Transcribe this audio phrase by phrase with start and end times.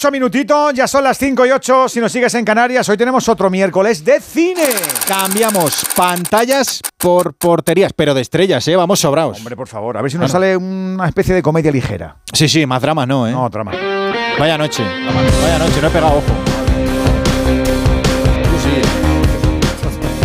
[0.00, 1.86] 8 minutitos, ya son las 5 y 8.
[1.90, 4.64] Si nos sigues en Canarias, hoy tenemos otro miércoles de cine.
[5.06, 8.76] Cambiamos pantallas por porterías, pero de estrellas, ¿eh?
[8.76, 9.36] Vamos sobrados.
[9.36, 12.16] Hombre, por favor, a ver si nos sale una especie de comedia ligera.
[12.32, 13.32] Sí, sí, más drama no, ¿eh?
[13.32, 13.76] No, más.
[14.38, 16.59] Vaya noche, vaya noche, no he pegado ojo.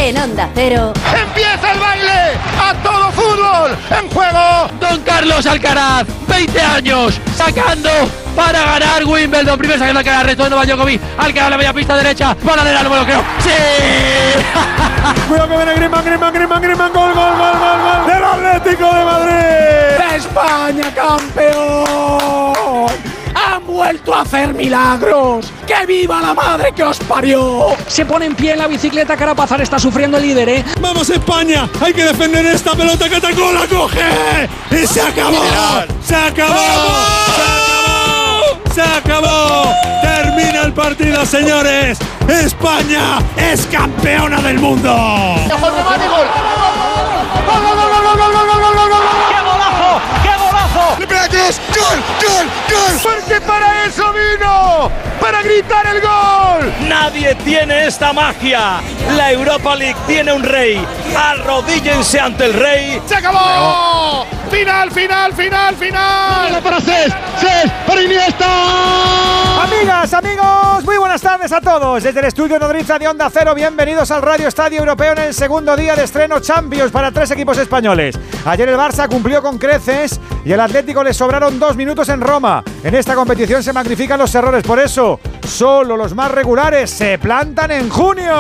[0.06, 0.94] En Onda Cero.
[1.20, 2.38] ¡Empieza el baile!
[2.62, 3.76] ¡A todo fútbol!
[3.90, 4.68] ¡En juego!
[4.80, 7.90] Don Carlos Alcaraz, 20 años, sacando
[8.36, 9.58] para ganar Wimbledon.
[9.58, 11.02] Primero sacando Alcaraz, resto de Novak Djokovic.
[11.18, 13.24] Alcaraz la media pista derecha, para de no me lo creo.
[13.40, 13.50] ¡Sí!
[15.28, 19.06] Cuidado que viene Griezmann, Griezmann, Griezmann, Griezmann, gol, gol, gol, gol, gol del Atlético de
[19.06, 20.16] Madrid.
[20.16, 22.46] ¡España campeón!
[23.76, 25.52] ¡Han vuelto a hacer milagros!
[25.68, 27.76] ¡Que viva la madre que os parió!
[27.88, 30.66] Se pone en pie en la bicicleta, Carapazar está sufriendo el líder, ¿eh?
[30.80, 31.68] ¡Vamos España!
[31.82, 33.52] ¡Hay que defender esta pelota que atacó!
[33.52, 34.48] ¡La coge!
[34.72, 35.44] ¡Y se acabó!
[36.02, 36.56] ¡Se acabó!
[37.36, 38.72] ¡Se acabó!
[38.74, 39.74] ¡Se acabó!
[40.02, 42.00] ¡Termina el partido, señores!
[42.30, 44.90] ¡España es campeona del mundo!
[44.90, 46.28] ¡Gol, gol, gol!
[47.46, 50.02] ¡Gol, gol, gol, ¡Qué golazo!
[50.24, 50.96] ¡Qué golazo!
[51.76, 53.00] ¡Gol, gol, gol!
[53.04, 56.74] Porque para eso vino, para gritar el gol.
[56.88, 58.82] Nadie tiene esta magia.
[59.16, 60.86] La Europa League tiene un rey.
[61.16, 63.02] Arrodíllense ante el rey.
[63.06, 64.26] ¡Se acabó!
[64.50, 66.62] ¡Final, final, final, final!
[66.62, 67.14] para Cés!
[67.40, 67.72] ¡Cés!
[67.86, 69.64] ¡Para Iniesta!
[69.64, 72.04] Amigas, amigos, muy buenas tardes a todos.
[72.04, 75.76] Desde el estudio Nodriza de Onda Cero, bienvenidos al Radio Estadio Europeo en el segundo
[75.76, 78.18] día de estreno Champions para tres equipos españoles.
[78.46, 82.64] Ayer el Barça cumplió con creces y el Atlético le sobraron dos minutos en Roma.
[82.84, 87.72] En esta competición se magnifican los errores, por eso solo los más regulares se plantan
[87.72, 88.34] en junio.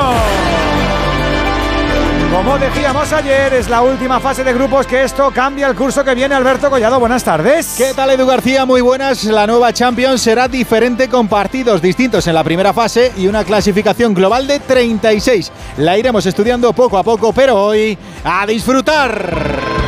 [2.35, 6.13] Como decíamos ayer, es la última fase de grupos que esto cambia el curso que
[6.13, 6.35] viene.
[6.35, 7.75] Alberto Collado, buenas tardes.
[7.77, 8.65] ¿Qué tal Edu García?
[8.65, 9.23] Muy buenas.
[9.23, 14.13] La nueva Champions será diferente con partidos distintos en la primera fase y una clasificación
[14.13, 15.49] global de 36.
[15.77, 19.84] La iremos estudiando poco a poco, pero hoy a disfrutar.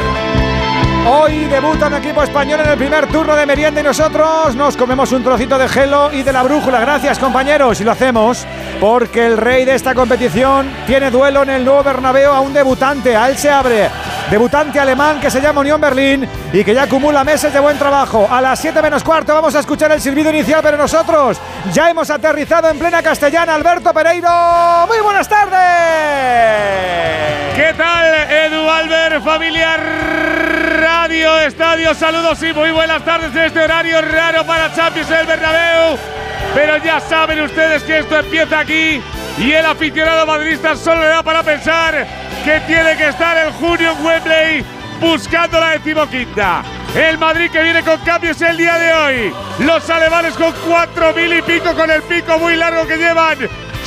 [1.10, 5.10] Hoy debuta un equipo español en el primer turno de merienda y nosotros nos comemos
[5.14, 6.82] un trocito de gelo y de la brújula.
[6.82, 8.46] Gracias compañeros y lo hacemos
[8.82, 13.16] porque el rey de esta competición tiene duelo en el nuevo Bernabéu a un debutante.
[13.16, 13.90] A él se abre.
[14.30, 18.28] Debutante alemán que se llama Unión Berlín y que ya acumula meses de buen trabajo.
[18.30, 21.40] A las 7 menos cuarto vamos a escuchar el silbido inicial, pero nosotros
[21.72, 23.56] ya hemos aterrizado en plena castellana.
[23.56, 25.58] Alberto Pereiro, muy buenas tardes.
[27.56, 29.80] ¿Qué tal, Edu Albert, familiar
[30.82, 31.94] Radio Estadio?
[31.94, 35.98] Saludos y muy buenas tardes en este horario raro para Champions del Bernabéu.
[36.54, 39.02] Pero ya saben ustedes que esto empieza aquí
[39.38, 43.92] y el aficionado madridista solo le da para pensar que tiene que estar en junio
[43.92, 44.66] en Wembley
[45.00, 46.64] buscando la decimoquinta.
[46.96, 49.34] El Madrid que viene con cambios el día de hoy.
[49.60, 53.38] Los alemanes con cuatro mil y pico con el pico muy largo que llevan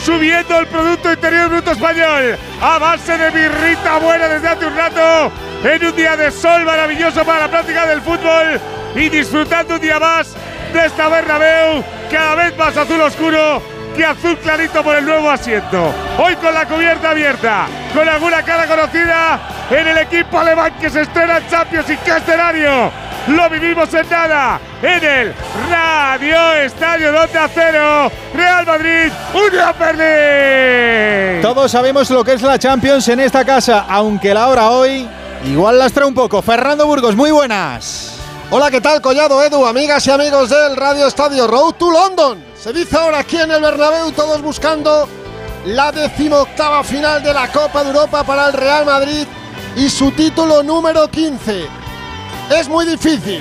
[0.05, 5.33] subiendo el Producto Interior Bruto Español a base de birrita buena desde hace un rato
[5.63, 8.61] en un día de sol maravilloso para la práctica del fútbol
[8.95, 10.35] y disfrutando un día más
[10.73, 13.63] de esta Bernabéu cada vez más azul oscuro
[14.05, 15.93] azul clarito por el nuevo asiento.
[16.19, 19.41] Hoy con la cubierta abierta, con alguna cara conocida
[19.71, 22.91] en el equipo alemán que se estrena en Champions y qué escenario.
[23.29, 25.35] Lo vivimos en nada en el
[25.71, 31.43] Radio Estadio 2 a 0 Real Madrid Unión Berlín.
[31.43, 35.07] Todos sabemos lo que es la Champions en esta casa, aunque la hora hoy
[35.45, 36.41] igual lastra un poco.
[36.43, 38.20] Fernando Burgos, muy buenas.
[38.53, 42.45] Hola, ¿qué tal, Collado, Edu, amigas y amigos del Radio Estadio Road to London?
[42.61, 45.09] Se dice ahora aquí en el Bernabéu, todos buscando
[45.67, 49.25] la decimoctava final de la Copa de Europa para el Real Madrid
[49.77, 51.65] y su título número 15.
[52.59, 53.41] Es muy difícil,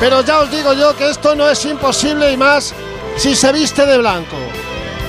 [0.00, 2.72] pero ya os digo yo que esto no es imposible y más
[3.18, 4.38] si se viste de blanco.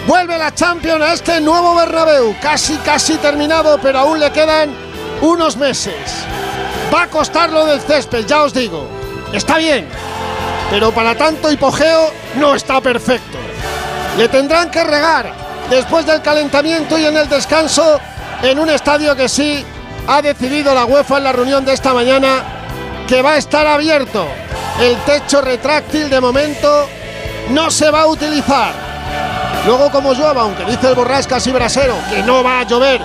[0.06, 4.76] Vuelve la Champions a este nuevo Bernabéu, casi casi terminado, pero aún le quedan
[5.22, 5.96] unos meses.
[6.94, 9.03] Va a costar lo del césped, ya os digo.
[9.34, 9.88] Está bien,
[10.70, 13.40] pero para tanto hipogeo no está perfecto.
[14.16, 15.34] Le tendrán que regar
[15.72, 18.00] después del calentamiento y en el descanso
[18.44, 19.66] en un estadio que sí
[20.08, 22.44] ha decidido la UEFA en la reunión de esta mañana
[23.08, 24.28] que va a estar abierto.
[24.80, 26.88] El techo retráctil de momento
[27.50, 28.72] no se va a utilizar.
[29.66, 33.02] Luego como llueva, aunque dice el borrascas y brasero que no va a llover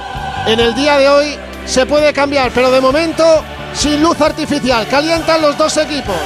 [0.47, 3.45] en el día de hoy, se puede cambiar, pero de momento
[3.75, 4.87] sin luz artificial.
[4.89, 6.17] Calientan los dos equipos.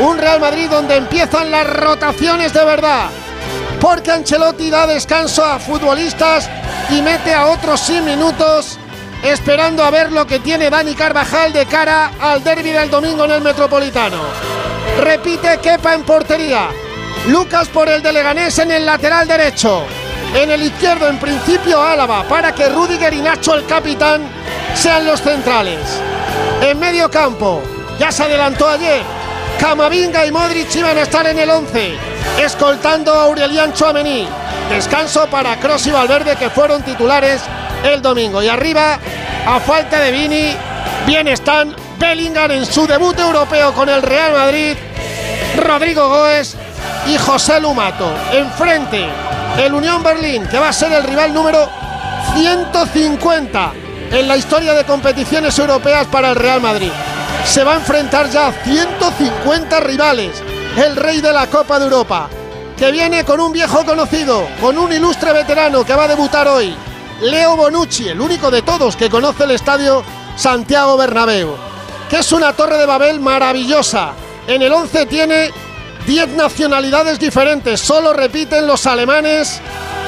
[0.00, 3.08] Un Real Madrid donde empiezan las rotaciones de verdad.
[3.80, 6.48] Porque Ancelotti da descanso a futbolistas
[6.90, 8.78] y mete a otros sin minutos
[9.22, 13.32] esperando a ver lo que tiene Dani Carvajal de cara al derby del domingo en
[13.32, 14.22] el Metropolitano.
[15.00, 16.68] Repite Kepa en portería.
[17.28, 19.84] Lucas por el de Leganés en el lateral derecho.
[20.36, 24.20] En el izquierdo, en principio, Álava, para que Rudiger y Nacho, el capitán,
[24.74, 25.80] sean los centrales.
[26.60, 27.62] En medio campo,
[27.98, 29.00] ya se adelantó ayer,
[29.58, 31.94] Camavinga y Modric iban a estar en el 11,
[32.38, 34.28] escoltando a Aurelian Chouameni.
[34.68, 37.40] Descanso para Cross y Valverde, que fueron titulares
[37.82, 38.42] el domingo.
[38.42, 38.98] Y arriba,
[39.46, 40.54] a falta de Vini,
[41.06, 44.76] bien están Bellingham en su debut europeo con el Real Madrid,
[45.56, 46.56] Rodrigo Goes
[47.06, 48.12] y José Lumato.
[48.32, 49.08] Enfrente,
[49.58, 51.68] el Unión Berlín, que va a ser el rival número
[52.34, 53.72] 150
[54.10, 56.92] en la historia de competiciones europeas para el Real Madrid.
[57.44, 60.42] Se va a enfrentar ya a 150 rivales,
[60.76, 62.28] el rey de la Copa de Europa,
[62.76, 66.76] que viene con un viejo conocido, con un ilustre veterano que va a debutar hoy,
[67.22, 70.04] Leo Bonucci, el único de todos que conoce el estadio
[70.36, 71.56] Santiago Bernabéu,
[72.10, 74.12] que es una torre de Babel maravillosa.
[74.46, 75.50] En el 11 tiene
[76.06, 79.60] 10 nacionalidades diferentes, solo repiten los alemanes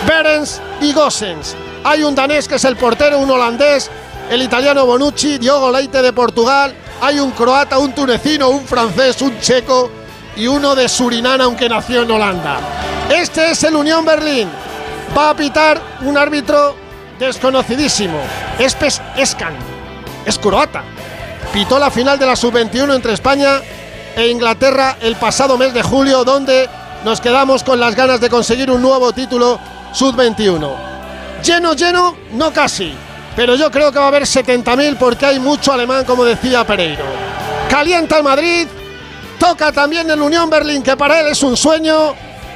[0.06, 1.56] Berens y Gossens.
[1.82, 3.90] Hay un danés que es el portero, un holandés,
[4.30, 9.40] el italiano Bonucci, Diogo Leite de Portugal, hay un croata, un tunecino, un francés, un
[9.40, 9.90] checo
[10.36, 12.60] y uno de Surinam, aunque nació en Holanda.
[13.10, 14.48] Este es el Unión Berlín.
[15.16, 16.76] Va a pitar un árbitro
[17.18, 18.20] desconocidísimo.
[18.56, 19.54] Espes Escan.
[20.24, 20.84] Es croata.
[21.52, 23.60] Pitó la final de la sub-21 entre España
[24.18, 26.68] e Inglaterra el pasado mes de julio, donde
[27.04, 29.60] nos quedamos con las ganas de conseguir un nuevo título
[29.92, 30.74] sub-21.
[31.44, 32.92] Lleno, lleno, no casi,
[33.36, 37.04] pero yo creo que va a haber 70.000 porque hay mucho alemán, como decía Pereiro.
[37.70, 38.66] Calienta el Madrid,
[39.38, 42.12] toca también el Unión Berlín, que para él es un sueño.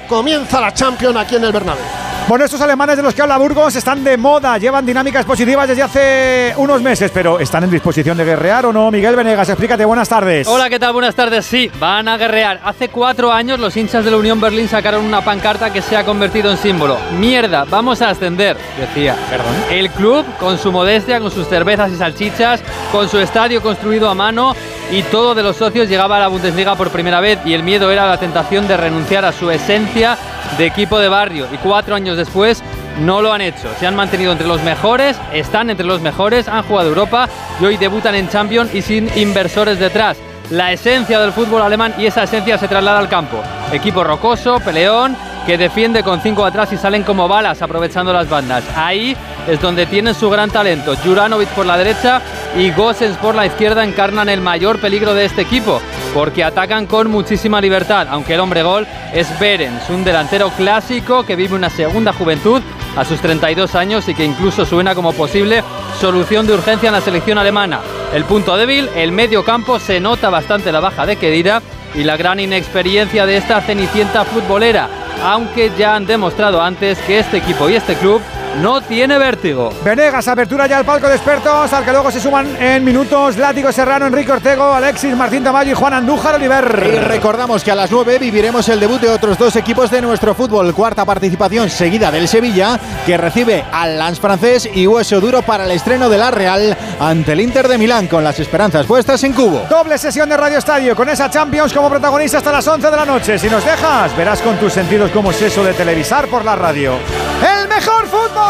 [0.08, 2.11] Comienza la Champions aquí en el Bernabéu.
[2.28, 5.82] Bueno, estos alemanes de los que habla Burgos están de moda, llevan dinámicas positivas desde
[5.82, 8.90] hace unos meses, pero ¿están en disposición de guerrear o no?
[8.90, 10.46] Miguel Venegas, explícate, buenas tardes.
[10.46, 10.92] Hola, ¿qué tal?
[10.92, 11.44] Buenas tardes.
[11.44, 12.60] Sí, van a guerrear.
[12.64, 16.04] Hace cuatro años los hinchas de la Unión Berlín sacaron una pancarta que se ha
[16.04, 16.96] convertido en símbolo.
[17.18, 19.16] Mierda, vamos a ascender, decía.
[19.28, 19.54] Perdón.
[19.70, 24.14] El club, con su modestia, con sus cervezas y salchichas, con su estadio construido a
[24.14, 24.54] mano
[24.92, 27.90] y todo de los socios llegaba a la Bundesliga por primera vez y el miedo
[27.90, 30.18] era la tentación de renunciar a su esencia
[30.58, 32.62] de equipo de barrio y cuatro años después
[33.00, 33.70] no lo han hecho.
[33.80, 37.26] Se han mantenido entre los mejores, están entre los mejores, han jugado Europa
[37.58, 40.18] y hoy debutan en Champions y sin inversores detrás.
[40.50, 43.42] La esencia del fútbol alemán y esa esencia se traslada al campo.
[43.72, 45.16] Equipo rocoso, peleón,
[45.46, 48.64] que defiende con cinco atrás y salen como balas aprovechando las bandas.
[48.76, 49.16] Ahí
[49.48, 50.94] es donde tienen su gran talento.
[50.96, 52.20] Juranovic por la derecha
[52.56, 55.80] y Gossens por la izquierda encarnan el mayor peligro de este equipo,
[56.14, 61.36] porque atacan con muchísima libertad, aunque el hombre gol es Berens, un delantero clásico que
[61.36, 62.62] vive una segunda juventud
[62.96, 65.64] a sus 32 años y que incluso suena como posible
[66.00, 67.80] solución de urgencia en la selección alemana.
[68.14, 71.62] El punto débil, el medio campo, se nota bastante la baja de Kedira
[71.94, 74.88] y la gran inexperiencia de esta cenicienta futbolera,
[75.22, 78.20] aunque ya han demostrado antes que este equipo y este club
[78.60, 79.70] no tiene vértigo.
[79.84, 83.72] Venegas, apertura ya al palco de expertos, al que luego se suman en minutos Látigo
[83.72, 86.90] Serrano, Enrique Ortego, Alexis Martín Tamayo y Juan Andújar Oliver.
[86.92, 90.34] Y recordamos que a las 9 viviremos el debut de otros dos equipos de nuestro
[90.34, 90.74] fútbol.
[90.74, 95.70] Cuarta participación seguida del Sevilla, que recibe al Lance francés y hueso duro para el
[95.70, 99.66] estreno de la Real ante el Inter de Milán, con las esperanzas puestas en cubo.
[99.70, 103.04] Doble sesión de Radio Estadio con esa Champions como protagonista hasta las 11 de la
[103.04, 103.38] noche.
[103.38, 106.94] Si nos dejas, verás con tus sentidos cómo es eso de televisar por la radio.
[107.42, 108.41] ¡El mejor fútbol!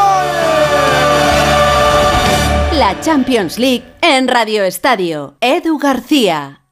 [2.73, 5.37] La Champions League en Radio Estadio.
[5.41, 6.63] Edu García.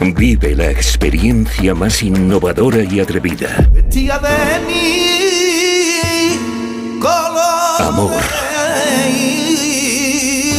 [0.00, 3.68] Vive la experiencia más innovadora y atrevida.
[7.78, 8.12] Amor.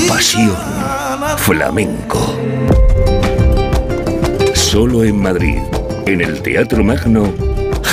[0.07, 0.55] Pasión.
[1.37, 2.35] Flamenco.
[4.53, 5.59] Solo en Madrid,
[6.05, 7.33] en el Teatro Magno,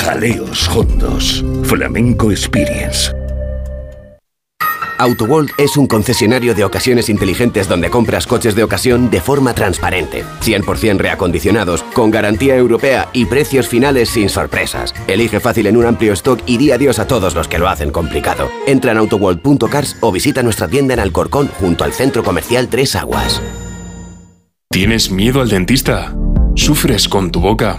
[0.05, 1.43] Jaleos Hondos.
[1.63, 3.11] Flamenco Experience.
[4.99, 10.23] AutoWorld es un concesionario de ocasiones inteligentes donde compras coches de ocasión de forma transparente,
[10.43, 14.95] 100% reacondicionados, con garantía europea y precios finales sin sorpresas.
[15.09, 17.91] Elige fácil en un amplio stock y di adiós a todos los que lo hacen
[17.91, 18.51] complicado.
[18.67, 23.41] Entra en autoworld.cars o visita nuestra tienda en Alcorcón junto al centro comercial Tres Aguas.
[24.71, 26.15] ¿Tienes miedo al dentista?
[26.57, 27.79] ¿Sufres con tu boca?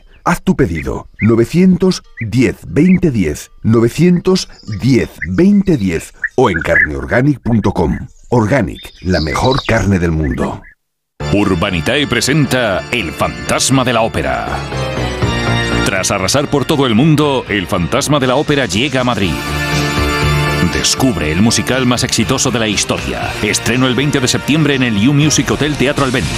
[0.23, 7.97] Haz tu pedido 910 2010 910 2010 o en carneorganic.com.
[8.29, 10.61] Organic, la mejor carne del mundo.
[11.33, 14.47] Urbanitae presenta El fantasma de la ópera.
[15.85, 19.33] Tras arrasar por todo el mundo, el fantasma de la ópera llega a Madrid.
[20.69, 23.31] Descubre el musical más exitoso de la historia.
[23.41, 26.29] Estreno el 20 de septiembre en el U Music Hotel Teatro Albéniz.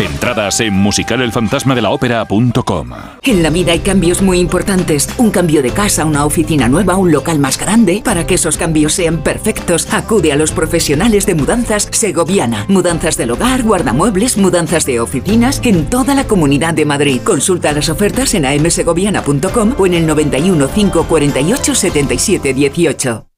[0.00, 2.90] Entradas en musicalelfantasmadelaopera.com.
[3.22, 5.10] En la vida hay cambios muy importantes.
[5.18, 8.00] Un cambio de casa, una oficina nueva, un local más grande.
[8.02, 12.64] Para que esos cambios sean perfectos, acude a los profesionales de mudanzas Segoviana.
[12.68, 17.20] Mudanzas del hogar, guardamuebles, mudanzas de oficinas en toda la comunidad de Madrid.
[17.22, 23.29] Consulta las ofertas en amsegoviana.com o en el 91 548 77 18.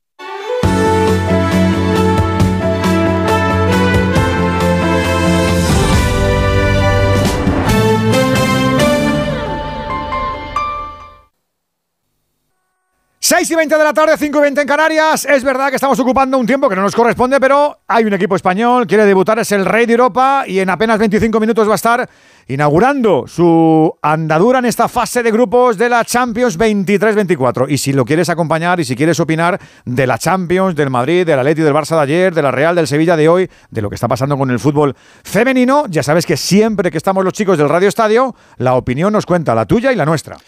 [13.24, 15.24] Seis y 20 de la tarde, 5 y 20 en Canarias.
[15.26, 18.34] Es verdad que estamos ocupando un tiempo que no nos corresponde, pero hay un equipo
[18.34, 21.76] español, quiere debutar, es el Rey de Europa y en apenas 25 minutos va a
[21.76, 22.10] estar
[22.48, 27.66] inaugurando su andadura en esta fase de grupos de la Champions 23-24.
[27.68, 31.38] Y si lo quieres acompañar y si quieres opinar de la Champions, del Madrid, del
[31.38, 33.94] Atleti, del Barça de ayer, de la Real, del Sevilla de hoy, de lo que
[33.94, 37.68] está pasando con el fútbol femenino, ya sabes que siempre que estamos los chicos del
[37.68, 40.38] Radio Estadio, la opinión nos cuenta la tuya y la nuestra.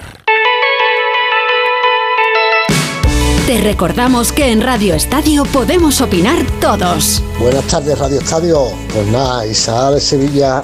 [3.45, 7.21] Te recordamos que en Radio Estadio podemos opinar todos.
[7.37, 8.63] Buenas tardes, Radio Estadio.
[8.91, 10.63] Pues nada, Isabel de Sevilla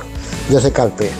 [0.50, 1.12] desde Calpe.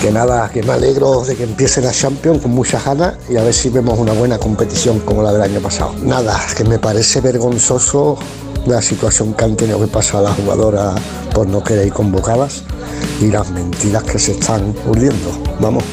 [0.00, 3.42] Que nada, que me alegro de que empiece la Champions con muchas ganas y a
[3.42, 5.94] ver si vemos una buena competición como la del año pasado.
[6.02, 8.18] Nada, que me parece vergonzoso
[8.66, 11.00] la situación que han tenido que pasar las jugadoras
[11.34, 12.62] por no querer ir convocadas
[13.20, 15.30] y las mentiras que se están urdiendo.
[15.60, 15.84] Vamos,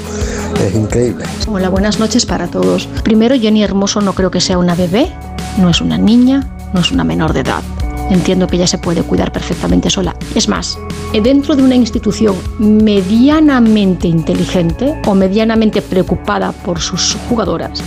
[0.66, 1.26] es increíble.
[1.48, 2.88] Hola, buenas noches para todos.
[3.04, 5.12] Primero, Jenny Hermoso no creo que sea una bebé,
[5.58, 7.62] no es una niña, no es una menor de edad.
[8.10, 10.16] Entiendo que ella se puede cuidar perfectamente sola.
[10.36, 10.78] Es más,
[11.12, 17.84] dentro de una institución medianamente inteligente o medianamente preocupada por sus jugadoras,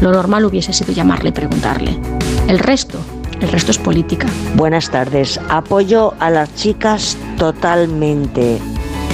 [0.00, 1.98] lo normal hubiese sido llamarle y preguntarle.
[2.48, 2.98] El resto,
[3.40, 4.26] el resto es política.
[4.56, 5.40] Buenas tardes.
[5.48, 8.58] Apoyo a las chicas totalmente.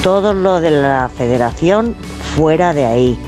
[0.03, 1.95] Todo lo de la federación
[2.35, 3.19] fuera de ahí.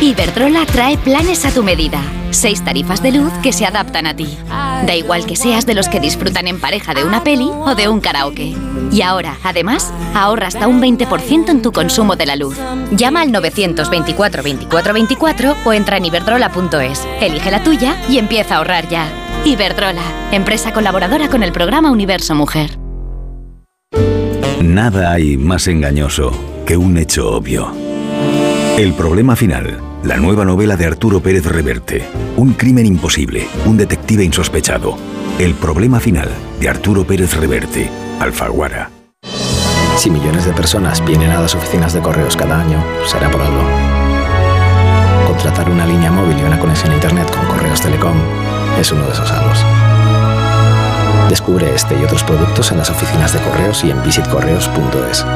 [0.00, 2.00] Iberdrola trae planes a tu medida.
[2.30, 4.28] Seis tarifas de luz que se adaptan a ti.
[4.48, 7.88] Da igual que seas de los que disfrutan en pareja de una peli o de
[7.88, 8.54] un karaoke.
[8.92, 12.56] Y ahora, además, ahorra hasta un 20% en tu consumo de la luz.
[12.92, 17.04] Llama al 924 24 24 o entra en iberdrola.es.
[17.20, 19.08] Elige la tuya y empieza a ahorrar ya.
[19.44, 22.78] Iberdrola, empresa colaboradora con el programa Universo Mujer.
[24.62, 26.30] Nada hay más engañoso
[26.64, 27.87] que un hecho obvio.
[28.78, 32.08] El problema final, la nueva novela de Arturo Pérez Reverte.
[32.36, 34.96] Un crimen imposible, un detective insospechado.
[35.40, 36.28] El problema final
[36.60, 38.90] de Arturo Pérez Reverte, Alfaguara.
[39.96, 43.64] Si millones de personas vienen a las oficinas de correos cada año, será por algo.
[45.26, 48.16] Contratar una línea móvil y una conexión a Internet con Correos Telecom
[48.80, 49.58] es uno de esos algos.
[51.28, 55.26] Descubre este y otros productos en las oficinas de correos y en visitcorreos.es.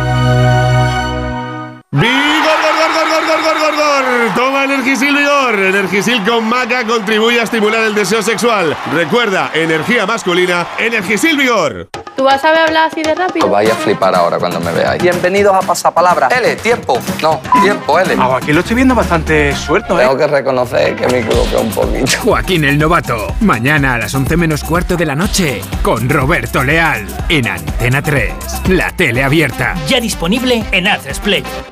[1.93, 4.35] ¡Vigor, gor, gor, gor, gor, gor, gor, gor!
[4.35, 5.55] Toma Energisil Vigor.
[5.61, 8.77] Energisil con maca contribuye a estimular el deseo sexual.
[8.93, 11.89] Recuerda, energía masculina, Energisil Vigor.
[12.17, 13.47] ¿Tú vas a hablar así de rápido?
[13.47, 15.01] Os vais a flipar ahora cuando me veáis.
[15.01, 16.27] Bienvenidos a Pasapalabra.
[16.37, 16.99] L, tiempo.
[17.23, 18.17] No, tiempo, L.
[18.19, 20.03] Ah, aquí lo estoy viendo bastante suelto, ¿eh?
[20.03, 22.19] Tengo que reconocer que me equivoqué un poquito.
[22.21, 23.37] Joaquín el Novato.
[23.41, 28.35] Mañana a las 11 menos cuarto de la noche con Roberto Leal en Antena 3.
[28.71, 29.77] La tele abierta.
[29.87, 31.43] Ya disponible en Atresplay.
[31.43, 31.72] Play.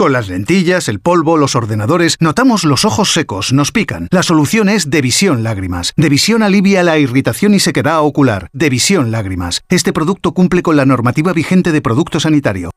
[0.00, 4.08] Con las lentillas, el polvo, los ordenadores, notamos los ojos secos, nos pican.
[4.10, 5.92] La solución es Devisión Lágrimas.
[5.94, 8.48] Devisión alivia la irritación y sequedad ocular.
[8.54, 9.60] Devisión Lágrimas.
[9.68, 12.70] Este producto cumple con la normativa vigente de producto sanitario.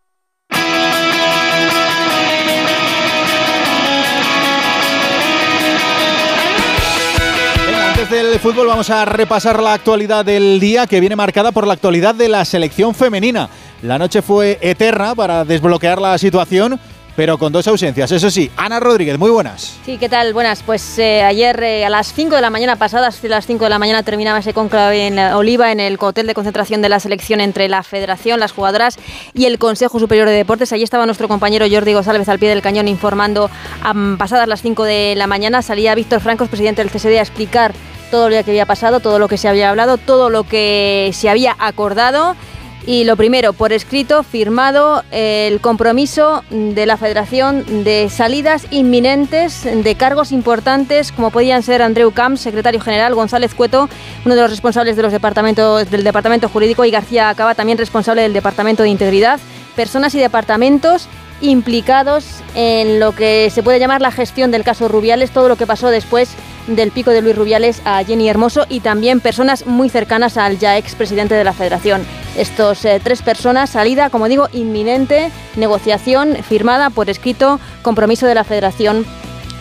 [7.88, 11.72] Antes del fútbol vamos a repasar la actualidad del día que viene marcada por la
[11.72, 13.48] actualidad de la selección femenina.
[13.82, 16.82] La noche fue eterna para desbloquear la situación
[17.16, 18.12] pero con dos ausencias.
[18.12, 19.78] Eso sí, Ana Rodríguez, muy buenas.
[19.86, 20.34] Sí, ¿qué tal?
[20.34, 20.64] Buenas.
[20.64, 23.80] Pues eh, ayer eh, a las 5 de la mañana, pasadas las 5 de la
[23.80, 27.70] mañana, terminaba ese conclave en Oliva, en el hotel de concentración de la selección entre
[27.70, 28.98] la Federación, las jugadoras
[29.34, 30.74] y el Consejo Superior de Deportes.
[30.74, 33.50] Allí estaba nuestro compañero Jordi González al pie del cañón informando.
[34.18, 37.74] pasadas las 5 de la mañana salía Víctor Francos, presidente del CSD, a explicar
[38.14, 41.30] todo lo que había pasado, todo lo que se había hablado, todo lo que se
[41.30, 42.36] había acordado.
[42.86, 49.96] Y lo primero, por escrito, firmado el compromiso de la Federación de salidas inminentes de
[49.96, 53.88] cargos importantes, como podían ser Andreu Camps, secretario general, González Cueto,
[54.26, 58.22] uno de los responsables de los departamentos, del Departamento Jurídico, y García Acaba, también responsable
[58.22, 59.40] del Departamento de Integridad,
[59.78, 61.08] personas y departamentos
[61.44, 62.26] implicados
[62.56, 65.90] en lo que se puede llamar la gestión del caso Rubiales, todo lo que pasó
[65.90, 66.36] después
[66.68, 70.78] del pico de Luis Rubiales a Jenny Hermoso y también personas muy cercanas al ya
[70.78, 72.06] ex presidente de la federación.
[72.38, 78.46] Estos eh, tres personas, salida, como digo, inminente, negociación firmada por escrito, compromiso de la
[78.46, 79.06] federación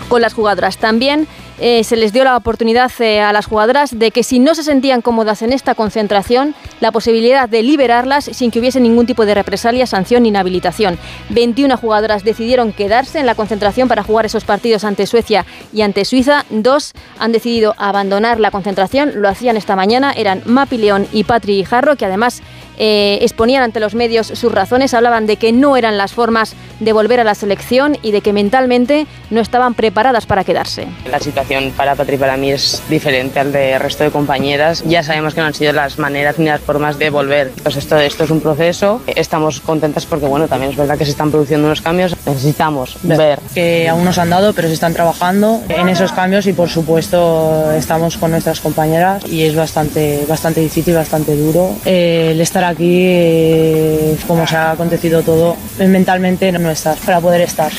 [0.09, 0.79] con las jugadoras.
[0.79, 1.27] También
[1.65, 4.65] eh, se les dio la oportunidad eh, a las jugadoras de que si no se
[4.65, 9.35] sentían cómodas en esta concentración, la posibilidad de liberarlas sin que hubiese ningún tipo de
[9.35, 10.99] represalia, sanción ni inhabilitación.
[11.29, 16.05] 21 jugadoras decidieron quedarse en la concentración para jugar esos partidos ante Suecia y ante
[16.05, 16.45] Suiza.
[16.51, 21.63] Dos han decidido abandonar la concentración, lo hacían esta mañana, eran Mapi León y Patri
[21.63, 22.43] Jarro, que además
[22.79, 26.93] eh, exponían ante los medios sus razones, hablaban de que no eran las formas de
[26.93, 30.87] volver a la selección y de que mentalmente no estaban preparadas para quedarse.
[31.11, 34.83] La situación para Patri para mí es diferente al del resto de compañeras.
[34.87, 37.53] Ya sabemos que no han sido las maneras ni las formas de volver.
[37.63, 39.03] Pues esto, esto es un proceso.
[39.07, 42.17] Estamos contentas porque bueno, también es verdad que se están produciendo unos cambios.
[42.27, 43.39] Necesitamos ver.
[43.55, 46.69] Que aún no se han dado, pero se están trabajando en esos cambios y por
[46.69, 52.65] supuesto estamos con nuestras compañeras y es bastante, bastante difícil, bastante duro eh, el estar
[52.73, 57.73] aquí, eh, como se ha acontecido todo, mentalmente no estás para poder estar.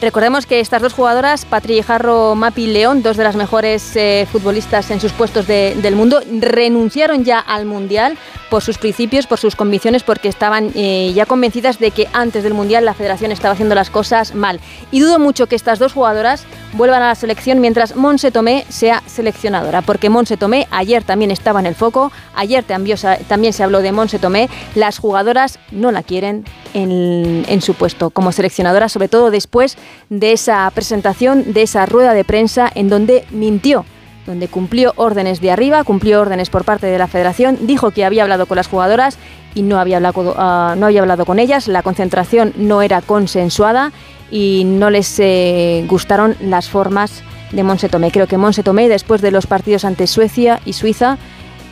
[0.00, 4.92] Recordemos que estas dos jugadoras, Patri Jarro, Mapi León, dos de las mejores eh, futbolistas
[4.92, 8.16] en sus puestos del mundo, renunciaron ya al Mundial
[8.48, 12.54] por sus principios, por sus convicciones, porque estaban eh, ya convencidas de que antes del
[12.54, 14.60] Mundial la federación estaba haciendo las cosas mal.
[14.92, 19.02] Y dudo mucho que estas dos jugadoras vuelvan a la selección mientras Monse Tomé sea
[19.06, 23.90] seleccionadora, porque Monse Tomé ayer también estaba en el foco, ayer también se habló de
[23.90, 29.30] Monse Tomé, las jugadoras no la quieren en, en su puesto como seleccionadora, sobre todo
[29.30, 29.76] después
[30.10, 33.84] de esa presentación, de esa rueda de prensa en donde mintió
[34.28, 38.22] donde cumplió órdenes de arriba, cumplió órdenes por parte de la federación, dijo que había
[38.22, 39.16] hablado con las jugadoras
[39.54, 43.90] y no había hablado, ah, no había hablado con ellas, la concentración no era consensuada
[44.30, 47.22] y no les eh, gustaron las formas
[47.52, 48.10] de Monse Tomé.
[48.10, 51.16] Creo que Monse Tomé, después de los partidos ante Suecia y Suiza,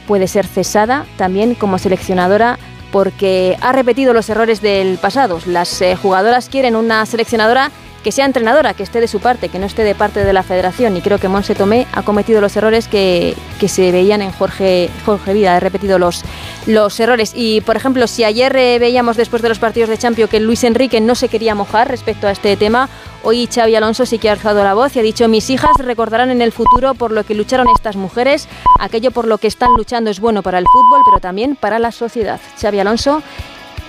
[0.08, 2.58] puede ser cesada también como seleccionadora
[2.90, 5.40] porque ha repetido los errores del pasado.
[5.46, 7.70] Las eh, jugadoras quieren una seleccionadora
[8.02, 10.42] que sea entrenadora, que esté de su parte, que no esté de parte de la
[10.42, 10.96] federación.
[10.96, 15.32] Y creo que Monse Tomé ha cometido los errores que, se veían en Jorge, Jorge
[15.32, 16.22] Vida, ha repetido los,
[16.66, 17.32] los errores.
[17.34, 20.64] Y, por ejemplo, si ayer eh, veíamos después de los partidos de Champions que Luis
[20.64, 22.88] Enrique no se quería mojar respecto a este tema,
[23.22, 26.30] hoy Xavi Alonso sí que ha alzado la voz y ha dicho, mis hijas recordarán
[26.30, 30.10] en el futuro por lo que lucharon estas mujeres, aquello por lo que están luchando
[30.10, 32.40] es bueno para el fútbol, pero también para la sociedad.
[32.60, 33.22] Xavi Alonso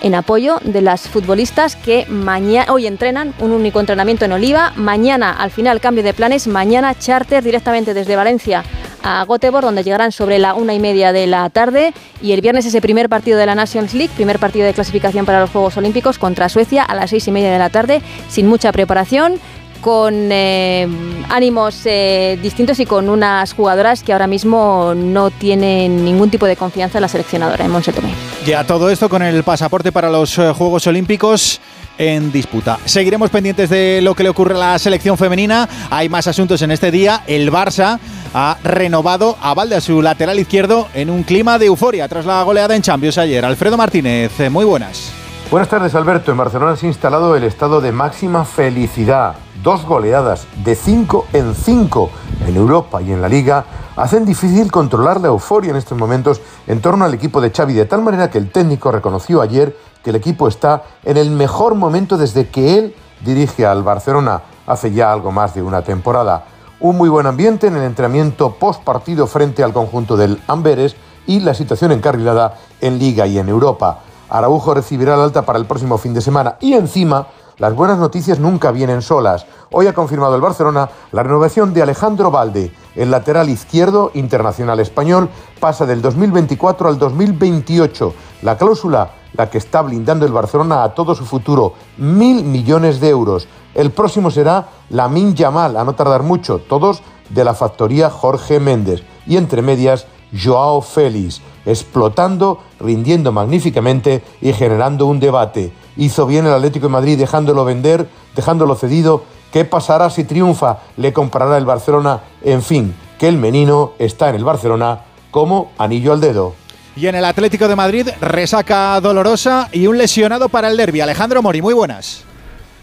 [0.02, 5.32] en apoyo de las futbolistas que mañana, hoy entrenan un único entrenamiento en Oliva, mañana
[5.32, 8.64] al final cambio de planes, mañana charter directamente desde Valencia
[9.04, 11.94] a Göteborg, donde llegarán sobre la una y media de la tarde.
[12.22, 15.40] Y el viernes ese primer partido de la Nations League, primer partido de clasificación para
[15.40, 18.72] los Juegos Olímpicos contra Suecia a las seis y media de la tarde, sin mucha
[18.72, 19.40] preparación
[19.78, 20.88] con eh,
[21.30, 26.56] ánimos eh, distintos y con unas jugadoras que ahora mismo no tienen ningún tipo de
[26.56, 28.14] confianza en la seleccionadora en Monse Tomé.
[28.46, 31.62] Ya todo esto con el pasaporte para los eh, Juegos Olímpicos
[31.98, 32.78] en disputa.
[32.86, 35.68] Seguiremos pendientes de lo que le ocurre a la selección femenina.
[35.90, 37.24] Hay más asuntos en este día.
[37.28, 38.00] El Barça
[38.34, 42.44] ha renovado a Valde a su lateral izquierdo en un clima de euforia tras la
[42.44, 43.44] goleada en Champions ayer.
[43.44, 45.12] Alfredo Martínez, muy buenas.
[45.50, 46.32] Buenas tardes, Alberto.
[46.32, 49.36] En Barcelona se ha instalado el estado de máxima felicidad.
[49.64, 52.10] Dos goleadas de 5 en 5
[52.48, 53.66] en Europa y en la Liga
[53.96, 57.86] hacen difícil controlar la euforia en estos momentos en torno al equipo de Xavi, de
[57.86, 62.18] tal manera que el técnico reconoció ayer que el equipo está en el mejor momento
[62.18, 66.46] desde que él dirige al Barcelona hace ya algo más de una temporada.
[66.80, 71.40] Un muy buen ambiente en el entrenamiento post partido frente al conjunto del Amberes y
[71.40, 74.02] la situación encarrilada en Liga y en Europa.
[74.30, 78.40] Araujo recibirá el alta para el próximo fin de semana y encima las buenas noticias
[78.40, 79.48] nunca vienen solas.
[79.72, 82.72] Hoy ha confirmado el Barcelona la renovación de Alejandro Valde.
[82.96, 85.28] El lateral izquierdo internacional español
[85.60, 88.14] pasa del 2024 al 2028.
[88.44, 93.10] La cláusula, la que está blindando el Barcelona a todo su futuro, mil millones de
[93.10, 93.48] euros.
[93.74, 99.02] El próximo será Lamin Yamal, a no tardar mucho, todos de la factoría Jorge Méndez.
[99.26, 105.74] Y entre medias, Joao Félix, explotando, rindiendo magníficamente y generando un debate.
[105.98, 109.24] Hizo bien el Atlético de Madrid dejándolo vender, dejándolo cedido.
[109.52, 110.80] ¿Qué pasará si triunfa?
[110.98, 112.22] ¿Le comprará el Barcelona?
[112.44, 116.54] En fin, que el menino está en el Barcelona como anillo al dedo.
[116.96, 121.02] Y en el Atlético de Madrid, resaca dolorosa y un lesionado para el derby.
[121.02, 122.27] Alejandro Mori, muy buenas.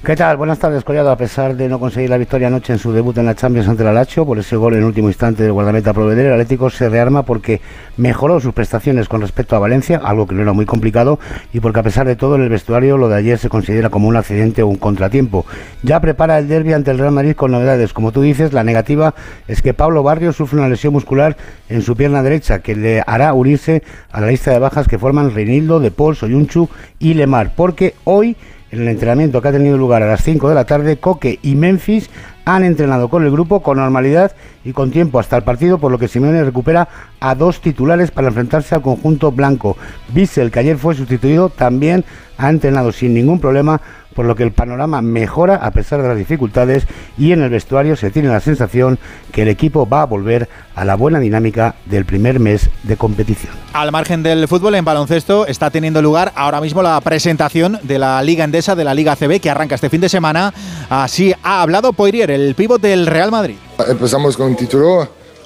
[0.04, 0.36] ¿Qué tal?
[0.36, 1.10] Buenas tardes, Collado.
[1.10, 3.88] A pesar de no conseguir la victoria anoche en su debut en la Champions ante
[3.88, 7.22] el Lazio por ese gol en último instante del guardameta Provedere, el Atlético se rearma
[7.22, 7.62] porque
[7.96, 11.18] mejoró sus prestaciones con respecto a Valencia, algo que no era muy complicado,
[11.54, 14.06] y porque a pesar de todo en el vestuario lo de ayer se considera como
[14.06, 15.46] un accidente o un contratiempo.
[15.82, 17.94] Ya prepara el derby ante el Real Madrid con novedades.
[17.94, 19.14] Como tú dices, la negativa
[19.48, 21.38] es que Pablo Barrio sufre una lesión muscular
[21.70, 25.34] en su pierna derecha que le hará unirse a la lista de bajas que forman
[25.34, 28.36] Reinildo, De Paul, Soyunchu y Lemar, porque hoy
[28.74, 31.54] en el entrenamiento que ha tenido lugar a las 5 de la tarde, Coque y
[31.54, 32.10] Memphis
[32.44, 34.32] han entrenado con el grupo con normalidad
[34.64, 36.88] y con tiempo hasta el partido, por lo que Simeone recupera
[37.20, 39.76] a dos titulares para enfrentarse al conjunto blanco.
[40.08, 42.04] Bissell, que ayer fue sustituido, también
[42.36, 43.80] ha entrenado sin ningún problema
[44.14, 46.86] por lo que el panorama mejora a pesar de las dificultades
[47.18, 48.98] y en el vestuario se tiene la sensación
[49.32, 53.52] que el equipo va a volver a la buena dinámica del primer mes de competición.
[53.72, 58.22] Al margen del fútbol, en baloncesto está teniendo lugar ahora mismo la presentación de la
[58.22, 60.52] Liga Endesa, de la Liga CB, que arranca este fin de semana.
[60.88, 63.56] Así ha hablado Poirier, el pívot del Real Madrid.
[63.88, 64.56] Empezamos con un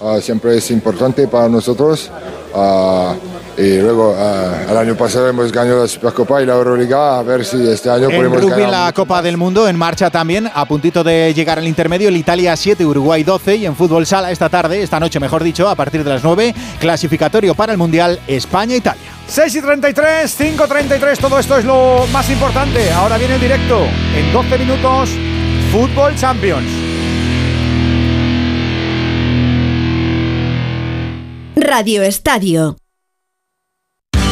[0.01, 2.11] ah, siempre es importante para nosotros.
[2.55, 3.15] Ah,
[3.59, 7.45] y luego, uh, el año pasado hemos ganado la Supercopa y la Euroliga, a ver
[7.45, 11.03] si este año en podemos rugby, la Copa del Mundo en marcha también, a puntito
[11.03, 14.81] de llegar al intermedio, el Italia 7, Uruguay 12 y en fútbol sala esta tarde,
[14.81, 19.11] esta noche mejor dicho, a partir de las 9, clasificatorio para el Mundial España-Italia.
[19.27, 22.93] 6 y 33, 5 33, todo esto es lo más importante.
[22.93, 25.11] Ahora viene el directo en 12 minutos
[25.73, 26.98] Fútbol Champions.
[31.61, 32.77] Radio Estadio.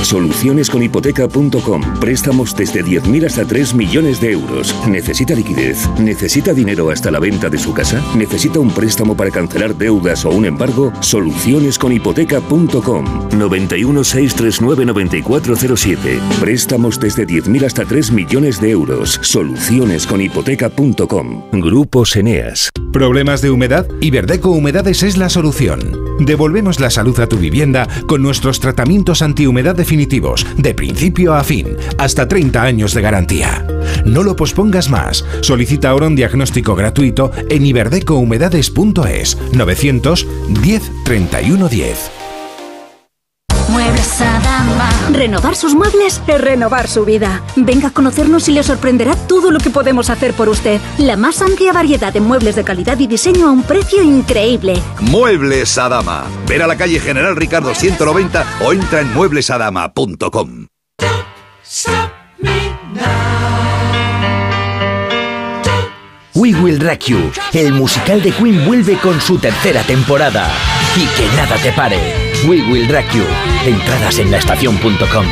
[0.07, 1.99] Solucionesconhipoteca.com.
[1.99, 4.75] Préstamos desde 10.000 hasta 3 millones de euros.
[4.89, 5.89] ¿Necesita liquidez?
[5.99, 8.01] ¿Necesita dinero hasta la venta de su casa?
[8.17, 10.93] ¿Necesita un préstamo para cancelar deudas o un embargo?
[11.01, 13.31] Solucionesconhipoteca.com.
[13.37, 16.21] 91 639 9407.
[16.41, 19.19] Préstamos desde 10.000 hasta 3 millones de euros.
[19.23, 21.51] Solucionesconhipoteca.com.
[21.51, 22.71] Grupos Eneas.
[22.93, 23.89] ¿Problemas de humedad?
[24.01, 26.07] Iberdeco Humedades es la solución.
[26.19, 31.75] Devolvemos la salud a tu vivienda con nuestros tratamientos antihumedad definitivos, de principio a fin,
[31.97, 33.67] hasta 30 años de garantía.
[34.05, 35.25] No lo pospongas más.
[35.41, 42.26] Solicita ahora un diagnóstico gratuito en iberdecohumedades.es 910 31 10.
[43.69, 44.89] Muebles Adama.
[45.13, 47.43] Renovar sus muebles es renovar su vida.
[47.57, 50.81] Venga a conocernos y le sorprenderá todo lo que podemos hacer por usted.
[50.99, 54.81] La más amplia variedad de muebles de calidad y diseño a un precio increíble.
[55.01, 56.25] Muebles Adama.
[56.49, 60.67] Ver a la calle General Ricardo 190 o entra en mueblesadama.com.
[66.35, 70.53] We Will Rock You, el musical de Queen vuelve con su tercera temporada.
[70.95, 72.26] Y que nada te pare.
[72.45, 73.25] We Will Rock You.
[73.67, 75.27] Entradas en laestacion.com.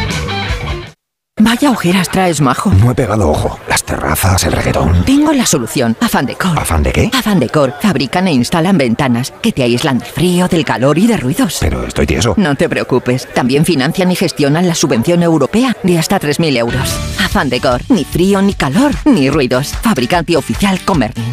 [1.40, 2.70] Vaya ojeras traes, majo.
[2.70, 3.58] No he pegado ojo.
[3.68, 5.04] Las terrazas, el reggaetón.
[5.04, 5.96] Tengo la solución.
[6.00, 6.58] Afan Decor.
[6.58, 7.10] ¿Afán de qué?
[7.12, 7.74] Afan Decor.
[7.80, 11.58] Fabrican e instalan ventanas que te aíslan del frío, del calor y de ruidos.
[11.60, 12.34] Pero estoy tieso.
[12.36, 13.28] No te preocupes.
[13.34, 16.96] También financian y gestionan la subvención europea de hasta 3.000 euros.
[17.20, 17.82] Afan Decor.
[17.88, 19.68] Ni frío, ni calor, ni ruidos.
[19.68, 21.32] Fabricante oficial Comerlin.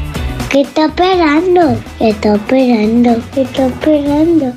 [0.51, 1.77] ¿Qué está esperando?
[1.97, 3.23] ¿Qué está esperando?
[3.33, 4.53] ¿Qué está esperando?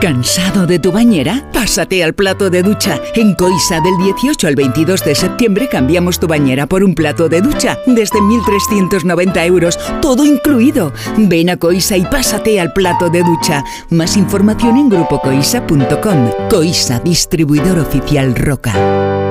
[0.00, 1.50] ¿Cansado de tu bañera?
[1.52, 2.98] Pásate al plato de ducha.
[3.14, 7.42] En Coisa del 18 al 22 de septiembre cambiamos tu bañera por un plato de
[7.42, 10.94] ducha desde 1.390 euros, todo incluido.
[11.18, 13.62] Ven a Coisa y pásate al plato de ducha.
[13.90, 16.30] Más información en grupocoisa.com.
[16.48, 19.21] Coisa, distribuidor oficial Roca.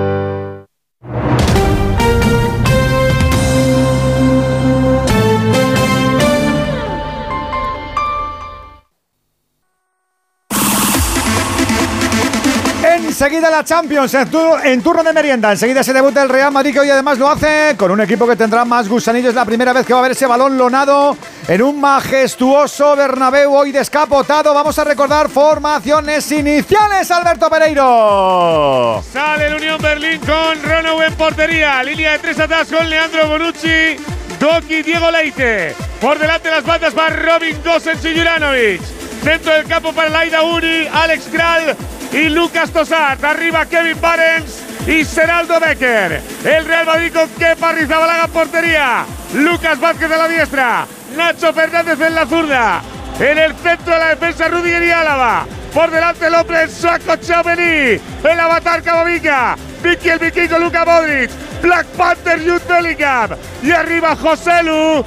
[13.22, 15.52] Enseguida la Champions en, tu- en turno de merienda.
[15.52, 18.36] Enseguida se debuta el Real Madrid que hoy además lo hace con un equipo que
[18.36, 19.36] tendrá más gusanillos.
[19.36, 21.16] La primera vez que va a ver ese balón lonado
[21.48, 24.56] en un majestuoso Bernabéu hoy descapotado.
[24.56, 29.04] Vamos a recordar formaciones iniciales, Alberto Pereiro.
[29.14, 31.84] Sale el Unión Berlín con Ronald en portería.
[31.84, 33.98] Línea de tres atrás con Leandro Bonucci,
[34.40, 35.76] Doki, Diego Leite.
[36.02, 38.82] Por delante las bandas para Robin Gosens y Juranovic.
[39.24, 41.78] Centro del campo para Laida Uri, Alex Kral
[42.12, 43.24] y Lucas Tosart.
[43.24, 46.21] Arriba Kevin Barents y Seraldo Becker.
[46.43, 49.06] El Real Madrid con Kepa Rizabalaga en portería.
[49.34, 50.86] Lucas Vázquez a la diestra.
[51.15, 52.82] Nacho Fernández en la zurda.
[53.19, 55.45] En el centro de la defensa Rudiger y Álava.
[55.74, 58.00] Por delante López, Suaco Chauveny.
[58.24, 59.56] El avatar Camavinga.
[59.84, 61.32] Vicky el vikingo Luka Modric.
[61.62, 63.32] Black Panther Jude Bellingham.
[63.63, 65.06] Y arriba José Lu.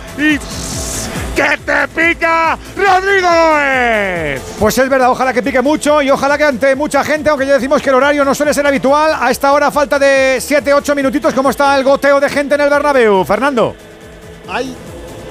[1.35, 4.43] Que te pica Rodrigo Gómez.
[4.59, 7.55] Pues es verdad, ojalá que pique mucho y ojalá que ante mucha gente, aunque ya
[7.55, 11.35] decimos que el horario no suele ser habitual, a esta hora falta de 7-8 minutitos,
[11.35, 13.25] ¿cómo está el goteo de gente en el Bernabéu?
[13.25, 13.75] Fernando.
[14.49, 14.75] Hay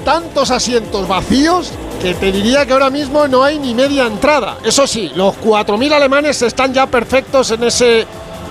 [0.04, 4.58] tantos asientos vacíos que te diría que ahora mismo no hay ni media entrada.
[4.64, 8.06] Eso sí, los 4.000 alemanes están ya perfectos en ese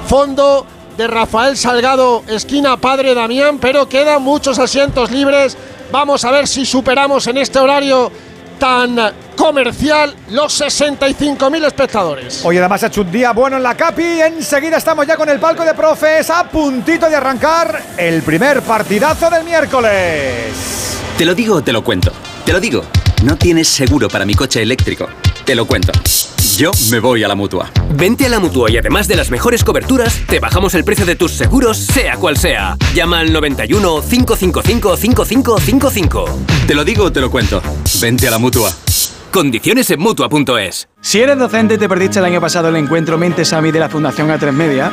[0.07, 5.57] fondo de Rafael Salgado, esquina Padre Damián, pero quedan muchos asientos libres.
[5.93, 8.11] Vamos a ver si superamos en este horario
[8.59, 8.97] tan
[9.37, 12.41] comercial los 65.000 espectadores.
[12.47, 14.23] Hoy además ha hecho un día bueno en la Capi.
[14.23, 19.29] Enseguida estamos ya con el palco de profes a puntito de arrancar el primer partidazo
[19.29, 20.97] del miércoles.
[21.19, 22.11] Te lo digo o te lo cuento.
[22.47, 22.87] Te lo digo.
[23.25, 25.09] No tienes seguro para mi coche eléctrico.
[25.45, 25.93] Te lo cuento.
[26.57, 27.71] Yo me voy a la mutua.
[27.95, 31.17] Vente a la mutua y además de las mejores coberturas, te bajamos el precio de
[31.17, 32.77] tus seguros, sea cual sea.
[32.95, 36.25] Llama al 91 555 5555.
[36.67, 37.61] Te lo digo o te lo cuento.
[38.01, 38.71] Vente a la mutua.
[39.33, 40.89] Condiciones en mutua.es.
[41.01, 43.89] Si eres docente y te perdiste el año pasado el encuentro Mente Sami de la
[43.89, 44.93] Fundación A3 Media,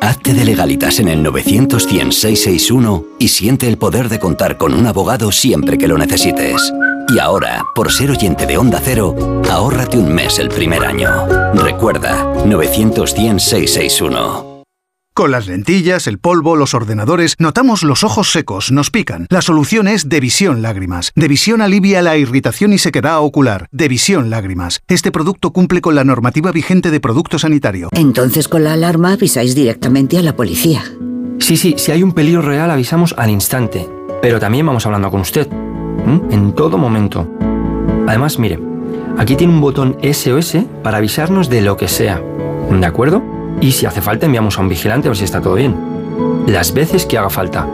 [0.00, 4.86] Hazte de legalitas en el 900 661 y siente el poder de contar con un
[4.86, 6.72] abogado siempre que lo necesites.
[7.08, 9.14] Y ahora, por ser oyente de Onda Cero,
[9.50, 11.26] ahórrate un mes el primer año.
[11.54, 14.47] Recuerda, 900 661.
[15.18, 19.26] Con las lentillas, el polvo, los ordenadores, notamos los ojos secos, nos pican.
[19.30, 21.10] La solución es Devisión Lágrimas.
[21.16, 23.66] Devisión alivia la irritación y sequedad ocular.
[23.72, 24.78] Devisión Lágrimas.
[24.86, 27.88] Este producto cumple con la normativa vigente de producto sanitario.
[27.94, 30.84] Entonces con la alarma avisáis directamente a la policía.
[31.40, 33.88] Sí, sí, si hay un peligro real avisamos al instante.
[34.22, 35.48] Pero también vamos hablando con usted.
[36.30, 37.28] En todo momento.
[38.06, 38.60] Además, mire,
[39.16, 42.22] aquí tiene un botón SOS para avisarnos de lo que sea.
[42.70, 43.37] ¿De acuerdo?
[43.60, 45.74] Y si hace falta enviamos a un vigilante a ver si está todo bien.
[46.46, 47.66] Las veces que haga falta.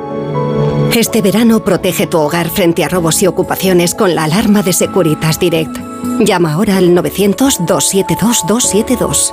[0.95, 5.39] Este verano protege tu hogar frente a robos y ocupaciones con la alarma de Securitas
[5.41, 5.77] Direct.
[6.21, 9.33] Llama ahora al 900-272-272.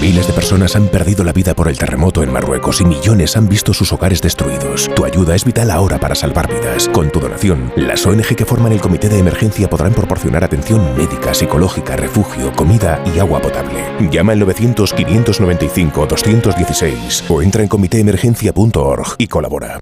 [0.00, 3.46] Miles de personas han perdido la vida por el terremoto en Marruecos y millones han
[3.46, 4.88] visto sus hogares destruidos.
[4.96, 6.88] Tu ayuda es vital ahora para salvar vidas.
[6.88, 11.34] Con tu donación, las ONG que forman el comité de emergencia podrán proporcionar atención médica,
[11.34, 13.84] psicológica, refugio, comida y agua potable.
[14.10, 19.78] Llama al 900-595-216 o entra en comitéemergencia.org y colabora.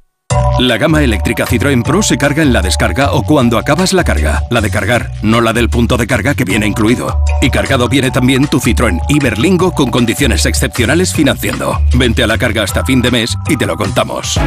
[0.58, 4.42] La gama eléctrica Citroën Pro se carga en la descarga o cuando acabas la carga.
[4.50, 7.22] La de cargar, no la del punto de carga que viene incluido.
[7.42, 11.78] Y cargado viene también tu Citroën Iberlingo con condiciones excepcionales financiando.
[11.94, 14.40] Vente a la carga hasta fin de mes y te lo contamos.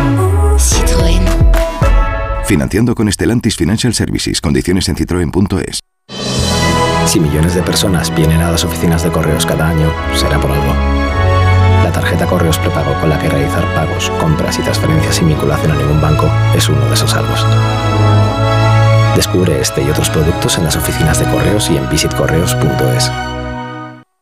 [2.46, 4.42] Financiando con Stellantis Financial Services.
[4.42, 5.80] Condiciones en citroen.es.
[7.06, 10.89] Si millones de personas vienen a las oficinas de correos cada año, será por algo.
[11.90, 15.76] La tarjeta Correos Prepago con la que realizar pagos, compras y transferencias sin vinculación a
[15.76, 17.44] ningún banco es uno de esos algos.
[19.16, 23.39] Descubre este y otros productos en las oficinas de correos y en visitcorreos.es.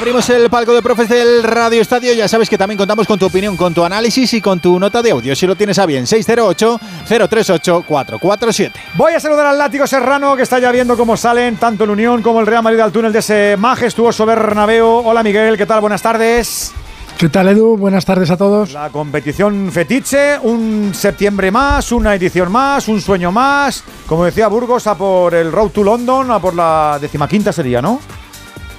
[0.00, 2.14] Abrimos el palco de profes del Radio Estadio.
[2.14, 5.02] Ya sabes que también contamos con tu opinión, con tu análisis y con tu nota
[5.02, 5.36] de audio.
[5.36, 8.72] Si lo tienes a bien, 608-038-447.
[8.94, 12.22] Voy a saludar al látigo serrano que está ya viendo cómo salen tanto el Unión
[12.22, 15.02] como el Real Madrid al túnel de ese majestuoso Bernabéu.
[15.04, 15.82] Hola Miguel, ¿qué tal?
[15.82, 16.72] Buenas tardes.
[17.18, 17.76] ¿Qué tal Edu?
[17.76, 18.72] Buenas tardes a todos.
[18.72, 23.84] La competición fetiche, un septiembre más, una edición más, un sueño más.
[24.06, 28.00] Como decía Burgos, a por el Road to London, a por la decimaquinta sería, ¿no?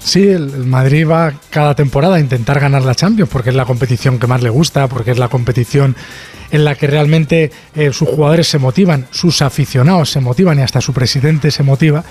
[0.04, 4.20] Sí, el, Madrid va cada temporada a intentar ganar la Champions porque es la competición
[4.20, 5.96] que más le gusta, porque es la competición
[6.52, 10.82] en la que realmente eh, sus jugadores se motivan, sus aficionados se motivan y hasta
[10.82, 12.04] su presidente se motiva.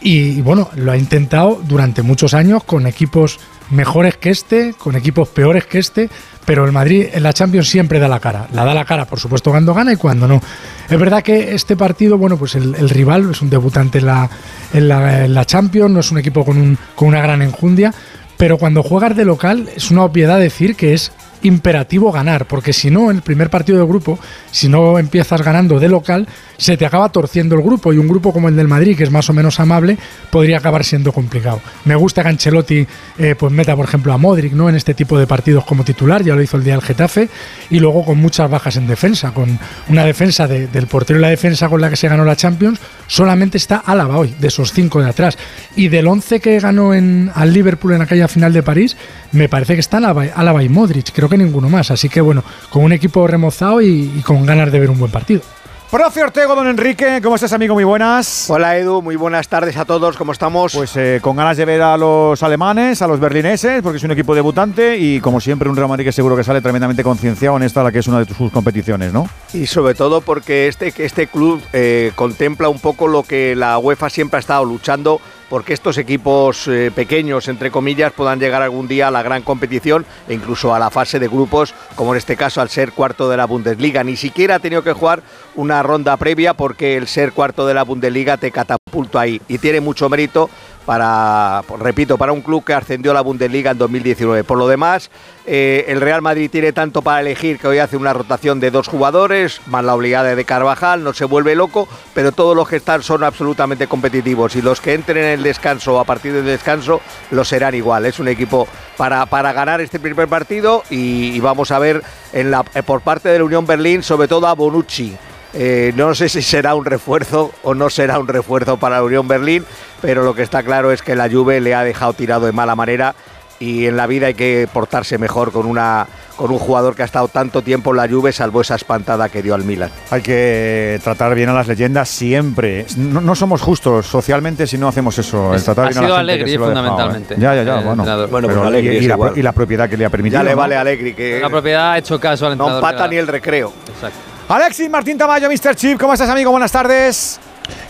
[0.00, 3.40] Y, bueno, lo ha intentado durante muchos años con equipos
[3.70, 6.10] mejores que este, con equipos peores que este,
[6.44, 8.48] pero el Madrid en la Champions siempre da la cara.
[8.52, 10.42] La da la cara, por supuesto, cuando gana y cuando no.
[10.88, 14.28] Es verdad que este partido, bueno, pues el, rival es un debutante en la,
[14.72, 17.94] en la, en la Champions, no es un equipo con, un, con una gran enjundia,
[18.36, 21.12] pero cuando juegas de local es una obviedad decir que es
[21.42, 24.18] imperativo ganar, porque si no, en el primer partido de grupo,
[24.50, 26.26] si no empiezas ganando de local,
[26.56, 29.10] se te acaba torciendo el grupo y un grupo como el del Madrid, que es
[29.10, 29.98] más o menos amable,
[30.30, 31.60] podría acabar siendo complicado.
[31.84, 32.86] Me gusta que Ancelotti
[33.18, 34.68] eh, pues meta, por ejemplo, a Modric ¿no?
[34.68, 37.28] en este tipo de partidos como titular, ya lo hizo el día del Getafe,
[37.70, 41.68] y luego con muchas bajas en defensa, con una defensa del portero y la defensa
[41.68, 45.08] con la que se ganó la Champions, solamente está Álava hoy, de esos cinco de
[45.08, 45.38] atrás.
[45.76, 48.96] Y del 11 que ganó en, al Liverpool en aquella final de París,
[49.32, 51.90] me parece que está Álava, y Modric, creo que ninguno más.
[51.90, 55.42] Así que bueno, con un equipo remozado y con ganas de ver un buen partido.
[55.90, 57.74] Profe Ortego, don Enrique, ¿cómo estás, amigo?
[57.74, 58.50] Muy buenas.
[58.50, 60.74] Hola, Edu, muy buenas tardes a todos, ¿cómo estamos?
[60.74, 64.10] Pues eh, con ganas de ver a los alemanes, a los berlineses, porque es un
[64.10, 67.62] equipo debutante y, como siempre, un Real Madrid que seguro que sale tremendamente concienciado en
[67.62, 69.28] esta, la que es una de sus competiciones, ¿no?
[69.52, 74.10] Y sobre todo porque este, este club eh, contempla un poco lo que la UEFA
[74.10, 75.20] siempre ha estado luchando
[75.54, 80.04] porque estos equipos eh, pequeños, entre comillas, puedan llegar algún día a la gran competición
[80.26, 83.36] e incluso a la fase de grupos, como en este caso al ser cuarto de
[83.36, 84.02] la Bundesliga.
[84.02, 85.22] Ni siquiera ha tenido que jugar
[85.54, 89.80] una ronda previa porque el ser cuarto de la Bundesliga te catapulta ahí y tiene
[89.80, 90.50] mucho mérito
[90.84, 94.44] para, repito, para un club que ascendió a la Bundesliga en 2019.
[94.44, 95.10] Por lo demás,
[95.46, 98.88] eh, el Real Madrid tiene tanto para elegir que hoy hace una rotación de dos
[98.88, 103.02] jugadores, más la obligada de Carvajal, no se vuelve loco, pero todos los que están
[103.02, 107.44] son absolutamente competitivos y los que entren en el descanso a partir del descanso lo
[107.44, 108.06] serán igual.
[108.06, 112.64] Es un equipo para, para ganar este primer partido y, vamos a ver en la,
[112.74, 115.14] eh, por parte de la Unión Berlín, sobre todo a Bonucci
[115.54, 119.28] eh, no sé si será un refuerzo o no será un refuerzo para la Unión
[119.28, 119.64] Berlín,
[120.00, 122.74] pero lo que está claro es que la Juve le ha dejado tirado de mala
[122.74, 123.14] manera
[123.60, 127.04] y en la vida hay que portarse mejor con una con un jugador que ha
[127.04, 129.90] estado tanto tiempo en la Juve salvo esa espantada que dio al Milan.
[130.10, 132.86] Hay que tratar bien a las leyendas siempre.
[132.96, 135.52] No, somos justos socialmente si no hacemos eso.
[135.52, 137.36] ha sido Alegri fundamentalmente.
[137.38, 137.80] Ya, ya, ya.
[137.80, 140.42] bueno, bueno y, la, propiedad que le ha permitido.
[140.42, 142.82] Ya le vale a Alegri que la propiedad ha hecho caso al entrenador.
[142.82, 143.72] No empata ni el recreo.
[143.94, 144.33] Exacto.
[144.48, 145.74] Alexis Martín Tamayo, Mr.
[145.74, 146.50] Chip, ¿cómo estás, amigo?
[146.50, 147.40] Buenas tardes.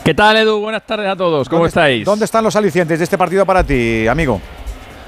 [0.04, 0.60] ¿Qué tal, Edu?
[0.60, 1.48] Buenas tardes a todos.
[1.48, 2.04] ¿Cómo estáis?
[2.04, 4.40] ¿Dónde están los alicientes de este partido para ti, amigo?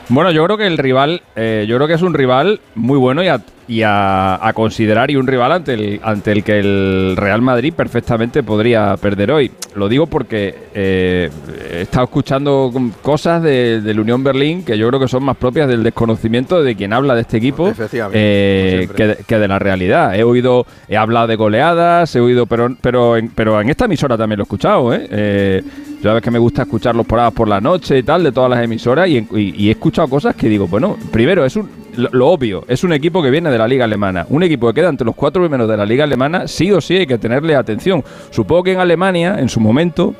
[0.08, 3.22] Bueno, yo creo que el rival, eh, yo creo que es un rival muy bueno
[3.22, 3.28] y,
[3.68, 8.42] y a, considerar y un rival ante el, ante el que el Real Madrid perfectamente
[8.42, 9.50] podría perder hoy.
[9.74, 11.30] Lo digo porque eh,
[11.72, 15.68] he estado escuchando cosas de, la Unión Berlín que yo creo que son más propias
[15.68, 17.72] del desconocimiento de quien habla de este equipo
[18.12, 18.88] eh,
[19.26, 20.14] que, de, la realidad.
[20.14, 24.16] He oído, he hablado de goleadas, he oído, pero, pero, en, pero en esta emisora
[24.16, 24.94] también lo he escuchado.
[24.94, 25.06] ¿eh?
[25.10, 25.62] eh
[25.96, 28.62] yo sabes que me gusta escucharlos por, por la noche y tal, de todas las
[28.62, 32.84] emisoras, y, y he escuchado cosas que digo, bueno, primero es un lo, obvio, es
[32.84, 34.26] un equipo que viene de la liga alemana.
[34.28, 36.96] Un equipo que queda entre los cuatro primeros de la liga alemana, sí o sí
[36.96, 38.04] hay que tenerle atención.
[38.30, 40.14] Supongo que en Alemania, en su momento,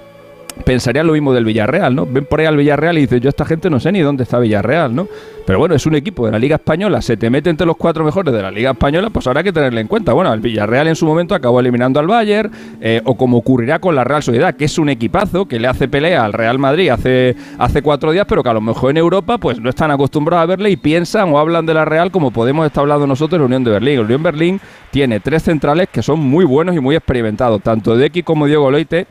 [0.65, 2.07] pensaría lo mismo del Villarreal, ¿no?
[2.07, 4.39] Ven por ahí al Villarreal y dices, yo esta gente no sé ni dónde está
[4.39, 5.09] Villarreal, ¿no?
[5.47, 8.05] Pero bueno, es un equipo de la Liga Española, se te mete entre los cuatro
[8.05, 10.13] mejores de la Liga Española, pues habrá que tenerle en cuenta.
[10.13, 12.51] Bueno, el Villarreal en su momento acabó eliminando al Bayern,
[12.81, 15.87] eh, o como ocurrirá con la Real Sociedad, que es un equipazo que le hace
[15.87, 19.39] pelea al Real Madrid hace, hace cuatro días, pero que a lo mejor en Europa
[19.39, 22.67] pues no están acostumbrados a verle y piensan o hablan de la Real como podemos
[22.67, 23.97] estar hablando nosotros en la Unión de Berlín.
[23.99, 28.07] La Unión Berlín tiene tres centrales que son muy buenos y muy experimentados, tanto de
[28.07, 29.07] X como Diego Leite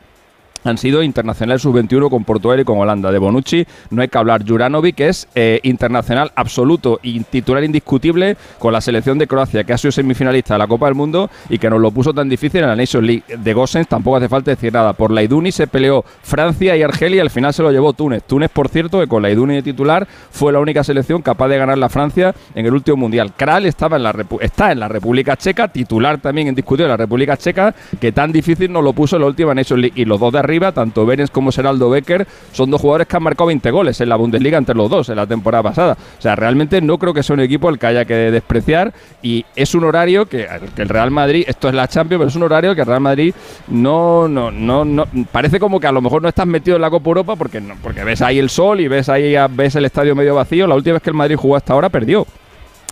[0.65, 3.11] han sido internacionales sub-21 con Portugal y con Holanda.
[3.11, 4.43] De Bonucci no hay que hablar.
[4.45, 9.77] Juranovic es eh, internacional absoluto y titular indiscutible con la selección de Croacia, que ha
[9.77, 12.67] sido semifinalista de la Copa del Mundo y que nos lo puso tan difícil en
[12.67, 13.23] la Nation League.
[13.37, 14.93] De Gossens tampoco hace falta decir nada.
[14.93, 18.23] Por la Iduni se peleó Francia y Argelia y al final se lo llevó Túnez.
[18.23, 21.57] Túnez, por cierto, que con la Iduni de titular fue la única selección capaz de
[21.57, 23.33] ganar la Francia en el último Mundial.
[23.35, 27.37] Kral estaba en la está en la República Checa, titular también indiscutible en la República
[27.37, 29.99] Checa, que tan difícil nos lo puso en la última Nation League.
[29.99, 33.23] Y los dos de arriba tanto Benes como Seraldo Becker son dos jugadores que han
[33.23, 35.97] marcado 20 goles en la Bundesliga entre los dos en la temporada pasada.
[36.17, 39.45] O sea, realmente no creo que sea un equipo el que haya que despreciar y
[39.55, 40.47] es un horario que,
[40.77, 43.33] el Real Madrid, esto es la Champions, pero es un horario que el Real Madrid
[43.67, 46.89] no, no, no, no, parece como que a lo mejor no estás metido en la
[46.89, 50.15] Copa Europa porque, no, porque ves ahí el sol y ves ahí ves el estadio
[50.15, 50.67] medio vacío.
[50.67, 52.25] La última vez que el Madrid jugó hasta ahora perdió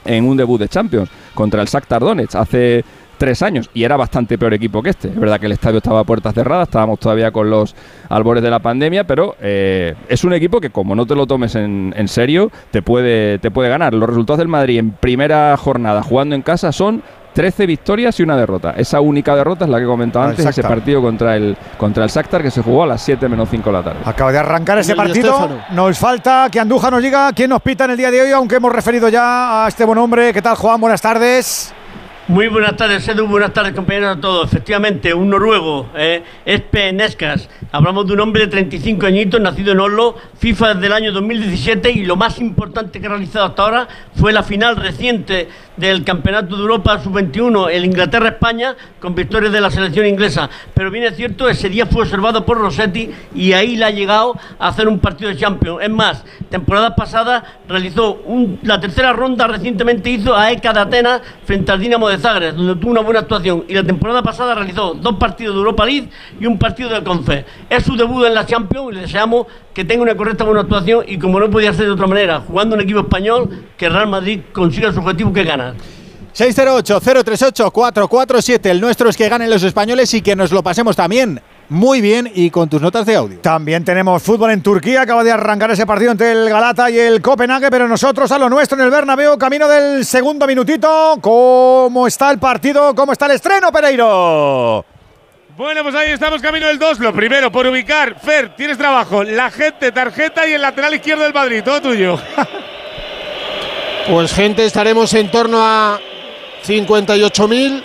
[0.06, 2.84] en un debut de Champions contra el Shakhtar Donetsk hace
[3.18, 5.10] tres años y era bastante peor equipo que este.
[5.10, 7.76] Es verdad que el estadio estaba a puertas cerradas, estábamos todavía con los
[8.10, 11.56] albores de la pandemia, pero eh, es un equipo que como no te lo tomes
[11.56, 13.94] en, serio, te puede, te puede ganar.
[13.94, 17.02] Los resultados del Madrid en primera jornada jugando en casa son
[17.34, 18.74] 13 victorias y una derrota.
[18.78, 22.42] Esa única derrota es la que comentaba antes, ese partido contra el contra el Shakhtar
[22.44, 24.00] que se jugó a las 7 menos 5 de la tarde.
[24.06, 25.50] Acaba de arrancar ese partido.
[25.72, 28.56] Nos falta que Andújar nos diga quién nos pita en el día de hoy, aunque
[28.56, 30.32] hemos referido ya a este buen hombre.
[30.34, 30.80] ¿Qué tal, Juan?
[30.80, 31.74] Buenas tardes.
[32.30, 33.28] Muy buenas tardes, Edu.
[33.28, 34.48] Buenas tardes, compañeros a todos.
[34.48, 37.50] Efectivamente, un noruego, eh, Espe Neskas.
[37.74, 41.92] Hablamos de un hombre de 35 añitos, nacido en Oslo, FIFA desde el año 2017
[41.92, 46.56] y lo más importante que ha realizado hasta ahora fue la final reciente del Campeonato
[46.56, 50.50] de Europa Sub-21, el Inglaterra-España, con victorias de la selección inglesa.
[50.74, 54.38] Pero bien es cierto, ese día fue observado por Rossetti y ahí le ha llegado
[54.60, 55.82] a hacer un partido de Champions.
[55.82, 58.22] Es más, temporada pasada realizó
[58.64, 62.76] la tercera ronda, recientemente hizo a ECA de Atenas frente al Dinamo de Zagreb, donde
[62.76, 63.66] tuvo una buena actuación.
[63.68, 66.10] Y la temporada pasada realizó dos partidos de Europa League
[66.40, 67.46] y un partido de Confe.
[67.70, 71.04] Es su debut en la Champions y le deseamos que tenga una correcta buena actuación
[71.08, 74.42] y como no podía ser de otra manera, jugando un equipo español, que Real Madrid
[74.52, 75.63] consiga su objetivo que gana.
[76.36, 78.70] 608-038-447.
[78.70, 82.30] El nuestro es que ganen los españoles y que nos lo pasemos también muy bien
[82.34, 83.40] y con tus notas de audio.
[83.40, 85.02] También tenemos fútbol en Turquía.
[85.02, 88.50] Acaba de arrancar ese partido entre el Galata y el Copenhague, pero nosotros a lo
[88.50, 91.18] nuestro en el Bernabéu, camino del segundo minutito.
[91.22, 92.96] ¿Cómo está el partido?
[92.96, 94.86] ¿Cómo está el estreno, Pereiro?
[95.56, 97.00] Bueno, pues ahí estamos camino del 2.
[97.00, 98.20] Lo primero, por ubicar.
[98.20, 99.24] Fer, tienes trabajo.
[99.24, 101.62] La gente, tarjeta y el lateral izquierdo del Madrid.
[101.64, 102.20] Todo tuyo.
[104.10, 106.00] pues gente, estaremos en torno a
[106.66, 107.84] 58.000.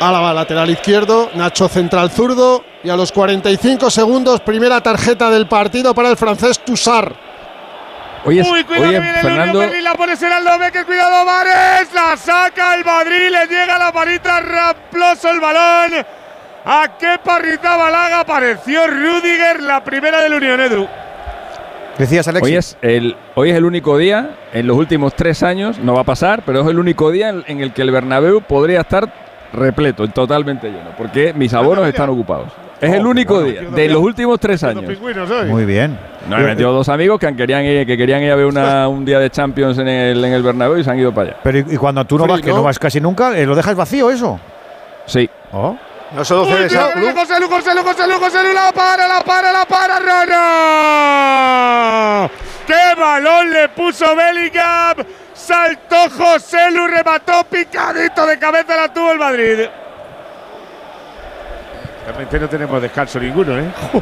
[0.00, 1.30] Álava, lateral izquierdo.
[1.34, 2.64] Nacho, central zurdo.
[2.82, 7.14] Y a los 45 segundos, primera tarjeta del partido para el francés Tussar.
[8.24, 9.62] Oye, Uy, cuidado oye, viene Fernando.
[9.62, 14.40] El la pone Seraldo, que cuidado Mares, la saca el Madrid, le llega la varita,
[14.40, 16.06] raploso el balón.
[16.64, 20.86] ¿A qué parrita balaga apareció Rudiger, la primera del Unión Edu?
[22.00, 22.50] Decías, Alexis.
[22.50, 26.00] Hoy es, el, hoy es el único día, en los últimos tres años, no va
[26.00, 29.12] a pasar, pero es el único día en, el que el Bernabéu podría estar
[29.52, 32.48] repleto, totalmente lleno, porque mis abonos están ocupados.
[32.80, 34.84] Es el único día de los últimos tres años.
[35.46, 35.98] Muy bien.
[36.28, 39.04] No, he metido dos amigos que querían ir, que querían ir a ver una, un
[39.04, 41.40] día de Champions en el, en el Bernabéu y se han ido para allá.
[41.42, 44.10] Pero y, cuando tú no vas, que no vas casi nunca, eh, ¿lo dejas vacío
[44.10, 44.40] eso?
[45.04, 45.28] Sí.
[45.52, 45.76] ¿Oh?
[46.12, 47.14] No solo cede esa club.
[47.14, 51.10] José Lu, José Lu, José Lu, José Lu, la para, la para, la para, Rana.
[52.66, 54.96] ¡Qué balón le puso Bellingham!
[55.32, 59.60] Saltó José Lu, remató picadito de cabeza, la tuvo el Madrid.
[62.06, 63.70] Realmente no tenemos descanso ninguno, ¿eh?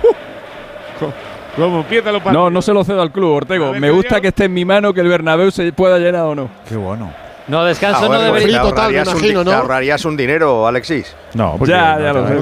[1.57, 3.75] ¿Cómo empieza los No, no se lo cedo al club, Ortego.
[3.75, 6.49] Me gusta que esté en mi mano que el Bernabéu se pueda llenar o no.
[6.67, 7.13] Qué bueno.
[7.49, 8.61] No, descanso no debería.
[8.61, 9.51] Pues total, me imagino, ¿no?
[9.51, 11.15] Te ahorrarías un dinero, Alexis.
[11.35, 12.35] No, porque ya, ya lo sé.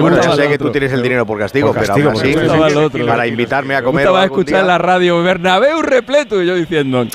[0.00, 2.34] Bueno, yo sé que tú tienes el dinero por castigo, pero aún así,
[3.06, 4.02] para invitarme a comer.
[4.02, 7.06] Estaba a escuchar en la radio Bernabéu repleto y yo diciendo.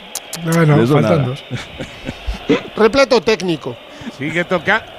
[0.44, 1.44] Bueno, faltan dos.
[2.76, 3.76] repleto técnico.
[4.18, 4.97] Sí que toca.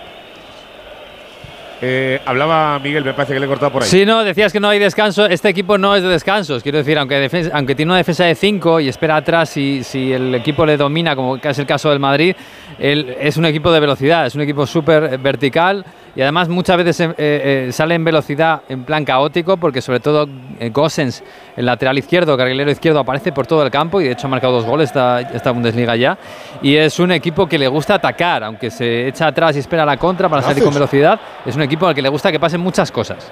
[1.80, 3.88] Eh, hablaba Miguel, me parece que le he cortado por ahí.
[3.88, 5.26] Sí, no, decías que no hay descanso.
[5.26, 6.62] Este equipo no es de descansos.
[6.62, 10.34] Quiero decir, aunque, aunque tiene una defensa de 5 y espera atrás si, si el
[10.34, 12.34] equipo le domina, como es el caso del Madrid,
[12.78, 17.00] él, es un equipo de velocidad, es un equipo súper vertical y además muchas veces
[17.00, 21.22] eh, eh, sale en velocidad en plan caótico porque sobre todo eh, Gossens,
[21.56, 24.54] el lateral izquierdo, carrilero izquierdo, aparece por todo el campo y de hecho ha marcado
[24.54, 26.16] dos goles esta, esta Bundesliga ya.
[26.62, 29.96] Y es un equipo que le gusta atacar, aunque se echa atrás y espera la
[29.96, 31.20] contra para salir con velocidad.
[31.44, 33.30] Es un equipo al que le gusta que pasen muchas cosas.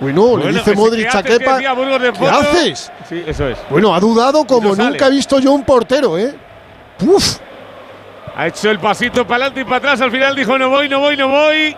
[0.00, 1.58] Bueno, le dice Modric a Kepa.
[1.58, 2.90] ¿Qué haces?
[3.06, 3.58] Sí, eso es.
[3.68, 6.34] Bueno, ha dudado como nunca he visto yo un portero, ¿eh?
[7.02, 7.38] ¡Uf!
[8.40, 10.00] Ha hecho el pasito para adelante y para atrás.
[10.00, 11.76] Al final dijo: No voy, no voy, no voy.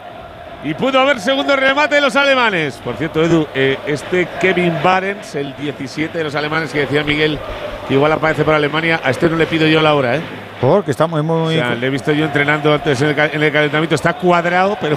[0.62, 2.80] Y pudo haber segundo remate de los alemanes.
[2.84, 7.36] Por cierto, Edu, eh, este Kevin Barents, el 17 de los alemanes que decía Miguel,
[7.88, 10.20] que igual aparece para Alemania, a este no le pido yo la hora, ¿eh?
[10.60, 11.56] Porque está muy, muy.
[11.56, 13.96] O sea, le he visto yo entrenando antes en el, calentamiento.
[13.96, 14.96] Está cuadrado, pero.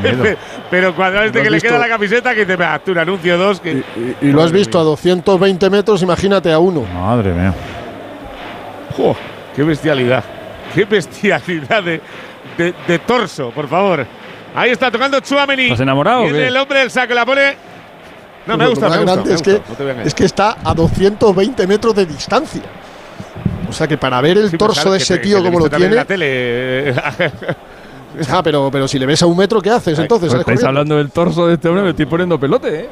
[0.70, 3.60] pero, cuadrado este que le queda la camiseta que te me un anuncio dos.
[3.60, 3.84] Que,
[4.22, 6.86] y, lo has visto a 220 metros, imagínate a uno.
[6.94, 7.52] Madre mía.
[9.54, 10.24] ¡Qué bestialidad!
[10.74, 12.00] ¡Qué bestialidad de,
[12.56, 14.06] de torso, por favor!
[14.54, 15.64] Ahí está tocando Chuameni.
[15.64, 16.26] ¿Estás enamorado?
[16.26, 17.56] el hombre del saco, la pone.
[18.46, 19.60] No, me gusta, me gusta, es, que,
[20.04, 22.62] es que está a 220 metros de distancia.
[23.68, 25.94] O sea que para ver el torso de ese tío como lo tiene.
[25.94, 26.94] la tele.
[28.30, 30.28] ah, pero, pero si le ves a un metro, ¿qué haces entonces?
[30.28, 32.88] Pues estáis hablando del torso de este hombre, me estoy poniendo pelote, ¿eh?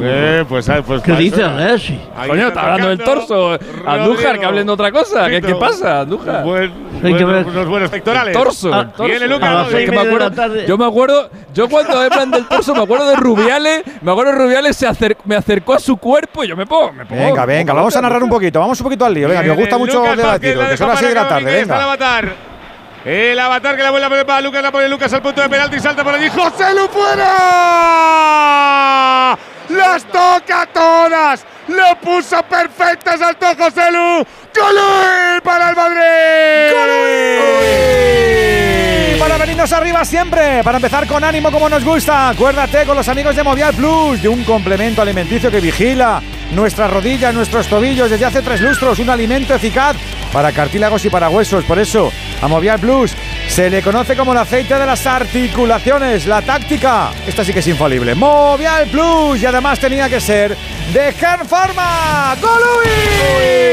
[0.00, 2.00] Eh, pues, pues, ¿Qué dices, Messi?
[2.26, 3.58] Coño, está hablando del torso.
[3.86, 5.28] Andújar, que hablen de otra cosa.
[5.28, 6.44] ¿Qué, ¿Qué, pasa, Andújar?
[6.44, 6.72] Buen,
[7.02, 8.36] unos buenos pectorales.
[8.36, 8.72] El torso.
[8.72, 9.68] Ah, Viene Lucas.
[9.68, 13.82] que me acuerdo, yo me acuerdo, yo cuando hablan del torso, me acuerdo de Rubiales.
[14.00, 14.86] Me acuerdo de Rubiales se
[15.24, 16.92] me acercó a su cuerpo y yo me pongo.
[16.92, 18.60] Me pongo venga, venga, vamos a narrar un poquito.
[18.60, 19.28] Vamos un poquito al lío.
[19.28, 20.58] Venga, que os gusta mucho debatir.
[20.58, 21.64] Que son las 6 de la tarde.
[21.64, 22.53] Venga.
[23.04, 25.50] El avatar que la vuelve a poner para Lucas, la pone Lucas al punto de
[25.50, 26.30] penalti, salta por allí.
[26.30, 27.26] ¡José Lu fuera!
[29.68, 31.44] ¡Las toca todas!
[31.68, 33.18] ¡Lo puso perfecta!
[33.18, 34.24] ¡Saltó José Lu!
[34.54, 36.72] ¡Gol para el Madrid!
[36.72, 36.88] ¡Gol!
[39.18, 42.30] Para venirnos arriba siempre, para empezar con ánimo como nos gusta.
[42.30, 46.22] Acuérdate con los amigos de Movial Plus de un complemento alimenticio que vigila
[46.52, 48.98] nuestras rodillas, nuestros tobillos desde hace tres lustros.
[48.98, 49.96] Un alimento eficaz
[50.32, 51.64] para cartílagos y para huesos.
[51.64, 53.14] Por eso, a Plus
[53.48, 56.26] se le conoce como el aceite de las articulaciones.
[56.26, 58.14] La táctica, esta sí que es infalible.
[58.14, 60.56] Movial Plus y además tenía que ser
[60.92, 62.36] de Gen Pharma.
[62.40, 63.64] ¡Golui!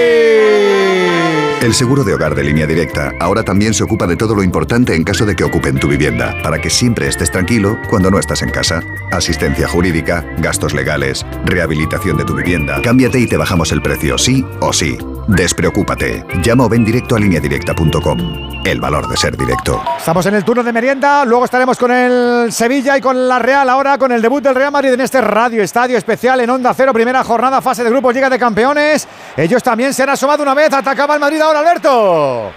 [1.62, 4.96] El seguro de hogar de línea directa ahora también se ocupa de todo lo importante
[4.96, 8.42] en caso de que ocupen tu vivienda, para que siempre estés tranquilo cuando no estás
[8.42, 8.82] en casa.
[9.12, 12.82] Asistencia jurídica, gastos legales, rehabilitación de tu vivienda.
[12.82, 14.98] Cámbiate y te bajamos el precio, sí o sí.
[15.36, 16.26] Despreocúpate.
[16.44, 18.62] Llama o ven directo a lineadirecta.com.
[18.66, 19.82] El valor de ser directo.
[19.98, 23.70] Estamos en el turno de merienda, luego estaremos con el Sevilla y con la Real,
[23.70, 26.94] ahora con el debut del Real Madrid en este radio estadio especial en Onda Cero,
[26.94, 29.08] primera jornada, fase de grupos, Liga de Campeones.
[29.38, 32.52] Ellos también se han asomado una vez, atacaba el Madrid ahora Alberto.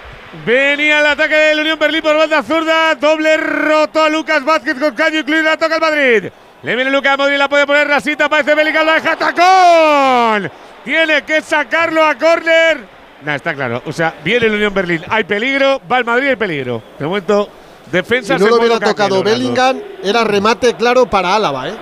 [0.45, 2.97] Venía el ataque del Unión Berlín por banda zurda.
[2.97, 5.45] Doble roto a Lucas Vázquez con caño incluido.
[5.45, 6.25] La toca el Madrid.
[6.63, 8.29] Le viene Lucas Madrid, la puede poner rasita.
[8.29, 10.51] Parece Bellingham, la deja tacón.
[10.85, 12.95] Tiene que sacarlo a córner.
[13.23, 13.83] Nah, está claro.
[13.87, 15.03] O sea, viene el Unión Berlín.
[15.09, 15.81] Hay peligro.
[15.91, 16.83] Va el Madrid, hay peligro.
[16.99, 17.49] De momento,
[17.91, 18.37] defensa.
[18.37, 21.75] Si no se lo hubiera tocado Bellingham, era remate claro para Álava, ¿eh?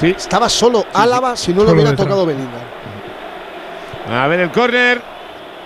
[0.00, 0.14] Sí.
[0.16, 2.06] Estaba solo Álava si no lo hubiera detrás.
[2.06, 2.60] tocado Bellingham.
[4.10, 5.00] A ver el córner.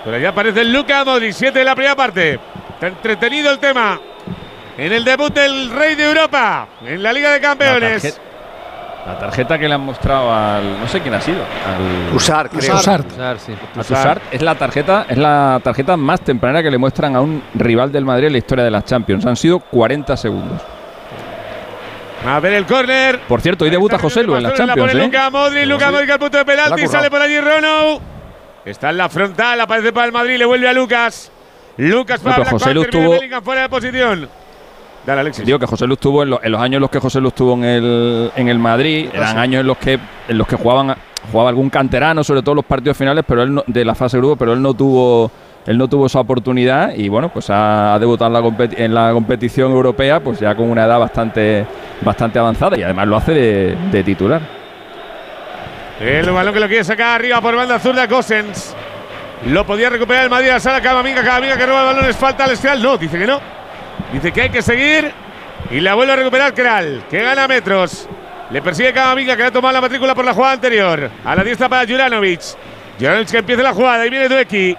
[0.05, 2.39] Pero ya aparece el Luca Modric, 7 de la primera parte.
[2.75, 4.01] Está entretenido el tema.
[4.79, 8.21] En el debut del Rey de Europa, en la Liga de Campeones.
[9.07, 10.81] La tarjeta que le han mostrado al.
[10.81, 11.39] No sé quién ha sido.
[11.39, 12.15] Al.
[12.15, 12.75] Usar, creo.
[12.75, 13.07] Usart.
[13.13, 13.53] Usar, sí.
[14.33, 18.05] es la tarjeta es la tarjeta más temprana que le muestran a un rival del
[18.05, 19.25] Madrid en la historia de las Champions.
[19.25, 20.61] Han sido 40 segundos.
[22.27, 23.21] A ver el córner.
[23.21, 25.07] Por cierto, hoy debuta José Lu en las La Champions, pone ¿eh?
[25.67, 28.01] Luka Modric, al punto de La penalti, sale por allí Rono.
[28.65, 31.31] Está en la frontal, aparece para el Madrid, le vuelve a Lucas.
[31.77, 34.29] Lucas para pero Black José Lu fuera de posición.
[35.07, 35.47] Dale, Alexis.
[35.47, 37.29] Digo que José Lu estuvo en, lo- en los años en los que José Lu
[37.29, 39.99] estuvo en el, en el Madrid, eran años en los que
[40.29, 40.97] en los que jugaban
[41.31, 44.37] jugaba algún canterano, sobre todo los partidos finales, pero él no- de la fase grupo,
[44.37, 45.31] pero él no tuvo
[45.67, 49.73] él no tuvo esa oportunidad y bueno, pues ha, debutado en la, en la competición
[49.73, 51.65] europea, pues ya con una edad bastante
[52.03, 54.41] bastante avanzada y además lo hace de, de titular.
[56.01, 58.75] El balón que lo quiere sacar arriba por banda zurda Gosens.
[59.47, 62.17] Lo podía recuperar el Madrid a la sala Camavinga, Camavinga que roba el balón, es
[62.17, 62.83] falta al Escal.
[62.83, 63.41] No, dice que no.
[64.13, 65.13] Dice que hay que seguir.
[65.71, 68.09] Y la vuelve a recuperar Kral, que gana metros.
[68.51, 71.11] Le persigue Camavinga, que le ha tomado la matrícula por la jugada anterior.
[71.25, 72.41] A la diestra para Juranovic.
[72.99, 74.77] Juranovic que empieza la jugada y viene Dueki.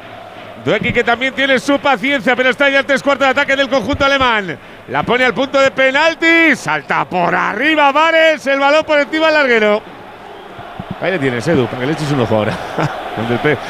[0.64, 3.70] Dueki que también tiene su paciencia, pero está ya el tres cuartos de ataque del
[3.70, 4.58] conjunto alemán.
[4.88, 6.56] La pone al punto de penalti.
[6.56, 8.48] Salta por arriba Vares.
[8.48, 9.97] El balón por encima del larguero.
[11.00, 12.54] Ahí le tienes, Edu, para que le eches un ojo ahora.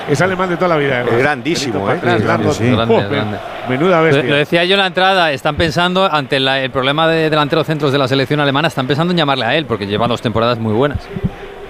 [0.10, 0.96] Es alemán de toda la vida.
[0.96, 1.14] además.
[1.14, 2.00] Es grandísimo, ¿eh?
[2.04, 2.24] Sí, sí.
[2.24, 3.38] Grande, grande.
[3.70, 4.24] Menuda Lo, bestia.
[4.24, 7.94] lo decía yo en la entrada, están pensando, ante la- el problema de delanteros centros
[7.94, 10.74] de la selección alemana, están pensando en llamarle a él, porque lleva dos temporadas muy
[10.74, 11.00] buenas.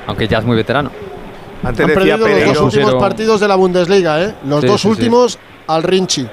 [0.07, 0.89] Aunque ya es muy veterano.
[1.63, 4.33] Antes Han decía perdido los dos últimos partidos de la Bundesliga, ¿eh?
[4.47, 4.91] Los Sí, dos sí, sí.
[4.91, 6.27] últimos al Rinchi.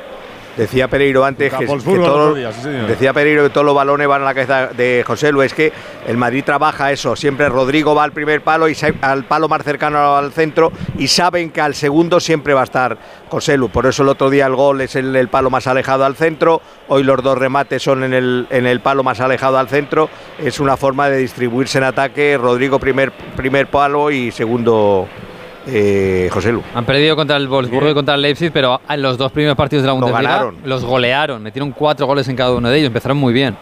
[0.57, 4.69] Decía Pereiro antes que, sí, decía Pereiro que todos los balones van a la cabeza
[4.69, 5.43] de José Lu.
[5.43, 5.73] Es que
[6.07, 7.17] el Madrid trabaja eso.
[7.17, 11.51] Siempre Rodrigo va al primer palo y al palo más cercano al centro y saben
[11.51, 12.99] que al segundo siempre va a estar
[13.29, 13.69] José Lu.
[13.69, 16.61] Por eso el otro día el gol es el, el palo más alejado al centro.
[16.89, 20.09] Hoy los dos remates son en el, en el palo más alejado al centro.
[20.39, 22.39] Es una forma de distribuirse en ataque.
[22.41, 25.09] Rodrigo primer, primer palo y segundo
[25.67, 26.63] eh, José Lu.
[26.75, 29.83] Han perdido contra el Wolfsburgo y contra el Leipzig, pero en los dos primeros partidos
[29.83, 30.59] de la Bundesliga ganaron.
[30.65, 31.43] los golearon.
[31.43, 32.89] Metieron cuatro goles en cada uno de ellos.
[32.89, 33.57] Empezaron muy bien.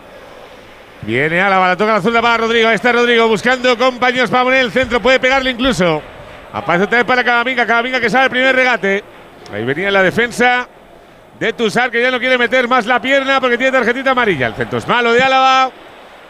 [1.02, 2.68] Viene Álava, la toca la zurda para Rodrigo.
[2.68, 5.00] Ahí está Rodrigo buscando compañeros para poner el centro.
[5.00, 6.00] Puede pegarle incluso.
[6.52, 7.66] Aparece otra vez para Camavinga.
[7.66, 9.02] Camavinga que sale el primer regate.
[9.52, 10.68] Ahí venía la defensa
[11.38, 14.46] de Tusar que ya no quiere meter más la pierna porque tiene tarjetita amarilla.
[14.46, 15.70] El centro es malo de Álava.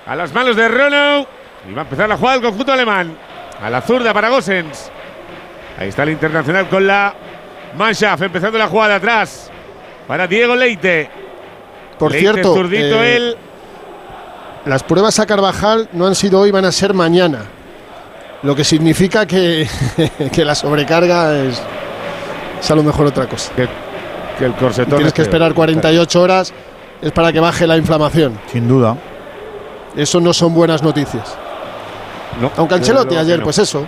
[0.07, 1.27] A las manos de Rono.
[1.69, 3.15] Y va a empezar la jugada del conjunto alemán.
[3.63, 4.91] A la zurda para Gosens.
[5.79, 7.15] Ahí está el internacional con la
[7.77, 8.23] Mannschaft.
[8.23, 9.51] Empezando la jugada atrás.
[10.07, 11.11] Para Diego Leite.
[11.99, 13.37] Por Leite, cierto, zurdito eh, él.
[14.67, 17.45] las pruebas a Carvajal no han sido hoy, van a ser mañana.
[18.43, 19.69] Lo que significa que,
[20.33, 21.63] que la sobrecarga es,
[22.61, 23.53] es a lo mejor otra cosa.
[23.55, 23.69] Que,
[24.39, 24.97] que el corsetón.
[24.97, 26.53] Tienes es que esperar 48 horas,
[27.01, 28.39] es para que baje la inflamación.
[28.51, 28.97] Sin duda.
[29.97, 31.37] Eso no son buenas noticias.
[32.41, 33.45] No, Aunque Ancelotti ayer, no.
[33.45, 33.87] pues eso,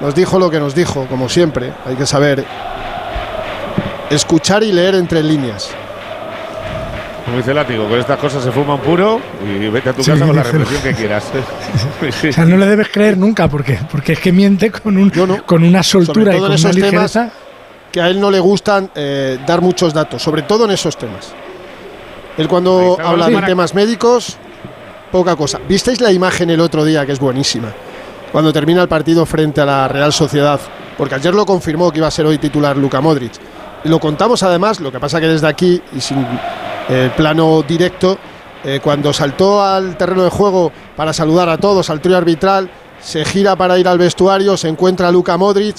[0.00, 1.72] nos dijo lo que nos dijo, como siempre.
[1.86, 2.44] Hay que saber
[4.10, 5.70] escuchar y leer entre líneas.
[7.24, 10.12] Como dice Látigo, con estas cosas se fuma un puro y vete a tu Sí,
[10.12, 11.24] casa con la reflexión que quieras.
[12.28, 15.10] O sea, no le debes creer nunca porque, porque es que miente con, un,
[15.44, 17.30] con una soltura Sobre y con en una esos temas ligereza.
[17.90, 21.32] que a él no le gustan eh, dar muchos datos, sobre todo en esos temas.
[22.38, 24.36] Él cuando habla de temas médicos,
[25.10, 25.58] poca cosa.
[25.66, 27.68] ¿Visteis la imagen el otro día que es buenísima?
[28.32, 30.60] Cuando termina el partido frente a la Real Sociedad,
[30.98, 33.32] porque ayer lo confirmó que iba a ser hoy titular Luka Modric.
[33.84, 36.26] lo contamos además, lo que pasa que desde aquí y sin
[36.88, 38.18] el plano directo,
[38.64, 42.68] eh, cuando saltó al terreno de juego para saludar a todos, al trío arbitral,
[43.00, 45.76] se gira para ir al vestuario, se encuentra a Luka Modric,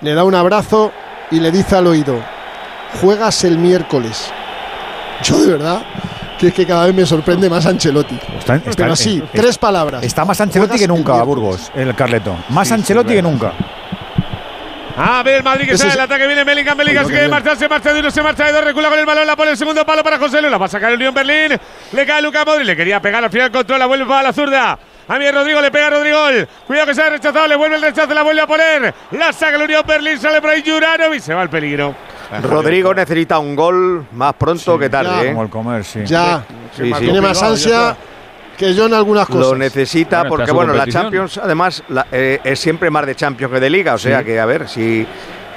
[0.00, 0.92] le da un abrazo
[1.30, 2.20] y le dice al oído,
[3.00, 4.30] juegas el miércoles.
[5.22, 5.82] Yo de verdad
[6.38, 8.18] que es que cada vez me sorprende más Ancelotti.
[8.38, 10.02] Está- está- Pero así, tres palabras.
[10.02, 11.22] Está más Ancelotti que nunca.
[11.22, 12.36] Burgos, el Carleto.
[12.50, 13.52] Más Sí, Ancelotti sí, que nunca.
[14.98, 17.56] A ver, el Madrid que sale el ataque, viene Bellingham, Bellingham Bueno, se quiere marchar,
[17.58, 19.56] se marcha de uno, se marcha de dos, recula con el balón, la pone el
[19.58, 21.58] segundo palo para José Lu, la va a sacar el Unión Berlín,
[21.92, 24.78] le cae Luca Modri, le quería pegar, al final controla, vuelve para la zurda.
[25.08, 26.18] A mí Rodrigo le pega a Rodrigo.
[26.66, 28.94] Cuidado que se ha rechazado, le vuelve el rechazo, la vuelve a poner.
[29.12, 31.94] La saca el Unión Berlín, sale por ahí Juranovic, se va el peligro.
[32.42, 35.10] Rodrigo necesita un gol más pronto que tarde.
[35.10, 35.22] ya.
[35.24, 35.28] ¿eh?
[35.28, 36.00] Como el comer, sí.
[36.04, 36.44] Ya,
[36.76, 37.00] Sí, sí.
[37.04, 37.96] tiene más ansia
[38.56, 39.40] que yo en algunas cosas.
[39.52, 40.86] Lo necesita Bueno, porque, bueno, la.
[40.86, 43.94] Champions, además, la- eh, es siempre más de Champions que de Liga.
[43.94, 44.24] O sea Sí.
[44.24, 45.06] que, a ver, si,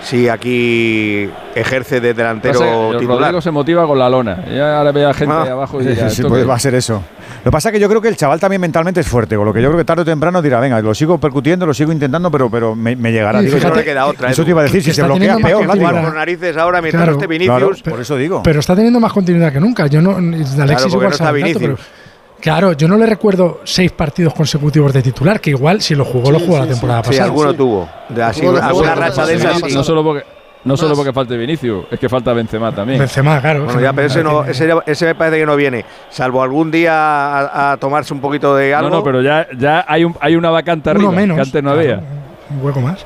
[0.01, 3.19] si aquí ejerce de delantero Pasa que titular.
[3.19, 4.45] Rodrigo se motiva con la lona.
[4.45, 5.51] Ya ahora ve a gente Ah.
[5.51, 7.03] abajo y Sí, ¿esto pues va a ser eso.
[7.39, 9.45] Lo que pasa es que yo creo que el chaval también mentalmente es fuerte, con
[9.45, 11.91] lo que yo creo que tarde o temprano dirá, venga, lo sigo percutiendo, lo sigo
[11.91, 13.39] intentando, pero, pero me, me llegará.
[13.39, 14.29] Digo, fíjate no le queda otra.
[14.29, 16.99] eso te iba a decir, si se bloquea teniendo más peor, con narices ahora mientras
[17.03, 17.57] Claro, no esté Vinicius.
[17.57, 18.41] Claro, por eso digo.
[18.43, 19.87] Pero está teniendo más continuidad que nunca.
[19.87, 21.79] Yo no, Alexis porque igual no está sabe tanto, Vinicius.
[21.79, 22.08] pero-
[22.41, 26.31] Claro, yo no le recuerdo seis partidos consecutivos de titular, que igual si lo jugó,
[26.31, 27.25] lo Sí, jugó la temporada Sí, pasada.
[27.25, 27.57] alguno sí.
[27.57, 27.89] tuvo.
[28.09, 29.73] De así, Alguno alguna tuvo, racha de esas.
[29.73, 30.25] No solo porque
[30.63, 32.99] no solo porque falte Vinicius, es que falta Benzema también.
[32.99, 33.63] Benzema, claro.
[33.65, 35.85] Bueno, ya, pero ese, no, ese, me parece que no viene.
[36.09, 38.89] Salvo algún día a, a tomarse un poquito de algo.
[38.89, 41.35] No, no, pero ya, ya hay, un, hay una vacante arriba Uno menos.
[41.35, 42.03] que antes no claro, había.
[42.51, 43.05] Un hueco más.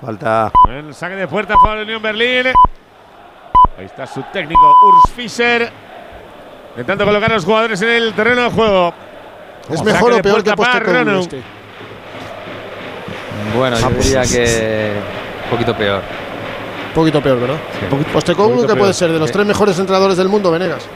[0.00, 0.52] Falta.
[0.68, 2.46] El saque de puerta para el Unión Berlín.
[3.78, 5.70] Ahí está su técnico, Urs Fischer.
[6.76, 8.92] Intentando colocar a los jugadores en el terreno de juego.
[9.70, 11.20] ¿Es Saque mejor o peor que Rono.
[11.20, 11.42] este?
[13.56, 14.92] Bueno, yo diría que
[15.44, 16.02] un poquito peor.
[16.88, 17.56] Un poquito peor, ¿verdad?
[17.80, 18.04] Sí.
[18.12, 20.86] Postecoglou, Poquito que puede ser de los tres mejores entrenadores del mundo, Venegas.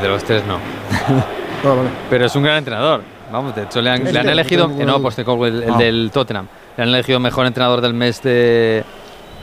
[0.00, 0.58] De los tres no.
[1.64, 1.90] Ah, vale.
[2.10, 3.02] Pero es un gran entrenador.
[3.30, 5.00] Vamos, de hecho le han, Sí, le sí, han no elegido, eh, no.
[5.00, 5.76] Postecoglou, el, el Ah.
[5.78, 6.48] del Tottenham.
[6.76, 8.82] Le han elegido mejor entrenador del mes de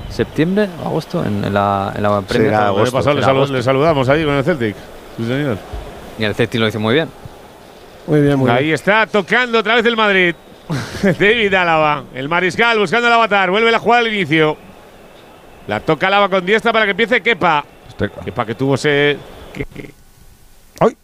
[0.09, 2.53] septiembre o agosto en, en la, en la Premier.
[2.55, 3.53] Agosto, pasado le, agosto.
[3.53, 4.75] le saludamos ahí con el Celtic.
[5.19, 5.57] Sí, señor.
[6.17, 7.09] Y el Celtic lo hizo muy bien.
[8.07, 8.57] Muy bien, muy bien.
[8.57, 10.33] Ahí está tocando otra vez el Madrid.
[11.03, 13.51] David Álava, el mariscal buscando el avatar.
[13.51, 14.55] Vuelve la jugada al inicio.
[15.67, 17.65] La toca Álava con diestra para que empiece Kepa.
[17.87, 19.17] Este- Kepa que tuvo ese.
[20.79, 20.95] ¡Ay!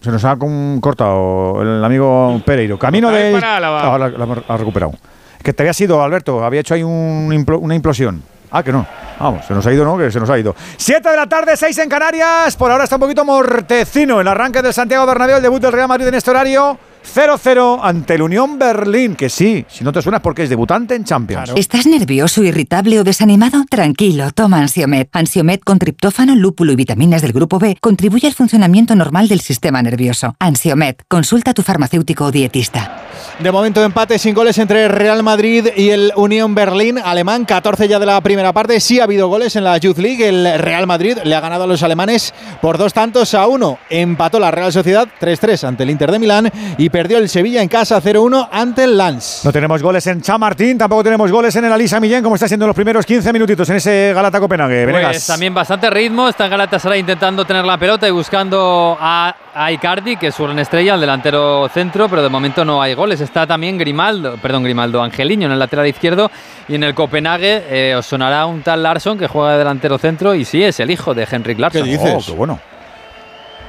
[0.00, 0.36] Se nos ha
[0.80, 2.78] cortado el amigo Pereiro.
[2.78, 3.36] Camino Ahí de.
[3.36, 4.92] Ahora la hemos ha recuperado.
[5.38, 6.42] Es que te había sido, Alberto.
[6.44, 8.22] Había hecho ahí un implo- una implosión.
[8.50, 8.86] Ah, que no.
[9.18, 9.98] Vamos, se nos ha ido, ¿no?
[9.98, 10.56] Que se nos ha ido.
[10.76, 12.56] 7 de la tarde, 6 en Canarias.
[12.56, 15.88] Por ahora está un poquito mortecino el arranque del Santiago Bernabéu, el debut del Real
[15.88, 16.78] Madrid en este horario.
[17.14, 20.94] 0-0 ante el Unión Berlín, que sí, si no te suena es porque es debutante
[20.94, 21.52] en Champions.
[21.56, 23.64] ¿Estás nervioso, irritable o desanimado?
[23.68, 25.08] Tranquilo, toma Ansiomet.
[25.12, 29.82] Ansiomet con triptófano, lúpulo y vitaminas del grupo B contribuye al funcionamiento normal del sistema
[29.82, 30.34] nervioso.
[30.38, 33.09] Ansiomet, consulta a tu farmacéutico o dietista.
[33.38, 37.98] De momento empate sin goles entre Real Madrid y el Unión Berlín alemán, 14 ya
[37.98, 38.80] de la primera parte.
[38.80, 40.28] Sí ha habido goles en la Youth League.
[40.28, 43.78] El Real Madrid le ha ganado a los alemanes por dos tantos a uno.
[43.88, 47.68] Empató la Real Sociedad 3-3 ante el Inter de Milán y perdió el Sevilla en
[47.68, 49.42] casa 0-1 ante el Lens.
[49.44, 52.66] No tenemos goles en Chamartín, tampoco tenemos goles en el Alisa Millén, como está siendo
[52.66, 54.86] en los primeros 15 minutitos en ese Galata Copenhague.
[54.86, 55.12] Venegas.
[55.12, 56.28] Pues también bastante ritmo.
[56.28, 60.58] Está Galatasaray intentando tener la pelota y buscando a, a Icardi, que es su gran
[60.58, 63.20] estrella, el delantero centro, pero de momento no hay goles.
[63.20, 66.30] Está también Grimaldo, perdón, Grimaldo Angeliño en el lateral izquierdo.
[66.68, 70.34] Y en el Copenhague eh, os sonará un tal Larsson que juega de delantero centro
[70.34, 71.84] y sí, es el hijo de Henrik Larsson.
[71.84, 72.14] ¿Qué dices?
[72.14, 72.58] Oh, qué bueno.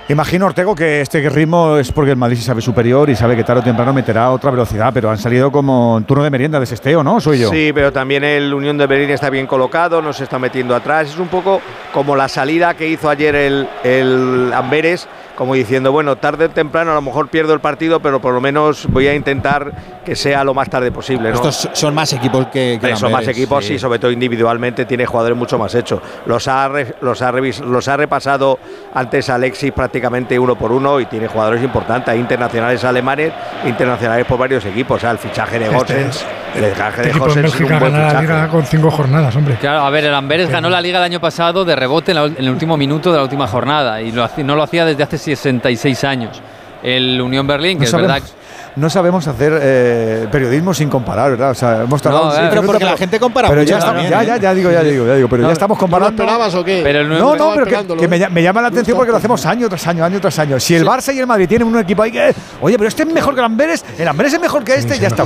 [0.10, 3.46] Imagino, Ortego, que este ritmo es porque el Madrid se sabe superior y sabe que
[3.46, 6.66] tarde o temprano meterá otra velocidad, pero han salido como en turno de merienda de
[6.66, 7.22] sesteo, ¿no?
[7.22, 7.50] Soy yo.
[7.50, 11.12] Sí, pero también el Unión de Berlín está bien colocado, no se está metiendo atrás.
[11.12, 11.62] Es un poco
[11.94, 15.08] como la salida que hizo ayer el, el Amberes,
[15.42, 18.40] como diciendo, bueno, tarde o temprano a lo mejor pierdo el partido, pero por lo
[18.40, 19.72] menos voy a intentar
[20.06, 21.30] que sea lo más tarde posible.
[21.30, 21.34] ¿no?
[21.36, 23.74] Estos son más equipos que, que son más equipos sí.
[23.74, 26.00] y sobre todo individualmente tiene jugadores mucho más hechos.
[26.28, 26.70] Los ha,
[27.02, 28.60] los ha, revis- los ha repasado
[28.94, 33.34] antes Alexis prácticamente uno por uno y tiene jugadores importantes, hay internacionales alemanes,
[33.66, 34.98] internacionales por varios equipos.
[34.98, 36.26] O sea, el fichaje de Este- Gosens,
[36.56, 38.22] el fichaje de Gosens es un buen la fichaje.
[38.28, 39.56] liga con cinco jornadas, hombre.
[39.56, 42.26] Claro, a ver, el Amberes ganó la liga el año pasado de rebote en, la
[42.26, 45.18] en el último minuto de la última jornada y lo no lo hacía desde hace
[45.36, 46.42] 66 años.
[46.84, 48.14] El Unión Berlín, que No es sabemos.
[48.14, 48.30] verdad
[48.76, 51.52] no sabemos hacer eh, periodismo sin comparar, ¿verdad?
[51.52, 54.26] O sea, hemos tardado no, pero porque la gente compara Pero ya, ya, ¿eh?
[54.26, 56.12] ya, ya, digo, ya digo, ya digo, pero ya estamos comparando.
[56.12, 57.04] ¿Tú lo esperabas o qué?
[57.04, 58.30] No, no, pero que, ¿eh?
[58.30, 60.60] me, llama la atención porque lo hacemos año tras año, año tras año.
[60.60, 60.86] Si el.
[60.86, 63.40] Barça y el Madrid tienen un equipo ahí que, oye, pero este es mejor que
[63.40, 65.24] el Amberes, el Amberes es mejor que este, ya está.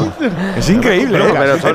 [0.57, 1.19] Es increíble.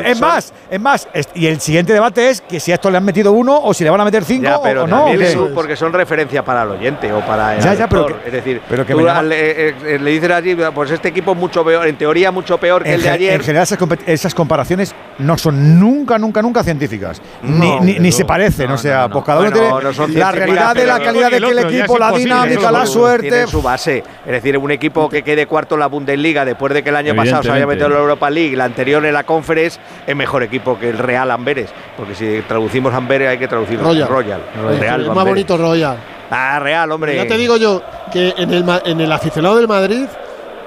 [0.05, 3.05] Es más, es más, y el siguiente debate es que si a esto le han
[3.05, 5.07] metido uno o si le van a meter cinco pero o no.
[5.55, 8.87] Porque son referencia para el oyente o para el ya, ya, pero Es decir, pero
[8.87, 10.31] que le, dices
[10.64, 13.35] a pues este equipo es mucho peor, en teoría mucho peor que el de ayer.
[13.35, 13.67] En general
[14.07, 19.09] esas, comparaciones no son nunca, nunca, nunca científicas ni, ni, se parecen, no, o sea,
[19.09, 23.47] no, pues la realidad de la calidad del de equipo, la dinámica, la suerte.
[23.47, 26.91] Su base, es decir, un equipo que quede cuarto en la Bundesliga después de que
[26.91, 29.79] el año pasado se había metido en la Europa League, la anterior en la Conference,
[30.07, 34.09] es mejor equipo que el Real Amberes, porque si traducimos Amberes hay que traducir Royal.
[34.09, 35.07] Royal, Royal.
[35.15, 35.97] Más bonito Royal.
[36.31, 37.17] Ah, Real, hombre.
[37.17, 37.83] Ya te digo yo
[38.13, 40.07] que en el, en el aficionado del Madrid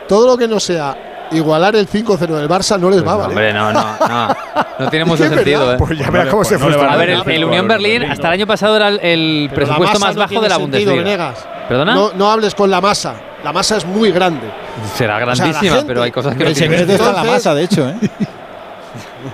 [0.08, 0.96] todo lo que no sea
[1.32, 3.30] igualar el 5-0 del Barça no les pues va a valer.
[3.30, 3.98] Hombre, no, no,
[4.80, 4.90] no.
[4.90, 5.74] Tiene mucho sentido.
[5.74, 5.76] ¿eh?
[5.78, 6.74] Pues ya verás cómo pues se fue.
[6.74, 10.50] a ver, el, Unión Berlín hasta el año pasado era el, presupuesto más bajo de
[10.50, 10.94] la Bundesliga.
[10.94, 11.46] Venegas.
[11.70, 13.16] No, no hables con la masa.
[13.44, 14.50] La masa es muy grande.
[14.96, 16.74] Será grandísima, pero hay cosas que no tienen.
[16.74, 17.90] El secreto está la masa, de hecho.
[17.90, 17.96] ¿eh?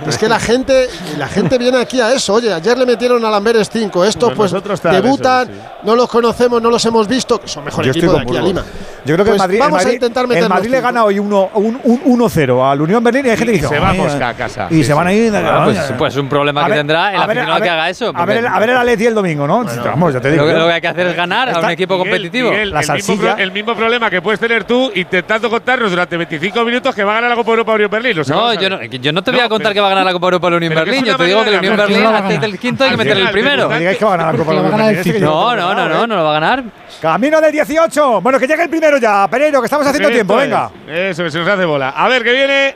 [0.08, 0.88] Es que la gente,
[1.18, 2.34] la gente viene aquí a eso.
[2.34, 4.06] Oye, ayer le metieron a Lamberes 5.
[4.06, 5.68] Estos bueno, pues debutan, eso, sí.
[5.84, 7.42] no los conocemos, no los hemos visto.
[7.46, 8.64] Son mejor Yo equipo de aquí a Lima.
[9.06, 10.82] Yo creo que pues el Madrid, vamos el Madrid, a intentar meter el Madrid le
[10.82, 13.92] gana hoy 1-0 un, un, al Unión Berlín y hay gente que dice, se va
[13.92, 14.68] a casa.
[14.70, 14.94] Y sí, se sí.
[14.94, 15.34] van a ir.
[15.36, 18.12] Ah, pues, pues, un problema que ver, tendrá el aficionado que haga eso.
[18.14, 19.64] A ver, a ver el Atleti el domingo, ¿no?
[19.64, 20.44] Bueno, vamos, ya te digo.
[20.44, 22.50] Lo, que, lo que hay que hacer es ganar a un equipo Miguel, competitivo.
[22.52, 26.66] Miguel, la el, mismo, el, mismo, problema que puedes tener tú intentando contarnos durante 25
[26.66, 28.22] minutos que va a ganar algo por Europa Unión Berlín.
[28.28, 30.28] No, yo no, yo no te voy a contar que va a ganar la Copa
[30.28, 31.06] Europa la Unión Berlín.
[31.06, 33.70] Yo te digo que la Unión Berlín hace el quinto y que meter el primero.
[33.70, 34.78] No digáis que va a ganar la Copa Europa
[35.20, 36.08] No, no, no, no, ¿eh?
[36.08, 36.64] no lo va a ganar.
[37.02, 38.22] Camino del 18.
[38.22, 40.70] Bueno, que llegue el primero ya, Pereiro, que estamos haciendo tiempo, venga.
[40.88, 41.90] Eso, que se nos hace bola.
[41.90, 42.76] A ver, que viene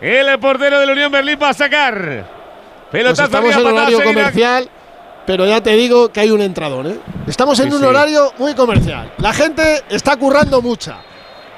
[0.00, 1.94] el portero de la Unión Berlín va a sacar.
[2.90, 4.68] Pues Pelotazo pues estamos en horario comercial,
[5.26, 6.86] pero ya te digo que hay un entrador.
[6.86, 6.98] ¿eh?
[7.26, 7.86] Estamos en sí, un sí.
[7.86, 9.12] horario muy comercial.
[9.18, 10.96] La gente está currando mucha,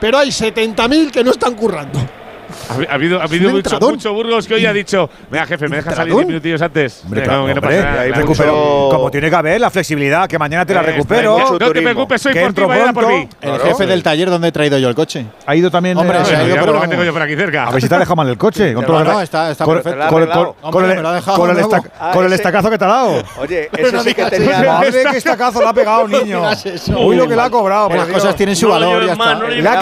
[0.00, 1.98] pero hay 70.000 que no están currando.
[2.70, 5.76] Ha, ha habido, ha habido mucho, mucho, Burgos que hoy ha dicho: Mira, jefe, me
[5.76, 7.02] dejas salir 10 minutillos antes.
[7.04, 10.64] Hombre, claro, no hombre, nada, ahí recupero, como tiene que haber la flexibilidad, que mañana
[10.66, 11.38] te la eh, recupero.
[11.38, 13.28] Eh, no, te preocupes, soy por ti, vaya por mí.
[13.40, 15.26] El jefe del taller donde he traído yo el coche.
[15.46, 15.96] Ha ido también.
[15.96, 17.68] Hombre, eh, ha ido, pero que tengo yo por aquí cerca.
[17.68, 18.74] A ver si te ha dejado mal el coche.
[18.74, 20.56] con todo no, está, está con, perfecto.
[22.12, 23.22] Con, el estacazo que te ha dado.
[23.38, 24.62] Oye, eso sí que tenía.
[24.62, 26.42] Madre, qué estacazo le ha pegado, niño.
[26.98, 27.88] Uy, lo que le ha cobrado.
[27.88, 29.02] Las cosas tienen su valor.
[29.02, 29.80] Le ha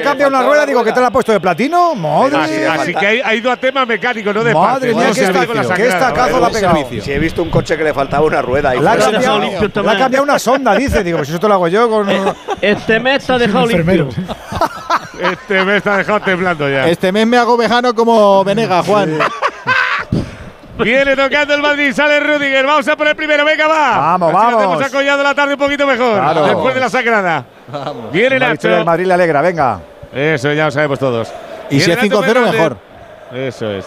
[0.00, 1.94] cambiado una rueda, digo, que te la ha puesto de platino.
[2.10, 6.40] Madre así, así que ha, ido a tema mecánico, no de Madre mía, qué estacazo
[6.40, 6.76] la ha pegado.
[7.00, 8.74] Si he visto un coche que le faltaba una rueda.
[8.74, 9.38] La ha cambiado,
[9.82, 11.04] la ha cambiado una sonda, dice.
[11.04, 12.08] Digo, pues, si esto lo hago yo con…
[12.60, 14.08] Este mes te ha dejado limpio.
[15.20, 16.88] Este mes te ha dejado temblando ya.
[16.88, 19.18] Este mes me hago vejano como Venega, Juan.
[20.78, 22.64] Viene tocando el Madrid, sale Rudiger.
[22.64, 23.98] Vamos a por el primero, venga, va.
[23.98, 24.64] Vamos, Así vamos.
[24.64, 26.18] Hemos acollado la tarde un poquito mejor.
[26.18, 26.44] Claro.
[26.44, 27.44] Después de la sagrada.
[27.68, 28.12] Vamos.
[28.12, 28.68] Viene Nacho.
[28.68, 29.80] La del Madrid le alegra, venga.
[30.12, 31.32] Eso ya lo sabemos todos.
[31.70, 32.76] Y si es 5-0, mejor.
[33.32, 33.86] Eso es.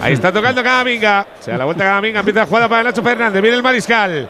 [0.00, 1.26] Ahí está tocando Camavinga.
[1.40, 2.20] Se da la vuelta Camavinga.
[2.20, 3.42] Empieza la jugada para Nacho Fernández.
[3.42, 4.28] Viene el mariscal.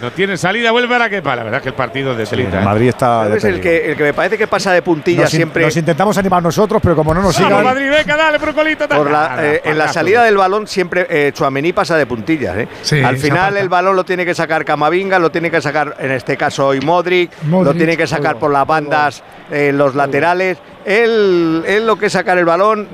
[0.00, 1.36] No tiene salida, vuelve a Kepa.
[1.36, 2.60] La verdad es que el partido de ¿eh?
[2.64, 3.28] Madrid está.
[3.34, 5.64] Es el que, el que me parece que pasa de puntilla siempre.
[5.64, 7.62] Nos intentamos animar nosotros, pero como no nos sigan.
[7.62, 12.56] Madrid, eh, en la salida del balón siempre eh, Chuamení pasa de puntillas.
[12.56, 13.04] ¿eh?
[13.04, 16.36] Al final el balón lo tiene que sacar Camavinga, lo tiene que sacar en este
[16.36, 20.58] caso hoy Modric, lo tiene que sacar por las bandas, los laterales.
[20.84, 22.88] Él, él, lo que es sacar el balón.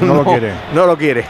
[0.00, 0.52] No, lo quiere.
[0.72, 1.24] No lo quiere.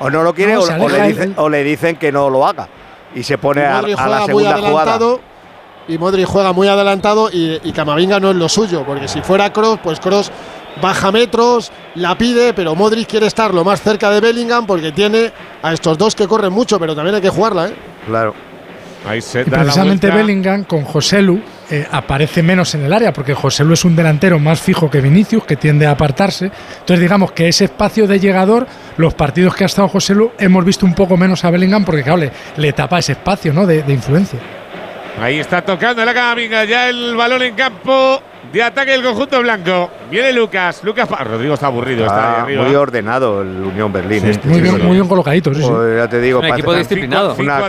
[0.00, 2.68] O no lo quiere o, le o le dicen que no lo haga
[3.14, 4.98] y se pone a, a, la segunda jugada.
[5.86, 9.80] Y Modri juega muy adelantado y, Camavinga no es lo suyo, porque si fuera Cross,
[9.82, 10.30] pues Cross
[10.80, 15.30] baja metros, la pide, pero Modric quiere estar lo más cerca de Bellingham porque tiene
[15.62, 17.68] a estos dos que corren mucho, pero también hay que jugarla.
[17.68, 17.74] ¿eh?
[18.06, 18.34] Claro.
[19.04, 21.40] Precisamente Bellingham con Joselu
[21.70, 25.44] eh, aparece menos en el área, porque Joselu es un delantero más fijo que Vinicius,
[25.44, 26.46] que tiende a apartarse.
[26.46, 30.86] Entonces, digamos que ese espacio de llegador, los partidos que ha estado Joselu, hemos visto
[30.86, 33.66] un poco menos a Bellingham, porque claro, le, le tapa ese espacio ¿no?
[33.66, 34.38] de, influencia.
[35.20, 38.20] Ahí está tocando la caminga, ya el balón en campo
[38.52, 39.90] de ataque el conjunto blanco.
[40.10, 40.82] Viene Lucas.
[40.84, 42.06] Lucas pa Rodrigo está aburrido.
[42.08, 44.26] Ah, está muy ordenado el Unión Berlín.
[44.26, 45.52] Este, muy, bien, muy, bien, colocadito.
[45.54, 47.34] Sí, pues ya te digo, es un equipo disciplinado.
[47.38, 47.68] Una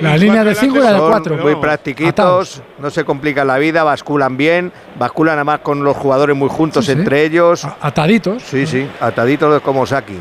[0.00, 1.36] la línea de 5 y de 4.
[1.38, 6.48] Muy practiquitos, no se complican la vida, basculan bien, basculan además con los jugadores muy
[6.48, 7.66] juntos entre ellos.
[7.80, 8.42] Ataditos.
[8.42, 10.18] Sí, sí, ataditos como Saki.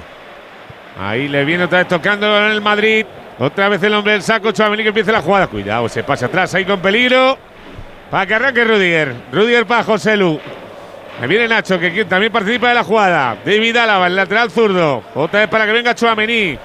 [1.00, 3.06] Ahí le viene otra vez tocando en el Madrid.
[3.40, 5.48] Otra vez el hombre del saco, Chouameni que empieza la jugada.
[5.48, 7.38] Cuidado, se pasa atrás ahí con peligro.
[8.12, 9.14] Para que arranque Rudiger.
[9.32, 10.40] Rudiger para José Lu.
[11.20, 13.38] Me viene Nacho, que también participa de la jugada.
[13.46, 15.02] David Álava, el lateral zurdo.
[15.16, 16.58] Otra vez para que venga Chuamení.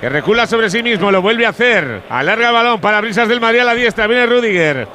[0.00, 2.02] Que recula sobre sí mismo, lo vuelve a hacer.
[2.08, 4.06] Alarga el balón para brisas del Madrid a la diestra.
[4.06, 4.86] Viene Rudiger.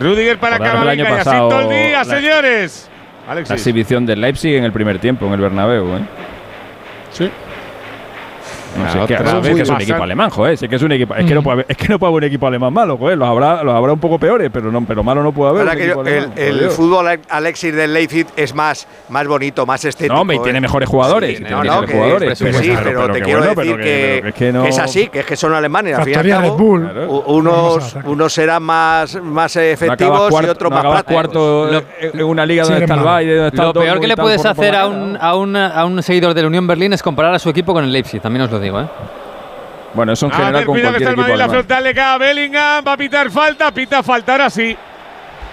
[0.00, 2.90] Rudiger para Camavinga año y así pasado todo el día, la- señores.
[3.26, 5.96] La exhibición del Leipzig en el primer tiempo, en el Bernabéu.
[5.96, 6.00] ¿eh?
[7.10, 7.30] Sí.
[8.76, 9.20] No sé, es que, es
[9.56, 10.56] que es un equipo alemán, joder.
[10.58, 11.14] sí que es un equipo.
[11.14, 13.16] Es que, no puede haber, es que no puede haber un equipo alemán malo, joder.
[13.18, 15.62] Los habrá, los habrá un poco peores, pero no, pero malo no puede haber.
[15.62, 16.74] Ahora que yo- el, alemán, el Dios.
[16.74, 20.14] fútbol Alexis del Leipzig es más, más bonito, más estético.
[20.14, 20.62] No, hombre, y tiene ¿eh?
[20.62, 23.22] mejores jugadores, y Sí, tiene no, no, mejores que, jugadores, pero- sí, pero, pero te
[23.22, 25.54] quiero bueno, decir pero que- que, que no- que es así, que es que son
[25.54, 25.96] alemanes.
[25.98, 27.24] Al fin y al Factoría Red cabo, Bull.
[27.26, 31.12] Unos, unos serán más, más No efectivos y otros no más prácticos.
[31.14, 31.70] cuarto
[32.00, 33.00] en una liga donde está el.
[33.00, 36.02] Bayern, el Lo peor que le puedes hacer la a un, a, un, a un
[36.02, 38.58] seguidor del Unión Berlín es comparar a su equipo con el Leipzig, también os lo
[38.60, 38.63] digo.
[38.64, 38.86] ¿Eh?
[39.94, 42.18] Bueno, eso en A general ver, con que está el Madrid, la le cae a
[42.18, 44.76] Bellingham, va a pitar falta, pita falta, ahora sí.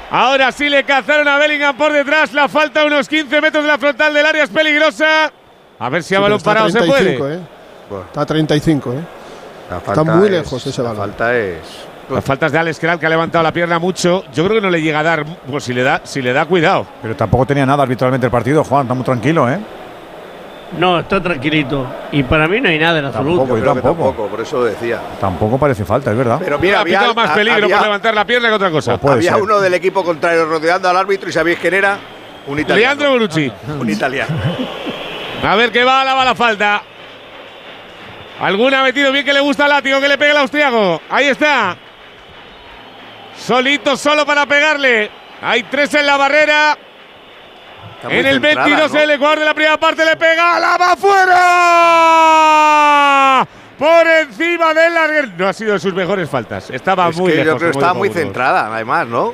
[0.10, 3.70] Ahora sí le cazaron a Bellingham por detrás, la falta a unos 15 metros de
[3.70, 5.32] la frontal del área es peligrosa.
[5.80, 7.36] A ver si a Sí, balón parado se 35, puede.
[7.36, 7.40] ¿eh?
[8.08, 8.96] Está a 35, ¿eh?
[9.70, 11.04] La Está muy es- lejos ese La balón.
[11.10, 11.58] falta es.
[12.10, 14.26] Las faltas de Alex Kral que ha levantado la pierna mucho.
[14.34, 16.46] Yo creo que no le llega a dar, pues si le da, si le da
[16.46, 16.86] cuidado.
[17.02, 18.82] Pero tampoco tenía nada arbitralmente el partido, Juan.
[18.82, 19.60] Está muy tranquilo, ¿eh?
[20.78, 21.86] No, está tranquilito.
[22.14, 23.40] Y para mí no hay nada en absoluto.
[23.42, 24.06] Tampoco, yo tampoco.
[24.06, 25.00] tampoco, por eso lo decía.
[25.20, 26.40] Tampoco parece falta, es verdad.
[26.42, 28.98] Pero mira, ha había, más peligro había- por levantar la pierna que otra cosa.
[28.98, 29.42] Pues había ser.
[29.42, 31.98] uno del equipo contrario rodeando al árbitro y sabéis quién era.
[32.48, 32.80] Un italiano.
[32.80, 33.52] Leandro Bonucci.
[33.80, 34.36] Un italiano.
[35.44, 36.82] A ver qué va, la va la falta.
[38.40, 41.02] Alguna ha metido bien que le gusta al látigo, que le pegue el austriaco.
[41.10, 41.76] Ahí está.
[43.38, 45.12] Solito, solo para pegarle.
[45.42, 46.78] Hay tres en la barrera.
[48.10, 49.00] En el centrada, 22, ¿no?
[49.00, 50.60] el Ecuador de la primera parte le pega.
[50.60, 50.96] ¡La va
[52.32, 53.48] fuera!
[53.78, 55.28] Por encima del larguero.
[55.38, 56.70] No ha sido de sus mejores faltas.
[56.70, 57.54] Estaba Es muy que lejos.
[57.54, 59.34] yo creo que estaba muy centrada, además, ¿no?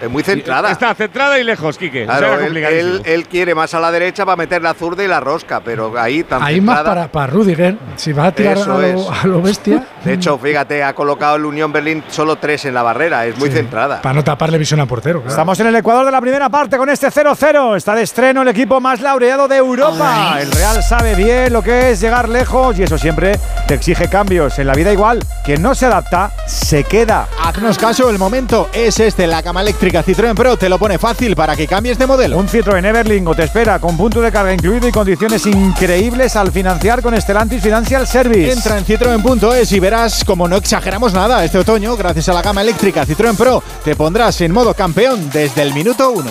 [0.00, 0.70] Es muy centrada.
[0.70, 2.04] Está centrada y lejos, Quique.
[2.04, 2.94] Él, complicadísimo.
[2.96, 5.98] él- él quiere más a la derecha para meter la zurda y la rosca, pero
[5.98, 7.76] ahí tan Ahí más para, para Rudiger.
[7.96, 9.84] Si va a tirar a lo, a lo bestia.
[10.04, 13.48] De hecho, fíjate, ha colocado el Unión Berlín solo tres en la barrera, es muy
[13.48, 14.00] Sí, centrada.
[14.02, 15.20] Para no taparle visión a portero.
[15.20, 15.30] claro.
[15.30, 17.76] Estamos en el Ecuador de la primera parte con este 0-0.
[17.76, 20.38] Está de estreno el equipo más laureado de Europa.
[20.40, 24.58] El Real sabe bien lo que es llegar lejos y eso siempre te exige cambios.
[24.58, 27.26] En la vida igual, quien no se adapta, se queda.
[27.42, 29.26] Haznos caso, el momento es este.
[29.26, 32.38] La cama eléctrica Citroën Pro te lo pone fácil para que cambies de modelo.
[32.38, 37.02] Un Citroën Everlingo te espera con punto de carga incluido y condiciones increíbles al financiar
[37.02, 38.52] con Stellantis Financial Service.
[38.52, 41.44] Entra en citroen.es y verás como no exageramos nada.
[41.44, 45.62] Este otoño, gracias a la gama eléctrica Citroën Pro, te pondrás en modo campeón desde
[45.62, 46.30] el minuto uno.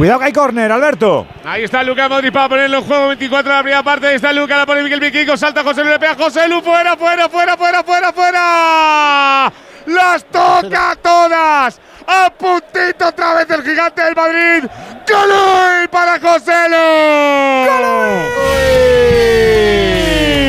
[0.00, 1.26] Cuidado que hay córner, Alberto.
[1.44, 3.08] Ahí está Luca Modric para ponerlo en juego.
[3.08, 4.06] 24 de la primera parte.
[4.06, 5.36] Ahí está Luca, la pone Miguel Viquico.
[5.36, 6.62] Salta José Lu, le pega José Lu.
[6.62, 9.52] Fuera, fuera, fuera, fuera, fuera, fuera.
[9.84, 11.78] Las toca todas.
[12.06, 14.70] A puntito otra vez el gigante del Madrid.
[15.06, 16.50] ¡Gol para José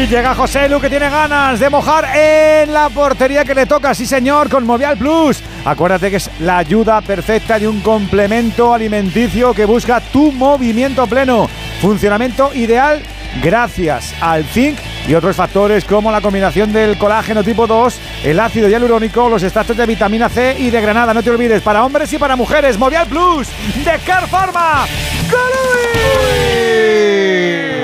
[0.09, 4.05] Llega José Lu que tiene ganas de mojar en la portería que le toca, sí
[4.05, 5.41] señor, con Movial Plus.
[5.63, 11.47] Acuérdate que es la ayuda perfecta y un complemento alimenticio que busca tu movimiento pleno.
[11.81, 13.01] Funcionamiento ideal
[13.41, 14.77] gracias al zinc
[15.07, 19.77] y otros factores como la combinación del colágeno tipo 2, el ácido hialurónico, los extractos
[19.77, 21.13] de vitamina C y de granada.
[21.13, 23.47] No te olvides, para hombres y para mujeres, Movial Plus
[23.85, 24.85] de Car Pharma.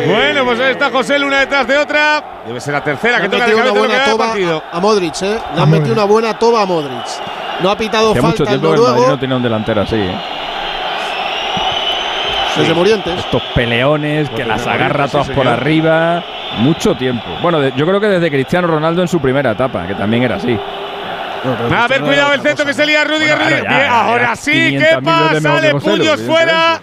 [0.08, 2.24] Bueno, pues ahí está José una detrás de otra.
[2.46, 4.64] Debe ser la tercera que toca de una cabeza que buena toba partido.
[4.72, 5.38] a, a Modric, ¿eh?
[5.56, 7.06] Le han metido una buena toba a Modric.
[7.62, 9.96] No ha pitado Hace falta mucho tiempo que el Madrid no tenía un delantero así.
[9.96, 10.16] ¿eh?
[12.58, 13.20] desde Morientes.
[13.20, 16.24] Estos peleones que las agarra sí, todas por arriba.
[16.60, 17.26] Mucho tiempo.
[17.42, 20.38] Bueno, de- yo creo que desde Cristiano Ronaldo en su primera etapa, que también era
[20.38, 20.58] así.
[21.72, 23.36] A ver, cuidado el centro que se lía Rudiger.
[23.38, 23.62] Bueno, Rudiger.
[23.64, 25.42] claro, ya, Bien, ya, ahora ya, sí, 500.000 ¿qué pasa?
[25.42, 26.82] Sale puños fuera.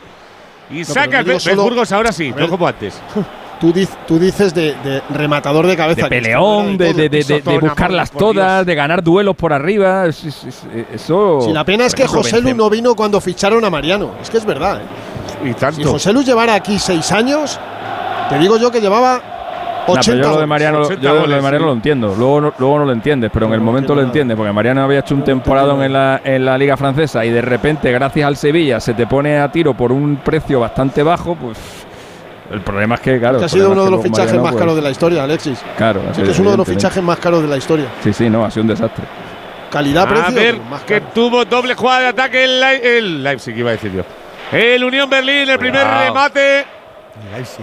[0.71, 3.01] Y No, saca el solo- Burgos ahora sí, no como antes.
[3.61, 6.03] Tú, diz- tú dices de, de rematador de cabeza.
[6.03, 6.97] De peleón, de, todo.
[6.99, 10.07] de, de- de- de Sotona, buscarlas todas, de ganar duelos por arriba.
[10.07, 10.63] es- es- es-
[10.93, 11.41] eso.
[11.41, 14.11] Si la pena es que José Lu no vino cuando ficharon a Mariano.
[14.21, 15.49] Es que es verdad, ¿eh?
[15.51, 15.81] Y tanto.
[15.81, 17.59] Si José Lu llevara aquí seis años,
[18.29, 19.23] te digo yo que llevaba
[20.03, 22.15] yo lo de Mariano, yo lo, de Mariano lo entiendo.
[22.17, 25.01] Luego no, luego no lo entiendes, pero en el momento lo entiendes, porque Mariano había
[25.01, 28.81] hecho un temporada en la, en la Liga Francesa y de repente, gracias al Sevilla,
[28.81, 31.59] se te pone a tiro por un precio bastante bajo, pues.
[32.51, 33.37] El problema es que, claro.
[33.37, 35.59] Este ha sido uno de los fichajes más pues caros de la historia, Alexis.
[35.77, 37.87] Claro, este Así que es uno de los fichajes más caros de la historia.
[38.03, 39.05] Sí, sí, no, ha sido un desastre.
[39.71, 40.27] Calidad, precio.
[40.27, 44.03] A ver, más que tuvo doble jugada de ataque el, Leipzig, iba a decir yo.
[44.53, 46.65] El Unión Berlín, el primer remate.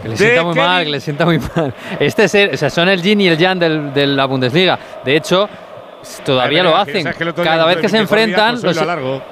[0.02, 1.74] Que le sienta muy mal, que le sienta muy mal.
[2.00, 4.80] Este es el, o sea, son el yin y el yang del, de la Bundesliga.
[5.04, 5.50] De hecho,
[6.26, 7.06] todavía ver, lo hacen.
[7.36, 8.78] Cada vez que se enfrentan, los,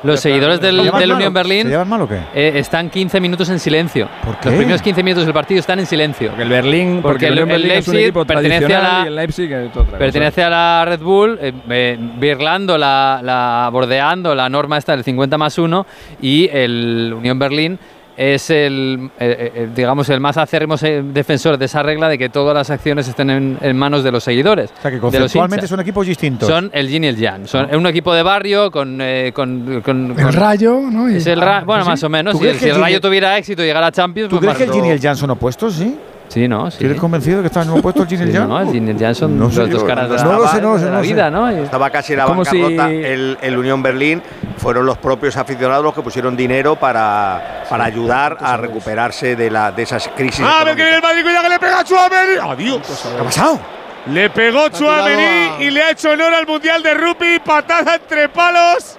[0.03, 1.11] los seguidores del, del?
[1.11, 2.19] Unión Berlín ¿Se mal o qué?
[2.33, 4.09] Eh, están 15 minutos en silencio.
[4.25, 4.49] ¿Por qué?
[4.49, 6.29] Los primeros 15 minutos del partido están en silencio.
[6.29, 9.49] Porque el Berlín, porque, el, el, Leipzig pertenece, a la, Leipzig
[9.97, 15.03] pertenece a la Red Bull, eh, eh, birlando, la, la, bordeando la norma esta del
[15.03, 15.85] 50 más 1
[16.21, 17.79] y el Unión Berlín
[18.19, 22.17] es el, eh, eh, eh, digamos, el más acérrimo eh, defensor de esa regla de
[22.17, 24.71] que todas las acciones estén en, manos de los seguidores.
[24.77, 26.49] O sea, que conceptualmente son equipos distintos.
[26.49, 27.47] Son el yin y el yang.
[27.47, 27.77] Son ah.
[27.77, 28.99] un equipo de barrio con...
[28.99, 29.81] Eh, con,
[30.17, 31.07] el rayo, ¿no?
[31.07, 32.37] Es el ra bueno, más o menos.
[32.37, 34.29] Si, el, rayo tuviera éxito y llegara a Champions...
[34.29, 35.97] ¿Tú crees que el yin y el yang son opuestos, sí?
[36.29, 36.69] Sí, ¿no?
[36.69, 36.87] Sí.
[36.95, 38.31] Convencido que está en un puesto el Gin y?
[38.31, 40.23] No, el Gin y el son los dos caras de la,
[40.61, 41.49] no la vida, ¿no?
[41.49, 42.87] Estaba casi la bancarrota.
[42.87, 44.21] Si el, el, Unión Berlín
[44.57, 49.71] fueron los propios aficionados los que pusieron dinero para, para ayudar a recuperarse de, la,
[49.71, 50.45] de esas crisis.
[50.47, 51.23] ¡Ah, que viene el Madrid!
[51.23, 52.37] ¡Cuidado que le pega a Chuamení!
[52.41, 52.81] ¡Adiós!
[52.85, 53.59] ¿Qué ha pasado?
[54.05, 57.39] Le pegó Chuamení y le ha hecho honor al Mundial de Rugby.
[57.43, 58.98] Patada entre palos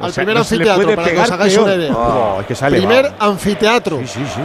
[0.00, 1.92] al primer anfiteatro, para que os hagáis una idea.
[1.92, 3.98] Oh, que sale, primer anfiteatro.
[4.00, 4.40] Sí, sí, sí,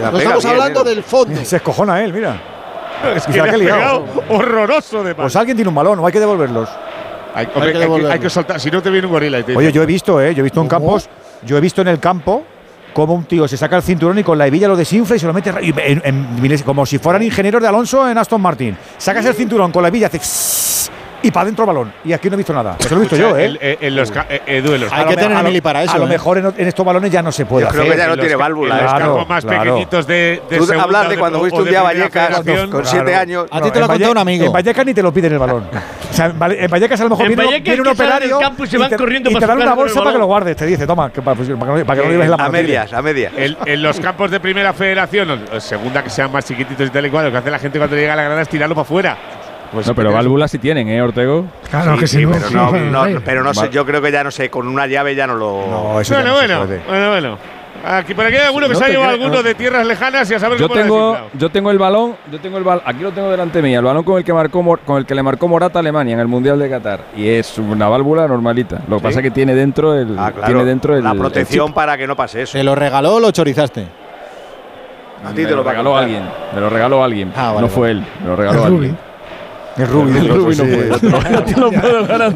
[0.00, 1.44] la estamos hablando del fondo.
[1.44, 2.40] Se escojona él, mira.
[3.14, 5.24] Es que ha pegado horroroso de mal.
[5.24, 6.68] Pues alguien tiene un balón, no hay que devolverlos.
[7.34, 9.42] Hay, hombre, hay, que, hay, soltar, si no te viene un gorila.
[9.42, 10.34] Te Oye, yo he visto, ¿eh?
[10.34, 11.06] Yo he visto en campos,
[11.42, 12.44] yo he visto en el campo
[12.96, 15.26] como un tío se saca el cinturón y con la hebilla lo desinfla y se
[15.26, 15.52] lo mete
[16.64, 18.74] como si fueran ingenieros de Alonso en Aston Martin.
[18.96, 20.18] Sacas el cinturón con la hebilla, hace
[21.22, 21.92] y para adentro balón.
[22.04, 22.76] Y aquí no he visto nada.
[22.78, 23.78] Eso lo he visto yo, ¿eh?
[23.80, 25.92] En, los, eh, Hay que tener a mili para eso.
[25.92, 26.08] A lo ¿eh?
[26.08, 27.66] mejor en, estos balones ya no se puede.
[27.68, 28.76] Creo que ya no tiene válvula.
[28.76, 31.84] Los claro, campos más pequeñitos de, de Tú hablas de cuando fuiste un día a
[31.84, 33.46] Vallecas con siete años.
[33.50, 34.46] A ti te lo ha contado un amigo.
[34.46, 35.64] En Vallecas ni te lo piden el balón.
[36.10, 39.30] o sea, en Vallecas a lo mejor viene, un operario y se van te, corriendo
[39.30, 40.56] y te dan una bolsa para que lo guardes.
[40.56, 42.48] Te dice, toma, pues, para, que no lleves la mano.
[42.48, 43.32] A medias, a medias.
[43.36, 47.26] En los campos de primera federación, segunda que sean más chiquititos y tal y cual,
[47.26, 49.16] lo que hace la gente cuando llega a la granada es tirarlo para afuera.
[49.72, 51.46] Pues no, pero válvulas sí tienen, ¿eh, Ortego?
[51.70, 54.48] Claro que sí, pero, no, no, pero no sé, yo creo que ya no sé,
[54.48, 55.66] con una llave ya no lo.
[55.66, 57.38] No, eso bueno, bueno, bueno, bueno, bueno.
[57.84, 60.34] Aquí, por aquí hay alguno que no se ha llevado alguno de tierras lejanas y
[60.34, 63.12] a saber yo cómo tengo, yo tengo el balón, yo tengo el balón, aquí lo
[63.12, 65.78] tengo delante mía, el balón con el que marcó con el que le marcó Morata
[65.78, 68.80] a Alemania en el Mundial de Qatar y es una válvula normalita.
[68.88, 70.46] Lo que pasa es que tiene dentro el ah, claro.
[70.46, 72.58] tiene dentro la protección para que no pase eso.
[72.58, 73.86] ¿Te lo regaló o lo chorizaste?
[75.24, 76.22] A ti te lo, lo regaló alguien,
[76.54, 78.98] me lo regaló alguien, ah, vale, no fue él, me lo regaló alguien.
[79.78, 80.56] El Rubi, el Rubi
[81.56, 82.34] no puede.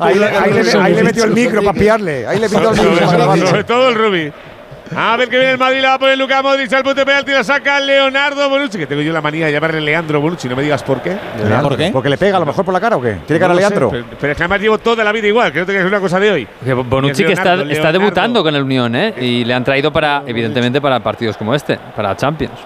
[0.81, 2.27] Ahí le metió el micro para piarle.
[2.27, 3.47] Ahí le metió el micro.
[3.47, 4.33] Sobre todo el Rubi.
[4.95, 7.07] A ver que viene el Madrid, la va a poner Luca Modric al punto de
[7.07, 8.77] penalti, la saca Leonardo Bonucci.
[8.77, 11.17] Que tengo yo la manía de llamarle Leandro Bonucci, no me digas por qué.
[11.63, 11.91] ¿Por qué?
[11.93, 13.19] Porque le pega a lo mejor por la cara o qué.
[13.25, 13.91] ¿Tiene cara no Leandro?
[13.91, 16.31] Pero, es que además llevo toda la vida igual, creo que es una cosa de
[16.33, 16.49] hoy.
[16.89, 19.15] Bonucci que está, está, debutando con el Unión, ¿eh?
[19.21, 22.59] Y le han traído para, evidentemente, para partidos como este, para Champions.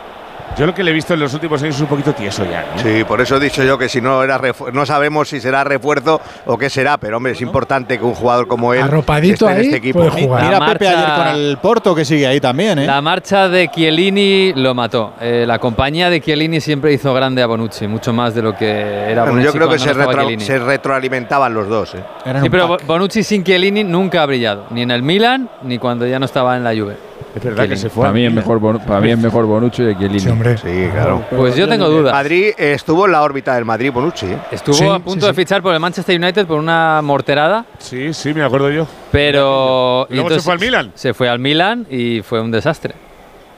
[0.56, 2.64] Yo lo que le he visto en los últimos años es un poquito tieso ya.
[2.76, 4.40] Sí, por eso he dicho yo que si no era
[4.72, 8.46] no sabemos si será refuerzo o qué será, pero hombre, es importante que un jugador
[8.46, 10.08] como él Arropadito esté en este equipo.
[10.10, 10.44] Jugar.
[10.44, 12.86] Mira a Pepe ayer con el Porto que sigue ahí también, ¿eh?
[12.86, 15.14] La marcha de Chiellini lo mató.
[15.20, 18.66] Eh, la compañía de Chiellini siempre hizo grande a Bonucci, mucho más de lo que
[19.10, 19.44] era Bonucci.
[19.44, 21.94] Yo creo que se, retroalimentaban los dos.
[21.94, 22.04] ¿eh?
[22.42, 22.76] Sí, pero.
[22.86, 26.56] Bonucci sin Chiellini nunca ha brillado, ni en el Milan ni cuando ya no estaba
[26.56, 27.13] en la Juve.
[27.34, 28.02] Es verdad que se fue.
[28.02, 30.20] Para mí, es mejor, para mí es mejor Bonucci que Chiellini.
[30.20, 30.56] Sí, hombre.
[30.56, 31.24] Sí, claro.
[31.30, 32.12] Pues yo tengo dudas.
[32.12, 34.26] Madrid estuvo en la órbita del Madrid, Bonucci.
[34.26, 34.38] ¿eh?
[34.52, 37.66] Estuvo a punto de fichar por el Manchester United por una morterada.
[37.78, 38.86] Sí, sí, me acuerdo yo.
[39.10, 40.06] Pero.
[40.10, 40.92] Y luego se fue al Milan.
[40.94, 42.94] Se fue al Milan y fue un desastre.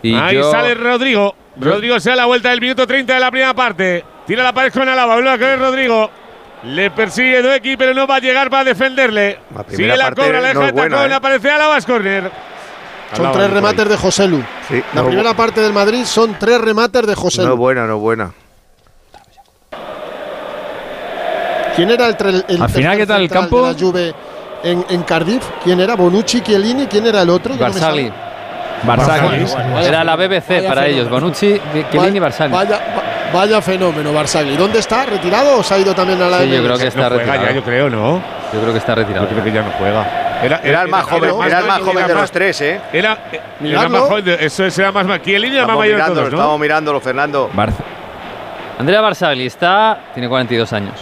[0.02, 1.34] Ahí sale Rodrigo.
[1.58, 4.04] Rodrigo se da la vuelta del minuto 30 de la primera parte.
[4.26, 5.14] Tira la pared con Alaba.
[5.14, 6.10] Vuelve a caer Rodrigo.
[6.64, 9.38] Le persigue Dueki, pero no va a llegar para defenderle.
[9.54, 11.14] La Sigue la cobra, la deja no de tacón, buena, eh.
[11.14, 11.50] aparece
[11.86, 12.30] Corner.
[13.14, 14.42] Son tres remates de José Lu.
[14.68, 17.48] Sí, la no primera parte del Madrid son tres remates de José Lu.
[17.48, 18.32] No buena, no buena.
[21.76, 23.66] ¿Quién era el, el Al final, ¿qué tal el campo?
[23.66, 24.14] De la Juve
[24.62, 25.44] en, en, Cardiff.
[25.62, 25.94] ¿Quién era?
[25.94, 26.86] ¿Bonucci, Chiellini?
[26.86, 27.54] ¿Quién era el otro?
[27.54, 28.10] Barzagli.
[28.82, 29.46] Barzagli.
[29.82, 30.86] Era la BBC vaya para fenómeno.
[30.86, 31.10] ellos.
[31.10, 31.60] Bonucci,
[31.92, 32.52] Chiellini, Barzagli.
[32.52, 32.80] Vaya,
[33.32, 34.56] vaya, fenómeno, Barzagli.
[34.56, 35.04] ¿Dónde está?
[35.04, 37.42] ¿Retirado o se ha ido también a la sí, Yo creo que está no retirado.
[37.44, 38.22] Ya, yo creo, ¿no?
[38.54, 39.26] Yo creo que está retirado.
[39.26, 40.25] Yo creo que ya no juega.
[40.42, 42.74] Era, era, era, el más joven, era, el más joven de los tres, ¿eh?
[42.74, 42.80] ¿eh?
[42.92, 43.18] eh era,
[43.60, 46.38] el más joven, de, eso es, era más maquielina, más mayor mirándolo, todos, ¿no?
[46.38, 47.50] Estamos mirándolo, Fernando.
[47.54, 47.72] Bar
[48.78, 50.94] Andrea Barzagli está, tiene 42 años.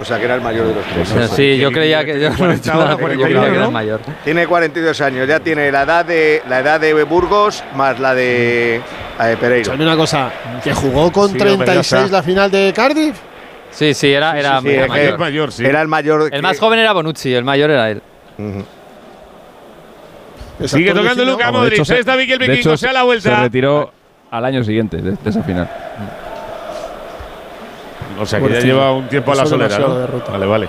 [0.00, 1.30] O sea, que era el mayor de los tres.
[1.30, 4.00] Sí, yo creía que, yo, no, yo creía que era el mayor.
[4.22, 8.80] Tiene 42 años, ya tiene la edad de la edad de Burgos más la de,
[9.18, 9.72] la de Pereiro.
[9.72, 10.30] Una cosa,
[10.62, 13.16] que jugó con sí, 36 la final de Cardiff.
[13.78, 15.18] Sí, sí, era, era, Sí, era es que mayor.
[15.18, 15.64] mayor, sí.
[15.64, 16.28] Era el mayor.
[16.32, 18.02] El más joven era Bonucci, el mayor era él.
[20.64, 21.74] Sigue tocando de Modric.
[21.74, 22.52] hecho, se- está de Vikingo.
[22.52, 23.40] hecho, Se da la Se vuelta.
[23.42, 23.92] retiró
[24.32, 25.68] al año siguiente de, de esa final.
[28.20, 30.32] O sea que ya lleva un tiempo a la derrota.
[30.32, 30.68] Vale, vale.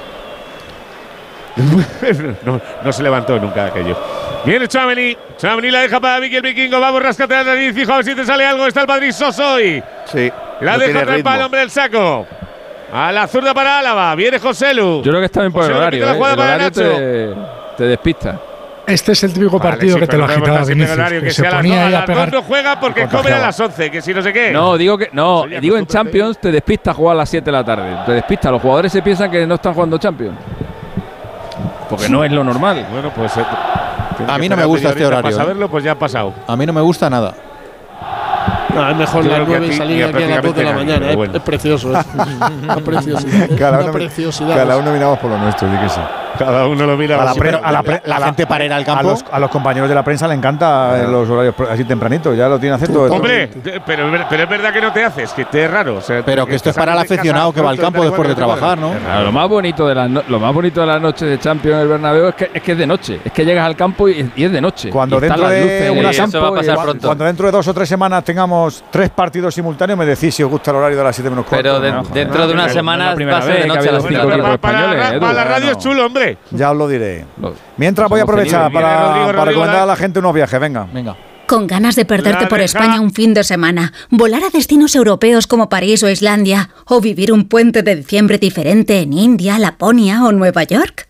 [2.46, 3.98] no, no se levantó nunca aquello.
[4.46, 5.18] Viene Chameni.
[5.38, 6.80] Chameni la deja para Mikel Vikingo.
[6.80, 7.74] Vamos, rascate la nariz.
[7.74, 8.68] Fijo a ver si te sale algo.
[8.68, 9.84] Está el Madrid Sosoy.
[10.06, 10.32] Sí.
[10.62, 12.28] La no deja atrás para el hombre del saco.
[12.92, 14.16] A la zurda para Álava.
[14.16, 14.98] Viene Joselu.
[15.04, 16.06] Yo creo que está bien por el horario.
[16.08, 16.12] ¿eh?
[16.12, 16.82] El para horario Nacho.
[16.82, 17.34] te,
[17.78, 18.40] te despista.
[18.88, 21.34] Este es el típico Vale, partido sí, que te lo agitaba Vinicius, horario, que, que
[21.34, 23.92] se a las ponía ahí a las no juega porque come a las 11.
[23.92, 24.52] Que si no sé qué.
[24.52, 27.64] No, digo que no, digo en Champions te despista jugar a las 7 de la
[27.64, 27.98] tarde.
[28.08, 30.38] Te despista, los jugadores se piensan que no están jugando Champions.
[31.88, 32.86] Porque no es lo normal.
[32.92, 33.38] Bueno, pues.
[33.38, 33.44] eh,
[34.28, 35.38] A mí no me gusta este horario, Para ¿eh?
[35.38, 36.34] saberlo, pues ya ha pasado.
[36.48, 37.36] A mí no me gusta nada.
[38.82, 40.64] No, es mejor las creo que a 9 y salir aquí a las 2 de
[40.64, 41.00] la nadie, mañana.
[41.00, 41.34] pero Es, bueno.
[41.36, 41.98] es precioso.
[42.00, 42.06] Es
[42.64, 43.50] una preciosidad.
[43.58, 43.92] Cada uno,
[44.56, 46.00] cada uno miramos por lo nuestro, sí que sí.
[46.40, 48.82] Cada uno lo mira A la, pre- a la, pre- la gente para ir al
[48.82, 49.10] A campo.
[49.10, 52.48] los, a los compañeros de la prensa le encanta eh, los horarios así tempranito, ya
[52.48, 53.04] lo tiene acepto.
[53.04, 53.50] Hombre,
[53.86, 55.98] pero, pero es verdad que no te haces, que te es raro.
[55.98, 58.34] o sea, Pero que esto es para el aficionado que va al campo después de
[58.34, 58.78] y trabajar.
[58.78, 58.92] ¿no?
[58.94, 61.76] Claro, lo más bonito de las no- lo más bonito de la noche de Champions
[61.76, 64.08] en el Bernabéu es que es que es de noche, es que llegas al campo
[64.08, 64.90] y, y es de noche.
[64.90, 66.12] Cuando dentro de una.
[67.02, 70.50] Cuando dentro de dos o tres semanas tengamos tres partidos simultáneos, me decís si os
[70.50, 71.62] gusta el horario de las 7 menos cuarto.
[71.64, 72.14] Pero de- No, joder.
[72.14, 74.22] dentro de unas la semanas primera va a ser vez de noche a las habido
[74.22, 74.22] cinco.
[74.22, 76.29] cinco Para, equipos para la, la radio es chulo, hombre.
[76.52, 77.26] Ya os lo diré.
[77.42, 80.34] Lo- Mientras voy a aprovechar para, Viene Rodrigo, para Rodrigo, recomendar a la gente unos
[80.34, 80.88] viajes, venga.
[80.94, 81.16] Venga.
[81.48, 82.62] Con ganas de perderte por.
[82.62, 87.32] España un fin de semana, volar a destinos europeos como París o Islandia, o vivir
[87.32, 91.08] un puente de diciembre diferente en India, Laponia o Nueva York.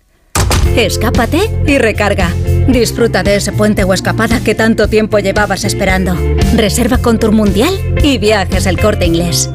[0.77, 2.31] Escápate y recarga.
[2.67, 6.15] Disfruta de ese puente o escapada que tanto tiempo llevabas esperando.
[6.55, 7.73] Reserva con Tour Mundial
[8.03, 9.49] y viajes el corte inglés.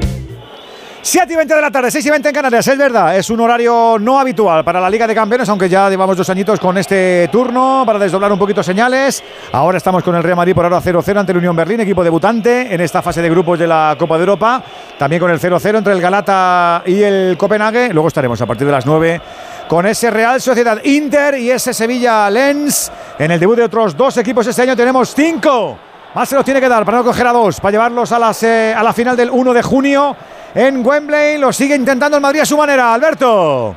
[1.07, 3.39] 7 y 20 de la tarde, 6 y 20 en Canarias, es verdad, es un
[3.39, 7.29] horario no habitual para la Liga de Campeones, aunque ya llevamos dos añitos con este
[7.31, 9.23] turno para desdoblar un poquito señales.
[9.53, 12.75] Ahora estamos con el Real Madrid por ahora 0-0 ante el Unión Berlín, equipo debutante
[12.75, 14.63] en esta fase de grupos de la Copa de Europa.
[14.99, 17.93] También con el 0-0 entre el Galata y el Copenhague.
[17.93, 19.21] Luego estaremos a partir de las 9
[19.69, 22.91] con ese Real Sociedad Inter y ese Sevilla Lens.
[23.19, 25.79] En el debut de otros dos equipos este año tenemos 5.
[26.15, 28.43] Más se los tiene que dar para no coger a dos, para llevarlos a, las,
[28.45, 30.17] eh, a la final del 1 de junio
[30.55, 31.39] en Wembley.
[31.39, 33.75] Lo sigue intentando el Madrid a su manera, Alberto.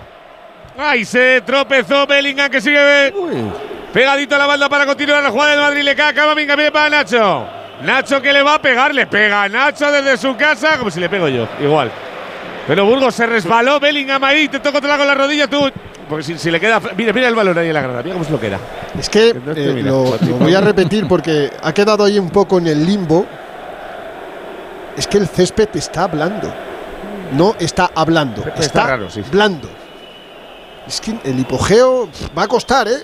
[0.78, 3.14] Ay, se tropezó Bellingham que sigue
[3.92, 5.82] pegadito a la banda para continuar la jugada del Madrid.
[5.84, 7.48] Le cae a Camavinga, viene para Nacho.
[7.84, 11.00] Nacho que le va a pegar, le pega a Nacho desde su casa, como si
[11.00, 11.92] le pego yo, igual.
[12.68, 15.72] Pero Burgos se resbaló, Bellingham ahí, te toco con la rodilla tú.
[16.10, 16.80] Porque si, si le queda.
[16.96, 18.60] Mira, mira el balón ahí en la grada, mira cómo se lo queda.
[18.98, 22.86] Es que eh, lo voy a repetir porque ha quedado ahí un poco en el
[22.86, 23.26] limbo.
[24.98, 26.54] Es que el césped está hablando.
[27.34, 29.22] No está hablando, Está está, raro, sí.
[29.26, 29.70] hablando.
[30.88, 33.04] Es que el hipogeo va a costar, ¿eh?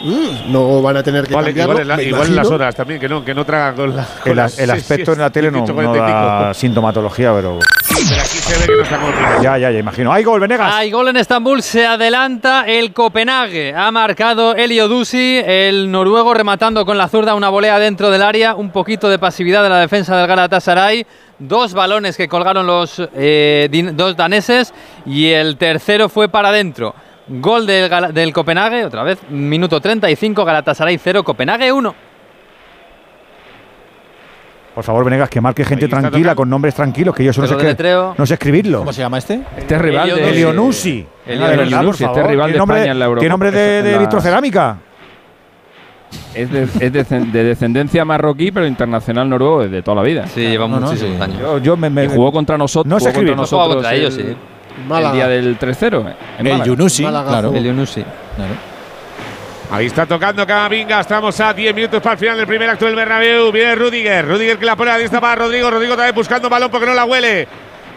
[0.00, 1.72] Mm, No van a tener que Igual, cambiarlo.
[1.74, 4.04] igual en la- igual en las horas también, que no, que no tragan con la.
[4.22, 6.20] con El, las- el aspecto sí, en la tele no, 18, no 45.
[6.20, 10.12] da sintomatología, pero Pero aquí se ve que no está ya, ya, ya imagino.
[10.12, 10.72] ¡Hay gol, Venegas!
[10.72, 13.74] Hay gol en Estambul, se adelanta el Copenhague.
[13.74, 18.54] Ha marcado Elio Dusi, el noruego rematando con la zurda una volea dentro del área.
[18.54, 21.06] Un poquito de pasividad de la defensa del Galatasaray.
[21.40, 24.72] Dos balones que colgaron los eh, dos daneses
[25.06, 26.94] y el tercero fue para adentro.
[27.28, 31.94] Gol del, del Copenhague, otra vez, minuto 35, Galatasaray 0, Copenhague 1.
[34.74, 36.36] Por favor, Venegas, que marque gente tranquila, tocando.
[36.36, 38.78] con nombres tranquilos, que yo eso no sé, qué- no sé escribirlo.
[38.78, 39.40] ¿Cómo se llama este?
[39.56, 40.90] Este es rival de Elionusi.
[40.98, 43.08] Elio- Venga, de verdad, Elionusi, por este rival ¿Qué de nombre- España en la ¿Qué
[43.08, 43.28] Eurocopa?
[43.28, 44.76] nombre de, de la- vitrocerámica?
[46.32, 50.26] Es, de, es de, de descendencia marroquí, pero internacional noruego desde toda la vida.
[50.28, 51.22] Sí, lleva no, no, muchísimos sí.
[51.22, 51.40] años.
[51.40, 52.88] Yo, yo me, me- Y jugó contra nosotros.
[52.88, 53.36] No sé jugó contra escribir.
[53.36, 54.36] Nosotros contra ellos, el,
[54.78, 56.14] el día del 3-0.
[56.38, 56.62] en El.
[56.62, 57.48] Yunusi, Málaga claro.
[57.48, 57.58] jugó.
[57.58, 58.02] Elio Nusi.
[58.36, 58.54] claro.
[59.70, 61.00] Ahí está tocando Camavinga.
[61.00, 63.52] Estamos a 10 minutos para el final del primer acto del Bernabéu.
[63.52, 64.26] Viene Rudiger.
[64.26, 65.70] Rudiger que la pone a la lista para Rodrigo.
[65.70, 67.46] Rodrigo también buscando balón porque no la huele.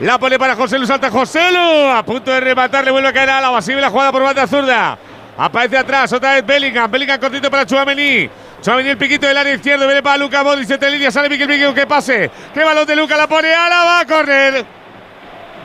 [0.02, 0.86] La pone para José Lu.
[0.86, 1.90] Salta José Lu.
[1.90, 2.84] A punto de rematar.
[2.84, 4.98] Le vuelve a caer a la Sigue la jugada por banda zurda.
[5.38, 6.12] Aparece atrás.
[6.12, 6.92] Otra vez Bellingham.
[6.92, 8.30] Bellingham cortito para Chuamení.
[8.62, 9.86] Chuamení el piquito del área izquierdo.
[9.86, 10.68] Viene para Luca Modric.
[10.68, 11.10] Se línea.
[11.10, 11.74] Sale Miquel Vikingo.
[11.74, 12.30] Que pase.
[12.54, 13.16] Qué balón de Luca.
[13.16, 14.81] La pone a la va a correr.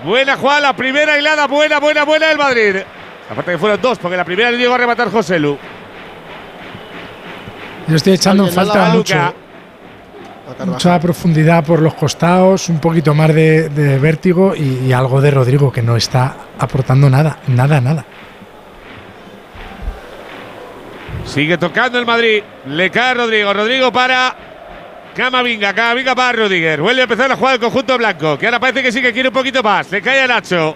[0.04, 0.60] Buena jugada.
[0.60, 1.46] La primera hilada.
[1.46, 2.76] Buena, buena, buena del Madrid.
[3.30, 5.58] Aparte que fueron dos porque la primera le llegó a rematar José Lu.
[7.88, 9.16] Yo estoy echando en falta mucho,
[10.64, 15.30] mucha profundidad por los costados, un poquito más de, de vértigo y, y algo de
[15.30, 18.04] Rodrigo que no está aportando nada, nada, nada.
[21.24, 22.42] Sigue tocando el Madrid.
[22.66, 23.52] Le cae Rodrigo.
[23.52, 24.34] Rodrigo para
[25.16, 26.80] Camavinga, Camavinga para Rudiger.
[26.82, 28.36] Vuelve a empezar la jugada del conjunto blanco.
[28.38, 29.90] Que ahora parece que sí que quiere un poquito más.
[29.90, 30.74] Le cae a Nacho.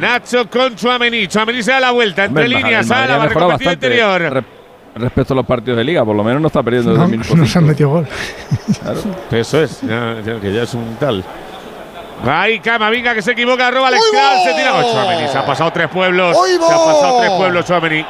[0.00, 1.26] Nacho con Chuamení.
[1.26, 2.24] Chuamení se da la vuelta.
[2.24, 2.86] Entre Hombre, el líneas.
[2.86, 4.20] Mejorado reconvertido bastante interior.
[4.20, 4.44] re-
[4.96, 7.46] respecto a los partidos de liga, por lo menos no está perdiendo No, el no
[7.46, 8.06] se han metido gol.
[9.30, 9.80] Eso es.
[9.82, 11.24] ya- ya- que ya es un tal.
[12.26, 13.70] Ahí Camavinga que se equivoca.
[13.70, 14.38] Roba Alex Kral.
[14.44, 14.74] Se tira.
[14.74, 16.36] Oh, Se ha pasado tres pueblos.
[16.36, 18.04] Se ha pasado tres pueblos, Chuamení.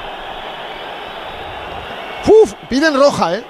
[2.27, 3.45] Uf, piden roja, ¿eh?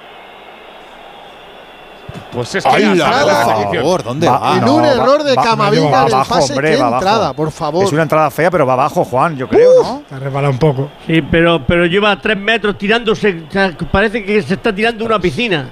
[2.35, 4.59] Pues es Ay, ya la- sabe por favor, ¿dónde va?
[4.59, 7.85] En un error de Camavinga en el pase, qué entrada, por favor.
[7.85, 10.02] Es una entrada fea, pero va abajo, Juan, yo creo, ¿no?
[10.09, 10.90] Se resbala un poco.
[11.06, 13.44] Sí, pero, pero lleva tres metros tirándose.
[13.48, 15.70] o sea, parece que se está tirando una piscina.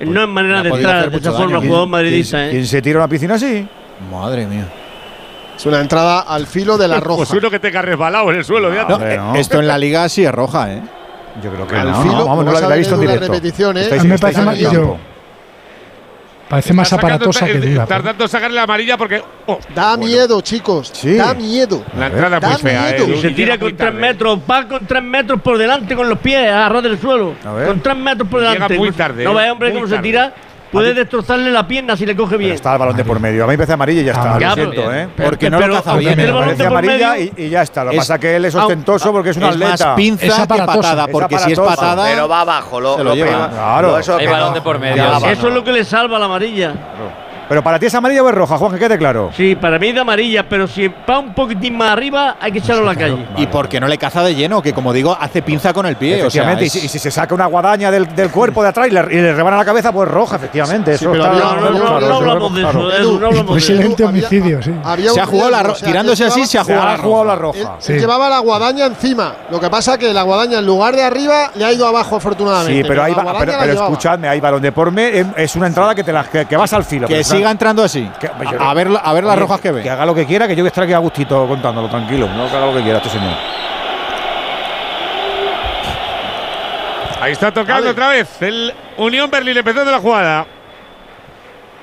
[0.00, 2.50] No es manera de entrar de esa forma, jugador madridista, ¿eh?
[2.50, 3.68] ¿Quién se tira una piscina así?
[4.10, 4.64] Madre mía.
[5.56, 7.18] Es una entrada al filo de la roja.
[7.18, 8.70] Pues uno que te ha resbalado en el suelo.
[8.70, 10.82] No, eh, Esto en la liga sí es roja, ¿eh?
[11.42, 12.02] Yo creo que Al no.
[12.02, 13.26] filo, vamos, lo no la, a la he ver visto en directo.
[13.26, 13.82] repetición, ¿eh?
[13.82, 14.90] Estáis- A mí me parece en más, el.
[16.52, 17.86] Parece más aparatosa que está- dura.
[17.86, 19.22] Tratando de sacarle la amarilla porque.
[19.46, 20.92] oh, Da miedo, chicos.
[21.16, 21.82] Da miedo.
[21.98, 22.82] la entrada es muy fea.
[22.82, 23.06] miedo.
[23.14, 23.20] eh.
[23.22, 26.82] Se tira con tres metros, va con tres metros por delante con los pies, agarrado
[26.82, 27.34] del suelo.
[27.44, 27.68] A ver.
[27.68, 28.76] Con tres metros por Llega delante.
[28.78, 30.34] muy tarde, No eh, ve, hombre, cómo se tira.
[30.72, 32.52] Puede destrozarle la pierna si le coge Pero bien.
[32.52, 33.44] está el balón de por medio.
[33.44, 34.38] A mí me parece amarilla y ya está.
[34.38, 35.08] Ya, lo pero- siento, ¿eh?
[35.14, 36.16] pero- Porque no lo pero caza bien.
[36.16, 37.84] Me balón parece de por amarilla medio, y, y ya está.
[37.84, 39.94] Lo que Es- pasa es que él es ostentoso porque es un es más atleta.
[39.94, 42.04] pinza Es que patada, Es porque si es patada.
[42.06, 43.50] Pero va abajo, lo, Se lo lo lleva.
[43.50, 43.98] Claro.
[43.98, 45.04] eso Hay balón de por medio.
[45.26, 46.72] Eso es lo que le salva a la amarilla.
[47.48, 49.30] Pero para ti es amarilla o es roja, Juan, que quede claro.
[49.36, 52.58] Sí, para mí es de amarilla, pero si va un poquitín más arriba, hay que
[52.58, 53.26] echarlo a la calle.
[53.36, 56.14] Y porque no le caza de lleno, que como digo, hace pinza con el pie.
[56.14, 58.62] O sea, Efectivamente, y, es- si, y si se saca una guadaña del, del cuerpo
[58.62, 60.96] de atrás y le, y le rebana la cabeza, pues roja, efectivamente.
[60.96, 63.26] Sí, eso pero está- había- No, no, claro, no, no hablamos de eso, Edu, no
[63.26, 63.46] hablamos de eso.
[63.72, 64.72] Posiblemente Había- homicidio, sí.
[64.84, 66.88] Había Se ha jugado la riesgo, ro- o sea, tirándose así, se ha Se jugado
[66.90, 67.32] la roja.
[67.34, 67.76] Él, roja.
[67.80, 67.92] Sí.
[67.92, 69.34] él llevaba la guadaña encima.
[69.50, 72.82] Lo que pasa que la guadaña en lugar de arriba le ha ido abajo afortunadamente.
[72.82, 73.04] Sí, pero,
[73.38, 74.92] pero, escuchadme, hay balón de por
[75.36, 76.12] es una entrada que, te
[76.48, 77.08] que vas al filo.
[77.36, 78.10] Siga entrando así.
[78.20, 79.82] Que- yo a, ver, a ver las rojas que ve.
[79.82, 82.28] Que haga lo que quiera, que yo voy a estar aquí a gustito contándolo, tranquilo.
[82.28, 83.34] No que haga lo que quiera este señor.
[87.20, 90.44] Ahí está tocando otra vez el Unión Berlín empezando la jugada.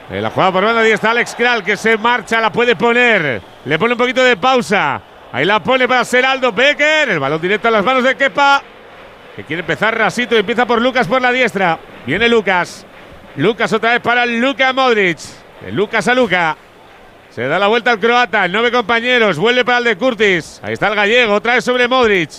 [0.10, 3.42] En la jugada por banda ahí está Alex Kral que se marcha, la puede poner.
[3.64, 5.00] Le pone un poquito de pausa.
[5.32, 7.10] Ahí la pone para Seraldo Becker.
[7.10, 8.62] El balón directo a las manos de Kepa.
[9.36, 11.80] Que quiere empezar rasito y empieza por Lucas por la diestra.
[12.06, 12.86] Viene Lucas.
[13.36, 15.20] Lucas otra vez para Luka Modric.
[15.62, 16.56] De Lucas a Luca.
[17.30, 20.60] Se da la vuelta al croata, nueve compañeros, vuelve para el de Curtis.
[20.64, 22.30] Ahí está el gallego, otra vez sobre Modric.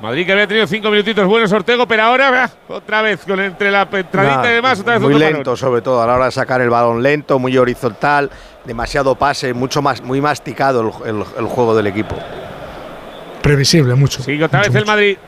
[0.00, 3.70] Madrid que había tenido cinco minutitos buenos Ortego, pero ahora ah, otra vez con entre
[3.70, 6.30] la entradita Nah, y demás, otra vez muy lento, sobre todo a la hora de
[6.30, 8.30] sacar el balón lento, muy horizontal,
[8.64, 12.16] demasiado pase, mucho más, muy masticado el, el- el juego del equipo.
[13.42, 14.22] Previsible, mucho.
[14.22, 14.86] Sigue otra Mucho, vez el.
[14.86, 15.18] Madrid.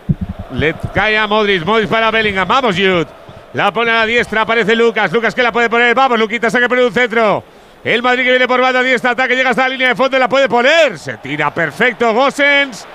[0.52, 2.46] Le cae a Modric, Modric para Bellingham.
[2.46, 3.06] Vamos, Jude.
[3.54, 5.12] La pone a la diestra, aparece Lucas.
[5.12, 5.94] Lucas que la puede poner.
[5.94, 7.44] Vamos, Luquita, saque por un centro.
[7.84, 10.28] El Madrid que viene por banda diestra, ataque, llega hasta la línea de fondo, la
[10.28, 10.98] puede poner.
[10.98, 12.86] Se tira perfecto Gosens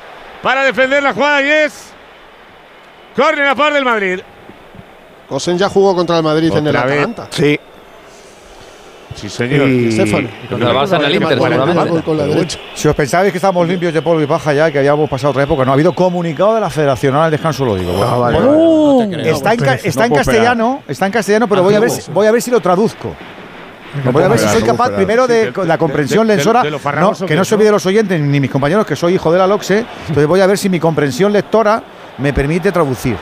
[0.42, 1.92] para defender la jugada y es.
[3.16, 4.20] Córner a favor del Madrid.
[5.28, 6.84] Cosen ya jugó contra el Madrid en el vez.
[6.84, 7.28] Atalanta.
[7.32, 7.60] Sí.
[9.16, 9.68] Sí, señor.
[9.68, 10.30] Y- Estefan.
[10.50, 12.02] seguramente.
[12.04, 12.60] Con la derecha.
[12.76, 15.44] Si os pensabais que estábamos limpios de polvo y paja ya, que habíamos pasado otra
[15.44, 17.92] época, no ha habido comunicado de la Federación, ahora el descanso lo digo.
[18.04, 18.62] Ah, vale, Bueno, vale.
[18.64, 19.36] uh, No te creo.
[19.36, 22.32] está en, ca- está castellano, está en castellano, pero voy a ver si, voy a
[22.32, 23.16] ver si lo traduzco.
[24.12, 27.56] Voy a ver si soy capaz primero de, la comprensión no, farragoso que no se
[27.56, 30.46] olvide los oyentes ni mis compañeros que soy hijo de la LOXE, entonces voy a
[30.48, 31.82] ver si mi comprensión lectora
[32.18, 33.16] me permite traducir.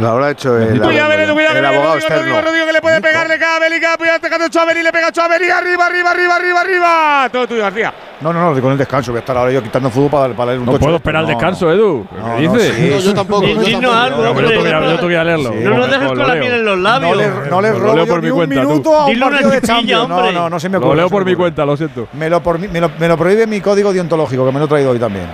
[0.00, 2.40] Lo habrá hecho el, Cuidado, Belén, cuidado, el Belén, abogado Rodrigo, Rodrigo, externo.
[2.48, 5.12] Rodrigo, que le puede pegar, le cae a Bellingham, cuidado, atacando Chouameni, le pega a
[5.12, 7.28] Chouameni, arriba, arriba, arriba, arriba, arriba.
[7.30, 7.92] Todo tuyo, García.
[8.22, 10.46] No, no, no, con el descanso, voy a estar ahora yo quitando fútbol para, para
[10.52, 11.72] leer un No tocho puedo esperar el No, descanso, no.
[11.72, 12.06] Edu.
[12.10, 12.74] No, ¿Qué no, dices?
[12.74, 13.42] sí, No, yo tampoco.
[13.46, 15.52] yo algo, Yo yo a leerlo.
[15.52, 15.58] Sí.
[15.60, 16.44] No nos dejes Lo con la leo.
[16.44, 17.16] en los No labios.
[17.18, 20.08] le, no le Lo robo leo por mi cuenta, minuto a un partido de Champions.
[20.08, 20.96] No, no, no se me Lo ocurre.
[20.96, 22.08] leo no se por mi cuenta, lo siento.
[22.14, 24.68] Me lo, por- me, lo, me lo prohíbe mi código deontológico, que me lo he
[24.68, 25.26] traído hoy también.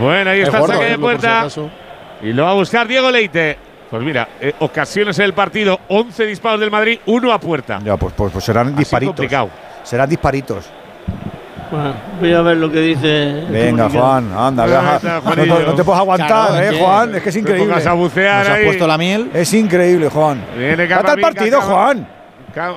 [0.00, 1.42] Bueno, ahí Es está el saque de por si puerta.
[2.24, 3.56] Y lo va a buscar Diego Leite.
[3.90, 7.78] Pues mira, eh, ocasiones en el partido, 11 disparos del Madrid, uno a puerta.
[7.84, 9.14] Ya, pues, pues, pues serán Así disparitos.
[9.14, 9.50] complicado.
[9.84, 10.64] Serán disparitos.
[11.70, 13.44] Bueno, voy a ver lo que dice.
[13.48, 13.88] Venga.
[13.88, 15.20] Juan, anda, Ah, viaja.
[15.22, 17.14] No, te- no te puedes aguantar, Claro, eh, Juan.
[17.14, 17.74] Es que es increíble.
[17.74, 19.30] a bucear Nos has puesto la miel.
[19.34, 20.44] Es increíble, Juan.
[20.58, 22.08] El Camavinga, partido, Juan.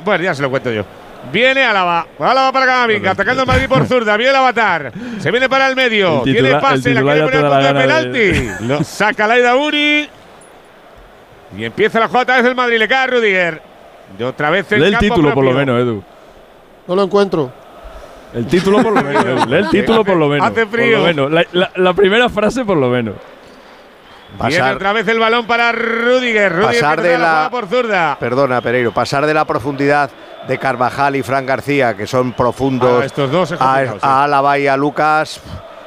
[0.03, 0.83] Bueno, ya se lo cuento yo.
[1.31, 2.07] Viene Álava.
[2.19, 3.11] Álava para Camavinga.
[3.11, 4.15] Atacando el Madrid por zurda.
[4.17, 4.91] Viene el avatar.
[5.19, 6.23] Se viene para el medio.
[6.25, 6.89] El Tiene pase.
[6.89, 8.49] el La quiere poner gana de- penalti.
[8.67, 10.07] Lo saca Laida Uri.
[11.57, 12.77] Y empieza la jugada otra vez el Madrid.
[12.77, 13.61] Le cae a Rudiger.
[14.17, 16.03] De otra vez el Lee el campo título, por lo menos, Edu.
[16.87, 17.51] No lo encuentro.
[18.33, 19.25] El título, por lo menos.
[19.25, 19.45] Edu.
[19.49, 20.47] Lee el título, por lo menos.
[20.47, 20.99] Hace Por frío.
[20.99, 21.31] lo menos.
[21.31, 23.15] La, la- la primera frase, por lo menos.
[24.39, 26.51] Viene Pasar, otra vez el balón para Rudiger.
[26.53, 28.17] Rudiger pasar de la- por zurda.
[28.19, 30.09] perdona Pereiro, pasar de la profundidad
[30.47, 33.99] de Carvajal y Fran García, que son profundos, Ah, estos dos a, complicado, sí.
[34.03, 35.41] a Álava y a Lucas.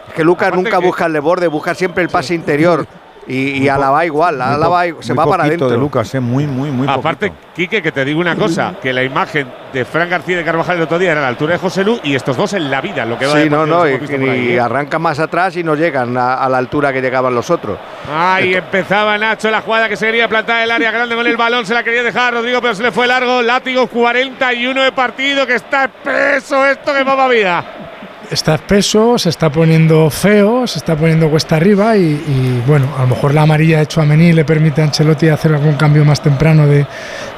[0.08, 2.86] Es que Lucas Aparte nunca que- busca el de borde, busca siempre el pase interior.
[3.26, 5.68] Y, y Álava igual, Álava se va para adentro.
[5.68, 9.02] de Lucas, eh, muy, muy, muy Aparte, Quique, que te digo una cosa, que la
[9.02, 11.84] imagen de Fran García de Carvajal el otro día era a la altura de José
[11.84, 13.92] Lu y estos dos en la vida, lo que va de Sí, no, no, y,
[13.92, 14.60] y ¿eh?
[14.60, 17.78] arrancan más atrás y no llegan a, a la altura que llegaban los otros.
[18.12, 21.66] Ahí empezaba Nacho la jugada que se quería plantar el área grande con el balón,
[21.66, 23.42] se la quería dejar a Rodrigo, pero se le fue largo.
[23.42, 27.64] Látigo 41 de partido, que está espeso esto que papa vida.
[28.30, 33.08] Está espeso, se está poniendo feo, se está poniendo cuesta arriba y, bueno, a lo
[33.08, 36.64] mejor la amarilla hecho a Mení le permite a Ancelotti hacer algún cambio más temprano
[36.68, 36.86] de,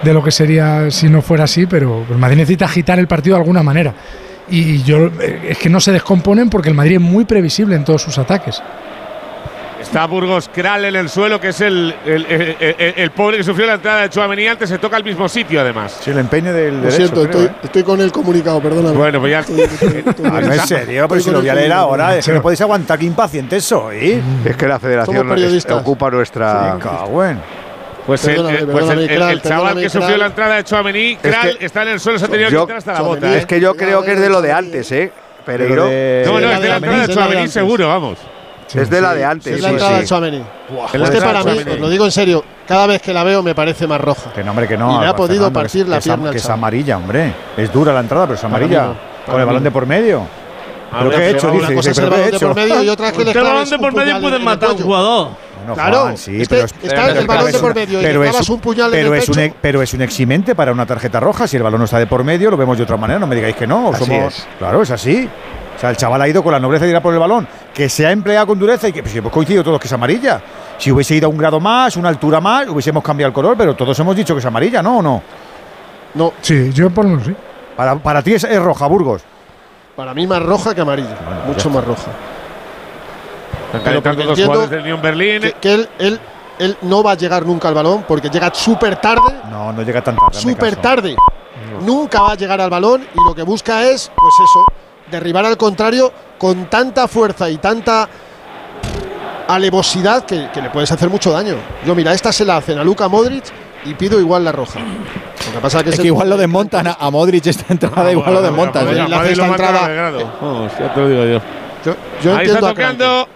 [0.03, 3.37] de lo que sería si no fuera así, pero el Madrid necesita agitar el partido
[3.37, 3.95] de alguna manera.
[4.51, 7.85] Y yo eh, es que no se descomponen porque el Madrid es muy previsible en
[7.85, 8.63] todos sus ataques.
[9.93, 13.45] Está Burgos Kral en el suelo, que es el, el, el- el- el pobre que
[13.45, 15.99] sufrió la entrada de Chouameni antes, se toca al mismo sitio además.
[16.01, 16.97] Sí, el empeño del Lo derecho.
[16.97, 17.51] siento, creo, estoy, ¿eh?
[17.63, 18.97] estoy con el comunicado, perdóname.
[18.97, 19.41] Bueno, pues ya.
[20.25, 22.63] Ah, no es serio, pero si lo voy a leer ahora, es que no podéis
[22.63, 24.23] aguantar, qué impacientes soy.
[24.47, 25.77] Es que la federación Somos periodistas.
[25.83, 26.79] ocupa nuestra.
[27.29, 27.39] En.
[28.07, 30.21] Pues el, Perdóname, eh, pues el- perdóname, el- Kral, el chaval que sufrió Kral.
[30.21, 32.77] la entrada de Chouameni, Kral, que- está en el suelo, se ha tenido que quitar
[32.79, 33.37] hasta la bota.
[33.37, 33.47] Es ¿eh?
[33.47, 35.13] que yo creo que es de lo de antes, ¿eh?
[35.47, 38.17] De- No, no, es de la entrada de Chouameni, seguro, vamos.
[38.75, 39.55] Es de la de antes.
[39.55, 40.01] Es la sí, entrada sí.
[40.03, 40.37] de Chouameni.
[40.39, 43.43] Es Es entrada para mí, os lo digo en serio, cada vez que la veo
[43.43, 44.33] me parece más roja.
[44.33, 44.89] Que no, hombre, que no.
[44.97, 47.33] Y le ha Alba podido Fernando, partir es- la es- pierna Que es amarilla, hombre.
[47.57, 48.83] Es dura la entrada, pero es amarilla.
[48.85, 48.97] no,
[49.33, 50.23] Con el balón de por medio.
[50.91, 51.51] ¿Pero ver, qué he hecho?
[51.51, 52.47] Dice, dice, es ¿pero he balón de hecho?
[52.49, 54.35] por medio y otra es que le el balón de un por medio puñal puede
[54.37, 55.29] en el matar a un jugador.
[55.67, 57.75] No, Claro, Juan, sí, es que pero está pero el balón es de por un-
[57.77, 59.47] medio y pero es clavas un puñal en pero el es un, pecho.
[59.47, 61.47] e- pero es un eximente para una tarjeta roja.
[61.47, 63.21] Si el balón no está de por medio, lo vemos de otra manera.
[63.21, 63.91] No me digáis que no.
[63.95, 64.47] Así somos- es.
[64.59, 65.29] Claro, es así.
[65.83, 67.49] O sea, el chaval ha ido con la nobleza de ir a por el balón,
[67.75, 70.41] que se ha empleado con dureza y que pues, hemos coincidido todos que es amarilla.
[70.79, 73.75] Si hubiese ido a un grado más, una altura más, hubiésemos cambiado el color, pero
[73.75, 75.21] todos hemos dicho que es amarilla, ¿no o no?
[76.15, 77.35] No, Sí, yo por lo menos sí.
[77.77, 79.23] Para, para ti es, es roja, Burgos.
[79.97, 81.17] para mí más roja que amarilla.
[81.49, 82.13] mucho más roja.
[83.67, 85.41] Están Pero calentando porque los entiendo jugadores del Unión Berlín.
[85.43, 86.21] Que, que él, él,
[86.61, 90.01] él no va a llegar nunca al balón porque llega súper tarde, No, no llega
[90.01, 90.39] tan tarde.
[90.39, 91.17] súper tarde.
[91.81, 94.65] Nunca va a llegar al balón y lo que busca es, pues eso,
[95.13, 98.09] derribar al contrario con tanta fuerza y tanta
[99.49, 101.55] alevosidad que, que le puedes hacer mucho daño.
[101.87, 103.45] Yo, mira, esta se la hacen a Luka Modric
[103.85, 104.81] y pido igual la roja.
[104.81, 107.65] Lo que pasa es que, Es el- que igual lo desmontan a, a Modric esta
[107.73, 108.85] entrada, igual lo desmontan.
[108.87, 109.37] bueno, ¿eh?
[109.37, 110.11] lo mata entrada-.
[110.41, 111.41] Vamos, ya te lo digo yo.
[111.85, 113.29] Yo, yo Ahí está tocando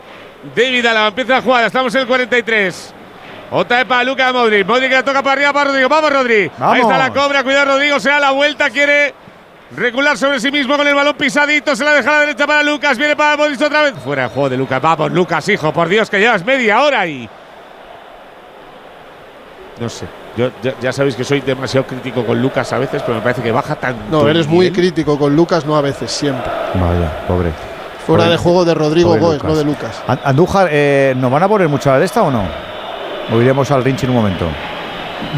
[0.54, 2.94] David Alaba, empieza la jugada, estamos en el 43.
[3.50, 4.66] Otra vez para Luca Modric.
[4.66, 5.88] Modric que la toca para arriba para Rodrigo.
[5.88, 6.50] Vamos, Rodri.
[6.58, 7.44] Ahí está la cobra.
[7.44, 8.00] Cuidado, Rodrigo.
[8.00, 8.70] Se da la vuelta.
[8.70, 9.14] Quiere
[9.74, 11.74] recular sobre sí mismo con el balón pisadito.
[11.74, 12.98] Se la deja a la derecha para Lucas.
[12.98, 13.94] Viene para Modric otra vez.
[14.04, 14.80] Fuera de juego de Lucas.
[14.82, 15.72] Vamos, Lucas, hijo.
[15.72, 17.28] Por Dios, que llevas media hora ahí.
[19.80, 20.06] No sé.
[20.36, 23.42] Yo, ya, ya sabéis que soy demasiado crítico con Lucas a veces, pero me parece
[23.42, 24.02] que baja tanto.
[24.10, 26.50] No, eres muy crítico con Lucas, no a veces, siempre.
[26.74, 27.50] Vaya, pobre.
[28.06, 30.02] Fuera Pobre- de juego de Rodrigo Goes, no de Lucas.
[30.06, 32.44] An- Andújar, eh, ¿nos van a poner mucha de esta o no?
[33.32, 34.46] O iremos al Rinchi en un momento.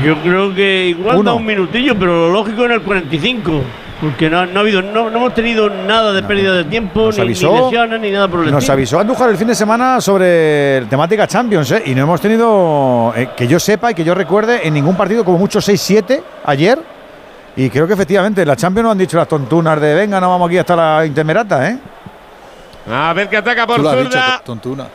[0.05, 1.31] Yo creo que igual Uno.
[1.31, 3.63] da un minutillo, pero lo lógico en el 45.
[4.01, 7.19] Porque no, no ha habido, no, no hemos tenido nada de pérdida de tiempo, Nos
[7.19, 8.73] ni, ni avisó- lesiones, ni nada por el Nos estilo.
[8.75, 11.83] avisó Andújar el fin de semana sobre temática Champions, ¿eh?
[11.87, 15.25] Y no hemos tenido, eh, que yo sepa y que yo recuerde, en ningún partido
[15.25, 16.79] como mucho 6-7 ayer.
[17.57, 20.47] Y creo que efectivamente la Champions nos han dicho las tontunas de venga, no vamos
[20.49, 21.79] aquí hasta la intermerata, ¿eh?
[22.89, 24.37] A ver que ataca por dicho, zurda.
[24.39, 24.87] to- tontuna.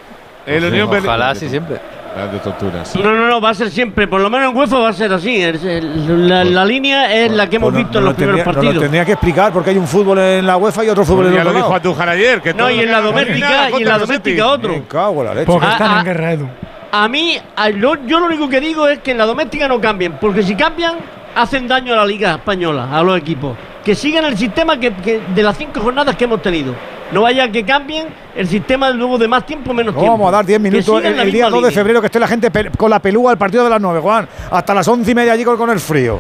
[0.45, 1.09] El Unión Berlín.
[1.09, 1.77] Ojalá sí siempre.
[2.15, 2.95] Grandes tontunas.
[2.95, 5.11] No, no, no, va a ser siempre, por lo menos en UEFA va a ser
[5.13, 5.41] así.
[5.41, 8.17] es el- la, la línea es la que hemos Pues no- visto en los lo
[8.17, 8.81] primeros no lo partidos.
[8.83, 11.37] tendría que explicar porque hay un fútbol en la UEFA y otro fútbol en ya
[11.39, 11.75] el lo otro dijo lado.
[11.77, 12.41] Andújar ayer.
[12.41, 14.69] Que no, y lo en la doméstica, y en la doméstica otro.
[14.73, 15.45] Me cago en la leche.
[15.47, 15.99] Porque Ah, están ah.
[15.99, 16.47] en guerra, Edu.
[16.91, 19.81] A mí, a- lo- yo lo único que digo es que en la doméstica no
[19.81, 20.93] cambien, porque si cambian,
[21.35, 23.57] hacen daño a la liga española, a los equipos.
[23.83, 26.75] Que sigan el sistema que, que- de las cinco jornadas que hemos tenido.
[27.13, 30.17] No vaya que cambien el sistema luego de más tiempo, menos No tiempo.
[30.17, 32.27] vamos a dar 10 Que minutos el, día misma 2 de febrero que esté la
[32.27, 34.27] gente con la pelúa al partido de las 9, Juan.
[34.51, 36.19] Hasta las 11 y media allí con, con el frío.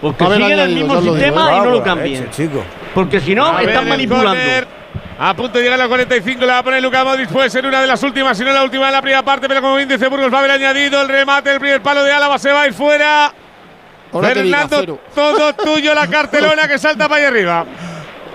[0.00, 2.24] Pues que sigan el mismo digo, sistema y no lo cambien.
[2.24, 2.62] leche, chico.
[2.94, 4.40] Porque si no, están el manipulando.
[5.18, 7.28] A punto de llegar a la 45, la va a poner Luka Modric.
[7.28, 9.48] Puede ser una de las últimas, si no la última de la primera parte.
[9.48, 11.52] Pero como bien dice Burgos, va a haber añadido el remate.
[11.52, 13.30] El primer palo de Álava se va a ir fuera.
[14.12, 17.66] Ahora que diga Fernando, todo tuyo la cartelona que salta para allá arriba.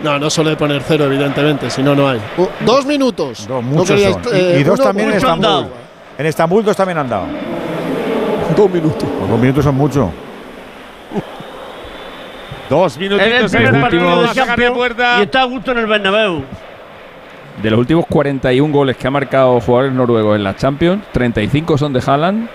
[0.06, 2.20] No, no suele poner cero, evidentemente, si no, no hay.
[2.38, 3.48] Uh, dos minutos.
[3.48, 4.24] Dos, No muchos queríais, son.
[4.36, 5.42] eh, Y, y dos uno, también en Estambul.
[5.44, 5.70] dado.
[6.18, 7.26] En Estambul dos también han dado.
[8.56, 9.04] Dos minutos.
[9.18, 10.12] Pues dos minutos son mucho.
[12.70, 13.54] Dos Es el minutitos.
[13.54, 14.78] ahí primer partido de de Champions
[15.20, 16.44] y está a gusto en el Bernabéu.
[17.62, 21.94] de los últimos 41 goles que ha marcado jugadores noruegos en la Champions, 35 son
[21.94, 22.48] de Haaland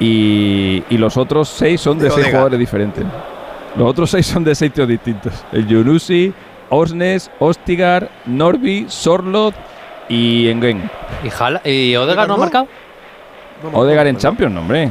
[0.00, 2.32] y, y los otros 6 son de De 6 Odegaard.
[2.32, 3.04] jugadores diferentes.
[3.76, 5.32] Los otros 6 son de 6 tíos distintos.
[5.52, 6.32] El Yunusi,
[6.70, 9.54] Osnes, Ostigar, Norby, Sorlot
[10.08, 10.90] y Engen.
[11.22, 12.68] ¿Y, Jala, ¿Y Odegaard no ha marcado?
[13.72, 14.90] Odegaard en Champions, no, hombre.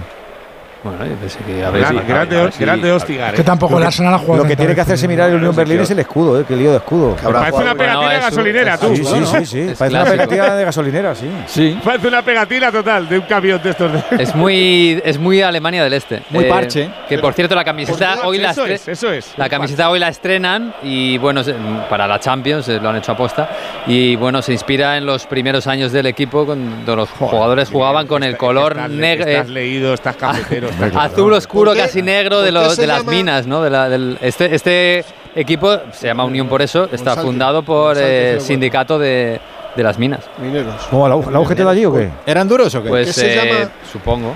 [0.84, 3.34] Bueno, yo pensé que a Gran- ver si- grande, a ver si- grande Ostigar.
[3.36, 3.46] Que ¿eh?
[3.46, 4.44] tampoco el Arsenal ha jugado.
[4.44, 6.46] Lo que tiene que hacerse mirar el Unión Berlín es el escudo, ¿eh?
[6.48, 7.16] Qué lío de escudo.
[7.16, 8.96] Parece una pegatina de gasolinera, tú.
[8.96, 9.60] Sí, sí, sí, sí.
[9.62, 11.30] Es Parece una pegatina de gasolinera, sí.
[11.48, 11.80] Sí.
[11.84, 13.94] Parece una pegatina total de un camión de estos.
[13.94, 14.04] De...
[14.24, 16.22] Es muy, es muy Alemania del Este.
[16.32, 16.90] Muy parche.
[17.08, 19.34] Que por cierto, la camiseta hoy la eso es, eso es.
[19.38, 21.42] La camiseta hoy la estrenan y bueno,
[21.90, 23.50] para la Champions eh, lo han hecho aposta
[23.88, 28.24] y bueno, se inspira en los primeros años del equipo cuando los jugadores jugaban con
[28.24, 30.68] el color negro, Estás leído, estás cafetero.
[30.96, 31.84] Azul oscuro, ¿Por qué?
[31.84, 33.62] casi negro de, ¿Por qué los, de las minas, ¿no?
[33.62, 35.06] De la- del- este, este
[35.36, 39.40] equipo se llama Unión por eso, está fundado por eh, sindicato de,
[39.76, 40.22] de las minas.
[40.38, 40.76] Mineros.
[40.90, 42.10] ¿Cómo, la, la UGT de allí o qué?
[42.26, 42.90] ¿Eran duros o qué?
[42.90, 43.70] Pues se eh, llama?
[43.92, 44.36] supongo.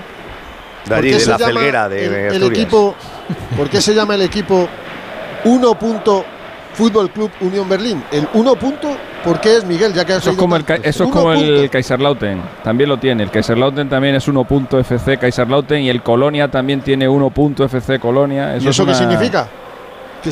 [0.86, 2.94] De allí, ¿Por qué de la felguera de el, el equipo,
[3.56, 4.68] ¿Por qué se llama el equipo
[5.44, 5.76] 1.
[6.78, 8.02] Punto Fútbol Club Unión Berlín?
[8.10, 8.54] El 1.
[8.56, 9.92] punto, ¿por qué es Miguel?
[9.92, 11.70] Ya que Eso es como el, eso es 1 como el punto.
[11.72, 12.42] Kaiserlauten.
[12.62, 13.22] También lo tiene.
[13.22, 18.54] El Kaiserlauten también es 1.fc Kaiserlauten y el Colonia también tiene 1.fc Colonia.
[18.54, 19.48] ¿Y Eso, es eso qué significa?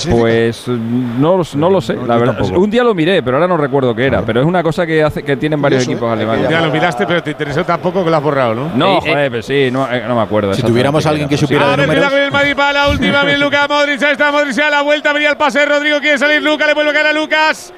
[0.05, 0.11] ¿Qué?
[0.11, 2.37] Pues no, no lo sé, No, la verdad.
[2.37, 2.61] tampoco.
[2.61, 4.23] Un día lo miré, pero ahora no recuerdo qué era.
[4.23, 6.13] Pero es una cosa que hace que tienen varios Curioso, equipos ¿eh?
[6.13, 6.51] alemanes.
[6.51, 8.71] Ya lo miraste, pero te interesó tampoco que lo has borrado, ¿no?
[8.75, 9.11] No, Eh, eh.
[9.13, 10.55] joder, pero sí, no, eh, no me acuerdo.
[10.55, 12.11] Si tuviéramos qué alguien que supiera A de números.
[12.11, 13.23] con el Madrid para la última.
[13.25, 14.03] Bien, Luca Modric.
[14.03, 15.13] Ahí está Modric a la vuelta.
[15.13, 15.65] Venía el pase.
[15.67, 16.43] Rodrigo quiere salir.
[16.43, 17.73] Luca le vuelve a caer a Lucas.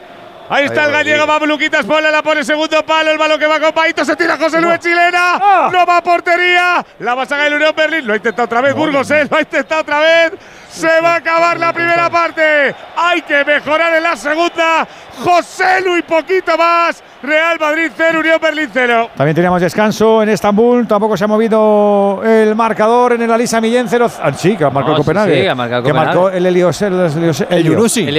[0.50, 1.26] Ahí está Ahí el va, gallego.
[1.26, 1.84] Vamos, Luquitas.
[1.84, 3.10] Ponle la pone segundo palo.
[3.10, 4.02] El balón que va con Paito.
[4.04, 5.68] Se tira José Luis Chilena.
[5.70, 6.84] No va a portería.
[7.00, 8.06] La va a sacar el Unión Berlín.
[8.06, 8.74] Lo ha intentado otra vez.
[8.74, 9.26] Burgos, eh.
[9.30, 10.32] Lo ha intentado otra vez.
[10.70, 12.74] Se va a acabar la primera parte.
[12.96, 14.86] Hay que mejorar en la segunda.
[15.24, 17.02] José Luis, poquito más.
[17.20, 19.10] Real Madrid 0, Unión Berlín 0.
[19.16, 23.86] También teníamos descanso en Estambul, tampoco se ha movido el marcador en el Alisa Millén
[23.88, 24.08] 0.
[24.22, 25.42] Ah, sí, que ha marcado No, el sí, Copenhague.
[25.42, 26.14] sí, ha marcado el que Copenhague.
[26.16, 27.72] marcó el Elios, el, Elios- El Elio.
[27.72, 28.02] Yunusi.
[28.02, 28.16] El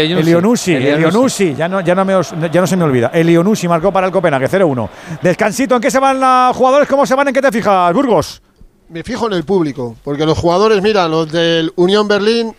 [0.86, 3.10] El ya no, ya, no me os- ya no se me olvida.
[3.14, 4.90] El Ionusi marcó para el Copenhague 0-1.
[5.22, 6.88] Descansito, ¿en qué se van los jugadores?
[6.90, 7.30] ¿Cómo se van?
[7.30, 8.42] ¿En qué te fijas, Burgos?
[8.90, 12.56] Me fijo en el público, porque los jugadores, mira, los del Unión Berlín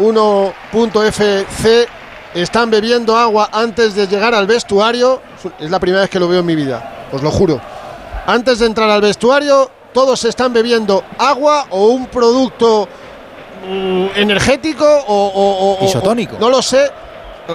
[0.00, 1.86] 1.fc
[2.34, 5.20] están bebiendo agua antes de llegar al vestuario.
[5.58, 7.60] Es la primera vez que lo veo en mi vida, os lo juro.
[8.26, 12.88] Antes de entrar al vestuario, todos están bebiendo agua o un producto
[13.68, 16.36] mm, energético o, o- o- o- Isotónico.
[16.40, 16.86] no lo sé.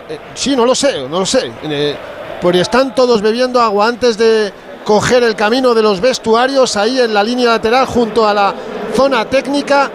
[0.10, 1.52] Eh, Sí, no lo sé, no lo sé.
[1.64, 1.96] Eh,
[2.42, 4.52] Porque están todos bebiendo agua antes de
[4.86, 8.54] coger el camino de los vestuarios ahí en la línea lateral junto a la
[8.94, 9.92] zona técnica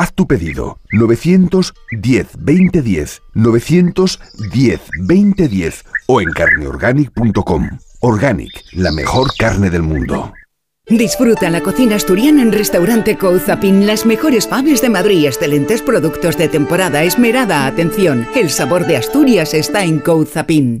[0.00, 7.68] Haz tu pedido 910 2010 910 2010 o en carneorganic.com.
[8.00, 10.32] Organic, la mejor carne del mundo.
[10.88, 13.86] Disfruta la cocina asturiana en Restaurante Couzapin.
[13.86, 18.26] Las mejores faves de Madrid, excelentes productos de temporada, esmerada atención.
[18.34, 20.80] El sabor de Asturias está en Couzapin.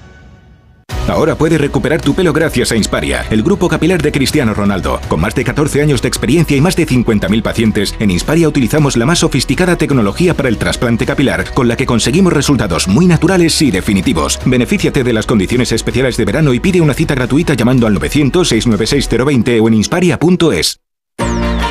[1.07, 4.99] Ahora puedes recuperar tu pelo gracias a Insparia, el grupo capilar de Cristiano Ronaldo.
[5.07, 8.95] Con más de 14 años de experiencia y más de 50.000 pacientes, en Insparia utilizamos
[8.97, 13.61] la más sofisticada tecnología para el trasplante capilar, con la que conseguimos resultados muy naturales
[13.61, 14.39] y definitivos.
[14.45, 19.61] Benefíciate de las condiciones especiales de verano y pide una cita gratuita llamando al 900-696-020
[19.61, 20.79] o en insparia.es.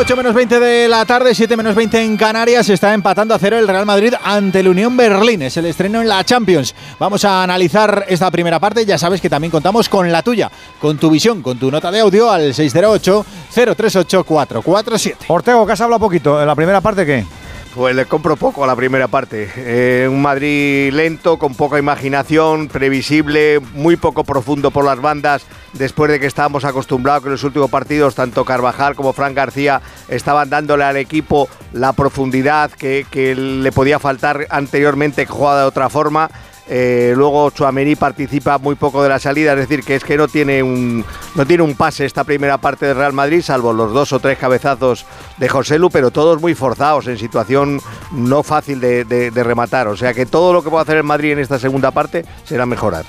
[0.00, 2.70] 8 menos 20 de la tarde, 7 menos 20 en Canarias.
[2.70, 5.42] Está empatando a cero el Real Madrid ante el Unión Berlín.
[5.42, 6.74] Es el estreno en la Champions.
[6.98, 8.86] Vamos a analizar esta primera parte.
[8.86, 10.50] Ya sabes que también contamos con la tuya,
[10.80, 15.16] con tu visión, con tu nota de audio al 608-038-447.
[15.28, 16.40] Ortego, que has hablado poquito.
[16.40, 17.26] ¿En la primera parte qué?
[17.74, 19.48] Pues le compro poco a la primera parte.
[19.56, 26.10] Eh, un Madrid lento, con poca imaginación, previsible, muy poco profundo por las bandas, después
[26.10, 30.50] de que estábamos acostumbrados que en los últimos partidos tanto Carvajal como Fran García estaban
[30.50, 33.06] dándole al equipo la profundidad que,
[33.36, 36.28] le podía faltar anteriormente que de otra forma.
[36.72, 40.28] Eh, luego Chuamení participa muy poco de la salida, es decir, que es que no
[40.28, 44.12] tiene un no tiene un pase esta primera parte del Real Madrid, salvo los dos
[44.12, 45.04] o tres cabezazos
[45.38, 47.80] de José Lu, pero todos muy forzados, en situación
[48.12, 49.88] no fácil de, rematar.
[49.88, 52.66] O sea que todo lo que puede hacer el Madrid en esta segunda parte será
[52.66, 53.04] mejorar.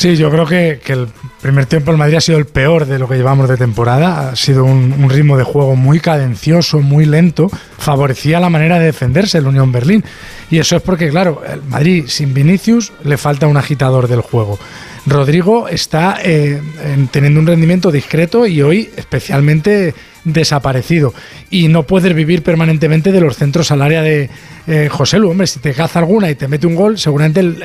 [0.00, 1.08] Sí, yo creo que, que el
[1.42, 4.30] primer tiempo el Madrid ha sido el peor de lo que llevamos de temporada.
[4.30, 7.50] Ha sido un, ritmo de juego muy cadencioso, muy lento.
[7.76, 10.02] Favorecía la manera de defenderse el Unión Berlín.
[10.50, 14.58] Y eso es porque, claro, el Madrid sin Vinicius le falta un agitador del juego.
[15.06, 19.94] Rodrigo está eh, en- teniendo un rendimiento discreto y hoy especialmente
[20.24, 21.14] desaparecido.
[21.50, 24.28] Y no puedes vivir permanentemente de los centros al área de
[24.66, 25.30] eh, José Lu.
[25.30, 27.56] Hombre, si te caza alguna y te mete un gol, seguramente el,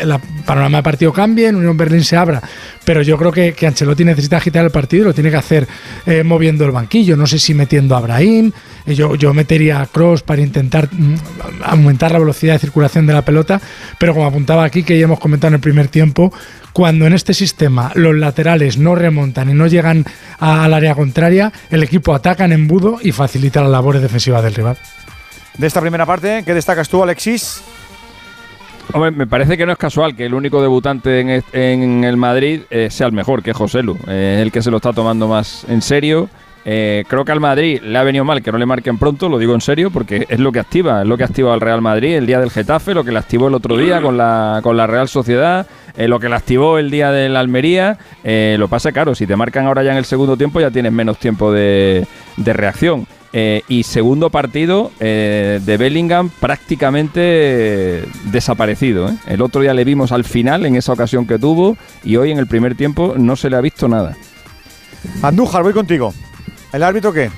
[0.45, 2.41] panorama de partido cambie, en Unión Berlín se abra.
[2.86, 5.68] Pero yo creo que, que Ancelotti necesita agitar el partido y lo tiene que hacer
[6.06, 7.18] eh, moviendo el banquillo.
[7.18, 8.52] No sé si metiendo a Brahim.
[8.88, 11.16] Yo, yo metería a Cross para intentar mm,
[11.64, 13.60] aumentar la velocidad de circulación de la pelota.
[13.99, 16.32] Pero como apuntaba aquí, que ya hemos comentado en el primer tiempo,
[16.76, 20.04] cuando en este sistema los laterales no remontan y no llegan
[20.40, 24.78] al área contraria, el equipo ataca en embudo y facilita las labores defensivas del rival.
[25.58, 27.64] De esta primera parte, ¿qué destacas tú, Alexis?
[28.92, 32.90] Hombre, me parece que no es casual que el único debutante en el Madrid eh,
[32.92, 33.98] sea el mejor, que es José Lu.
[34.10, 36.30] Eh, es el que se lo está tomando más en serio.
[36.68, 39.38] Eh, creo que al Madrid le ha venido mal que no le marquen pronto, lo
[39.38, 42.16] digo en serio, porque es lo que activa, es lo que activa al Real Madrid
[42.16, 44.88] el día del Getafe, lo que le activó el otro día con la, con la
[44.88, 48.00] Real Sociedad, eh, lo que le activó el día del Almería.
[48.24, 50.92] Eh, lo pasa, claro, si te marcan ahora ya en el segundo tiempo, ya tienes
[50.92, 53.08] menos tiempo de, de reacción.
[53.68, 59.12] Y segundo partido de Bellingham prácticamente desaparecido.
[59.28, 61.76] El otro día le vimos al final en esa ocasión que tuvo
[62.06, 64.16] y hoy en el primer tiempo no se le ha visto nada.
[65.22, 66.14] Andújar, voy contigo.
[66.76, 67.32] ¿El árbitro qué?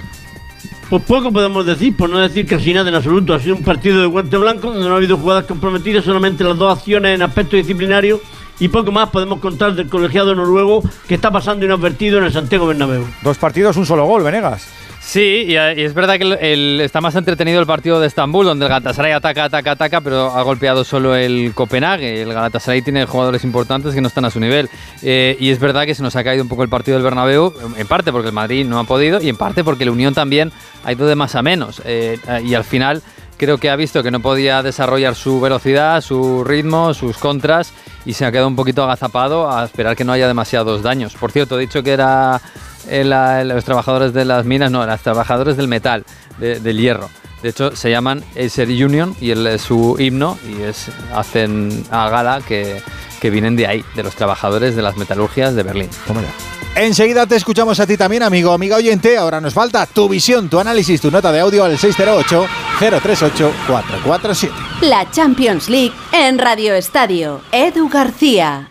[0.89, 3.35] Pues poco podemos decir, por no decir casi nada en absoluto.
[3.35, 6.57] Ha sido un partido de guante blanco donde no ha habido jugadas comprometidas, solamente las
[6.57, 8.19] dos acciones en aspecto disciplinario
[8.59, 12.65] y poco más podemos contar del colegiado noruego que está pasando inadvertido en el Santiago
[12.65, 13.05] Bernabéu.
[13.21, 14.67] Dos partidos, un solo gol, Venegas.
[15.07, 19.13] Sí, y, es verdad que está más entretenido el partido de Estambul, donde el Galatasaray
[19.13, 22.23] ataca, ataca, ataca, pero ha golpeado solo el Copenhague.
[22.23, 24.69] El Galatasaray tiene jugadores importantes que no están a su nivel.
[25.01, 27.53] Eh, y es verdad que se nos ha caído un poco el partido del Bernabéu,
[27.77, 30.51] en parte porque el Madrid no ha podido y en parte porque el Unión también
[30.83, 31.81] ha ido de más a menos.
[31.85, 33.01] Eh, y al final
[33.37, 37.71] creo que ha visto que no podía desarrollar su velocidad, su ritmo, sus contras
[38.05, 41.15] y se ha quedado un poquito agazapado a esperar que no haya demasiados daños.
[41.15, 42.41] Por cierto, he dicho que era
[42.89, 46.03] eh, la- los trabajadores de las minas, no, los trabajadores del metal,
[46.39, 47.09] de- del hierro.
[47.43, 52.09] De hecho, se llaman Acer Union y el, es su himno y es, hacen a
[52.09, 52.81] gala que,
[53.21, 55.89] que vienen de ahí, de los trabajadores de las metalurgias de Berlín.
[56.75, 59.17] Enseguida te escuchamos a ti también, amigo, amiga oyente.
[59.17, 64.49] Ahora nos falta tu visión, tu análisis, tu nota de audio al 608-038-447.
[64.81, 67.41] La Champions League en Radio Estadio.
[67.51, 68.69] Edu García.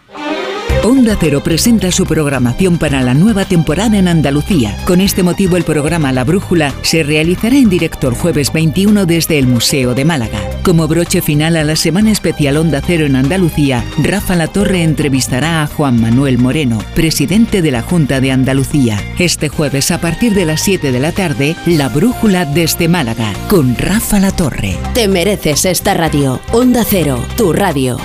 [0.86, 4.76] Onda Cero presenta su programación para la nueva temporada en Andalucía.
[4.84, 9.40] Con este motivo, el programa La Brújula se realizará en directo el jueves 21 desde
[9.40, 10.38] el Museo de Málaga.
[10.62, 15.64] Como broche final a la semana especial Onda Cero en Andalucía, Rafa La Torre entrevistará
[15.64, 19.02] a Juan Manuel Moreno, presidente de la Junta de Andalucía.
[19.18, 23.76] Este jueves, a partir de las 7 de la tarde, La Brújula desde Málaga, con
[23.76, 24.76] Rafa La Torre.
[24.94, 26.40] Te mereces esta radio.
[26.52, 27.98] Onda Cero, tu radio.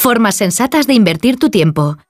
[0.00, 1.98] Formas sensatas de invertir tu tiempo.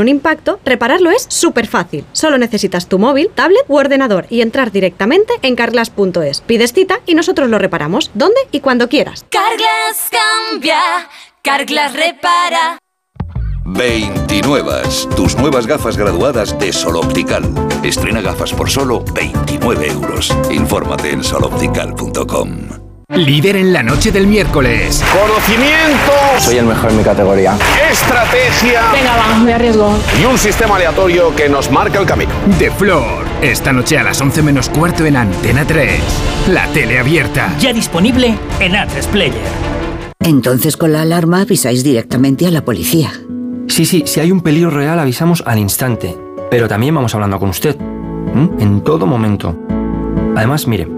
[0.00, 2.04] un impacto, repararlo es súper fácil.
[2.12, 6.40] Solo necesitas tu móvil, tablet u ordenador y entrar directamente en carglass.es.
[6.42, 9.24] Pides cita y nosotros lo reparamos donde y cuando quieras.
[9.30, 10.80] Carglass cambia,
[11.42, 12.78] Carglass repara.
[13.68, 14.82] 29.
[15.14, 17.44] Tus nuevas gafas graduadas de Sol Optical.
[17.82, 20.34] Estrena gafas por solo 29 euros.
[20.50, 22.87] Infórmate en soloptical.com.
[23.16, 25.02] Líder en la noche del miércoles.
[25.18, 26.12] Conocimiento.
[26.40, 27.56] Soy el mejor en mi categoría.
[27.90, 28.82] Estrategia.
[28.92, 29.96] Venga, va, me arriesgo.
[30.20, 32.30] Y un sistema aleatorio que nos marca el camino.
[32.58, 33.24] De Flor.
[33.40, 36.02] Esta noche a las 11 menos cuarto en Antena 3.
[36.48, 37.56] La tele abierta.
[37.58, 39.40] Ya disponible en A3 Player.
[40.20, 43.10] Entonces con la alarma avisáis directamente a la policía.
[43.68, 46.14] Sí, sí, si hay un peligro real avisamos al instante.
[46.50, 47.74] Pero también vamos hablando con usted.
[48.34, 48.50] ¿m?
[48.58, 49.56] En todo momento.
[50.36, 50.97] Además, mire,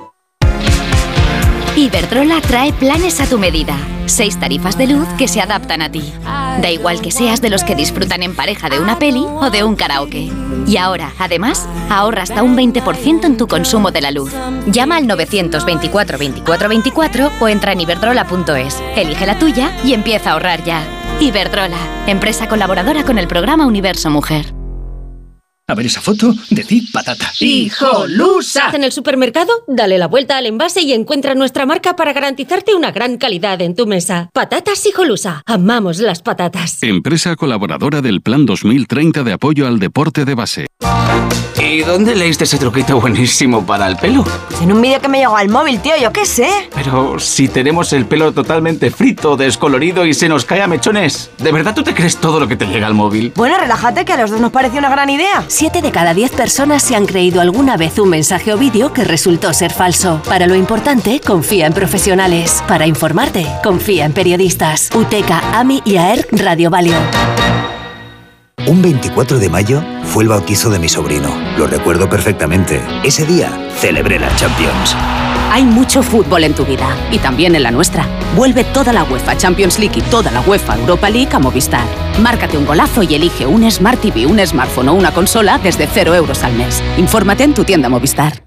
[1.81, 3.75] Iberdrola trae planes a tu medida.
[4.05, 6.13] Seis tarifas de luz que se adaptan a ti.
[6.61, 9.63] Da igual que seas de los que disfrutan en pareja de una peli o de
[9.63, 10.29] un karaoke.
[10.67, 14.31] Y ahora, además, ahorra hasta un 20% en tu consumo de la luz.
[14.67, 18.79] Llama al 924 24 24 o entra en iberdrola.es.
[18.95, 20.83] Elige la tuya y empieza a ahorrar ya.
[21.19, 24.53] Iberdrola, empresa colaboradora con el programa Universo Mujer.
[25.67, 27.31] A ver esa foto, decid patata.
[27.39, 28.71] ¡Hijolusa!
[28.73, 32.91] En el supermercado, dale la vuelta al envase y encuentra nuestra marca para garantizarte una
[32.91, 34.29] gran calidad en tu mesa.
[34.33, 35.43] Patatas Hijolusa.
[35.45, 36.83] Amamos las patatas.
[36.83, 40.67] Empresa colaboradora del Plan 2030 de apoyo al deporte de base.
[41.61, 44.25] ¿Y dónde leíste ese truquito buenísimo para el pelo?
[44.61, 46.49] En un vídeo que me llegó al móvil, tío, yo qué sé.
[46.75, 51.51] Pero si tenemos el pelo totalmente frito, descolorido y se nos cae a mechones, ¿de
[51.51, 53.31] verdad tú te crees todo lo que te llega al móvil?
[53.35, 55.45] Bueno, relájate, que a los dos nos pareció una gran idea.
[55.61, 59.03] Siete de cada diez personas se han creído alguna vez un mensaje o vídeo que
[59.03, 60.19] resultó ser falso.
[60.27, 62.63] Para lo importante, confía en profesionales.
[62.67, 64.89] Para informarte, confía en periodistas.
[64.91, 66.95] UTECA, AMI y AERC Radio Valio.
[68.65, 71.29] Un 24 de mayo fue el bautizo de mi sobrino.
[71.59, 72.81] Lo recuerdo perfectamente.
[73.03, 74.95] Ese día celebré la Champions.
[75.53, 78.07] Hay mucho fútbol en tu vida y también en la nuestra.
[78.37, 81.85] Vuelve toda la UEFA Champions League y toda la UEFA Europa League a Movistar.
[82.21, 86.15] Márcate un golazo y elige un Smart TV, un smartphone o una consola desde 0
[86.15, 86.81] euros al mes.
[86.97, 88.45] Infórmate en tu tienda Movistar.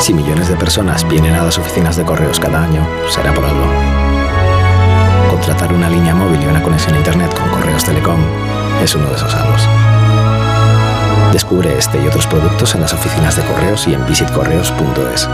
[0.00, 3.64] Si millones de personas vienen a las oficinas de correos cada año, será por algo.
[5.30, 8.20] Contratar una línea móvil y una conexión a Internet con Correos Telecom
[8.82, 10.01] es uno de esos algo.
[11.32, 15.28] Descubre este y otros productos en las oficinas de correos y en visitcorreos.es.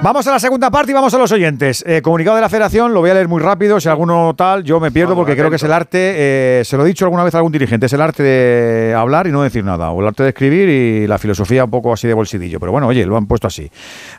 [0.00, 1.84] Vamos a la segunda parte y vamos a los oyentes.
[1.84, 3.80] Eh, comunicado de la federación, lo voy a leer muy rápido.
[3.80, 6.84] Si alguno tal, yo me pierdo porque creo que es el arte, eh, se lo
[6.84, 9.64] he dicho alguna vez a algún dirigente, es el arte de hablar y no decir
[9.64, 12.60] nada, o el arte de escribir y la filosofía un poco así de bolsidillo.
[12.60, 13.68] Pero bueno, oye, lo han puesto así.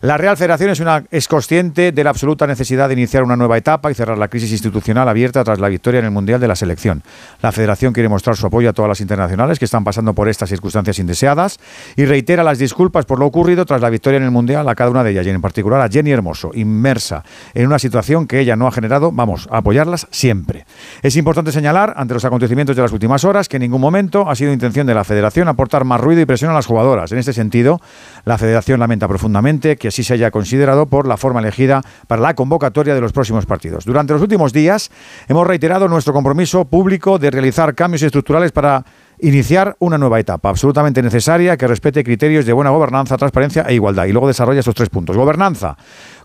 [0.01, 3.57] La Real Federación es, una, es consciente de la absoluta necesidad de iniciar una nueva
[3.57, 6.57] etapa y cerrar la crisis institucional abierta tras la victoria en el Mundial de la
[6.57, 7.03] Selección.
[7.41, 10.49] La Federación quiere mostrar su apoyo a todas las internacionales que están pasando por estas
[10.49, 11.57] circunstancias indeseadas
[11.95, 14.91] y reitera las disculpas por lo ocurrido tras la victoria en el Mundial a cada
[14.91, 17.23] una de ellas y en particular a Jenny Hermoso, inmersa
[17.53, 20.65] en una situación que ella no ha generado, vamos a apoyarlas siempre.
[21.01, 24.35] Es importante señalar, ante los acontecimientos de las últimas horas, que en ningún momento ha
[24.35, 27.11] sido intención de la Federación aportar más ruido y presión a las jugadoras.
[27.11, 27.81] En este sentido,
[28.25, 32.33] la Federación lamenta profundamente que así se haya considerado por la forma elegida para la
[32.33, 33.85] convocatoria de los próximos partidos.
[33.85, 34.91] Durante los últimos días
[35.27, 38.85] hemos reiterado nuestro compromiso público de realizar cambios estructurales para
[39.21, 44.05] iniciar una nueva etapa absolutamente necesaria que respete criterios de buena gobernanza, transparencia e igualdad.
[44.05, 45.17] Y luego desarrolla esos tres puntos.
[45.17, 45.77] Gobernanza,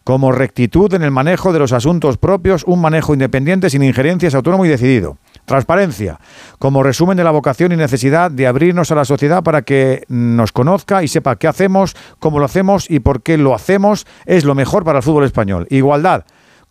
[0.04, 4.64] como rectitud en el manejo de los asuntos propios, un manejo independiente sin injerencias, autónomo
[4.64, 5.18] y decidido.
[5.44, 6.20] Transparencia,
[6.58, 10.52] como resumen de la vocación y necesidad de abrirnos a la sociedad para que nos
[10.52, 14.54] conozca y sepa qué hacemos, cómo lo hacemos y por qué lo hacemos, es lo
[14.54, 15.66] mejor para el fútbol español.
[15.70, 16.24] Igualdad,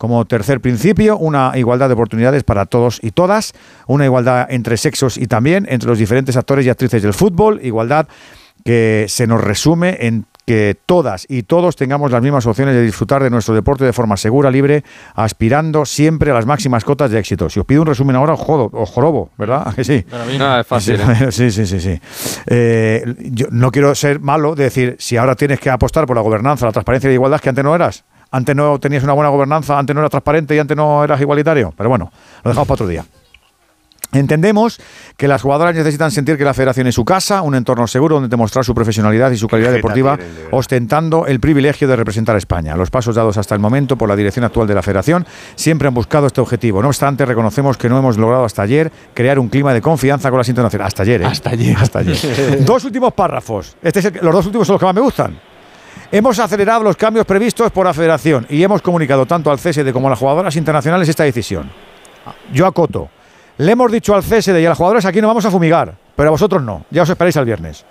[0.03, 3.53] como tercer principio, una igualdad de oportunidades para todos y todas,
[3.87, 8.09] una igualdad entre sexos y también entre los diferentes actores y actrices del fútbol, igualdad
[8.65, 13.23] que se nos resume en que todas y todos tengamos las mismas opciones de disfrutar
[13.23, 14.83] de nuestro deporte de forma segura, libre,
[15.15, 17.49] aspirando siempre a las máximas cotas de éxito.
[17.49, 19.63] Si os pido un resumen ahora, os, jodo, os jorobo, ¿verdad?
[19.65, 20.05] ¿A que sí.
[20.37, 20.99] No, es fácil.
[20.99, 21.31] ¿eh?
[21.31, 21.97] Sí, sí, sí, sí.
[22.47, 26.21] Eh, yo no quiero ser malo de decir, si ahora tienes que apostar por la
[26.21, 28.03] gobernanza, la transparencia y la igualdad, que antes no eras.
[28.33, 31.71] Antes no tenías una buena gobernanza, antes no eras transparente y antes no eras igualitario.
[31.77, 32.11] Pero bueno,
[32.43, 33.05] lo dejamos para otro día.
[34.11, 34.79] Entendemos
[35.17, 38.29] que las jugadoras necesitan sentir que la federación es su casa, un entorno seguro donde
[38.29, 40.17] demostrar su profesionalidad y su calidad deportiva,
[40.51, 42.75] ostentando el privilegio de representar a España.
[42.75, 45.95] Los pasos dados hasta el momento por la dirección actual de la federación siempre han
[45.95, 46.81] buscado este objetivo.
[46.83, 50.37] No obstante, reconocemos que no hemos logrado hasta ayer crear un clima de confianza con
[50.37, 50.87] las internacionales.
[50.93, 51.25] Hasta ayer, ¿eh?
[51.25, 51.75] Hasta ayer.
[51.77, 52.17] Hasta ayer.
[52.65, 53.75] dos últimos párrafos.
[53.81, 55.39] Este es el- los dos últimos son los que más me gustan.
[56.11, 60.07] Hemos acelerado los cambios previstos por la federación y hemos comunicado tanto al CSD como
[60.07, 61.69] a las jugadoras internacionales esta decisión.
[62.51, 63.09] Yo acoto.
[63.57, 66.29] Le hemos dicho al CSD y a las jugadoras aquí no vamos a fumigar, pero
[66.29, 66.85] a vosotros no.
[66.91, 67.85] Ya os esperáis al viernes.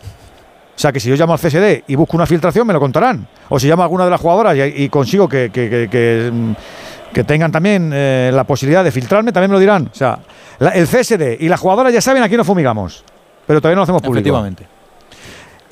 [0.75, 3.27] O sea que si yo llamo al CSD y busco una filtración, me lo contarán.
[3.49, 6.55] O si llamo a alguna de las jugadoras y, consigo que, que- que- mm,
[7.27, 9.91] tengan también eh, la posibilidad de filtrarme, también me lo dirán.
[9.93, 10.19] O sea,
[10.75, 13.05] el CSD y las jugadoras ya saben aquí no fumigamos,
[13.47, 14.21] pero todavía no lo hacemos público.
[14.29, 14.67] Efectivamente.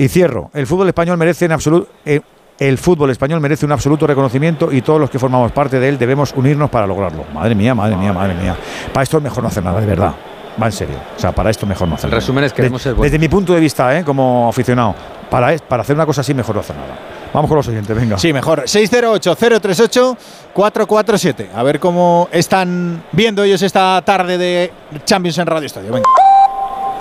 [0.02, 0.50] Y cierro.
[0.54, 1.88] El fútbol español merece en absoluto.
[2.06, 2.20] eh,
[2.58, 5.98] el fútbol español merece un absoluto reconocimiento y todos los que formamos parte de él
[5.98, 7.24] debemos unirnos para lograrlo.
[7.34, 8.54] Madre mía, madre mía, madre mía.
[8.92, 10.14] Para esto es mejor no hacer nada, de verdad.
[10.60, 10.96] Va en serio.
[11.16, 12.20] O sea, para esto mejor no hacer El nada.
[12.20, 13.04] resumen es que queremos ser buenos.
[13.12, 14.04] Desde mi punto de vista, ¿eh?
[14.04, 14.94] como aficionado,
[15.30, 16.96] para, es- para hacer una cosa así mejor no hacer nada.
[17.32, 18.18] Vamos con los siguientes, venga.
[18.18, 18.62] Sí, mejor.
[18.64, 21.46] 608-038-447.
[21.54, 24.70] A ver cómo están viendo ellos esta tarde de
[25.04, 25.92] Champions en Radio Estadio.
[25.92, 26.04] Venga.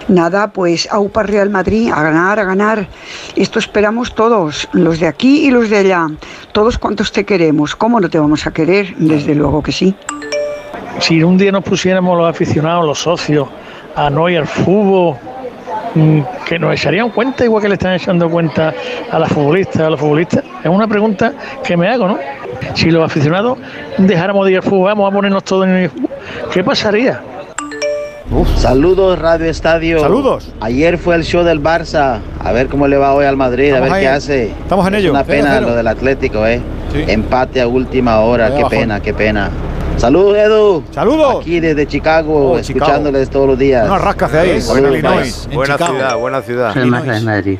[0.09, 2.87] Nada, pues AUPA Real Madrid, a ganar, a ganar.
[3.35, 6.07] Esto esperamos todos, los de aquí y los de allá.
[6.51, 7.75] Todos cuantos te queremos.
[7.75, 8.95] ¿Cómo no te vamos a querer?
[8.97, 9.93] Desde luego que sí.
[10.99, 13.47] Si un día nos pusiéramos los aficionados, los socios,
[13.95, 15.15] a no ir al fútbol,
[16.47, 18.73] que nos echarían cuenta igual que le están echando cuenta
[19.11, 21.33] a las futbolistas, a los futbolistas, es una pregunta
[21.63, 22.17] que me hago, ¿no?
[22.73, 23.59] Si los aficionados
[23.99, 26.09] dejáramos de ir al fútbol, vamos a ponernos todos en el fútbol,
[26.51, 27.21] ¿qué pasaría?
[28.57, 30.01] Saludos Radio Estadio.
[30.01, 30.51] Saludos.
[30.61, 32.19] Ayer fue el show del Barça.
[32.43, 34.01] A ver cómo le va hoy al Madrid, Estamos a ver ahí.
[34.03, 34.43] qué hace.
[34.51, 35.11] Estamos en Es ello.
[35.11, 35.67] Una pena cero.
[35.69, 36.61] lo del Atlético, ¿eh?
[36.93, 37.03] Sí.
[37.07, 38.55] Empate a última hora.
[38.55, 39.49] Qué pena, qué pena.
[39.97, 40.83] Saludos, Edu.
[40.91, 41.37] Saludos.
[41.41, 42.85] Aquí desde Chicago, Oh, Chicago.
[42.85, 43.87] escuchándoles todos los días.
[43.87, 45.45] Una rasca hacia ahí, Illinois.
[45.47, 45.55] bye.
[45.55, 46.73] Buena ciudad, buena ciudad.
[46.73, 47.59] Soy Marta de Madrid.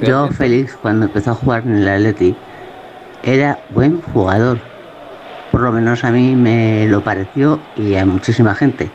[0.00, 2.36] Yo feliz cuando empezó a jugar en el Atleti.
[3.24, 4.58] Era buen jugador.
[5.50, 8.90] Por lo menos a mí me lo pareció y a muchísima gente.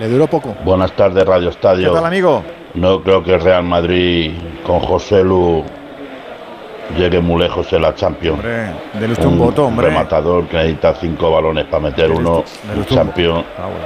[0.00, 0.56] Le duró poco.
[0.64, 1.90] Buenas tardes, Radio Estadio.
[1.90, 2.42] ¿Qué tal, amigo?
[2.72, 4.32] No creo que el Real Madrid
[4.66, 5.62] con José Lu
[6.96, 8.36] llegue muy lejos en la Champions.
[8.38, 9.88] Hombre, dele usted un voto, hombre.
[9.88, 12.42] rematador que necesita cinco balones para meter Dele uno.
[12.76, 13.84] un Champions Ah, bueno,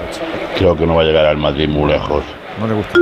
[0.56, 2.22] creo que no va a llegar al Madrid muy lejos.
[2.60, 2.96] No le gusta.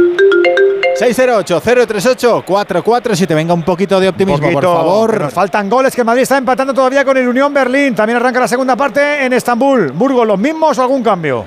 [0.98, 3.34] 608-038-447.
[3.34, 5.20] Venga, un poquito de optimismo, Poquito, por favor.
[5.20, 7.94] nos faltan goles, que el Madrid está empatando todavía con el Unión Berlín.
[7.94, 9.92] También arranca la segunda parte en Estambul.
[9.92, 11.44] Burgos, ¿los mismos o algún cambio?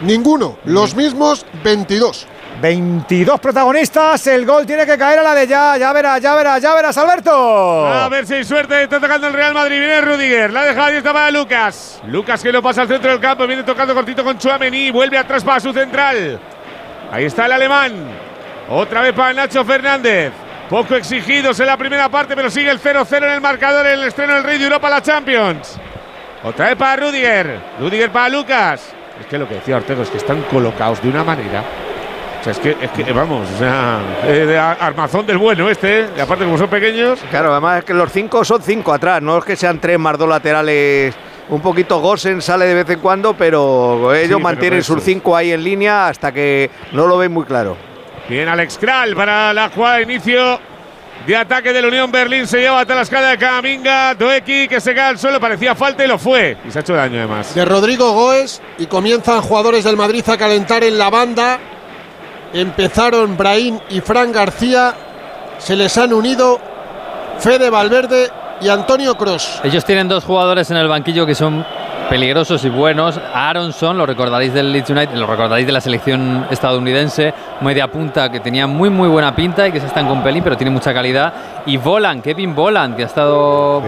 [0.00, 0.58] Ninguno.
[0.64, 2.26] Los mismos 22.
[2.60, 4.26] 22 protagonistas.
[4.26, 5.76] El gol tiene que caer a la de ya.
[5.76, 7.86] Ya verás, ya verás, ya verás, Alberto.
[7.86, 8.82] A ver si hay suerte.
[8.82, 9.78] Está tocando el Real Madrid.
[9.78, 10.52] Viene Rudiger.
[10.52, 12.00] La deja abierta para Lucas.
[12.06, 13.46] Lucas que lo pasa al centro del campo.
[13.46, 14.90] Viene tocando cortito con Chuamení.
[14.90, 16.38] Vuelve atrás para su central.
[17.10, 17.92] Ahí está el alemán.
[18.68, 20.32] Otra vez para Nacho Fernández.
[20.68, 24.08] Poco exigidos en la primera parte, pero sigue el 0-0 en el marcador en el
[24.08, 25.78] estreno del Rey de Europa la Champions.
[26.42, 27.60] Otra vez para Rudiger.
[27.78, 28.95] Rudiger para Lucas.
[29.20, 31.64] Es que lo que decía Ortego es que están colocados de una manera.
[32.40, 36.00] O sea, es que, es que vamos, o sea, eh, de armazón del bueno este,
[36.00, 36.06] ¿eh?
[36.16, 37.18] y aparte como son pequeños.
[37.30, 40.16] Claro, además es que los cinco son cinco atrás, no es que sean tres más
[40.16, 41.14] dos laterales.
[41.48, 45.52] Un poquito Gosen sale de vez en cuando, pero ellos pero mantienen sus cinco ahí
[45.52, 47.76] en línea hasta que no lo ven muy claro.
[48.28, 50.58] Bien, Alex Kral para la jugada de inicio
[51.26, 52.46] de ataque de la Unión Berlín.
[52.46, 54.14] Se lleva hasta la escala de Camavinga.
[54.14, 56.56] Doeki que se cae al suelo, parecía falta y lo fue.
[56.66, 57.54] Y se ha hecho daño además.
[57.54, 61.58] de Rodrigo Goes y comienzan jugadores del Madrid a calentar en la banda.
[62.52, 64.94] Empezaron Brahim y Fran García.
[65.58, 66.60] Se les han unido
[67.38, 68.30] Fede Valverde
[68.60, 69.60] y Antonio Cross.
[69.64, 71.66] Ellos tienen dos jugadores en el banquillo que son
[72.08, 73.20] peligrosos y buenos.
[73.34, 78.40] Aronson, lo recordaréis del Leeds United, lo recordaréis de la selección estadounidense, media punta que
[78.40, 81.32] tenía muy muy buena pinta y que se están con pelín, pero tiene mucha calidad.
[81.66, 83.82] Y Volan, Kevin Volan, que ha estado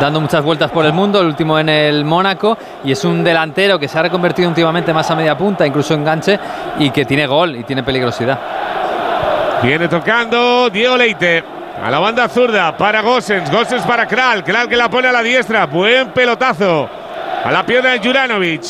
[0.00, 3.78] dando muchas vueltas por el mundo, el último en el Mónaco, y es un delantero
[3.78, 6.38] que se ha reconvertido últimamente más a media punta, incluso enganche,
[6.78, 8.38] y que tiene gol y tiene peligrosidad.
[9.62, 11.44] Viene tocando Diego Leite.
[11.82, 13.50] A la banda zurda para Gosens.
[13.52, 14.42] Gosens para Kral.
[14.42, 15.66] Kral que la pone a la diestra.
[15.66, 16.88] Buen pelotazo.
[17.44, 18.62] A la pierna de Juranovic.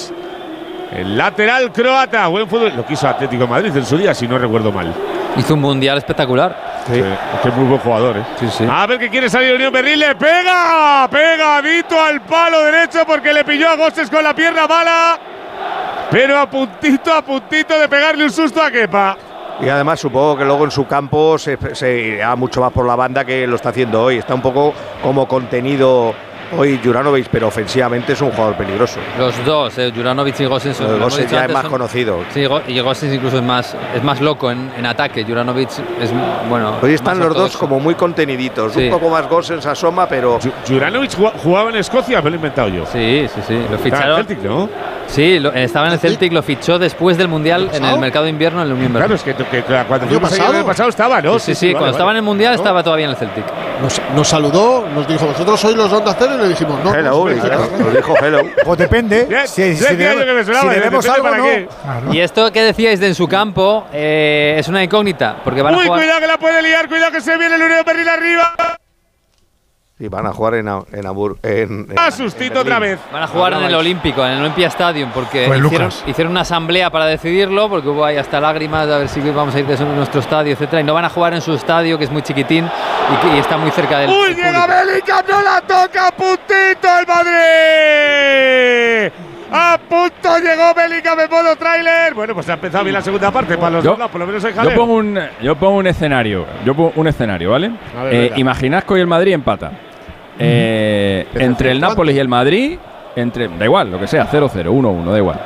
[0.93, 2.27] El lateral croata.
[2.29, 2.73] Buen fútbol.
[2.77, 4.93] Lo quiso Atlético de Madrid en su día, si no recuerdo mal.
[5.37, 6.83] Hizo un mundial espectacular.
[6.87, 8.69] Sí, es que es muy buen jugador, ¿eh?
[8.71, 9.99] A ver que quiere salir Unión Berlín.
[9.99, 11.09] Le pega.
[11.11, 15.19] Pegadito al palo derecho porque le pilló a Gosens con la pierna mala.
[16.11, 19.17] Pero a puntito, a puntito de pegarle un susto a Kepa.
[19.61, 22.95] Y además supongo que luego en su campo se, se irá mucho más por la
[22.95, 24.19] banda que lo está haciendo hoy.
[24.19, 24.73] Está un poco
[25.03, 26.15] como contenido
[26.57, 28.99] hoy Juranovic, pero ofensivamente es un jugador peligroso.
[29.19, 30.77] Los dos, eh, Juranovic y Gosens.
[30.77, 32.19] son- Lo de lo hemos Gosens ya es más son- conocido.
[32.33, 35.25] Sí, y Gosens incluso es más, es más loco en, en ataque.
[35.25, 35.69] Juranovic
[36.01, 36.11] es,
[36.49, 36.75] bueno.
[36.83, 38.73] Hoy están los dos como muy conteniditos.
[38.73, 38.85] Sí.
[38.85, 40.39] Un poco más Gosens asoma, pero.
[40.67, 41.13] Juranovic
[41.43, 42.87] jugaba- en Escocia, me lo he inventado yo.
[42.87, 43.55] Sí, sí, sí.
[43.55, 44.21] Lo Estaba en ficharon.
[44.21, 44.69] el Celtic, ¿no?
[45.09, 48.31] Sí, lo- estaba en el Celtic, lo fichó después del Mundial en el mercado de
[48.31, 50.45] invierno en la Unión Claro, es que, que- que cuando ¿El año fuimos ahí el
[50.47, 50.67] pasado?
[50.67, 51.39] pasado estaba, ¿no?
[51.39, 53.45] Sí, sí, sí, cuando estaba en el Mundial estaba todavía en el Celtic.
[53.83, 56.95] Nos, nos saludó, nos dijo, vosotros sois los Onda Cero y le dijimos, no.
[56.95, 58.41] Hello, no, y claro, lo dijo hello.
[58.65, 59.29] Pues depende.
[59.47, 61.45] Si, si si debemos repente, algo, ¿para no.
[61.45, 61.69] qué?
[62.13, 65.79] Y esto que decíais de en su campo eh, es una incógnita, porque van a
[65.79, 66.01] Uy, jugar.
[66.01, 68.78] cuidado que la puede liar, cuidado que se viene el Unión Berlín arriba.
[69.99, 71.39] Sí, van a jugar en, en Hamburgo.
[71.43, 72.61] En, en- A en sustito Berlín.
[72.73, 73.01] otra vez.
[73.13, 75.61] Van a jugar en el Olímpico, en el Olympia Stadium, porque Pues
[76.07, 79.59] hicieron, una asamblea para decidirlo, porque hubo ahí hasta lágrimas a ver si vamos a
[79.59, 81.99] ir de eso en nuestro estadio, etcétera, y no van a jugar en su estadio,
[81.99, 84.11] que es muy chiquitín y, y está muy cerca del.
[84.11, 84.67] Uy, llega.
[84.69, 89.13] Bellingham, no la toca, a puntito el Madrid.
[89.51, 92.15] A punto llegó Bellingham en modo tráiler.
[92.15, 94.27] Bueno, pues ha empezado bien la segunda parte para los Yo- dos lados, por lo
[94.27, 96.47] menos hay Yo pongo un, yo pongo un escenario.
[96.65, 97.71] Yo pongo un escenario, ¿vale?
[98.05, 99.73] Ver, Eh, imaginad que hoy el Madrid empata.
[100.39, 102.79] Eh, entre el Nápoles y el Madrid,
[103.17, 105.41] entre, da igual, lo que sea, 0-0, 1-1, da igual.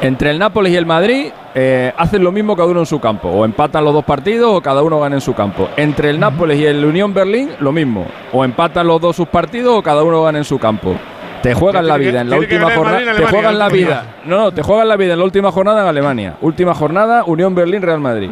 [0.00, 3.28] Entre el Nápoles y el Madrid eh, hacen lo mismo cada uno en su campo.
[3.30, 5.68] O empatan los dos partidos o cada uno gana en su campo.
[5.76, 8.06] Entre el Nápoles y el Unión Berlín, lo mismo.
[8.32, 10.94] O empatan los dos sus partidos o cada uno gana en su campo.
[11.42, 12.98] Te juegan la vida en la última jornada.
[12.98, 13.86] en Te Alemania, juegan la última.
[13.88, 14.04] vida.
[14.24, 16.34] No, no, te juegan la vida en la última jornada en Alemania.
[16.42, 18.30] Última jornada, Unión Berlín, Real Madrid.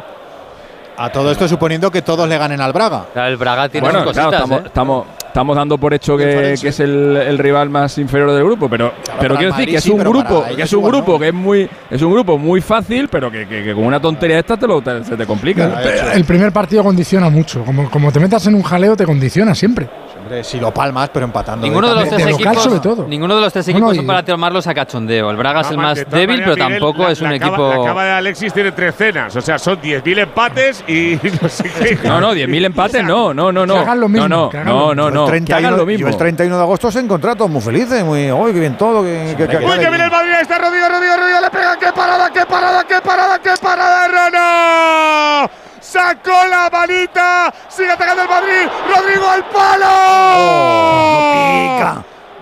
[0.99, 3.07] A todo esto suponiendo que todos le ganen al Braga.
[3.15, 4.67] El Braga tiene Bueno, sus claro, cositas, estamos, ¿eh?
[4.67, 5.07] estamos,
[5.37, 8.95] estamos dando por hecho que, que es el, el rival más inferior del grupo, pero,
[9.21, 11.19] pero quiero el decir Madrid que es un grupo, que es un igual grupo no.
[11.19, 14.39] que es muy, es un grupo muy fácil, pero que, que- que con una tontería
[14.39, 15.83] esta te lo, te- se te complica.
[16.15, 17.63] El primer partido condiciona mucho.
[17.65, 19.87] Como, como te metas en un jaleo, te condiciona siempre.
[20.27, 21.65] Hombre, si lo palmas, pero empatando.
[21.65, 23.07] Ninguno de los de tres local equipos, sobre todo.
[23.09, 25.31] ninguno de los tres equipos son y- para tomarlos a cachondeo.
[25.31, 27.69] El Braga es el más débil, pero tampoco la- es un equipo.
[27.69, 29.37] La cava de Alexis tiene tres cenas.
[29.37, 31.99] O sea, son 10.000 empates y no sé qué.
[32.09, 33.77] No, no, 10.000 empates, no, no, no, no.
[33.77, 35.21] Hagan lo mismo, No, no, no, no.
[35.21, 36.09] El que 31, hagan lo yo mismo.
[36.09, 39.03] el 31 de agosto se encontrado todos muy felices, muy, uy, qué bien todo.
[39.05, 41.93] Que, que- que- Uy, que viene el Madrid, está Rodrigo, Rodrigo, Rodrigo, le pega, qué
[41.95, 45.51] parada, qué parada, qué parada, qué parada, Rono.
[45.87, 49.87] Sacó la manita, sigue atacando el Madrid, Rodrigo al palo.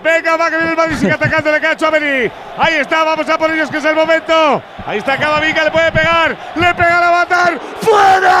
[0.03, 2.31] Venga, va que viene el Madrid, sigue atacando, le cae a Chouameni.
[2.57, 4.63] Ahí está, vamos a por ellos, que es el momento.
[4.87, 8.39] Ahí está Camavinga, le puede pegar, le pega a matar, ¡fuera!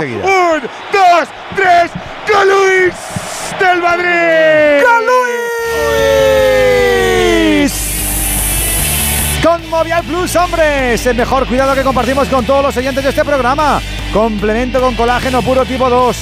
[0.00, 1.90] Un, dos, tres,
[2.26, 2.94] ¡Gol Luis
[3.60, 4.82] del Madrid!
[4.82, 5.04] ¡Gol
[9.74, 13.82] Movial Plus, hombres, el mejor cuidado que compartimos con todos los oyentes de este programa.
[14.12, 16.16] Complemento con colágeno puro tipo 2.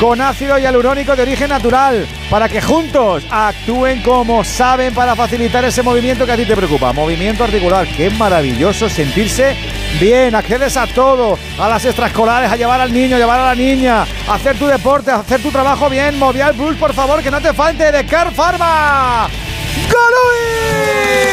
[0.00, 5.84] con ácido hialurónico de origen natural para que juntos actúen como saben para facilitar ese
[5.84, 6.92] movimiento que a ti te preocupa.
[6.92, 7.86] Movimiento articular.
[7.86, 9.54] Qué maravilloso sentirse
[10.00, 10.34] bien.
[10.34, 14.34] Accedes a todo, a las extraescolares, a llevar al niño, llevar a la niña, a
[14.34, 16.18] hacer tu deporte, a hacer tu trabajo bien.
[16.18, 19.28] Movial Plus, por favor, que no te falte de Car Pharma.
[19.92, 21.25] Lo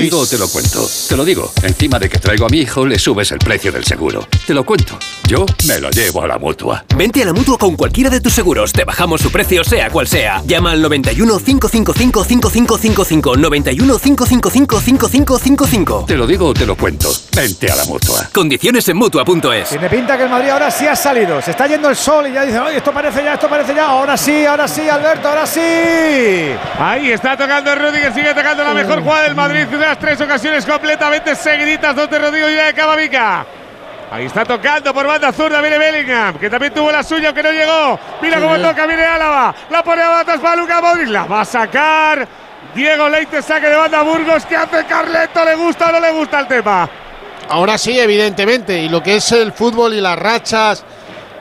[0.00, 0.88] digo o te lo cuento.
[1.08, 1.52] Te lo digo.
[1.62, 4.26] Encima de que traigo a mi hijo, le subes el precio del seguro.
[4.46, 4.98] Te lo cuento.
[5.26, 6.84] Yo me lo llevo a la mutua.
[6.96, 8.72] Vente a la mutua con cualquiera de tus seguros.
[8.72, 10.42] Te bajamos su precio, sea cual sea.
[10.44, 13.36] Llama al 91 555 5555.
[13.36, 16.04] 91 555 5555.
[16.06, 17.12] Te lo digo o te lo cuento.
[17.34, 18.28] Vente a la mutua.
[18.32, 19.68] Condiciones en mutua.es.
[19.68, 21.40] Tiene pinta que el Madrid ahora sí ha salido.
[21.42, 23.86] Se está yendo el sol y ya dicen, oye, esto parece ya, esto parece ya.
[23.86, 25.60] Ahora sí, ahora sí, Alberto, ahora sí.
[26.78, 29.66] Ahí está tocando Rudiger, sigue tocando la mejor jugada del Madrid.
[29.66, 33.44] De las tres ocasiones completamente seguiditas, dos de Rodrigo y una de Camavica.
[34.12, 37.50] Ahí está tocando por banda zurda, viene Bellingham, que también tuvo la suya, aunque no
[37.50, 37.98] llegó.
[38.22, 39.52] Mira cómo toca, viene Álava.
[39.68, 42.28] La pone a batas para Luca Modric, la va a sacar.
[42.72, 44.46] Diego Leite saque de banda Burgos.
[44.46, 45.44] ¿Qué hace Carleto?
[45.44, 46.88] ¿Le gusta o no le gusta el tema?
[47.48, 48.80] Ahora sí, evidentemente.
[48.80, 50.84] Y lo que es el fútbol y las rachas.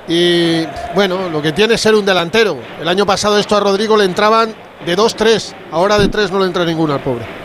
[0.08, 0.66] Y
[0.96, 2.58] bueno, lo que tiene es ser un delantero.
[2.82, 5.54] El año pasado esto a Rodrigo le entraban de 2-3.
[5.72, 7.39] Ahora de 3 no le entra ninguno al pobre.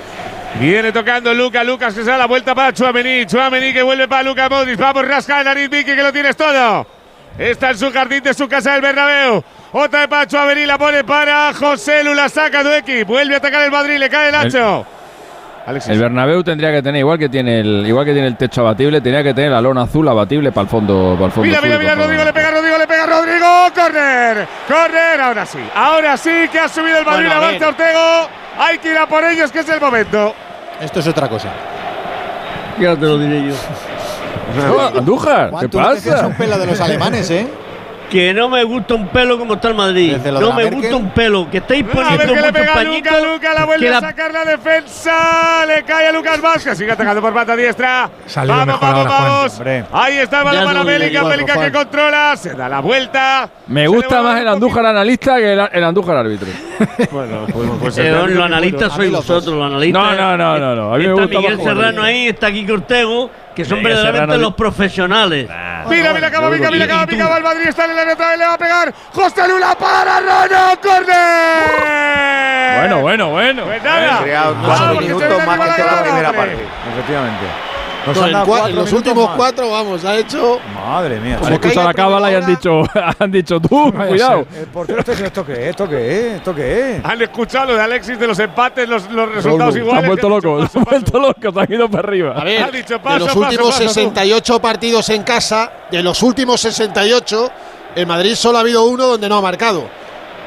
[0.61, 4.23] Viene tocando Luca, Lucas que se da la vuelta para Chuamení, Chuamení que vuelve para
[4.23, 6.87] Luca Modric, vamos rasca el nariz Vicky que lo tienes todo.
[7.37, 9.43] Está en su jardín de su casa del Bernabéu.
[9.73, 13.73] Otra de para Chuamení, la pone para José Lula, saca Duequi, vuelve a atacar el
[13.73, 14.87] Madrid, le cae el ancho.
[15.67, 19.01] El Bernabéu tendría que tener, igual que tiene el, igual que tiene el techo abatible,
[19.01, 21.47] tenía que tener la lona azul abatible para el fondo, para el fondo.
[21.49, 21.95] Mira, mira, sur, mira.
[21.97, 26.69] Rodrigo, le pega Rodrigo, le pega Rodrigo, corner, corner, ahora sí, ahora sí que ha
[26.69, 27.49] subido el Madrid, Bueno, a ver.
[27.49, 28.29] avanza Ortego,
[28.59, 30.35] hay que ir a por ellos, que es el momento.
[30.81, 31.49] Esto es otra cosa.
[32.79, 33.55] Ya te lo diré yo.
[34.97, 36.01] Andújar, ¿qué ¿Cuánto no te pasa?
[36.03, 37.47] fías un pelo de los alemanes, eh?
[38.11, 40.17] Que no me gusta un pelo como está el Madrid.
[40.25, 40.75] No me Merkel.
[40.81, 41.51] gusta un pelo.
[41.51, 43.13] Que estáis A poniendo ver que le muchos pega a pañitos.
[43.13, 46.93] Luca, Luca la vuelve que a sacar la defensa, le cae a Lucas Vázquez, sigue
[46.93, 48.11] atacando por pata diestra.
[48.27, 49.63] Salió vamos, mejor vamos, vamos.
[49.93, 53.49] Ahí está el balón para Bélica, Bélica que controla, se da la vuelta.
[53.67, 56.49] Me gusta más el Andújar analista que el, el Andújar árbitro.
[57.11, 60.03] Bueno, pues, pues Eh, el árbitro los analistas sois vosotros, los analistas.
[60.03, 60.95] No, no, no, no, no.
[60.95, 64.55] A mí me está gusta Miguel Serrano ahí, está Kiko Ortego, que son verdaderamente los
[64.55, 65.49] profesionales.
[65.89, 68.47] Mira, mira, Camavinga, mira, Camavinga, va el Madrid, está en el área otra vez, le
[68.47, 68.95] va a pegar.
[69.13, 72.79] José Lula para Rano, corner.
[72.79, 73.65] Bueno, bueno, bueno.
[73.65, 74.21] Pues nada.
[75.01, 76.67] Minutos más que la primera parte.
[76.93, 77.74] Efectivamente.
[78.07, 79.37] No, cuatro en los últimos más.
[79.37, 80.59] cuatro, vamos, ha hecho.
[80.75, 81.35] Madre mía.
[81.35, 82.83] Han Como escuchado caiga la cábala y han dicho,
[83.19, 84.47] han dicho tú, Vaya cuidado.
[84.51, 84.61] ser.
[84.61, 85.69] El portero está diciendo, ¿esto qué es?
[85.71, 86.35] ¿Esto qué es?
[86.37, 87.05] ¿Esto qué es?
[87.05, 90.03] Han escuchado lo de Alexis de los empates, los, los resultados Se iguales.
[90.03, 90.91] han vuelto que locos, se paso, han paso.
[90.91, 91.19] vuelto
[91.49, 92.35] locos, han ido para arriba.
[92.37, 93.89] A ver, Ha dicho de paso, los paso, últimos paso, tú.
[93.89, 97.51] 68 partidos en casa, de los últimos 68,
[97.97, 99.89] en Madrid solo ha habido uno donde no ha marcado.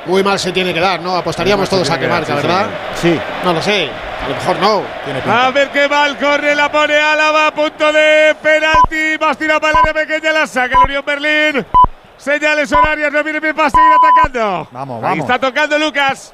[0.06, 1.16] Muy mal se tiene que dar, ¿no?
[1.16, 2.68] Apostaríamos todos a que marca, ¿verdad?
[2.96, 3.18] Sí.
[3.44, 3.90] No lo sé,
[4.26, 4.84] a lo mejor no.
[5.06, 5.46] Tiene pinta.
[5.48, 9.18] A ver qué mal corre, la pone Álava, punto de penalti.
[9.20, 11.66] Más tira para la pequeña, la saca el Unión Berlín.
[12.18, 14.68] Señales horarias, no viene bien para seguir atacando.
[14.72, 15.26] Vamos, Ahí vamos.
[15.30, 16.34] está tocando Lucas.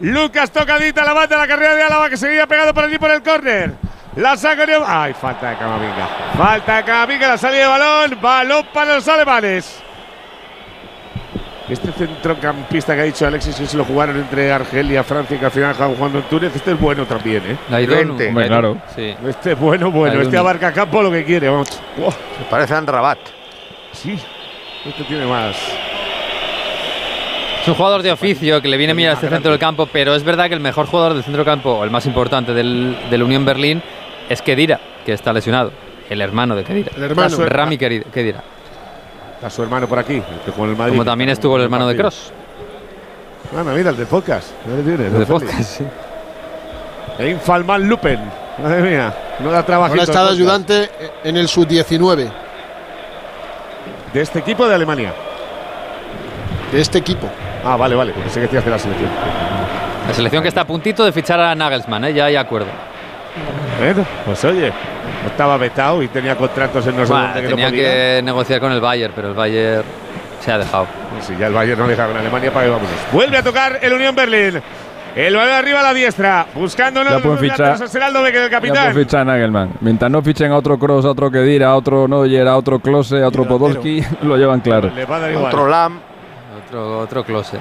[0.00, 3.22] Lucas tocadita la banda, la carrera de Álava que seguía pegado por allí por el
[3.22, 3.74] córner.
[4.16, 4.82] La saca Unión.
[4.86, 6.08] Ay, falta de Camavinga.
[6.36, 8.18] Falta de Camavinga, la salida de balón.
[8.20, 9.82] Balón para los alemanes.
[11.68, 15.44] Este centrocampista que ha dicho Alexis que se lo jugaron entre Argelia, Francia y que
[15.44, 17.56] al final acaban jugando en Túnez, este es bueno también, ¿eh?
[17.68, 18.16] Laidonu.
[18.16, 18.28] Vente.
[18.28, 18.76] Hombre, claro.
[18.94, 19.14] Sí.
[19.26, 20.20] Este es bueno, bueno.
[20.22, 21.68] Este abarca campo lo que quiere, vamos.
[21.98, 23.18] Wow, Se parece a Rabat.
[23.92, 24.18] sí,
[24.86, 25.56] este tiene más.
[27.60, 30.14] Es un jugador de oficio que le viene bien a este centro del campo, pero
[30.14, 32.96] es verdad que el mejor jugador del centro del campo, o el más importante del,
[33.10, 33.82] del Unión Berlín,
[34.30, 35.72] es Kedira, que está lesionado.
[36.08, 36.92] El hermano de Kedira.
[36.96, 37.36] El hermano.
[37.44, 38.42] Rami Kedira.
[39.38, 40.92] Está su hermano por aquí, el que en el Madrid.
[40.94, 41.96] Como también estuvo el hermano de.
[41.96, 42.32] Cross.
[43.52, 44.48] Bueno, mira, el de podcast.
[44.64, 45.84] Tienes, De podcast, sí.
[47.20, 48.18] E Infalman Lupen.
[48.60, 49.92] Madre mía, no da trabajo.
[49.92, 50.90] Ahora está de ayudante
[51.22, 52.28] en el sub-19
[54.12, 55.12] De este equipo de Alemania.
[56.72, 57.28] de este equipo.
[57.64, 59.10] Ah, vale, vale, porque sé que decías de la selección.
[60.08, 62.12] La selección que está a puntito de fichar a Nagelsmann, ¿eh?
[62.14, 62.66] ya hay acuerdo.
[63.78, 64.72] Bueno, pues oye,
[65.26, 67.82] estaba vetado y tenía contratos en no sé Buah, dónde que no tenía podía.
[67.82, 69.82] que negociar con el Bayern, pero el Bayern
[70.40, 70.86] se ha dejado.
[71.20, 72.92] Si ya el Bayern no deja con Alemania, para que vámonos.
[73.12, 74.62] Vuelve a tocar el Unión Berlín.
[75.16, 77.76] El balón arriba a la diestra, buscando Ya de pueden fichar.
[77.80, 78.92] el el Ya capitán.
[78.92, 79.70] por fichar a Nagelman.
[79.80, 83.20] Mientras no fichen a otro Cross, a otro Kedira, a otro Neuer, a otro Klose,
[83.22, 84.90] a otro Podolski, lo llevan claro.
[84.94, 85.46] Le va a dar igual.
[85.46, 85.98] Otro Lam.
[86.66, 87.58] Otro, otro close.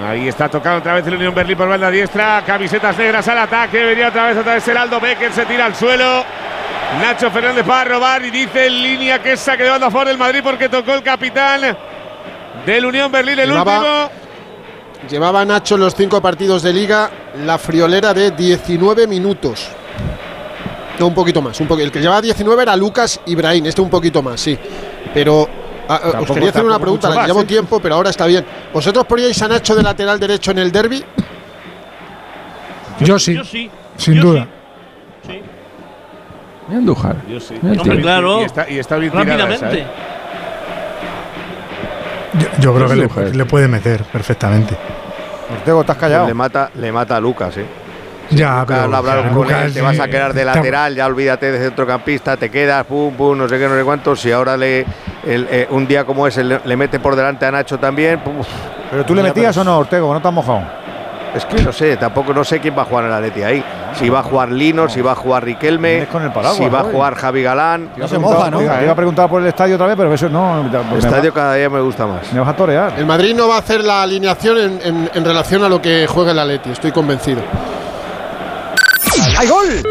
[0.00, 2.42] Ahí está tocando otra vez el Unión Berlín por banda diestra.
[2.46, 3.84] Camisetas negras al ataque.
[3.84, 5.32] Venía otra vez otra vez el Aldo Becker.
[5.32, 6.24] Se tira al suelo.
[7.00, 9.90] Nacho Fernández va a robar y dice en línea que es saque de banda a
[9.90, 11.76] favor del Madrid porque tocó el capitán.
[12.64, 14.10] del Unión Berlín, el Llevaba- último.
[15.08, 17.10] Llevaba Nacho en los cinco partidos de liga
[17.44, 19.68] la friolera de 19 minutos.
[20.98, 21.58] No, un poquito más.
[21.60, 24.58] Un poqu- el que llevaba 19 era Lucas Ibrahim, este un poquito más, sí.
[25.14, 25.48] Pero
[25.88, 27.44] ah, ah, os quería hacer una pregunta, más, llevo ¿eh?
[27.44, 28.44] tiempo, pero ahora está bien.
[28.72, 31.04] ¿Vosotros poníais a Nacho de lateral derecho en el derby?
[33.00, 33.34] Yo sí.
[33.34, 33.70] Yo sí.
[33.96, 34.46] Sin Yo duda.
[36.68, 37.16] Mira Andújar.
[37.28, 37.54] Yo sí.
[37.62, 38.40] Mira Hombre, claro.
[38.42, 39.66] Y está, y está bien tirada Rápidamente.
[39.66, 39.86] esa, ¿eh?
[42.38, 44.76] Yo, yo creo que le, puede meter perfectamente.
[45.50, 46.26] Ortego, estás callado.
[46.26, 47.66] Le mata, le mata a Lucas, ¿eh?
[48.30, 51.06] Ya, Lucas, pero hablaron con Lucas, él, te vas a eh, quedar de lateral, ya
[51.06, 54.20] olvídate de centrocampista, te quedas, pum, pum, no sé qué, no sé cuántos.
[54.20, 54.80] Si ahora le,
[55.26, 58.34] el, eh, un día como ese le, le mete por delante a Nacho también, pum,
[58.90, 60.12] ¿Pero tú le Ya, metías pero- o no, Ortego?
[60.12, 60.62] ¿No te has mojado?
[61.34, 63.62] es que no sé, tampoco no sé quién va a jugar en el Atleti ahí.
[63.98, 66.80] Si va a jugar Lino, si va a jugar Riquelme, con el paraguas, si va
[66.80, 67.90] a jugar Javi Galán.
[67.98, 68.58] No se moja, ¿no?
[68.58, 70.62] Te iba a preguntar por el estadio otra vez, pero eso no.
[70.64, 72.32] me El estadio cada día me gusta más.
[72.32, 72.94] Me vas a torear.
[72.98, 76.06] El Madrid no va a hacer la alineación en, en- en relación a lo que
[76.06, 77.40] juega el Atleti, estoy convencido.
[79.38, 79.84] ¡Hay gol!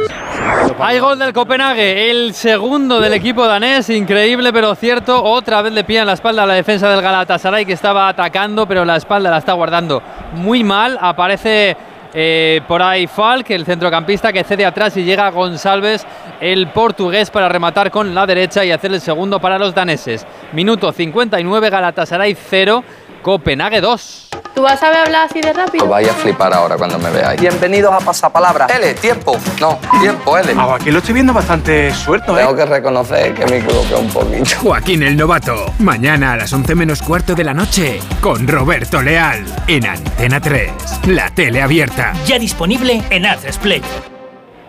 [0.78, 5.24] Hay gol del Copenhague, el segundo del equipo danés, increíble pero cierto.
[5.24, 8.84] Otra vez le pillan la espalda a la defensa del Galatasaray que estaba atacando, pero
[8.84, 10.04] la espalda la está guardando
[10.34, 10.98] muy mal.
[11.00, 11.78] Aparece
[12.14, 16.06] eh, por ahí Falk, el centrocampista que cede atrás y llega González,
[16.42, 20.28] el portugués, para rematar con la derecha y hacer el segundo para los daneses.
[20.52, 22.84] Minuto 59, Galatasaray 0,
[23.22, 24.30] Copenhague 2.
[24.58, 25.84] ¿Tú vas a saber hablar así de rápido?
[25.84, 27.40] Os vais a flipar ahora cuando me veáis.
[27.40, 28.66] Bienvenidos a Pasapalabra.
[28.66, 29.38] L, tiempo.
[29.62, 30.52] No, tiempo, L.
[30.74, 32.42] aquí lo estoy viendo bastante suelto, ¿eh?
[32.42, 34.50] Tengo que reconocer que me equivoqué un poquito.
[34.64, 35.74] Joaquín el Novato.
[35.78, 40.72] Mañana a las 11 menos cuarto de la noche con Roberto Leal en Antena 3.
[41.08, 42.14] La tele abierta.
[42.26, 43.28] Ya disponible en
[43.62, 43.84] Play.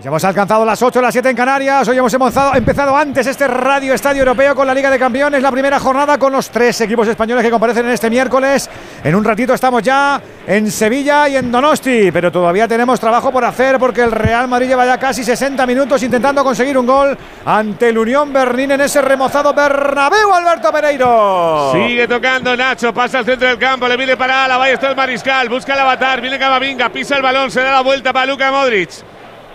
[0.09, 1.87] Hemos alcanzado las 8, las 7 en Canarias.
[1.87, 5.79] Hoy hemos empezado, antes este Radio Estadio Europeo con la Liga de Campeones, la primera
[5.79, 8.71] jornada con los tres equipos españoles que comparecen en este miércoles.
[9.05, 13.45] En un ratito estamos ya en Sevilla y en Donosti, pero todavía tenemos trabajo por
[13.45, 17.91] hacer porque el Real Madrid lleva ya casi 60 minutos intentando conseguir un gol ante
[17.91, 21.73] el Unión Berlín en ese remozado Bernabéu, Alberto Pereiro.
[21.75, 25.51] Sigue tocando Nacho, pasa al centro del campo, le viene para ahí está el Mariscal,
[25.51, 29.05] busca el avatar, viene Camavinga, pisa el balón, se da la vuelta para Luka Modric.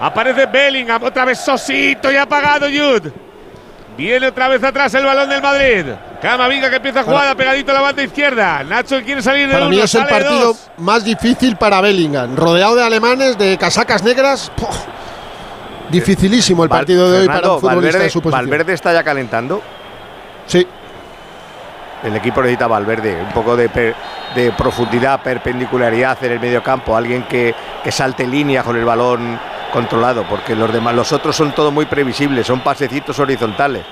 [0.04, 3.12] Aparece Bellingham, otra vez Sosito y apagado Jude.
[3.96, 5.86] Viene otra vez atrás el balón del Madrid.
[6.22, 8.64] Camavinga que empieza a jugar pegadito a la banda izquierda.
[8.64, 10.72] Nacho quiere salir de Para mí uno, es el partido dos.
[10.78, 12.36] más difícil para Bellingham.
[12.36, 14.52] Rodeado de alemanes, de casacas negras.
[15.90, 18.46] Dificilísimo el Val- partido de hoy para un futbolista Valverde, de su posición.
[18.50, 19.62] Valverde está ya calentando.
[20.48, 20.66] Sí.
[22.04, 23.96] El equipo necesita Valverde, un poco de, per-
[24.36, 27.54] de profundidad, perpendicularidad en el medio campo, alguien que,
[27.84, 29.40] que salte línea con el balón
[29.74, 33.84] controlado, porque los demás, los otros son todos muy previsibles, son pasecitos horizontales.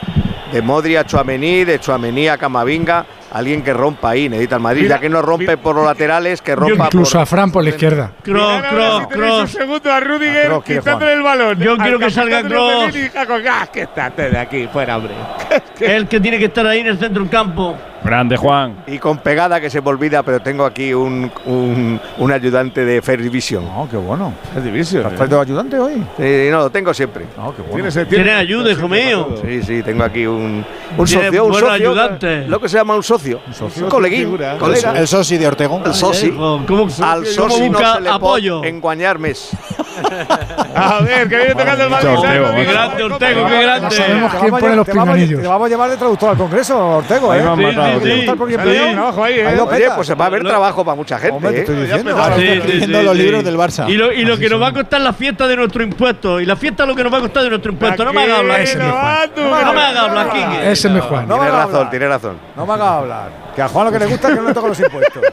[0.52, 4.84] De Modri a Chuamení, de Chuamení a Camavinga, alguien que rompa ahí, necesita el Madrid,
[4.84, 7.64] Mira, ya que no rompe por los laterales, que rompa Incluso por a Fran por
[7.64, 8.12] la izquierda.
[8.24, 9.52] Cross, cross, Un cross.
[9.52, 11.60] segundo a Rudiger Kroos quiere quitándole el balón.
[11.60, 15.14] Yo quiero que salga Jaco, ¡Ah, que estate de aquí, fuera, hombre!
[15.80, 17.76] El que tiene que estar ahí en el centro del campo.
[18.04, 18.84] Grande, Juan.
[18.88, 23.00] Y con pegada que se me olvida, pero tengo aquí un, un, un ayudante de
[23.02, 23.64] Fair Vision.
[23.76, 24.34] Oh, qué bueno.
[24.56, 25.06] Es división.
[25.06, 26.04] ¿Has traído ayudante hoy?
[26.18, 27.26] Sí, no, lo tengo siempre.
[27.38, 27.76] Oh, qué bueno.
[27.76, 29.36] Tienes, tienes, Tiene ayuda, hijo mío.
[29.44, 30.66] Sí, sí, tengo aquí un,
[30.98, 31.70] un socio, un socio.
[31.70, 32.48] ayudantes.
[32.50, 33.21] Lo que se llama un socio.
[33.30, 33.90] Un socio.
[33.90, 34.58] coleguín, Figura.
[34.58, 34.94] colega.
[34.98, 35.82] El soci de Ortego.
[35.86, 36.32] El soci.
[36.32, 38.60] ¿Cómo, Al soci no se le apoyo?
[38.60, 39.52] puede enguañarmes.
[40.76, 41.94] A ver, que viene tocando el.
[41.94, 43.82] Ortego, Qué grande, Ortego, qué grande.
[43.82, 45.42] No sabemos Te quién vamos a pone los pinganillos.
[45.42, 47.44] Te vamos a llevar de traductor al Congreso, Ortego, Ahí ¿eh?
[47.44, 48.32] me han Sí, ¿eh?
[48.32, 49.96] Oye, peta.
[49.96, 51.36] pues va a haber trabajo para mucha gente.
[51.36, 51.62] Hombre, te ¿eh?
[51.62, 51.76] estoy
[52.72, 53.04] diciendo.
[53.04, 53.90] los libros del Barça.
[53.90, 56.40] Y lo, que nos va a costar la fiesta de nuestro impuesto.
[56.40, 58.06] Y la fiesta lo que nos va a costar de nuestro impuesto.
[58.06, 58.60] No me hagas hablar.
[58.62, 58.76] Me.
[58.76, 60.66] No me hagas hablar.
[60.66, 61.28] Ese es mi Juan.
[61.28, 62.38] Me Tiene razón, tiene razón.
[62.56, 63.11] No me hagas hablar.
[63.56, 65.24] Que a Juan lo que le gusta es que no le toque los impuestos.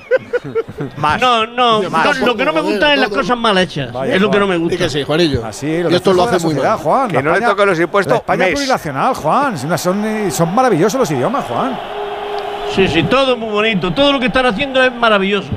[0.96, 1.20] Más.
[1.20, 2.20] No, no, Más.
[2.20, 3.92] no, lo que no me gusta es las cosas mal hechas.
[3.92, 4.76] Vaya, es lo que no me Y gusta.
[4.78, 5.44] que sí, Juanillo.
[5.44, 6.76] Así, lo y esto lo hace muy mal.
[6.78, 7.08] Juan.
[7.08, 8.54] Que La no le España- toque los impuestos, La España mes.
[8.54, 9.58] plurinacional, Juan.
[9.78, 11.78] Son, son, maravillosos los idiomas, Juan.
[12.74, 13.92] Sí, sí, todo es muy bonito.
[13.92, 15.48] Todo lo que están haciendo es maravilloso.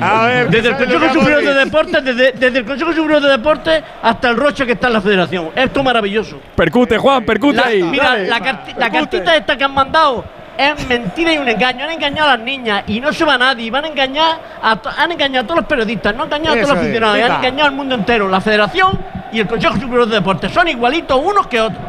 [0.00, 1.54] A ver, Desde el Consejo Superior de.
[1.54, 5.00] Deportes, desde, desde el Consejo Superior de Deportes hasta el Rocha que está en la
[5.00, 5.48] Federación.
[5.56, 6.38] Esto es maravilloso.
[6.54, 7.82] Percute, Juan, percute La- ahí.
[7.82, 10.24] mira, la, carti- la cartita esta que han mandado
[10.58, 11.84] es mentira y un engaño.
[11.84, 13.70] Han engañado a las niñas y no se va nadie.
[13.70, 16.74] Van a engañar a han engañado a todos los periodistas, no han engañado a todos
[16.76, 16.84] los
[17.18, 18.28] y han engañado al mundo entero.
[18.28, 18.98] La Federación
[19.32, 21.80] y el Consejo Superior de Deportes son igualitos unos que otros.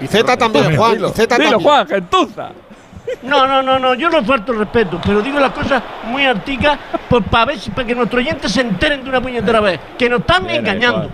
[0.00, 0.92] Y Z también, Juan.
[0.92, 1.60] Y Z Dilo, también.
[1.60, 2.48] Juan, gentuza.
[3.22, 6.78] No, no, no, no, yo no falto el respeto, pero digo las cosas muy articas
[7.30, 10.20] para ver si- para que nuestros oyentes se enteren de una puñetera vez, que nos
[10.20, 11.10] están engañando.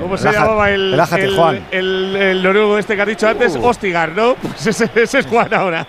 [0.00, 1.66] ¿Cómo se llamaba el, relájate, el, Juan.
[1.70, 3.56] el- el noruego este que has dicho antes?
[3.56, 3.64] Uh.
[3.66, 4.34] Ostigar, ¿no?
[4.34, 5.86] Pues ese, ese es Juan ahora.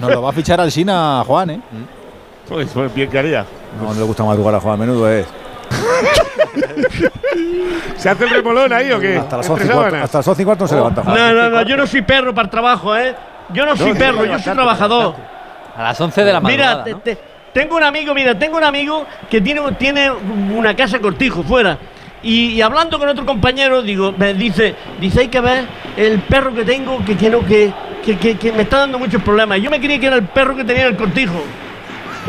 [0.00, 1.60] Nos lo va a fichar al Sina Juan, ¿eh?
[2.48, 3.44] Pues, pues bien que haría.
[3.80, 5.26] No, no le gusta madrugar a Juan, a menudo es.
[7.96, 9.16] ¿Se hace el remolón ahí o qué?
[9.18, 11.02] Hasta las Entre 11 y cuarto, hasta las 11 y cuarto no se levanta.
[11.02, 11.16] Juan.
[11.16, 13.14] No, no, no, yo no soy perro para el trabajo, ¿eh?
[13.52, 15.14] Yo no soy No, perro, yo soy trabajador.
[15.76, 16.98] A las 11 de la Mira, madrugada, te- ¿no?
[17.00, 17.18] te-
[17.52, 21.78] tengo un amigo, mira, tengo un amigo que tiene, tiene una casa cortijo fuera.
[22.24, 26.54] Y, y hablando con otro compañero, digo, me dice, dice, hay que ver el perro
[26.54, 27.72] que tengo que, no- que,
[28.04, 29.60] que, que- que me está dando muchos problemas.
[29.60, 31.40] Yo me creía que era el perro que tenía en el cortijo.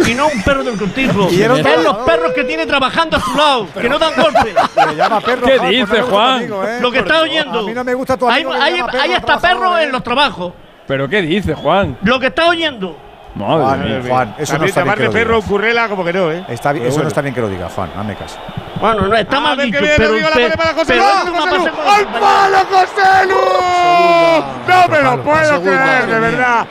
[0.05, 1.23] Y no un perro del cortijo.
[1.27, 4.53] Un Es los perros que tiene trabajando a su lado, que no dan golpes.
[4.97, 6.33] Llama perro, ¿Qué Juan, pues dice, Juan?
[6.39, 6.77] amigo, ¿eh?
[6.81, 7.59] Lo que está oyendo.
[7.59, 8.51] A mí no me gusta tu amigo.
[8.51, 9.83] hay- perro hay a hasta perros ¿eh?
[9.83, 10.53] en los trabajos.
[10.85, 11.97] ¿Pero qué dice, Juan?
[12.03, 12.97] Lo que está oyendo.
[13.35, 14.01] Madre Juan, mía.
[14.09, 15.49] Juan, eso no está bien que lo perro digas.
[15.49, 16.43] currela como que no, ¿eh?
[16.49, 18.37] Está bien- Pero eso no está bien que lo diga, Juan, hazme caso.
[18.85, 20.51] Bueno, no, está A mal dicho, pero, ¡Al
[22.19, 23.35] palo, José Lu!
[24.67, 26.67] No me lo palo, puedo creer, de verdad.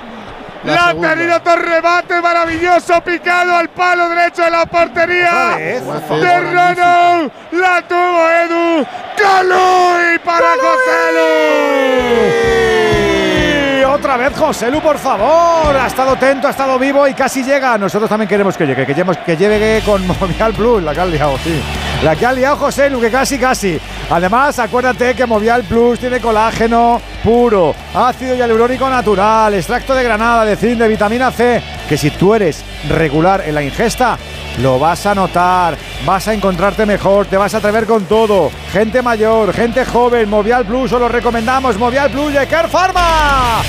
[0.63, 7.33] La ha tenido otro remate maravilloso picado al palo derecho de la portería de Ronald.
[7.51, 8.87] La tuvo Edu.
[9.17, 10.95] ¡Calui para José
[14.05, 15.75] otra vez José Lu, por favor.
[15.75, 17.79] Ha estado atento, ha estado vivo y casi llega.
[17.79, 21.07] Nosotros también queremos que llegue, que llegue, que llegue con Movial Plus, la que ha
[21.07, 21.59] liado, sí.
[22.03, 23.81] La que ha liado José Lu, que casi, casi.
[24.11, 30.57] Además, acuérdate que Movial Plus tiene colágeno puro, ácido hialurónico natural, extracto de granada, de
[30.57, 34.19] zinc, de vitamina C, que si tú eres regular en la ingesta,
[34.59, 38.51] lo vas a notar, vas a encontrarte mejor, te vas a atrever con todo.
[38.73, 43.63] Gente mayor, gente joven, Movial Plus, os lo recomendamos, Movial Plus de Care Pharma.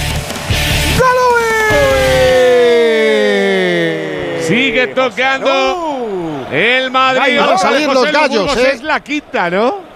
[4.42, 7.40] Sigue tocando el Madrid.
[7.40, 8.72] Van a salir los gallos, ¿eh?
[8.74, 9.96] Es la quinta, ¿no?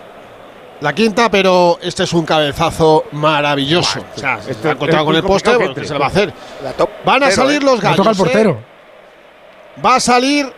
[0.81, 3.99] La quinta, pero este es un cabezazo maravilloso.
[4.15, 5.87] O sea, se esto ha encontrado con el poste, complicado que bueno, ¿qué entre.
[5.87, 6.33] se le va a hacer?
[7.05, 7.65] Van a salir ¿eh?
[7.65, 7.97] los gallos.
[7.97, 8.15] toca ¿eh?
[8.15, 8.63] portero.
[9.85, 10.51] Va a salir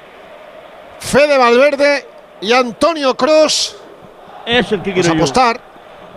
[1.01, 2.05] Fede Valverde
[2.41, 3.75] y Antonio Cross.
[4.45, 5.13] Es el que Pues quiero yo.
[5.23, 5.59] apostar,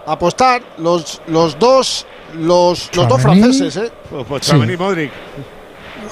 [0.06, 2.06] apostar los, los dos
[2.38, 3.92] los, los dos franceses, ¿eh?
[4.10, 4.56] Pues, pues Sí.
[4.56, 5.10] Y Modric.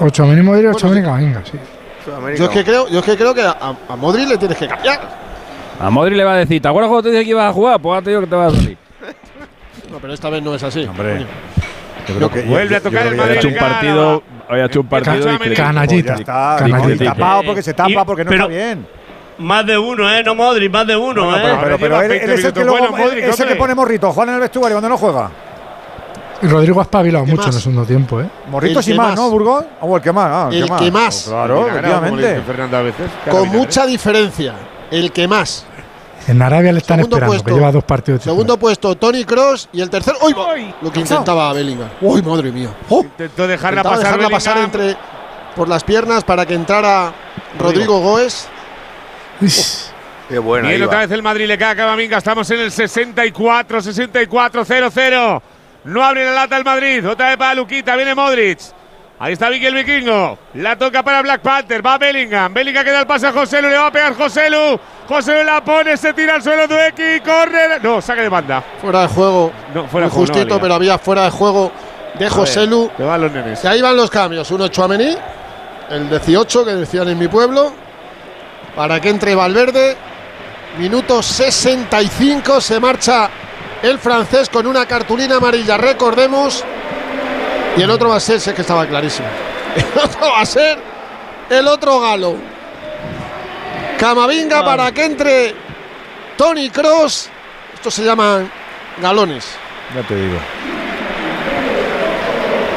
[0.00, 1.58] Ocho Meni Modric, ocho Bueno, Camavinga, sí.
[2.36, 4.66] Yo es que creo, yo es que creo que a, a Modric le tienes que
[4.68, 5.00] cambiar.
[5.80, 7.80] A Modri le va a decir, ¿te acuerdas cuando te dije que ibas a jugar?
[7.80, 8.78] Pues ahora te digo que te vas a salir.
[9.90, 10.84] No, pero esta vez no es así.
[10.84, 11.26] Hombre.
[12.08, 13.66] Yo creo que- Vuelve yo- a yo tocar el Había ya- hecho un Venga,
[14.52, 15.62] había hecho un partido discreto.
[15.62, 16.14] Canallita.
[16.14, 17.04] Está, Canallita.
[17.06, 18.86] tapado porque se tapa, Y- porque no pero- está bien.
[19.38, 20.22] Más de uno, ¿eh?
[20.22, 21.40] No Modric, más de uno, Bueno, ¿eh?
[21.42, 22.64] pero, pero, Ahora pero lleva él, 20 él es el que minutos.
[22.80, 23.56] luego, Bueno, Modric, es el que hombre.
[23.58, 25.30] pone morrito, Juan en el vestuario cuando no juega.
[26.42, 27.56] Y Rodrigo ha espabilado ¿Qué mucho en más?
[27.56, 28.26] el segundo tiempo, ¿eh?
[28.50, 29.16] Morrito El sin más, más.
[29.16, 29.64] ¿no, Burgos?
[29.80, 31.24] O el que más, ah, El que más.
[31.28, 31.66] Claro,
[32.16, 33.10] dice Fernando a veces.
[33.30, 34.54] Con mucha diferencia.
[34.90, 35.66] El que más.
[36.28, 37.44] En Arabia le están Segundo esperando, puesto.
[37.48, 38.22] que lleva dos partidos.
[38.22, 39.68] Segundo puesto, Tony Cross.
[39.72, 40.18] Y el tercero.
[40.22, 40.32] ¡Uy!
[40.34, 40.74] ¡Uy!
[40.80, 41.88] Lo que intentaba Bellingham.
[42.00, 42.68] ¡Uy, madre mía!
[42.88, 43.02] ¡Oh!
[43.02, 44.18] Intentó dejarla Intentaba pasar.
[44.18, 44.96] dejarla pasar entre
[45.56, 47.12] por las piernas para que entrara
[47.58, 48.48] Rodrigo Goes.
[50.28, 50.68] Qué bueno.
[50.68, 52.18] Bien, otra vez el Madrid le cae a Camavinga.
[52.18, 55.42] Estamos en el 64, 64, 0-0.
[55.84, 57.06] No abre la lata el Madrid.
[57.08, 57.96] Otra vez para Luquita.
[57.96, 58.60] Viene Modric.
[59.22, 60.36] Ahí está Vicky el Vikingo.
[60.54, 61.86] La toca para Black Panther.
[61.86, 62.52] Va Bellingham.
[62.52, 63.68] Bellingham que da el pase a José Lu.
[63.68, 64.76] Le va a pegar José Lu.
[65.06, 65.96] José Lu la pone.
[65.96, 67.20] Se tira al suelo Dueki.
[67.24, 67.78] Corre.
[67.80, 68.60] No, saque de banda.
[68.80, 69.52] Fuera de juego.
[69.72, 71.70] No, fuera Muy juego, justito, pero había fuera de juego
[72.18, 72.90] de José Lu.
[72.96, 73.62] Que van los nenes.
[73.62, 74.50] Y ahí van los cambios.
[74.50, 75.14] Uno Chuamení,
[75.90, 77.72] el 18 que decían en mi pueblo,
[78.74, 79.96] para que entre Valverde.
[80.78, 83.30] Minuto 65 se marcha
[83.84, 86.64] el francés con una cartulina amarilla, recordemos.
[87.76, 89.28] Y el otro va a ser, sé que estaba clarísimo.
[89.76, 90.78] El otro va a ser
[91.48, 92.36] el otro galo.
[93.98, 95.54] Camavinga para que entre
[96.36, 97.28] Tony Cross.
[97.74, 98.50] Estos se llaman
[99.00, 99.46] galones.
[99.94, 100.38] Ya te digo.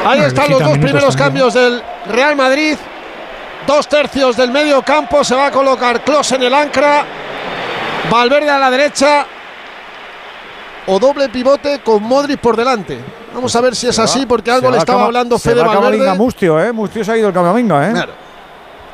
[0.06, 2.76] Ahí están los dos primeros también, cambios del Real Madrid.
[3.66, 5.24] Dos tercios del medio campo.
[5.24, 7.04] Se va a colocar Klos en el ancra.
[8.10, 9.26] Valverde a la derecha.
[10.86, 13.00] O doble pivote con Modric por delante.
[13.36, 16.14] Vamos a ver si es así, porque algo le estaba hablando Fede Valverde.
[16.14, 16.72] Mustio, ¿eh?
[16.72, 17.92] Mustio se ha ido el Camavinga, ¿eh?
[17.92, 18.12] Claro.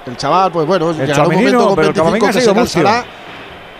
[0.05, 3.05] El chaval, pues bueno, llegará un momento con pero el 25 Camavinga que se cansará.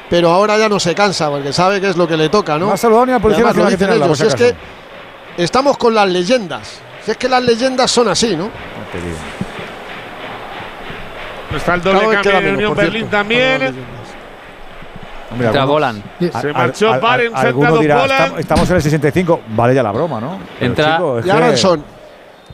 [0.09, 2.71] Pero ahora ya no se cansa, porque sabe que es lo que le toca, ¿no?
[2.71, 4.55] Ha saludado ni Policía Nacional que ellos, si es que
[5.37, 6.81] estamos con las leyendas.
[7.05, 8.49] Si es que las leyendas son así, ¿no?
[8.93, 9.17] Te digo.
[11.57, 14.02] Está el doble cambio queda de menos, Unión Berlín también.
[15.33, 16.03] Hombre, Entra Bolan.
[16.41, 18.11] Se marchó Baren, Bolan.
[18.11, 19.41] "Estamos- estamos en el 65.
[19.57, 20.39] Vale ya la broma, ¿no?
[20.59, 21.85] Pero, Entra- chico, Y Aranson.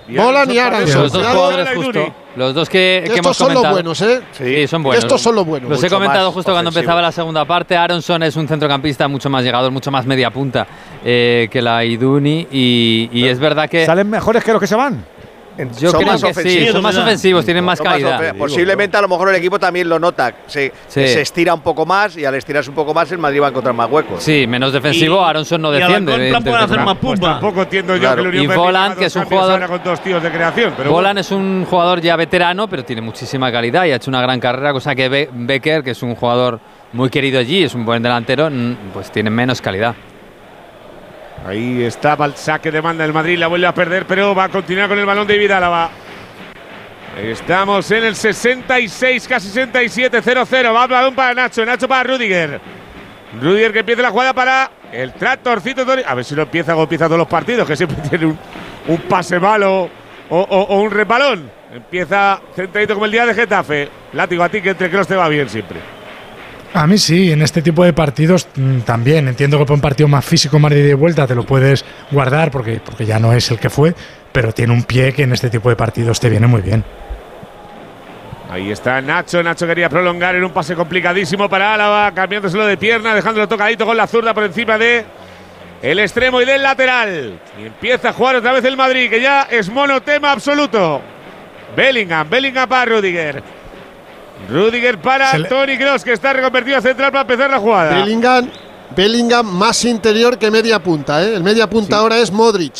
[0.08, 1.02] Bolan y Aranson.
[1.02, 2.14] Los dos jugadores justo.
[2.36, 3.74] Los dos que, que Estos hemos son los comentado.
[3.74, 4.20] buenos, ¿eh?
[4.32, 5.02] Sí, son buenos.
[5.04, 5.68] Estos son los buenos.
[5.68, 7.76] Los he comentado justo cuando empezaba la segunda parte.
[7.76, 10.66] Aronson es un centrocampista mucho más llegador, mucho más media punta
[11.04, 12.46] eh, que la Iduni.
[12.50, 13.84] Y, y es verdad que.
[13.84, 15.04] ¿Salen mejores que los que se van?
[15.78, 16.72] Yo Son creo más que sí, ofensivos.
[16.72, 18.34] son más ofensivos, tienen más calidad.
[18.36, 20.32] Posiblemente a lo mejor el equipo también lo nota.
[20.46, 21.06] Se, Sí.
[21.08, 23.50] se estira un poco más y al estirarse un poco más el Madrid va a
[23.50, 24.22] encontrar más huecos.
[24.22, 26.12] Sí, menos defensivo, Aronson no y a defiende.
[26.14, 26.50] evidentemente.
[26.50, 28.22] puede hacer más Pues tampoco entiendo yo Claro.
[28.22, 30.74] que el Y Voland, que es un jugador- con dos tíos de creación.
[30.76, 34.38] Pero es un jugador ya veterano, pero tiene muchísima calidad y ha hecho una gran
[34.40, 36.60] carrera, cosa que Be- Becker, que es un jugador
[36.92, 38.48] muy querido allí, es un buen delantero,
[38.92, 39.94] pues tiene menos calidad.
[41.46, 44.48] Ahí estaba el saque de banda del Madrid, la vuelve a perder, pero va a
[44.48, 45.90] continuar con el balón de Vidálava.
[47.20, 50.74] Estamos en el 66, casi 67, 0-0.
[50.74, 52.60] Va el balón para Nacho, Nacho para Rudiger.
[53.40, 55.86] Rudiger que empieza la jugada para el tractorcito.
[56.06, 59.40] A ver si lo empieza como empieza todos los partidos, que siempre tiene un, pase
[59.40, 59.88] malo
[60.28, 61.50] o, o- un resbalón.
[61.72, 63.88] Empieza centradito como el día de Getafe.
[64.12, 65.78] Látigo a ti que entre Cross te va bien siempre.
[66.74, 69.28] A mí sí, en este tipo de partidos mm, también.
[69.28, 72.80] Entiendo que para un partido más físico, más de vuelta, te lo puedes guardar porque,
[72.84, 73.94] porque ya no es el que fue,
[74.32, 76.84] pero tiene un pie que en este tipo de partidos te viene muy bien.
[78.50, 79.42] Ahí está Nacho.
[79.42, 83.96] Nacho quería prolongar en un pase complicadísimo para Álava, cambiándoselo de pierna, dejándolo tocadito con
[83.96, 85.04] la zurda por encima de
[85.82, 87.38] el extremo y del lateral.
[87.60, 91.00] Y empieza a jugar otra vez el Madrid, que ya es monotema absoluto.
[91.76, 93.42] Bellingham, Bellingham para Rudiger.
[94.48, 97.94] Rudiger para le- Tony Cross, que está reconvertido a central para empezar la jugada.
[97.96, 98.50] Bellingham,
[98.96, 101.34] Bellingham más interior que media punta, ¿eh?
[101.36, 102.74] El media punta ahora es Modric.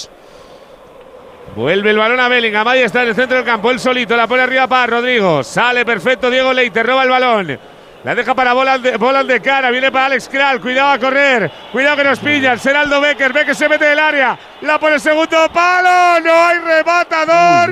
[1.56, 2.68] Vuelve el balón a Bellingham.
[2.68, 3.70] Ahí está en el centro del campo.
[3.70, 5.42] Él solito la pone arriba para Rodrigo.
[5.42, 6.82] Sale perfecto Diego Leite.
[6.82, 7.58] Roba el balón.
[8.04, 9.70] La deja para Bolan de, Bolan de cara.
[9.70, 10.60] Viene para Alex Kral.
[10.60, 11.50] Cuidado a correr.
[11.72, 12.58] Cuidado que nos pillan.
[12.60, 13.32] Seraldo Becker.
[13.32, 14.38] Becker se mete del área.
[14.60, 16.20] La pone segundo palo.
[16.24, 17.70] No hay rematador.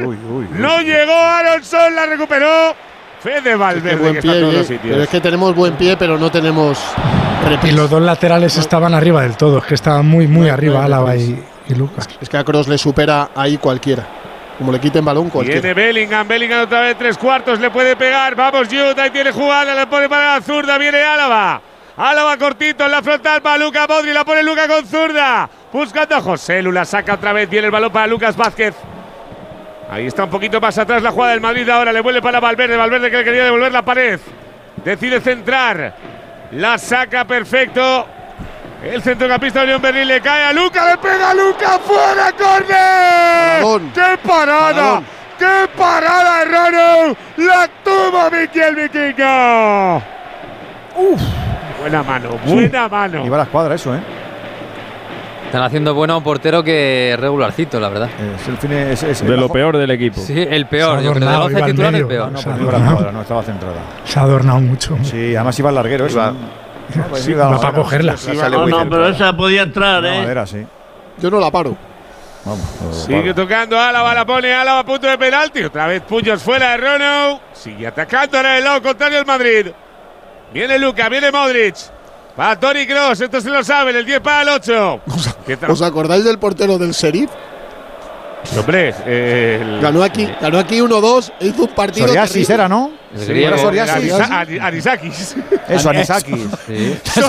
[0.50, 1.94] No llegó Aronson.
[1.94, 2.74] La recuperó.
[3.20, 3.96] Fede Valverde.
[3.96, 4.80] buen que está en pie, todos ¿eh?
[4.82, 6.78] Pero es que tenemos buen pie, pero no tenemos
[7.64, 11.16] Y los dos laterales estaban arriba del todo, es que estaban muy, muy arriba Álava
[11.16, 12.08] y, y Lucas.
[12.20, 14.06] Es que a Cross le supera ahí cualquiera.
[14.58, 15.60] Como le quiten balón, cualquiera.
[15.60, 18.34] Viene Bellingham, Bellingham otra vez tres cuartos, le puede pegar.
[18.34, 21.60] Vamos, Jude, ahí tiene jugada, le pone para la zurda, viene Álava.
[21.96, 25.48] Álava cortito en la frontal para Luca Modri, la pone Luca con zurda.
[25.72, 28.74] Buscando a José Lu, la saca otra vez, viene el balón para Lucas Vázquez.
[29.90, 32.76] Ahí está un poquito más atrás la jugada del Madrid ahora, le vuelve para Valverde,
[32.76, 34.18] Valverde que le quería devolver la pared.
[34.84, 35.94] Decide centrar,
[36.52, 38.06] la saca perfecto.
[38.82, 43.92] El centrocampista de Unión Berlín le cae a Luca, le pega a Luca, fuera, córner.
[43.94, 44.72] ¡Qué parada!
[44.72, 45.06] Paradón.
[45.38, 47.16] ¡Qué parada, Rono!
[47.36, 50.02] ¡La tuvo Miquel Vikingo!
[50.96, 51.20] ¡Uf!
[51.80, 53.24] Buena mano, buena mano.
[53.24, 54.00] Iba a la escuadra eso, ¿eh?
[55.46, 58.10] Están haciendo bueno a un portero que regularcito, la verdad.
[58.40, 60.20] Es el fin es, es- De lo bajo- peor del equipo.
[60.20, 60.94] Sí, el peor.
[60.94, 62.26] Se ha Yo creo que de adornado, 11 iba al titulares, el peor.
[62.26, 63.12] No, pues no iba adornado.
[63.12, 63.74] no estaba centrada.
[64.04, 64.98] Se ha adornado mucho.
[65.02, 66.08] Sí, además iba al larguero.
[66.08, 66.32] Iba-
[66.94, 68.16] No, pues Sí, iba a la va para cogerla.
[68.16, 70.20] Sale Sale No, no, pero esa podía entrar, La ¿eh?
[70.20, 70.64] madera, sí.
[71.18, 71.76] Yo no la paro.
[72.44, 73.04] Vamos.
[73.06, 73.34] Sigue paro.
[73.34, 75.64] tocando Álava, la pone Álava a punto de penalti.
[75.64, 77.40] Otra vez puños fuera de Rono.
[77.52, 79.66] Sigue atacando ahora el lado contrario el Madrid.
[80.52, 81.74] Viene Luca, viene Modric.
[82.36, 85.00] Para Tony Cross, esto se lo saben, el 10 para el 8.
[85.68, 87.30] ¿Os acordáis del portero del Sheriff?
[88.58, 92.06] Hombre, eh, el- Ganó aquí, ganó aquí 1-2 e hizo un partido.
[92.06, 92.54] Psoriasis terrible.
[92.54, 92.90] era, ¿no?
[93.18, 93.48] Sí, griego.
[93.48, 94.12] era psoriasis.
[94.12, 95.36] Arisa- Ari- Arisakis.
[95.68, 96.46] Eso, Anisakis.
[96.66, 96.98] Sí.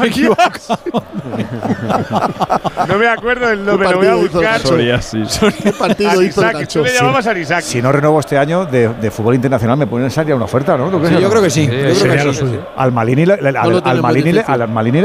[2.87, 4.59] No me acuerdo el nombre, ¿Qué lo voy a buscar.
[4.59, 5.39] Psoriasis.
[5.63, 7.65] ¿Qué partido hizo el tú le llamabas Arisakis.
[7.65, 10.89] Si no renuevo este año de, de fútbol internacional, me ponen salir una oferta, ¿no?
[10.89, 11.65] ¿Tú crees Sí, o yo creo que sí.
[11.67, 12.59] Sería.
[12.75, 13.37] Al Malini, le-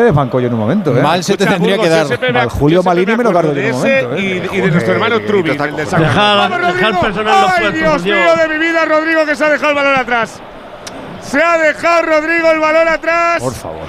[0.04, 1.02] desbancó yo en un momento, ¿eh?
[1.02, 2.06] Mal se te tendría que dar.
[2.36, 4.20] Al Julio Malini me lo de en un momento, ¿eh?
[4.52, 5.16] y, de nuestro hermano
[5.52, 8.02] está el de con- San Dejar- personal los ¡Ay, Dios!
[8.04, 10.40] mío de mi vida, Rodrigo, que se ha dejado el balón atrás!
[11.32, 13.42] Se ha dejado Rodrigo el balón atrás.
[13.42, 13.86] Por favor.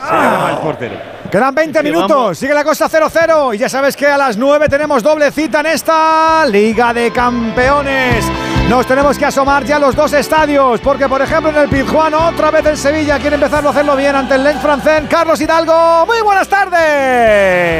[0.00, 0.94] A, el portero.
[1.30, 2.38] Quedan 20 Que minutos, vamos.
[2.38, 5.66] sigue la cosa 0-0 y ya sabes que a las 9 tenemos doble cita en
[5.66, 8.24] esta Liga de Campeones.
[8.68, 12.12] Nos tenemos que asomar ya a los dos estadios, porque por ejemplo en el Pizjuán
[12.12, 15.04] otra vez el Sevilla quiere empezar a hacerlo bien ante el Lens francés.
[15.08, 16.78] Carlos Hidalgo, muy buenas tardes.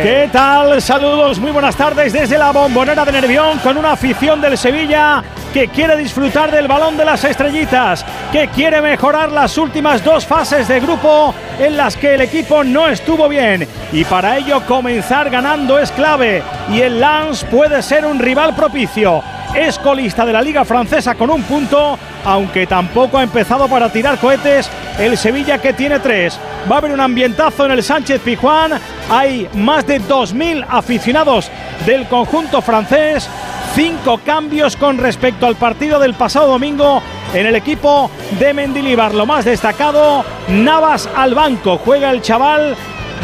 [0.02, 0.80] ¿Qué tal?
[0.80, 5.68] Saludos, muy buenas tardes desde la bombonera de Nervión con una afición del Sevilla que
[5.68, 8.02] quiere disfrutar del balón de las estrellitas,
[8.32, 12.88] que quiere mejorar las últimas dos fases de grupo en las que el equipo no
[12.88, 18.18] estuvo bien y para ello comenzar ganando es clave y el Lens puede ser un
[18.18, 19.22] rival propicio.
[19.54, 24.18] Es colista de la Liga Francesa con un punto, aunque tampoco ha empezado para tirar
[24.18, 26.38] cohetes el Sevilla que tiene tres.
[26.70, 28.72] Va a haber un ambientazo en el Sánchez Pizjuán.
[29.10, 31.50] Hay más de 2.000 aficionados
[31.86, 33.28] del conjunto francés.
[33.74, 37.02] cinco cambios con respecto al partido del pasado domingo
[37.32, 39.14] en el equipo de Mendilibar.
[39.14, 41.78] Lo más destacado, Navas al banco.
[41.78, 42.76] Juega el chaval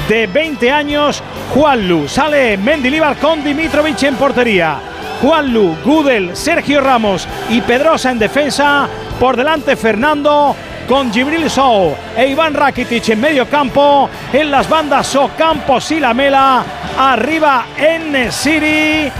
[0.08, 1.22] de 20 años,
[1.54, 2.08] Juanlu.
[2.08, 4.93] Sale Mendilibar con Dimitrovic en portería.
[5.20, 8.88] Juanlu, Gudel, Sergio Ramos y Pedrosa en defensa.
[9.18, 10.56] Por delante Fernando
[10.88, 14.08] con Gibril Sou e Iván Rakitic en medio campo.
[14.32, 16.64] En las bandas Campos y Lamela.
[16.98, 19.10] Arriba en City.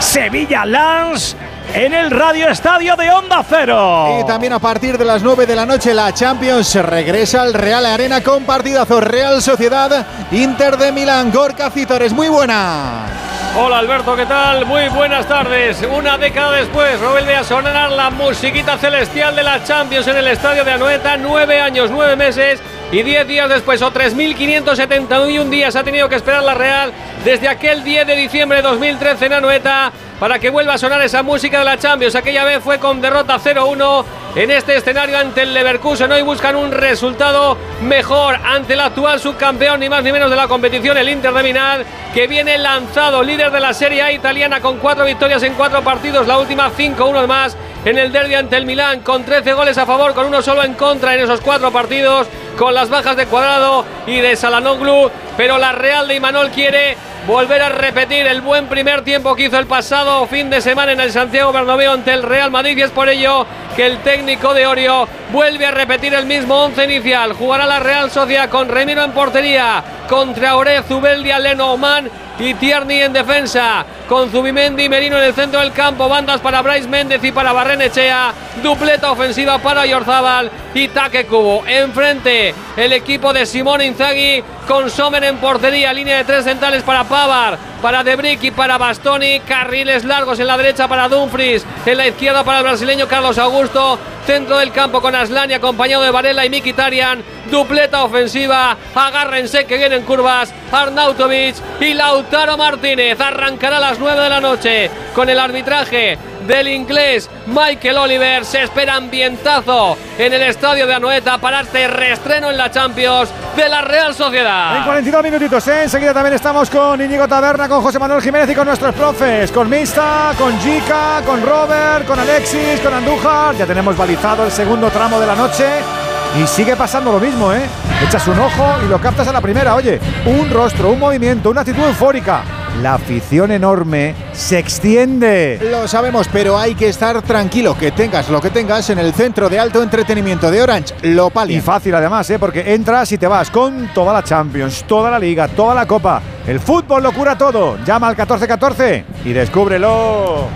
[0.00, 1.36] Sevilla Lance
[1.74, 4.18] en el Radio Estadio de Onda Cero.
[4.20, 7.86] Y también a partir de las 9 de la noche la Champions regresa al Real
[7.86, 11.30] Arena con partidazo Real Sociedad Inter de Milán.
[11.30, 13.06] Gorka Citores, muy buena.
[13.56, 14.64] Hola Alberto, ¿qué tal?
[14.64, 15.82] Muy buenas tardes.
[15.82, 20.64] Una década después, vuelve a sonar la musiquita celestial de la Champions en el estadio
[20.64, 21.16] de Anoeta.
[21.16, 22.62] Nueve años, nueve meses
[22.92, 26.92] y diez días después, o 3.571 días, ha tenido que esperar la Real
[27.24, 31.22] desde aquel 10 de diciembre de 2013 en Anoeta para que vuelva a sonar esa
[31.22, 32.14] música de la Champions.
[32.14, 34.04] Aquella vez fue con derrota 0-1
[34.36, 36.12] en este escenario ante el Leverkusen.
[36.12, 40.46] Hoy buscan un resultado mejor ante el actual subcampeón, ni más ni menos de la
[40.46, 44.76] competición, el Inter de Milán, que viene lanzado líder de la Serie A italiana con
[44.76, 47.56] cuatro victorias en cuatro partidos, la última 5-1 más
[47.86, 50.74] en el derby ante el Milán, con 13 goles a favor, con uno solo en
[50.74, 52.26] contra en esos cuatro partidos,
[52.58, 56.94] con las bajas de Cuadrado y de Salanoglu, pero la Real de Imanol quiere
[57.30, 61.00] volver a repetir el buen primer tiempo que hizo el pasado fin de semana en
[61.00, 63.46] el Santiago Bernabéu ante el Real Madrid es por ello
[63.76, 67.34] que el técnico de Orio vuelve a repetir el mismo once inicial.
[67.34, 72.10] Jugará la Real Sociedad con Remiro en portería, contra Orez, Zubeldia, Leno, Oman
[72.40, 76.62] y Tierney en defensa, con Zubimendi y Merino en el centro del campo, bandas para
[76.62, 81.62] Bryce Méndez y para Barrenechea, dupleta ofensiva para Yorzábal y Taque Cubo.
[81.66, 87.04] Enfrente el equipo de Simón Inzaghi con Sommer en portería, línea de tres centrales para
[87.04, 92.06] Pavar, para Debrick y para Bastoni, carriles largos en la derecha para Dumfries, en la
[92.06, 96.50] izquierda para el brasileño Carlos Augusto, centro del campo con Aslani acompañado de Varela y
[96.50, 104.22] Mikitarian, dupleta ofensiva, agárrense que vienen curvas, Arnautovic y Lautaro Martínez, arrancará a las 9
[104.22, 108.44] de la noche con el arbitraje del inglés Michael Oliver.
[108.44, 113.68] Se espera ambientazo en el estadio de Anoeta para este reestreno en la Champions de
[113.68, 114.76] la Real Sociedad.
[114.76, 115.82] En 42 minutitos, ¿eh?
[115.84, 119.68] enseguida también estamos con Íñigo Taberna, con José Manuel Jiménez y con nuestros profes, con
[119.68, 123.56] Mista, con Jica, con Robert, con Alexis, con Andújar.
[123.56, 126.09] Ya tenemos balizado el segundo tramo de la noche.
[126.38, 127.62] Y sigue pasando lo mismo, ¿eh?
[128.06, 129.74] Echas un ojo y lo captas a la primera.
[129.74, 132.42] Oye, un rostro, un movimiento, una actitud eufórica.
[132.80, 135.58] La afición enorme se extiende.
[135.70, 137.76] Lo sabemos, pero hay que estar tranquilo.
[137.76, 141.58] Que tengas lo que tengas en el centro de alto entretenimiento de Orange, lo palian.
[141.58, 142.38] Y fácil además, ¿eh?
[142.38, 146.22] porque entras y te vas con toda la Champions, toda la Liga, toda la Copa.
[146.46, 147.76] El fútbol lo cura todo.
[147.84, 150.46] Llama al 1414 y descúbrelo.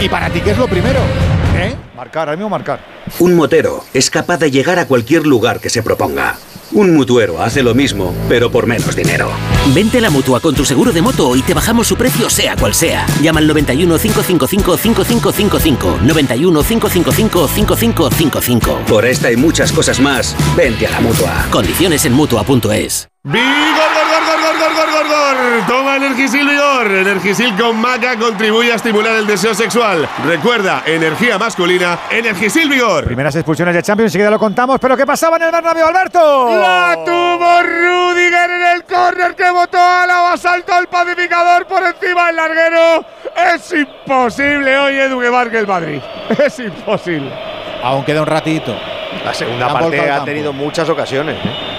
[0.00, 1.00] ¿Y para ti qué es lo primero?
[1.56, 1.74] ¿Eh?
[1.96, 2.80] Marcar, al mismo marcar.
[3.18, 6.36] Un motero es capaz de llegar a cualquier lugar que se proponga.
[6.72, 9.30] Un mutuero hace lo mismo, pero por menos dinero.
[9.72, 12.56] Vente a la mutua con tu seguro de moto y te bajamos su precio, sea
[12.56, 13.06] cual sea.
[13.22, 15.98] Llama al 91 555 5555.
[16.02, 18.78] 91 555 5555.
[18.86, 21.46] Por esta y muchas cosas más, vente a la mutua.
[21.50, 23.08] Condiciones en mutua.es.
[23.22, 23.42] ¡Vigor,
[23.94, 25.35] gor, gor, gor, gor, gor, gor, gor!
[25.66, 26.90] Toma Energisil Vigor.
[26.90, 30.08] Energisil con maca contribuye a estimular el deseo sexual.
[30.24, 33.04] Recuerda, energía masculina, Energisil Vigor.
[33.04, 34.78] Primeras expulsiones de Champions, enseguida lo contamos.
[34.80, 36.48] ¿Pero qué pasaba en el Bernabéu, Alberto?
[36.60, 40.06] La tuvo Rudiger en el córner que botó a
[40.36, 43.04] saltó el pacificador por encima del larguero.
[43.54, 46.00] Es imposible hoy, Edu, que marque el Madrid.
[46.38, 47.30] Es imposible.
[47.82, 48.74] Aún queda un ratito.
[49.24, 51.36] La segunda parte al ha tenido muchas ocasiones.
[51.44, 51.76] ¿eh?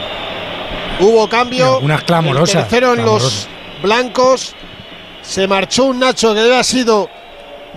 [1.00, 1.80] Hubo cambio.
[1.80, 3.48] Unas clamorosas, El tercero en los
[3.82, 4.56] blancos.
[5.22, 7.10] Se marchó un Nacho que había sido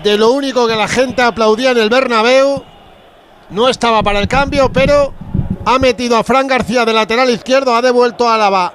[0.03, 2.65] de lo único que la gente aplaudía en el Bernabéu.
[3.51, 5.13] No estaba para el cambio, pero
[5.65, 8.73] ha metido a Fran García de lateral izquierdo, ha devuelto a Álava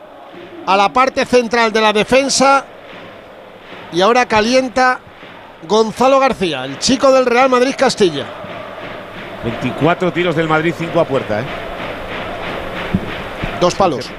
[0.66, 2.66] a la parte central de la defensa
[3.92, 5.00] y ahora calienta
[5.68, 8.26] Gonzalo García, el chico del Real Madrid Castilla.
[9.44, 11.46] 24 tiros del Madrid, 5 a puerta, ¿eh?
[13.62, 14.10] Dos palos.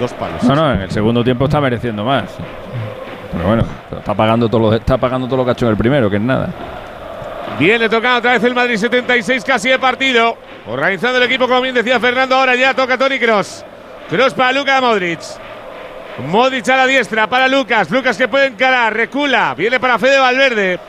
[0.00, 0.42] Dos palos.
[0.44, 2.24] No, no, en el segundo tiempo está mereciendo más.
[3.32, 3.64] Pero bueno,
[3.98, 6.16] está pagando todo lo, está pagando todo lo que ha hecho en el primero, que
[6.16, 6.48] es nada.
[7.58, 10.38] Viene tocando otra vez el Madrid, 76 casi de partido.
[10.66, 13.62] Organizando el equipo, como bien decía Fernando, ahora ya toca Tony Cross.
[14.08, 15.20] Cross para Luka Modric.
[16.26, 17.90] Modric a la diestra para Lucas.
[17.90, 19.54] Lucas que puede encarar, recula.
[19.54, 20.80] Viene para Fede Valverde.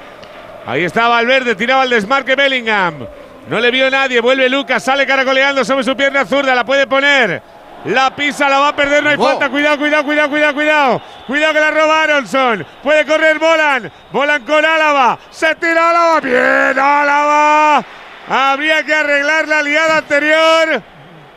[0.66, 3.06] Ahí está Valverde, tiraba el desmarque Bellingham.
[3.50, 7.42] No le vio nadie, vuelve Lucas, sale caracoleando sobre su pierna zurda, la puede poner.
[7.86, 9.50] La pisa, la va a perder, no hay falta.
[9.50, 11.02] Cuidado, cuidado, cuidado, cuidado, cuidado.
[11.26, 12.66] Cuidado que la roba Aronson.
[12.84, 13.92] Puede correr Bolan.
[14.12, 15.18] Bolan con Álava.
[15.32, 16.20] Se tira Álava.
[16.20, 17.84] Bien, Álava.
[18.30, 20.84] Habría que arreglar la liada anterior.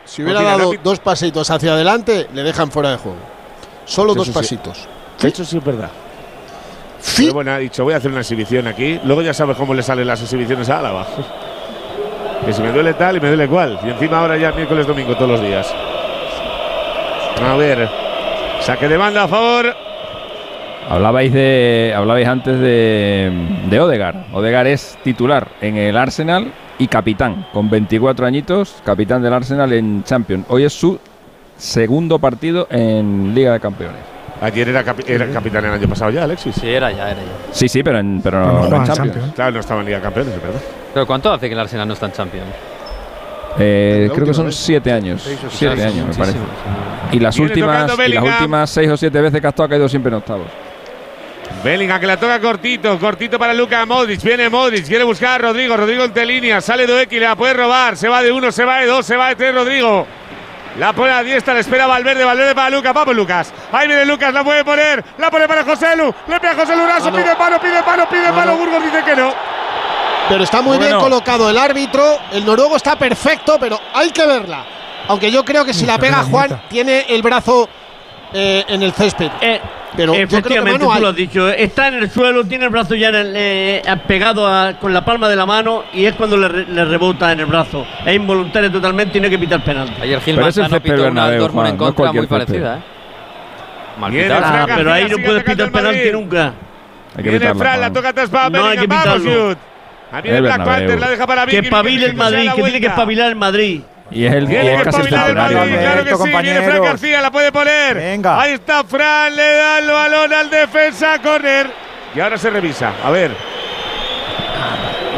[0.05, 3.17] Si hubiera dado dos pasitos hacia adelante, le dejan fuera de juego.
[3.85, 4.33] Solo Eso dos sí.
[4.33, 4.87] pasitos.
[5.19, 5.89] De hecho, sí es verdad.
[7.17, 8.99] Pero bueno, ha dicho, voy a hacer una exhibición aquí.
[9.03, 11.07] Luego ya sabes cómo le salen las exhibiciones a Álava.
[12.45, 13.79] Que si me duele tal y me duele cual.
[13.83, 15.73] Y encima ahora ya miércoles, domingo, todos los días.
[17.43, 17.89] A ver.
[18.61, 19.73] Saque de banda a favor.
[20.89, 23.31] Hablabais de hablabais antes de,
[23.69, 24.25] de Odegar.
[24.33, 30.03] Odegar es titular en el Arsenal y capitán, con 24 añitos, capitán del Arsenal en
[30.03, 30.45] Champions.
[30.49, 30.99] Hoy es su
[31.57, 34.01] segundo partido en Liga de Campeones.
[34.41, 36.53] Ayer era, capi- era capitán el año pasado ya, Alexis.
[36.55, 37.27] Sí, era ya, era ya.
[37.53, 38.97] Sí, sí, pero, en, pero Pero no no, en en Champions.
[39.13, 39.33] Champions.
[39.33, 40.61] Claro, no estaba en Liga de Campeones, es verdad.
[40.93, 42.47] ¿Pero cuánto hace que el Arsenal no está en Champions?
[43.57, 44.55] Eh, creo que son vez.
[44.55, 45.21] siete años.
[45.23, 46.37] Siete seis, años, me parece.
[46.39, 49.69] muchísimo, Y las últimas, y las últimas seis o siete veces que ha estado ha
[49.69, 50.47] caído siempre en octavos.
[51.63, 54.21] Bellingham que la toca cortito, cortito para Luka Modric.
[54.21, 55.77] Viene Modric, quiere buscar a Rodrigo.
[55.77, 57.95] Rodrigo entre líneas, sale Doeki, la puede robar.
[57.97, 60.05] Se va de uno, se va de dos, se va de tres Rodrigo.
[60.77, 63.53] La pone a la diestra, le espera Valverde, Valverde para Lucas, vamos Lucas.
[63.71, 66.85] Ahí viene Lucas, la puede poner, la pone para José Lu, le pega José Lu,
[66.85, 67.17] Raso, Mano.
[67.23, 69.33] pide mano, pide mano, pide mano, Burgos dice que no.
[70.29, 71.03] Pero está muy bien Bueno.
[71.03, 72.03] colocado el árbitro.
[72.31, 74.63] El noruego está perfecto, pero hay que verla.
[75.07, 77.69] Aunque yo creo que si la pega Juan, tiene el brazo
[78.33, 79.29] eh, en el césped.
[79.39, 79.61] Eh,
[79.95, 81.47] Pero yo creo que efectivamente, tú lo has dicho.
[81.49, 84.91] eh, Está en el suelo, tiene el brazo ya en el, eh, pegado a- con
[84.93, 87.85] la palma de la mano y es cuando le, le rebota en el brazo.
[88.05, 90.01] Es involuntario totalmente y no hay que pitar penalti.
[90.01, 92.63] Ayer Gil Manzano pitó una Bernabéu, Dortmund en Juan, no es contra muy cualquier césped.
[92.63, 93.99] parecida, ¿eh?
[93.99, 96.53] Mal Ah, pero ahí no puedes pitar penalti nunca.
[97.17, 99.55] Hay que Viene Fran, la toca atrás para No, hay que vamos pitarlo.
[100.11, 100.63] Ahí viene El Black.
[100.63, 101.65] Panther, la deja para Que Vicky.
[101.67, 103.81] espabile el que se da Madrid, que tiene que espabilar el Madrid.
[104.11, 105.35] Y es el Tiene que casi espabilar el.
[105.35, 106.29] Madrid, claro que sí.
[106.41, 106.83] Viene Fran.
[106.83, 107.95] García, la puede poner.
[107.95, 108.39] Venga.
[108.41, 111.67] Ahí está Fran, le da el balón al defensa, corner.
[112.15, 112.91] Y ahora se revisa.
[113.03, 113.31] A ver.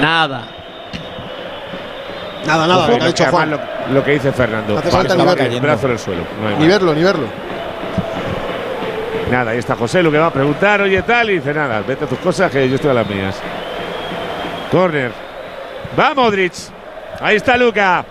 [0.02, 0.44] Nada.
[2.46, 3.52] Nada, nada, Ojo, lo que ha dicho Juan.
[3.52, 3.60] Lo,
[3.94, 4.78] lo que dice Fernando.
[4.78, 5.60] Hace falta ni el verlo.
[5.62, 6.22] brazo en el suelo.
[6.42, 6.68] no hay Ni más.
[6.70, 7.28] verlo, ni verlo.
[9.30, 12.06] Nada, ahí está José, lo que va a preguntar, oye tal, y dice nada, vete
[12.06, 13.36] a tus cosas que yo estoy a las mías.
[14.72, 15.12] Corner.
[15.98, 16.54] Va Modric.
[17.20, 18.06] Ahí está Luca.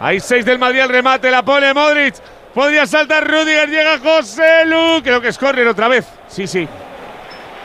[0.00, 2.14] Hay seis del Madrid al remate, la pone Modric.
[2.54, 5.02] Podría saltar Rudiger, llega José Lu.
[5.02, 6.06] Creo que es corner otra vez.
[6.28, 6.68] Sí, sí.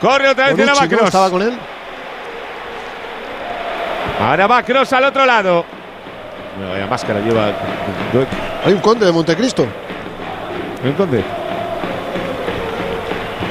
[0.00, 1.58] Corre otra vez de estaba con él.
[4.20, 5.64] Ahora va Cross al otro lado.
[6.70, 7.52] Vaya máscara lleva.
[8.64, 9.66] Hay un conde de Montecristo.
[10.84, 11.24] ¿Un conde?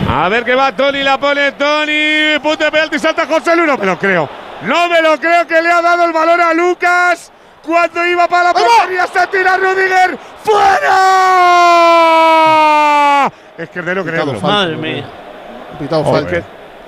[0.09, 2.39] A ver qué va Tony, la pone Tony.
[2.41, 3.65] Punto de penalti, salta José Lu.
[3.65, 4.44] No me lo creo.
[4.65, 7.31] No me lo creo que le ha dado el balón a Lucas.
[7.63, 10.17] Cuando iba para la portería se tira Rudiger.
[12.05, 13.31] ¡Fuera!
[13.57, 14.39] Es que es de no creerlo.
[14.39, 15.05] Madre mía.
[15.79, 16.37] Pitado falta.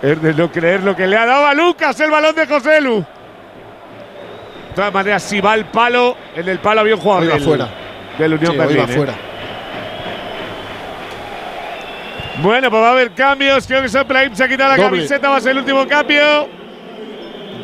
[0.01, 2.79] es de no creer lo que le ha dado a Lucas el balón de José
[2.81, 2.97] Lu.
[2.99, 3.05] De
[4.75, 7.67] todas maneras, si va al palo, en el palo había un jugador del, fuera.
[8.19, 8.79] del Unión Sí, Berlín.
[8.81, 8.87] ¿eh?
[8.95, 9.13] fuera.
[12.43, 13.65] Bueno, pues va a haber cambios.
[13.65, 14.97] Creo que Soplaim se ha quitado la Doble.
[14.99, 15.29] camiseta.
[15.29, 16.47] Va a ser el último cambio.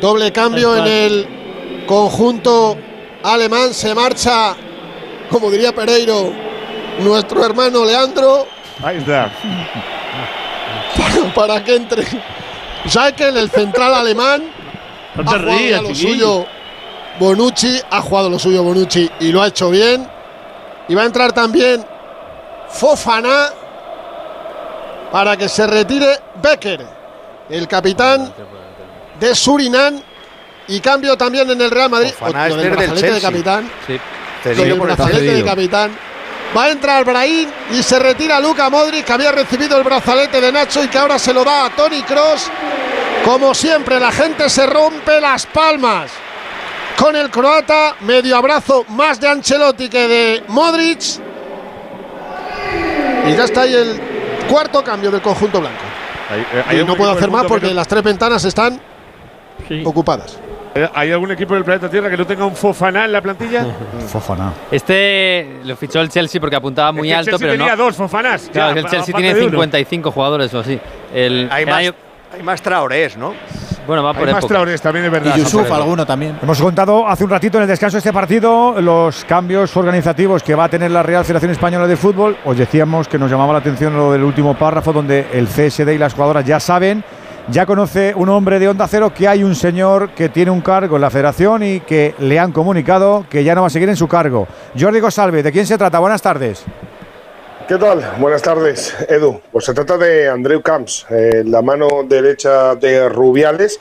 [0.04, 2.76] Doble cambio en el conjunto
[3.22, 3.72] alemán.
[3.72, 4.54] Se marcha,
[5.30, 6.30] como diría Pereiro,
[6.98, 8.46] nuestro hermano Leandro
[8.82, 9.32] Ahí está.
[10.94, 12.04] para, para que entre.
[12.86, 14.42] ¿Sabes que en el central alemán
[15.14, 16.44] No ha te rías, lo suyo
[17.18, 17.80] Bonucci?
[17.90, 20.06] Ha jugado lo suyo Bonucci y lo ha hecho bien.
[20.86, 21.82] Y va a entrar también
[22.68, 23.48] Fofana
[25.10, 26.86] para que se retire Becker,
[27.48, 28.34] el capitán
[29.20, 30.00] de Surinam.
[30.66, 32.10] Y cambio también en el Real Madrid.
[32.18, 33.70] Fofana O- del de capitán.
[33.86, 34.00] Sí.
[34.42, 35.90] Cedido por el brazalete de capitán.
[36.56, 40.52] Va a entrar Brahim y se retira Luca Modric, que había recibido el brazalete de
[40.52, 42.48] Nacho y que ahora se lo da a Tony Cross.
[43.24, 46.10] Como siempre, la gente se rompe las palmas
[46.96, 47.96] con el croata.
[48.00, 51.00] Medio abrazo más de Ancelotti que de Modric.
[53.26, 54.00] Y ya está ahí el
[54.48, 55.82] cuarto cambio del conjunto blanco.
[56.30, 58.80] Hay, eh, Y no puedo hacer más porque que las tres ventanas están
[59.68, 59.82] Sí.
[59.84, 60.38] ocupadas.
[60.74, 63.64] eh, ¿Hay algún equipo del planeta Tierra que no tenga un Fofana en la plantilla?
[64.08, 64.52] Fofana.
[64.70, 67.76] Este lo fichó el Chelsea porque apuntaba muy Es que el alto, Chelsea pero tenía
[67.76, 67.84] no.
[67.84, 68.50] dos Fofanás.
[68.52, 69.50] Claro, ya, el Chelsea tiene de uno.
[69.50, 70.78] 55 jugadores o así.
[71.14, 71.94] El, Hay el más, año-
[72.34, 73.32] hay más traorés, ¿no?
[73.86, 74.46] bueno, va por Hay más
[74.80, 75.36] también, es verdad.
[75.36, 76.38] Y Yusuf, alguno también.
[76.42, 80.54] Hemos contado hace un ratito en el descanso de este partido los cambios organizativos que
[80.54, 82.36] va a tener la Real Federación Española de Fútbol.
[82.46, 85.98] Os decíamos que nos llamaba la atención lo del último párrafo donde el CSD y
[85.98, 87.04] las jugadoras ya saben,
[87.48, 90.96] ya conoce un hombre de Onda Cero que hay un señor que tiene un cargo
[90.96, 93.96] en la federación y que le han comunicado que ya no va a seguir en
[93.96, 94.46] su cargo.
[94.78, 95.98] Jordi Gosalve, ¿de quién se trata?
[95.98, 96.64] Buenas tardes.
[97.68, 98.04] ¿Qué tal?
[98.18, 99.40] Buenas tardes, Edu.
[99.50, 103.80] Pues se trata de Andreu Camps, eh, la mano derecha de Rubiales,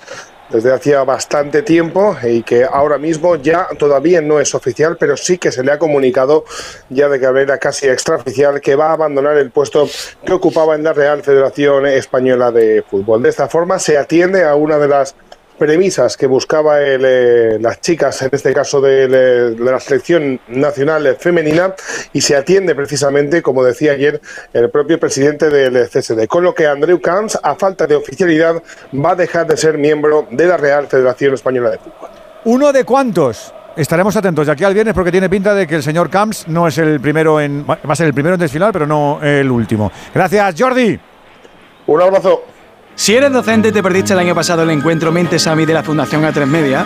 [0.49, 5.37] desde hacía bastante tiempo y que ahora mismo ya todavía no es oficial, pero sí
[5.37, 6.45] que se le ha comunicado
[6.89, 9.87] ya de manera casi extraoficial que va a abandonar el puesto
[10.25, 13.23] que ocupaba en la Real Federación Española de Fútbol.
[13.23, 15.15] De esta forma se atiende a una de las
[15.57, 21.15] premisas que buscaba el, eh, las chicas, en este caso de, de la selección nacional
[21.19, 21.73] femenina,
[22.11, 24.21] y se atiende precisamente, como decía ayer
[24.53, 28.61] el propio presidente del CSD, con lo que Andreu Camps, a falta de oficialidad,
[28.93, 32.09] va a dejar de ser miembro de la Real Federación Española de Fútbol.
[32.45, 33.53] ¿Uno de cuántos?
[33.75, 36.67] Estaremos atentos de aquí al viernes porque tiene pinta de que el señor Camps no
[36.67, 37.65] es el primero en.
[37.67, 39.91] Va a ser el primero en desfilar, pero no el último.
[40.13, 40.99] Gracias, Jordi.
[41.87, 42.43] Un abrazo.
[42.95, 45.83] Si eres docente y te perdiste el año pasado el encuentro Mentes AMI de la
[45.83, 46.85] Fundación A3 Media,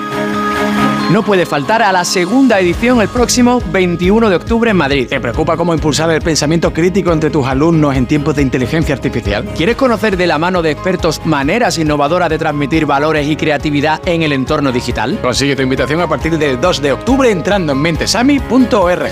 [1.11, 5.07] no puede faltar a la segunda edición el próximo 21 de octubre en Madrid.
[5.07, 9.45] ¿Te preocupa cómo impulsar el pensamiento crítico entre tus alumnos en tiempos de inteligencia artificial?
[9.55, 14.23] ¿Quieres conocer de la mano de expertos maneras innovadoras de transmitir valores y creatividad en
[14.23, 15.19] el entorno digital?
[15.21, 19.09] Consigue tu invitación a partir del 2 de octubre entrando en mentesami.org.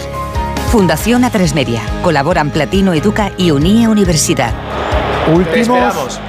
[0.72, 1.82] Fundación A3 Media.
[2.02, 4.54] Colaboran Platino Educa y Unie Universidad.
[5.34, 6.20] Últimos.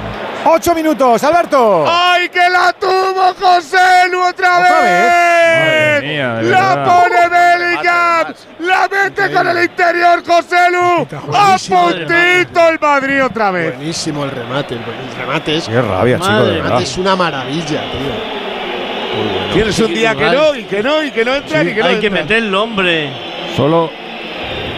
[0.49, 1.85] Ocho minutos, Alberto.
[1.85, 4.81] ¡Ay, que la tuvo José Lu otra, ¿Otra vez!
[4.81, 5.93] vez?
[5.93, 6.85] Madre mía, de ¡La verdad.
[7.01, 8.33] pone Bellingham!
[8.59, 11.07] ¡La mete con el interior José Lu!
[11.33, 13.75] ¡A puntito el Madrid otra vez!
[13.75, 14.75] Buenísimo el remate.
[14.75, 14.81] El,
[15.19, 15.67] remate es.
[15.67, 16.63] Qué rabia, chico, de El verdad.
[16.63, 19.53] remate es una maravilla, tío.
[19.53, 21.87] Tienes un día que no, y que no, y que no entra, y que no
[21.87, 22.21] Hay que entra.
[22.21, 23.11] meterlo, hombre.
[23.57, 23.89] Solo,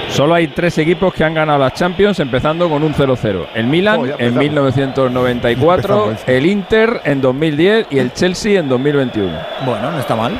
[0.09, 3.47] solo hay tres equipos que han ganado las Champions empezando con un 0-0.
[3.53, 4.39] El Milan Oh, en empezamos.
[4.43, 6.27] 1994, Empezamos.
[6.27, 9.31] el Inter en 2010 y el Chelsea en 2021.
[9.65, 10.39] Bueno, no está mal.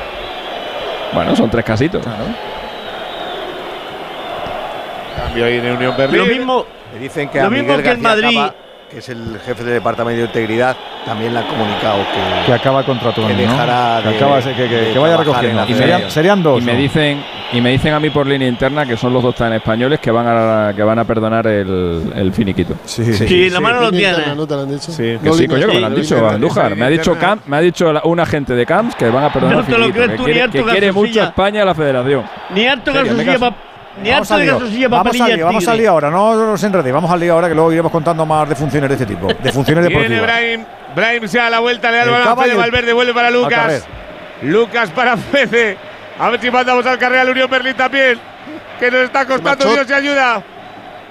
[1.12, 2.04] Bueno, son tres casitos.
[5.16, 6.18] Cambio ahí en Unión Berlín.
[6.18, 8.38] Lo mismo, Me dicen que Lo a mismo que el Madrid.
[8.90, 12.80] Que es el jefe del Departamento de Integridad, también le han comunicado que, Que acaba
[12.80, 13.24] el contrato.
[13.26, 13.38] que ¿no?
[13.40, 15.64] dejará Que acaba- que, que- de que vaya recogiendo.
[15.68, 16.60] Y serían, serían dos.
[16.60, 16.78] Y me ¿no?
[16.80, 20.00] dicen y me dicen a mí por línea interna que son los dos tan españoles
[20.00, 22.74] que van a que van a perdonar el, el finiquito.
[22.84, 24.08] Sí, Sí, la mano lo tiene.
[24.10, 24.90] interna, ¿No te lo han dicho?
[24.92, 25.18] Sí.
[25.22, 26.74] Que sí, coño, que me lo han Sí, dicho Andújar.
[26.76, 27.16] Me ha dicho.
[27.18, 29.66] Camp, me ha dicho la- un agente de Camps que van a perdonar No el
[29.66, 31.22] te lo finiquito, crees que tú, quiere, ni harto que quiere mucho.
[31.22, 32.24] España a la federación.
[32.54, 32.92] Ni harto
[33.38, 33.54] pa-
[34.02, 34.88] Ni Vamos al de lío.
[34.88, 37.54] Vamos al lío, vamos al lío ahora, no os enredéis, vamos al lío ahora que
[37.54, 40.22] luego iremos contando más de funciones de este tipo, de funciones Viene deportivas.
[40.22, 40.64] Brahim.
[40.94, 43.84] Brahim se da la vuelta, le da el balón a Fede Valverde, vuelve para Lucas.
[44.42, 45.76] Lucas para Fede.
[46.18, 48.18] A ver si mandamos al carrera al Unión Berlín también.
[48.78, 49.64] Que nos está costando.
[49.70, 50.42] Dios y ayuda.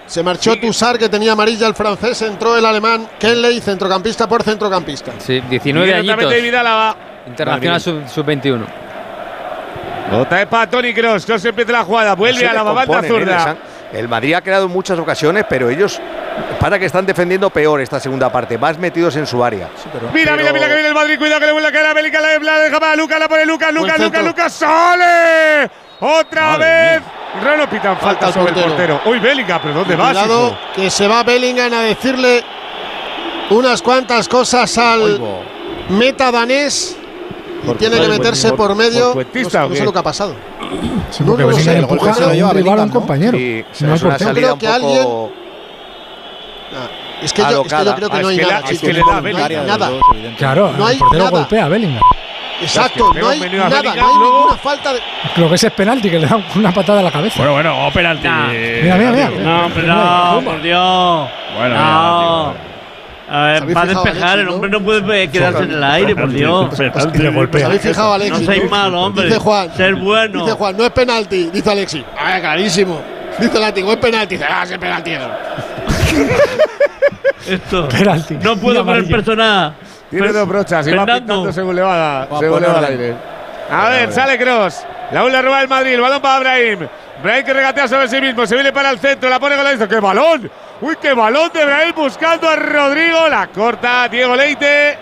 [0.08, 5.12] Se marchó Tussar, que tenía amarilla el francés, entró el alemán Kenley, centrocampista por centrocampista.
[5.20, 6.42] Sí, 19 Viene otra vez añitos.
[6.44, 6.96] David Álava.
[7.28, 8.66] Internacional sub- sub-21.
[10.12, 11.26] Otra vez para Tony Cross.
[11.26, 12.16] Cross empieza la jugada.
[12.16, 13.08] Vuelve a la banda ¿eh?
[13.08, 13.58] Zurda.
[13.92, 16.00] El Madrid ha creado en muchas ocasiones, pero ellos
[16.60, 19.68] para que están defendiendo peor esta segunda parte, más metidos en su área.
[20.14, 21.18] Mira, mira, mira que viene el Madrid.
[21.18, 22.22] Cuidado que le vuelve a caer a Bélica.
[22.22, 23.20] La, la deja para Lucas.
[23.20, 23.74] La pone Lucas.
[23.74, 24.24] Lucas, Lucas.
[24.24, 24.54] Lucas.
[24.54, 25.70] ¡Sale!
[26.02, 27.02] Otra vez.
[27.44, 28.98] Reno pitan falta Falta al sobre el portero.
[28.98, 29.02] portero.
[29.06, 30.10] Uy, Bélica, pero ¿dónde vas?
[30.12, 30.58] Cuidado, hijo?
[30.76, 32.44] que se va Bellingham a decirle
[33.50, 35.20] unas cuantas cosas al
[35.90, 36.96] meta danés.
[37.64, 39.14] Y Por- tiene que meterse por- medio.
[39.16, 40.36] no, sé- lo que ha pasado.
[41.26, 42.94] No, no sé, empuja golpe se lo lleva un rival a un Bellingham, ¿no?
[42.94, 43.38] compañero.
[43.82, 45.08] No es salida Creo que alguien-
[47.22, 48.62] Es que, yo, es que yo creo que Ah, no es hay que nada.
[48.62, 49.66] la- es que le da no hay Bellingham.
[49.68, 49.90] nada.
[50.38, 51.38] Claro, No hay el portero nada.
[51.38, 52.04] golpea a Bellingham.
[52.62, 55.00] Exacto, no hay nada, no hay ninguna falta de.
[55.38, 57.36] Lo que es es penalti, que le da una patada a la cabeza.
[57.38, 58.28] Bueno, bueno, o penalti.
[58.28, 59.30] Mira, mira, mira.
[59.30, 61.30] No, hombre, no, por Dios.
[61.58, 62.69] Bueno, no.
[63.30, 65.84] A ver, ¿Os habéis va a despejar, Alexis, el hombre no puede quedarse en el
[65.84, 66.80] aire, por Dios.
[66.80, 67.66] Y le ¿Os golpea.
[67.68, 69.26] habéis fijado, No seáis malos, hombre.
[69.26, 69.72] Dice Juan.
[69.78, 70.46] Ser bueno.
[70.46, 72.04] Dice Juan, no es penalti, dice Alexis.
[72.18, 73.02] Ah, clarísimo.
[73.40, 74.36] Dice Látigo, es penalti.
[74.36, 75.12] Dice, ah, es penalti.
[77.48, 77.88] Esto.
[77.88, 78.36] Penalti.
[78.36, 79.74] No puedo poner persona.
[80.10, 83.16] Tiene dos brochas y va pintando según le va, según le al aire.
[83.72, 84.84] A ver, sale Cross.
[85.12, 85.94] La vuelve a robar el Madrid.
[85.94, 86.80] El balón para Brahim.
[87.22, 88.46] Brahim que regatea sobre sí mismo.
[88.46, 89.30] Se viene para el centro.
[89.30, 89.96] La pone con la izquierda.
[89.96, 90.52] ¡Qué balón!
[90.82, 93.28] ¡Uy, qué balón de Brahim buscando a Rodrigo!
[93.30, 94.98] La corta Diego Leite.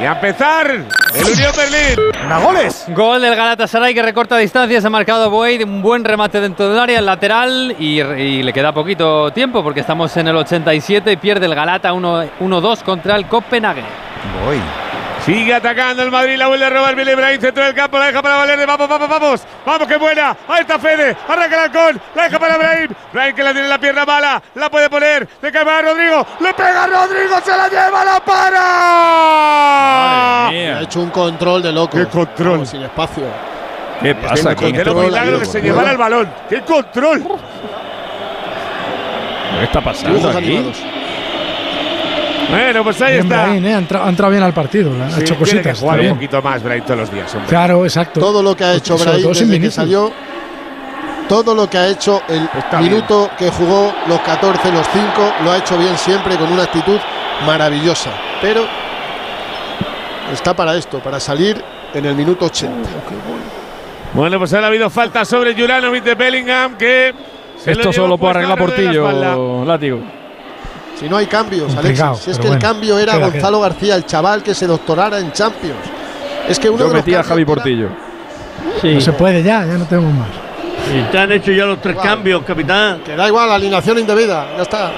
[0.00, 2.12] Y a empezar el Unión Berlín.
[2.24, 2.84] ¡Una goles!
[2.88, 4.84] Gol del Galatasaray que recorta distancias.
[4.84, 5.64] Ha marcado Boyd.
[5.64, 7.74] Un buen remate dentro del área, el lateral.
[7.78, 11.92] Y, y le queda poquito tiempo porque estamos en el 87 y pierde el Galata
[11.92, 13.82] 1 1-2 contra el Copenhague.
[14.44, 14.60] Voy.
[15.24, 18.22] Sigue atacando el Madrid, la vuelve a robar Billy Brahim, centro del campo, la deja
[18.22, 22.22] para Valverde, vamos, vamos, vamos, vamos, qué buena, ahí está Fede, arranca el halcón, la
[22.24, 25.52] deja para Brahim, Brahim que la tiene en la pierna mala, la puede poner, le
[25.52, 28.68] cae para Rodrigo, le pega a Rodrigo, se la lleva, la para.
[30.48, 31.98] Ha hecho un control de loco.
[31.98, 32.52] ¡Qué control!
[32.52, 33.24] Vamos, sin espacio.
[34.02, 34.72] ¿Qué pasa aquí?
[34.72, 37.22] Qué milagro que se llevara el balón, qué control.
[39.58, 40.64] ¿Qué está pasando aquí?
[42.50, 43.44] Bueno, pues ahí Bien, está.
[43.44, 43.74] Brahim, ¿eh?
[43.74, 45.62] ha, entrado, ha entrado bien al partido, ha Sí, hecho tiene cositas.
[45.62, 47.48] que está jugar un poquito más, Brahim, todos los días, hombre.
[47.48, 48.20] Claro, exacto.
[48.20, 50.12] Todo lo que ha hecho sin desde que salió,
[51.28, 55.52] todo lo que ha hecho el Está minuto que jugó, los 14, los 5, lo
[55.52, 56.98] ha hecho bien siempre con una actitud
[57.46, 58.10] maravillosa.
[58.42, 58.62] Pero
[60.32, 61.62] está para esto, para salir
[61.94, 62.88] en el minuto 80.
[64.12, 67.14] Bueno, pues ahora ha habido falta sobre Juranovic de Bellingham que.
[67.64, 68.58] Esto solo puede arreglar.
[68.58, 70.00] Portillo, látigo.
[71.00, 72.18] Si no hay cambios, Alexis.
[72.24, 75.32] Si es que el cambio era queda, Gonzalo García, el chaval que se doctorara en
[75.32, 75.78] Champions.
[76.48, 77.88] Es que uno Yo de a Javi era- Portillo.
[78.82, 78.94] Sí.
[78.94, 80.28] No se puede ya, ya no tenemos más.
[80.86, 83.00] Sí, te han hecho ya los tres cambios, capitán.
[83.04, 84.46] Que da igual, alineación indebida.
[84.56, 84.92] Ya está.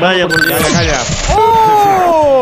[0.00, 0.60] Vaya por Dios.
[0.72, 0.98] Calla.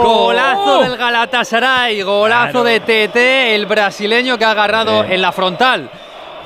[0.02, 5.90] Golazo del Galatasaray, golazo de TT, el brasileño que ha agarrado en la frontal,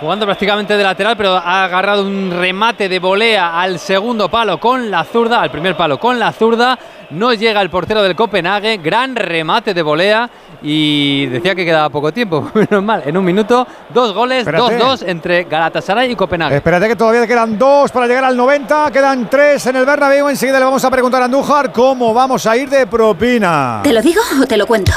[0.01, 4.91] jugando prácticamente de lateral, pero ha agarrado un remate de volea al segundo palo con
[4.91, 6.79] la zurda, al primer palo con la zurda,
[7.11, 10.31] no llega el portero del Copenhague, gran remate de volea
[10.63, 14.79] y decía que quedaba poco tiempo, menos mal, en un minuto, dos goles, Espérate.
[14.79, 16.57] 2-2 entre Galatasaray y Copenhague.
[16.57, 20.29] Espérate que todavía quedan dos para llegar al 90, quedan tres en el Bernabéu.
[20.29, 23.81] Enseguida le vamos a preguntar a Andújar cómo vamos a ir de propina.
[23.83, 24.93] ¿Te lo digo o te lo cuento?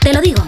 [0.00, 0.42] Te lo digo.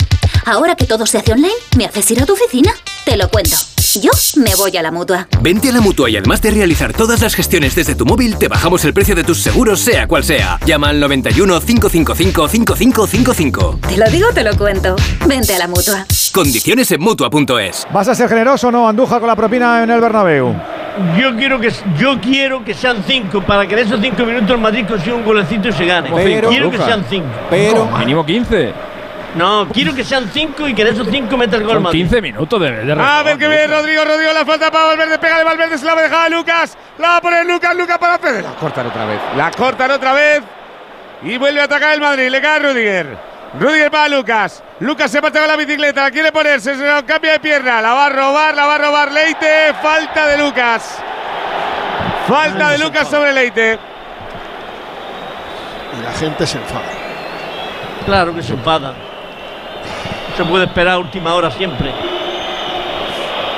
[0.44, 2.72] Ahora que todo se hace online, ¿me haces ir a tu oficina?
[3.04, 3.56] Te lo cuento.
[4.00, 5.26] Yo me voy a la mutua.
[5.40, 8.46] Vente a la mutua y además de realizar todas las gestiones desde tu móvil, te
[8.46, 10.58] bajamos el precio de tus seguros, sea cual sea.
[10.64, 13.78] Llama al 91 555 5555.
[13.88, 14.94] Te lo digo, te lo cuento.
[15.26, 16.06] Vente a la mutua.
[16.32, 17.86] Condiciones en mutua.es.
[17.92, 20.54] ¿Vas a ser generoso o no, Andújar, con la propina en el Bernabéu?
[21.18, 24.58] Yo quiero que yo quiero que sean cinco para que en esos cinco minutos el
[24.58, 26.10] Madrid consiga un golecito y se gane.
[26.14, 27.28] Pero- quiero que sean cinco.
[27.48, 27.86] Pero.
[27.98, 28.72] Mínimo 15.
[29.34, 32.00] No, quiero que sean cinco y que en esos cinco meta el gol Son Madrid.
[32.00, 33.70] 15 minutos de, de A ver qué bien.
[33.70, 36.76] Rodrigo, Rodrigo, la falta para Valverde, pégale Valverde, se la va a dejar a Lucas,
[36.98, 40.12] la va a poner Lucas, Lucas para Fede, la cortan otra vez, la cortan otra
[40.14, 40.42] vez
[41.22, 43.18] y vuelve a atacar el Madrid, le cae a Rudiger,
[43.60, 47.32] Rudiger para Lucas, Lucas se parte con la bicicleta, la quiere ponerse, se la cambia
[47.32, 50.98] de pierna, la va a robar, la va a robar Leite, falta de Lucas,
[52.26, 53.78] falta de Lucas sobre Leite.
[55.98, 56.82] Y la gente se enfada.
[58.06, 58.94] Claro que se enfada.
[60.40, 61.92] Se puede esperar a última hora siempre.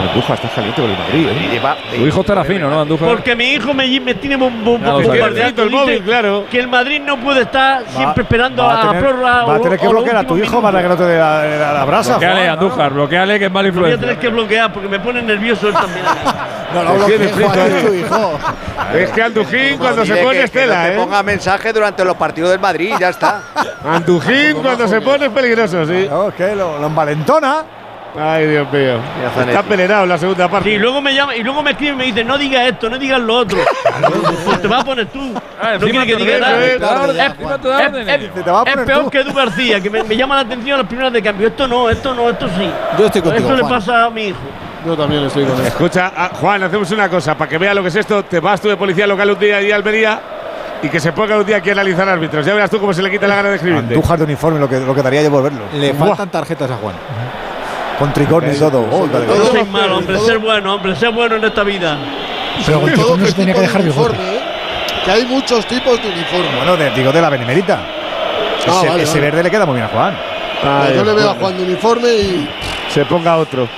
[0.08, 1.96] Andújar está caliente con el Madrid, ¿eh?
[1.96, 3.08] Tu hijo estará fino, ¿no, Andújar?
[3.08, 5.62] Porque mi hijo me, me tiene un bombardeando.
[5.62, 6.44] el móvil, claro.
[6.50, 9.44] Que el Madrid no puede estar siempre esperando va a, la tener- prórroga.
[9.44, 11.72] va a tener que bloquear a tu hijo para que no te dé la, la-
[11.72, 12.10] la brasa.
[12.12, 12.52] Bloqueale, Juan, ¿no?
[12.52, 14.20] Andújar, bloqueale que es mala Lo voy a tener influencia.
[14.20, 16.04] que bloquear porque me pone nervioso él también.
[16.72, 17.20] No, no Lo es
[18.00, 18.38] hijo.
[18.94, 20.96] Es que Andujín cuando se pone que- es que no tela, te ¿eh?
[20.96, 23.42] ponga mensaje durante los partidos del Madrid, ya está.
[23.84, 26.06] Andujín cuando se pone es peligroso, sí.
[26.08, 27.62] No, que lo, lo envalentona.
[28.18, 28.98] Ay, Dios mío.
[29.46, 30.68] Está pelerado en la segunda parte.
[30.68, 32.90] Sí, y luego me llama y luego me escribe y me dice, no digas esto,
[32.90, 33.58] no digas lo otro.
[34.44, 35.32] pues te vas a poner tú.
[35.60, 36.66] Ah, no encima quiere que diga nada.
[36.66, 36.74] ¿eh?
[36.74, 39.10] Es- peor tú.
[39.10, 41.48] que Edu García, que me, me llama la atención a las primeras de cambio.
[41.48, 42.68] Esto no, esto no, esto sí.
[42.98, 44.38] Yo estoy contigo, Esto le pasa a mi hijo.
[44.84, 45.66] Yo también estoy con él.
[45.66, 47.36] Escucha, ah, Juan, hacemos una cosa.
[47.36, 49.62] Para que vea lo que es esto, te vas tú de policía local un día
[49.62, 50.20] y Almería
[50.82, 52.44] y que se ponga un día aquí a analizar árbitros.
[52.44, 53.94] Ya verás tú cómo se le quita la gana de escribirte.
[53.94, 55.60] Andújar de uniforme, lo que, lo que daría yo por verlo.
[55.72, 56.94] Le faltan tarjetas a Juan.
[58.02, 58.80] Con tricornio y todo.
[58.90, 61.96] Oh, vale, No soy malo, hombre, ser bueno, hombre, ser bueno en esta vida.
[62.66, 64.08] Pero con qué se tenía que de dejar bigote.
[64.10, 64.40] uniforme, ¿eh?
[65.04, 66.56] Que hay muchos tipos de uniforme.
[66.56, 67.78] Bueno, de- digo de la Benemerita.
[67.78, 69.20] Ah, ese vale, ese vale.
[69.30, 70.18] verde le queda muy bien a Juan.
[70.64, 71.34] Ay, yo le veo a.
[71.34, 72.48] Juan de uniforme y
[72.92, 73.68] Se ponga otro.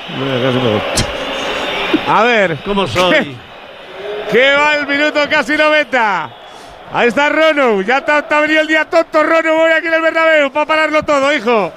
[2.09, 3.37] A ver, ¿Cómo soy?
[4.33, 6.31] que va el minuto casi 90.
[6.95, 7.83] Ahí está Rono.
[7.83, 9.55] Ya te ha venido el día tonto, Rono.
[9.55, 11.71] Voy aquí en el Bernabéu para pararlo todo, hijo.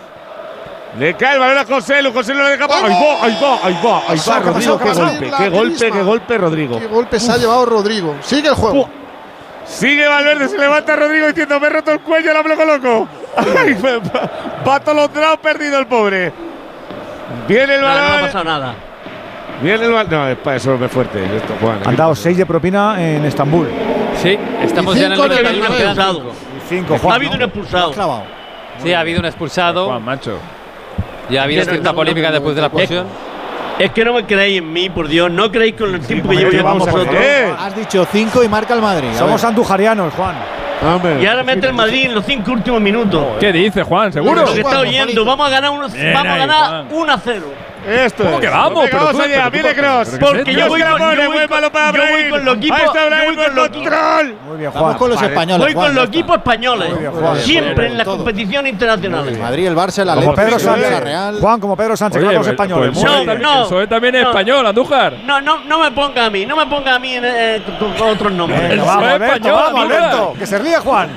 [0.98, 2.12] Le cae el balón a José Lu.
[2.12, 2.68] José Lu lo deja.
[2.68, 4.78] pa- Ahí va, ahí va, ahí va, ahí va, Rodrigo.
[4.80, 6.80] ¿Qué golpe, qué golpe, qué golpe, Rodrigo.
[6.80, 8.16] qué golpe se ha llevado Rodrigo.
[8.22, 8.90] Sigue el juego.
[9.66, 13.08] Sigue Valverde, se levanta Rodrigo diciendo: Me he roto el cuello, la bloco loco.
[14.68, 16.32] Va atolondrado, perdido el pobre.
[17.48, 18.22] Viene el No, no ha balón.
[18.22, 18.74] pasado nada.
[19.62, 20.12] Viene el balón.
[20.12, 21.24] No, es para eso es fuerte.
[21.38, 21.80] Esto, Juan.
[21.86, 23.68] Han dado 6 de propina en Estambul.
[24.22, 25.78] Sí, estamos Y ya en el 91, Bernabéu.
[25.78, 26.32] quedan Expulsado.
[26.70, 26.96] cinco.
[26.96, 27.94] Y 5, Ha habido un expulsado.
[28.82, 29.86] Sí, ha habido un expulsado.
[29.88, 30.40] Juan, macho.
[31.30, 33.08] Ya ha habido cierta no- polémica no- después de la expulsión.
[33.80, 35.30] Es que no me creéis en mí, por Dios.
[35.30, 37.16] No creéis con el tiempo que llevo ¿qué yo con vosotros.
[37.60, 39.10] Has dicho 5 y marca el Madrid.
[39.18, 40.36] Somos andujarianos, Juan.
[40.82, 41.22] Hombre.
[41.22, 43.26] Y ahora mete el Madrid en los cinco últimos minutos.
[43.40, 44.14] ¿Qué dice, Juan?
[44.14, 44.42] ¿Seguro?
[44.46, 46.88] Lo que está oyendo, vamos a ganar, uno- Bien vamos a ahí, ganar Juan.
[46.92, 47.46] 1 a 0.
[47.88, 48.42] Esto ¿Cómo es.
[48.42, 48.84] que vamos?
[48.86, 50.10] Venga, vamos allá, tú- viene Cross.
[50.12, 52.10] pero ¿qué es Porque yo voy la con- yo voy buen con- para yo voy
[52.12, 52.30] Brahim.
[52.32, 54.36] con los equipos- yo voy con los- control.
[54.48, 54.98] Muy bien, Vamos Juan.
[54.98, 55.66] con los españoles.
[55.66, 56.90] Voy Juan, con los equipos españoles.
[56.90, 57.38] Muy bien, Juan.
[57.40, 59.40] Siempre en las competiciones internacionales.
[59.40, 60.88] Madrid, el Barça, Como Pedro Sánchez.
[60.90, 61.40] Villarreal.
[61.40, 62.90] Juan, como Pedro Sánchez, Oye, con los españoles.
[62.94, 63.06] pues bien.
[63.08, 63.32] PSOE no.
[63.32, 64.30] también- el PSOE también es no.
[64.30, 65.14] español, Andújar.
[65.26, 68.10] No, no, no me ponga a mí, no me ponga a mí eh, con, con
[68.10, 68.72] otros nombres.
[68.72, 69.82] El vamos, Alberto, vamos.
[69.82, 70.34] Alberto.
[70.38, 71.10] Que se ríe Juan.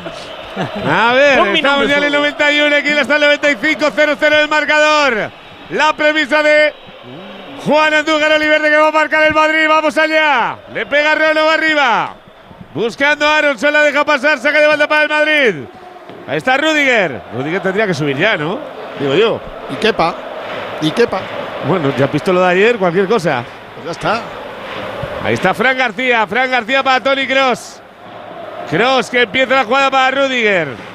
[0.89, 2.19] A ver, estamos ya en el solo.
[2.23, 5.31] 91, aquí está el 95, 0-0 el marcador.
[5.71, 6.75] La premisa de
[7.65, 9.69] Juan Andújar Oliverde que va a marcar el Madrid.
[9.69, 10.57] Vamos allá.
[10.75, 12.15] Le pega Rolo arriba.
[12.75, 15.65] Buscando a Aronson, la deja pasar, saca de banda para el Madrid.
[16.27, 17.21] Ahí está Rudiger.
[17.35, 18.59] Rudiger tendría que subir ya, ¿no?
[18.99, 19.41] Digo yo.
[19.71, 20.15] Y quepa.
[20.81, 21.21] Y quepa.
[21.67, 23.45] Bueno, ya has visto lo de ayer, cualquier cosa.
[23.75, 24.23] Pues ya está.
[25.25, 26.27] Ahí está Fran García.
[26.27, 27.81] Fran García para Tony Cross.
[28.71, 30.90] Cross que empieza la jugada para Rudiger.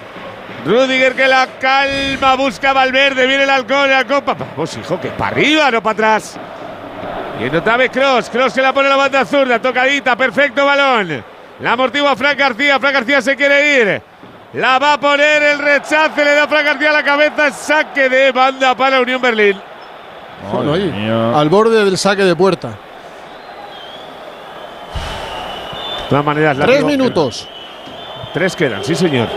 [0.65, 3.27] Rudiger que la calma, busca Valverde.
[3.27, 4.23] Viene el halcón, el halcón.
[4.23, 6.37] pa- Vamos, hijo, que para arriba, no para atrás.
[7.39, 8.29] Y otra vez Cross.
[8.29, 9.61] Cross que la pone a la banda zurda.
[9.61, 11.23] Tocadita, perfecto balón.
[11.59, 12.79] La amortigua Fran García.
[12.79, 14.01] Fran García se quiere ir.
[14.53, 16.23] La va a poner el rechace.
[16.25, 17.51] Le da Fran García a la cabeza.
[17.51, 19.59] Saque de banda para Unión Berlín.
[20.51, 21.37] Bueno, ahí, mía.
[21.37, 22.69] al borde del saque de puerta.
[22.69, 22.75] De
[26.09, 27.47] todas maneras, Tres minutos.
[28.33, 29.27] Tres quedan, sí señor.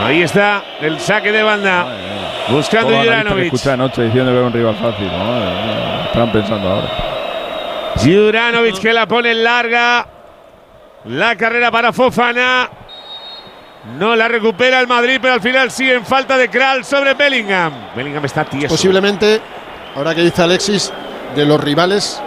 [0.00, 1.86] Ahí está el saque de banda.
[2.48, 3.44] Buscando Juranovic.
[3.46, 5.06] escuché anoche diciendo que era un rival fácil.
[5.06, 6.04] ¿no?
[6.04, 6.88] Están pensando ahora.
[8.02, 10.06] Juranovic que la pone larga.
[11.06, 12.68] La carrera para Fofana.
[13.98, 17.72] No la recupera el Madrid, pero al final sí en falta de Kral sobre Bellingham.
[17.94, 18.68] Bellingham está tieso.
[18.68, 19.42] Posiblemente,
[19.94, 20.90] ahora que dice Alexis,
[21.36, 22.22] de los rivales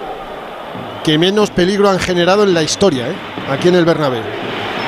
[1.03, 3.15] que menos peligro han generado en la historia, ¿eh?
[3.49, 4.21] aquí en el Bernabéu.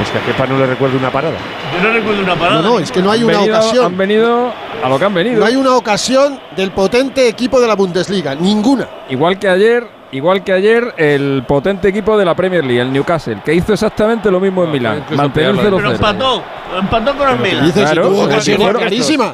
[0.01, 1.35] Es que a Kepa no le recuerdo una parada.
[1.75, 2.61] Yo no recuerdo una parada.
[2.61, 3.85] No, no, es que no hay Han una venido- ocasión.
[3.85, 4.53] Han venido
[4.83, 5.39] a lo que han venido.
[5.39, 8.87] No hay una ocasión del potente equipo de la Bundesliga, ninguna.
[9.09, 13.41] Igual que ayer, igual que ayer, el potente equipo de la Premier League, el Newcastle,
[13.43, 15.03] que hizo exactamente lo mismo en Milán.
[15.11, 15.77] Mantener el peor, 0-0.
[15.77, 16.43] Pero empató,
[16.79, 19.33] empató con el si tuvo ocasiones clarísimas.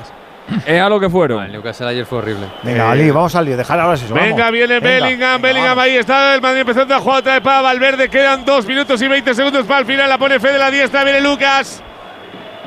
[0.66, 1.52] Es a lo que El fueron.
[1.52, 2.48] Newcastle ayer fue horrible.
[2.64, 3.58] Venga, Ali, vamos al lío.
[3.58, 4.06] Dejar ahora eso.
[4.10, 4.24] vamos.
[4.24, 5.84] Venga, viene Venga, Bellingham, venga, Bellingham vamos.
[5.84, 9.08] ahí está el Madrid empezando a jugar otra vez para Valverde, quedan 2 minutos y
[9.08, 11.82] 20 segundos para el final, la pone Fede la diestra, viene Lucas.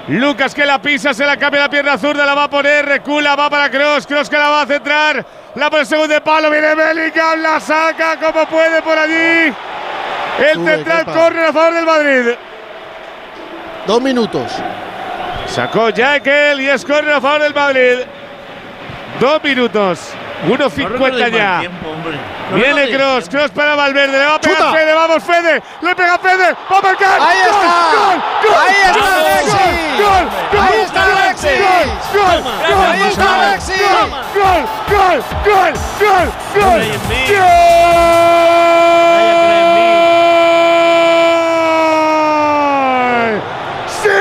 [0.08, 3.36] Lucas que la pisa, se la cambia la pierna zurda, la va a poner, recula,
[3.36, 5.24] va para Cross, Cross que la va a centrar,
[5.54, 9.52] la pone segundo de palo, viene Bellingham, la saca como puede por allí.
[10.38, 12.34] El Sube, central corre a favor del Madrid.
[13.86, 14.52] Dos minutos.
[15.58, 17.98] Sacó Jaekel y es córner a favor del Madrid.
[19.18, 20.10] Dos minutos.
[20.46, 21.58] No 1.50 recordéis ya.
[21.58, 21.88] tiempo.
[22.52, 23.38] No Viene Cross, tiempo.
[23.38, 24.72] Cross para Valverde, le va a pegar ¡Chuta!
[24.72, 27.20] Fede, vamos Fede, le pega Fede, va a marcar.
[27.20, 27.50] ¡Ahí ¡Gol!
[27.50, 27.72] está!
[27.90, 28.22] ¡Gol!
[28.44, 28.54] ¡Gol!
[28.62, 28.76] ¡Ahí
[30.78, 31.16] está ¡Gol!
[31.18, 31.58] Alexis!
[31.58, 31.88] ¡Gol!
[32.12, 32.86] ¡Gol!
[32.86, 33.34] ¡Ahí está ¡Gol!
[33.34, 33.82] Alexis!
[33.82, 34.08] ¡Gol!
[34.14, 34.22] ¡Gol!
[34.22, 34.22] ¡Gol!
[34.22, 34.38] ¡Ahí está ¡Gol!
[34.38, 34.38] Alexis!
[34.38, 34.62] ¡Gol!
[34.88, 35.18] ¡Gol!
[35.44, 35.74] ¡Gol!
[35.98, 36.26] ¡Gol!
[36.54, 36.82] ¡Gol!
[37.08, 37.20] Mí.
[37.28, 37.62] ¡Gol!
[43.88, 44.18] ¡Sí!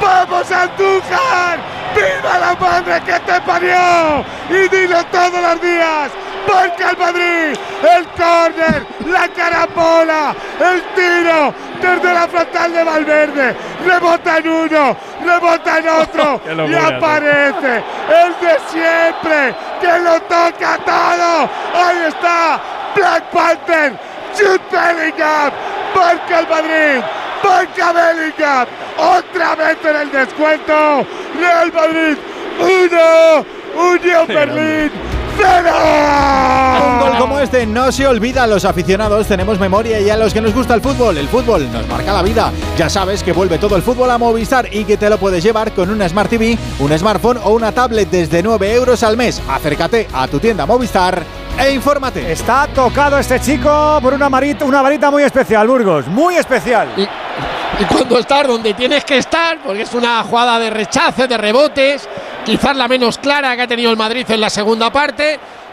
[0.00, 1.58] ¡Vamos a Andújar!
[1.94, 4.24] ¡Viva la madre que te parió!
[4.50, 6.10] Y dilo todos los días.
[6.46, 13.56] Marca el Madrid, el córner, la carapola, el tiro desde la frontal de Valverde.
[13.84, 21.50] Rebota en uno, rebota en otro y aparece el de siempre que lo toca todo.
[21.74, 22.60] Ahí está
[22.94, 23.92] Black Panther,
[24.34, 25.52] Jude Bellingham,
[25.94, 27.04] marca el Madrid.
[27.42, 28.66] Marca Bellingham,
[28.98, 31.06] otra vez en el descuento.
[31.38, 32.16] Real Madrid,
[32.60, 33.46] uno,
[33.92, 34.90] Unión Berlín,
[35.38, 40.32] Un gol como este no se olvida a los aficionados, tenemos memoria y a los
[40.32, 41.16] que nos gusta el fútbol.
[41.16, 42.52] El fútbol nos marca la vida.
[42.76, 45.72] Ya sabes que vuelve todo el fútbol a Movistar y que te lo puedes llevar
[45.72, 49.40] con una Smart TV, un smartphone o una tablet desde 9 euros al mes.
[49.48, 51.22] Acércate a tu tienda Movistar
[51.58, 52.30] e infórmate.
[52.30, 56.06] Está tocado este chico por una, marita, una varita muy especial, Burgos.
[56.06, 56.88] Muy especial.
[56.96, 61.36] Y, y cuando estás donde tienes que estar, porque es una jugada de rechace, de
[61.36, 62.08] rebotes,
[62.44, 65.27] quizás la menos clara que ha tenido el Madrid en la segunda parte,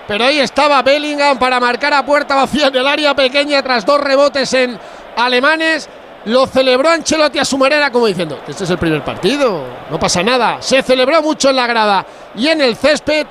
[0.07, 3.99] pero ahí estaba Bellingham para marcar a puerta vacía en el área pequeña tras dos
[3.99, 4.79] rebotes en
[5.15, 5.89] alemanes.
[6.25, 10.23] Lo celebró Ancelotti a su manera como diciendo, este es el primer partido, no pasa
[10.23, 10.57] nada.
[10.59, 13.27] Se celebró mucho en la grada y en el césped,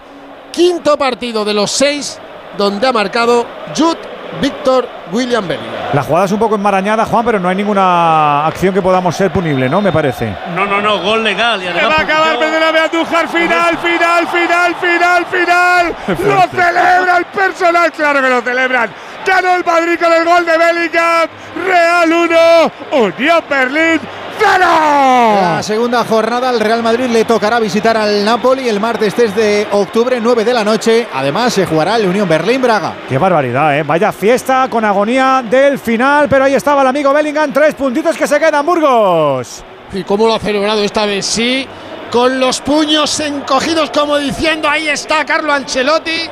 [0.53, 2.21] quinto partido de los seis
[2.57, 3.45] donde ha marcado
[3.77, 5.73] Jude Víctor William Bellingham.
[5.93, 9.31] La jugada es un poco enmarañada, Juan, pero no hay ninguna acción que podamos ser
[9.31, 9.81] punible, ¿no?
[9.81, 10.35] Me parece.
[10.55, 11.61] No, no, no, gol legal.
[11.63, 15.95] Y Se además va a acabar, perdóname, Andújar, final, final, final, final, final.
[16.09, 18.91] Lo celebra el personal, claro que lo celebran.
[19.27, 21.29] Ganó el Madrid con el gol de Bellingham.
[21.67, 24.01] Real 1, Unión Berlín
[24.39, 24.59] 0.
[24.61, 29.67] La segunda jornada al Real Madrid le tocará visitar al Napoli el martes 3 de
[29.73, 31.07] octubre, 9 de la noche.
[31.13, 32.95] Además, se jugará el Unión Berlín-Braga.
[33.09, 33.83] Qué barbaridad, ¿eh?
[33.83, 38.27] Vaya fiesta con agonía del final, pero ahí estaba el amigo Bellingham, tres puntitos que
[38.27, 39.65] se quedan, Burgos.
[39.93, 41.25] ¿Y cómo lo ha celebrado esta vez?
[41.25, 41.67] Sí,
[42.15, 46.31] con los puños encogidos como diciendo, ahí está Carlo Ancelotti.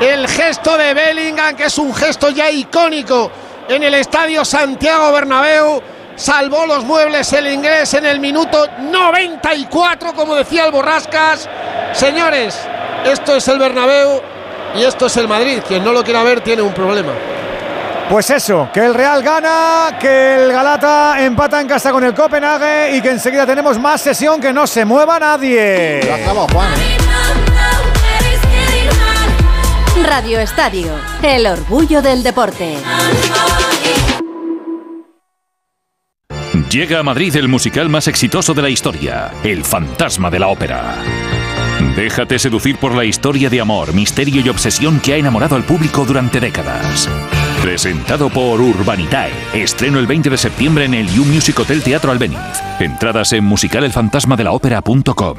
[0.00, 3.28] El gesto de Bellingham, que es un gesto ya icónico
[3.68, 5.82] en el estadio Santiago Bernabéu.
[6.14, 11.48] Salvó los muebles el inglés en el minuto 94, como decía el Borrascas.
[11.92, 12.56] Señores,
[13.04, 14.22] esto es el Bernabéu
[14.76, 15.58] y esto es el Madrid.
[15.66, 17.35] Quien no lo quiera ver tiene un problema.
[18.08, 22.96] Pues eso, que el Real gana, que el Galata empata en casa con el Copenhague
[22.96, 26.00] y que enseguida tenemos más sesión que no se mueva nadie.
[26.04, 26.70] Lo Juan.
[30.04, 32.76] Radio Estadio, el orgullo del deporte.
[36.70, 40.94] Llega a Madrid el musical más exitoso de la historia, El Fantasma de la Ópera.
[41.96, 46.04] Déjate seducir por la historia de amor, misterio y obsesión que ha enamorado al público
[46.04, 47.08] durante décadas.
[47.62, 49.32] Presentado por Urbanitae.
[49.52, 52.38] Estreno el 20 de septiembre en el U Music Hotel Teatro Albeniz.
[52.78, 55.38] Entradas en musicalelfantasmadelaopera.com.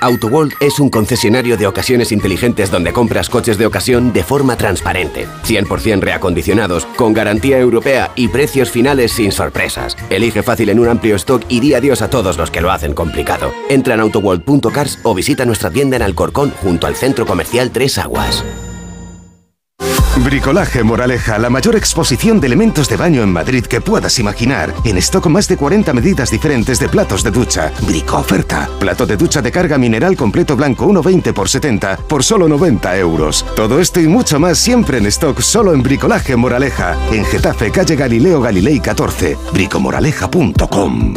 [0.00, 5.26] AutoWorld es un concesionario de ocasiones inteligentes donde compras coches de ocasión de forma transparente,
[5.44, 9.96] 100% reacondicionados, con garantía europea y precios finales sin sorpresas.
[10.10, 12.92] Elige fácil en un amplio stock y di adiós a todos los que lo hacen
[12.94, 13.52] complicado.
[13.70, 18.44] Entra en autoworld.cars o visita nuestra tienda en Alcorcón junto al centro comercial Tres Aguas.
[20.24, 24.72] Bricolaje Moraleja, la mayor exposición de elementos de baño en Madrid que puedas imaginar.
[24.84, 27.70] En stock más de 40 medidas diferentes de platos de ducha.
[27.82, 28.68] Brico oferta.
[28.78, 33.44] Plato de ducha de carga mineral completo blanco 1,20 por 70 por solo 90 euros.
[33.54, 36.96] Todo esto y mucho más siempre en stock solo en Bricolaje Moraleja.
[37.12, 39.36] En Getafe, calle Galileo Galilei 14.
[39.52, 41.14] Bricomoraleja.com.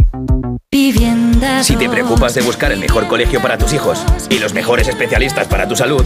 [1.61, 5.47] Si te preocupas de buscar el mejor colegio para tus hijos y los mejores especialistas
[5.47, 6.05] para tu salud,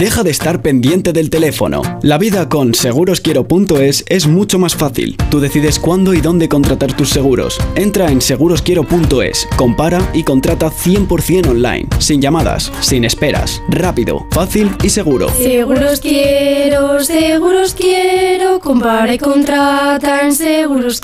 [0.00, 1.82] Deja de estar pendiente del teléfono.
[2.00, 5.14] La vida con segurosquiero.es es mucho más fácil.
[5.30, 7.60] Tú decides cuándo y dónde contratar tus seguros.
[7.74, 14.88] Entra en segurosquiero.es, compara y contrata 100% online, sin llamadas, sin esperas, rápido, fácil y
[14.88, 15.28] seguro.
[15.36, 21.02] Seguros quiero, seguros quiero, compara y contrata en seguros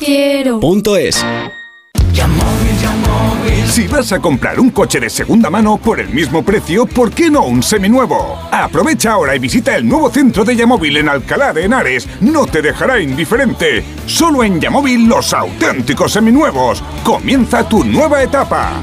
[2.25, 3.71] Punto es.
[3.71, 7.31] Si vas a comprar un coche de segunda mano por el mismo precio, ¿por qué
[7.31, 8.39] no un seminuevo?
[8.51, 12.09] Aprovecha ahora y visita el nuevo centro de Yamóvil en Alcalá de Henares.
[12.21, 13.85] No te dejará indiferente.
[14.07, 16.83] Solo en Yamóvil los auténticos seminuevos.
[17.05, 18.81] Comienza tu nueva etapa.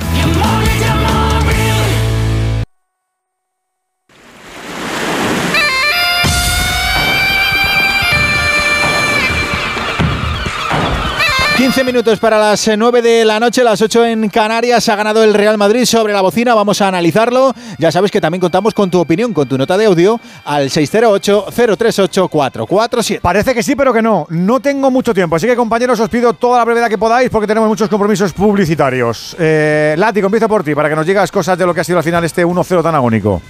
[11.64, 14.90] 15 minutos para las 9 de la noche, las 8 en Canarias.
[14.90, 16.54] Ha ganado el Real Madrid sobre la bocina.
[16.54, 17.54] Vamos a analizarlo.
[17.78, 23.22] Ya sabes que también contamos con tu opinión, con tu nota de audio al 608-038-447.
[23.22, 24.28] Parece que sí, pero que no.
[24.30, 25.38] No tengo mucho tiempo.
[25.38, 29.34] Así que, compañeros, os pido toda la brevedad que podáis porque tenemos muchos compromisos publicitarios.
[29.40, 31.98] Eh, Látigo, empiezo por ti para que nos digas cosas de lo que ha sido
[31.98, 33.42] al final este 1-0 tan agónico.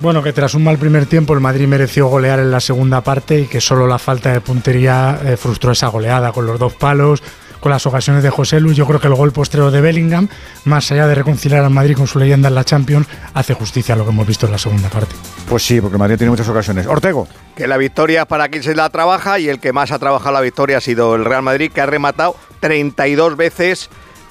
[0.00, 3.40] Bueno, que tras un mal primer tiempo el Madrid mereció golear en la segunda parte
[3.40, 7.22] y que solo la falta de puntería eh, frustró esa goleada con los dos palos,
[7.60, 8.76] con las ocasiones de José Luis.
[8.76, 10.28] Yo creo que el gol postrero de Bellingham,
[10.64, 13.98] más allá de reconciliar al Madrid con su leyenda en la Champions, hace justicia a
[13.98, 15.16] lo que hemos visto en la segunda parte.
[15.48, 16.86] Pues sí, porque el Madrid tiene muchas ocasiones.
[16.86, 17.26] Ortego.
[17.56, 20.32] Que la victoria es para quien se la trabaja y el que más ha trabajado
[20.32, 23.88] la victoria ha sido el Real Madrid, que ha rematado 32 veces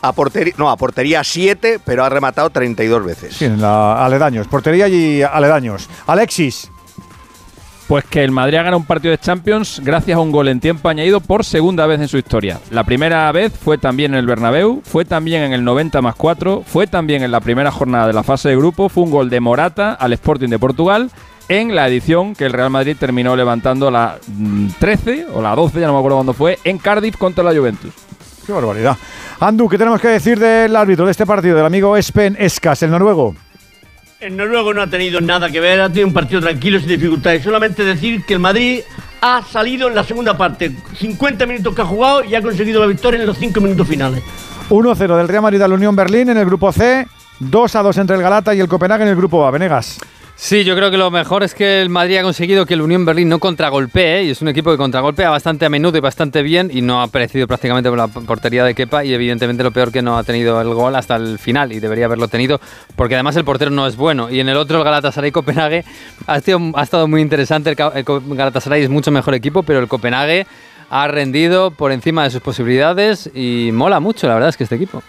[0.08, 3.36] a portería, no, a portería 7, pero ha rematado 32 veces.
[3.36, 4.48] Sí, en la aledaños.
[4.48, 5.90] Portería y aledaños.
[6.08, 6.72] Alexis.
[7.88, 10.60] Pues que el Madrid ha ganado un partido de Champions gracias a un gol en
[10.60, 12.60] tiempo añadido por segunda vez en su historia.
[12.72, 16.64] La primera vez fue también en el Bernabéu, fue también en el 90 más 4,
[16.66, 19.40] fue también en la primera jornada de la fase de grupo, fue un gol de
[19.40, 21.12] Morata al Sporting de Portugal
[21.48, 24.18] en la edición que el Real Madrid terminó levantando la
[24.80, 27.54] 13 mm, o la 12, ya no me acuerdo cuándo fue, en Cardiff contra la
[27.54, 27.94] Juventus.
[28.46, 28.98] Qué barbaridad.
[29.40, 32.92] Andu, ¿qué tenemos que decir del árbitro de este partido, del amigo Espen Escas, el
[32.92, 33.36] noruego?
[34.20, 37.44] El noruego no ha tenido nada que ver, ha tenido un partido tranquilo sin dificultades.
[37.44, 38.82] Solamente decir que el Madrid
[39.22, 40.72] ha salido en la segunda parte.
[40.98, 44.24] 50 minutos que ha jugado y ha conseguido la victoria en los 5 minutos finales.
[44.70, 47.08] 1-0 del Real Madrid a la Unión Berlín en el grupo C.
[47.42, 49.52] 2-2 entre el Galata y el Copenhague en el grupo A.
[49.52, 50.00] Venegas.
[50.38, 53.06] Sí, yo creo que lo mejor es que el Madrid ha conseguido que el Unión
[53.06, 56.70] Berlín no contragolpee, y es un equipo que contragolpea bastante a menudo y bastante bien,
[56.74, 60.02] y no ha aparecido prácticamente por la portería de Kepa, y evidentemente lo peor que
[60.02, 62.60] no ha tenido el gol hasta el final, y debería haberlo tenido,
[62.98, 64.30] porque además el portero no es bueno.
[64.30, 65.86] Y en el otro, el Galatasaray Copenhague,
[66.28, 70.46] ha, ha estado muy interesante, el, Galatasaray es mucho mejor equipo, pero el Copenhague
[70.90, 74.76] ha rendido por encima de sus posibilidades, y mola mucho, la verdad es que este
[74.76, 75.02] equipo.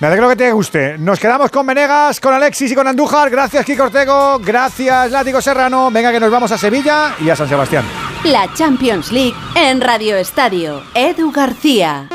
[0.00, 0.96] Me alegro que te guste.
[0.96, 3.30] Nos quedamos con Venegas, con Alexis y con Andújar.
[3.30, 4.38] Gracias, Kiko Ortego.
[4.38, 5.90] Gracias, Látigo Serrano.
[5.90, 7.84] Venga, que nos vamos a Sevilla y a San Sebastián.
[8.22, 10.82] La Champions League en Radio Estadio.
[10.94, 12.08] Edu García.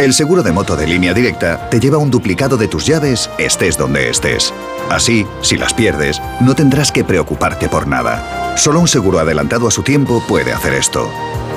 [0.00, 3.76] El seguro de moto de línea directa te lleva un duplicado de tus llaves, estés
[3.76, 4.54] donde estés.
[4.88, 8.56] Así, si las pierdes, no tendrás que preocuparte por nada.
[8.56, 11.10] Solo un seguro adelantado a su tiempo puede hacer esto.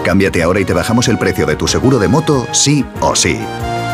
[0.03, 3.39] Cámbiate ahora y te bajamos el precio de tu seguro de moto, sí o sí.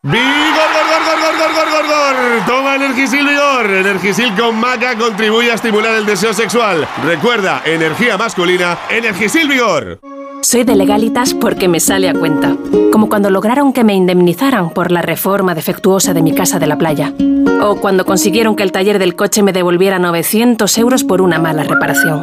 [0.00, 3.66] ¡Vigor, gor, gor, gor, gor, gor, gor, Toma Energisil Vigor.
[3.68, 6.86] Energisil con maca contribuye a estimular el deseo sexual.
[7.04, 9.98] Recuerda, energía masculina, Energisil Vigor.
[10.40, 12.56] Soy de legalitas porque me sale a cuenta.
[12.92, 16.78] Como cuando lograron que me indemnizaran por la reforma defectuosa de mi casa de la
[16.78, 17.12] playa.
[17.60, 21.64] O cuando consiguieron que el taller del coche me devolviera 900 euros por una mala
[21.64, 22.22] reparación.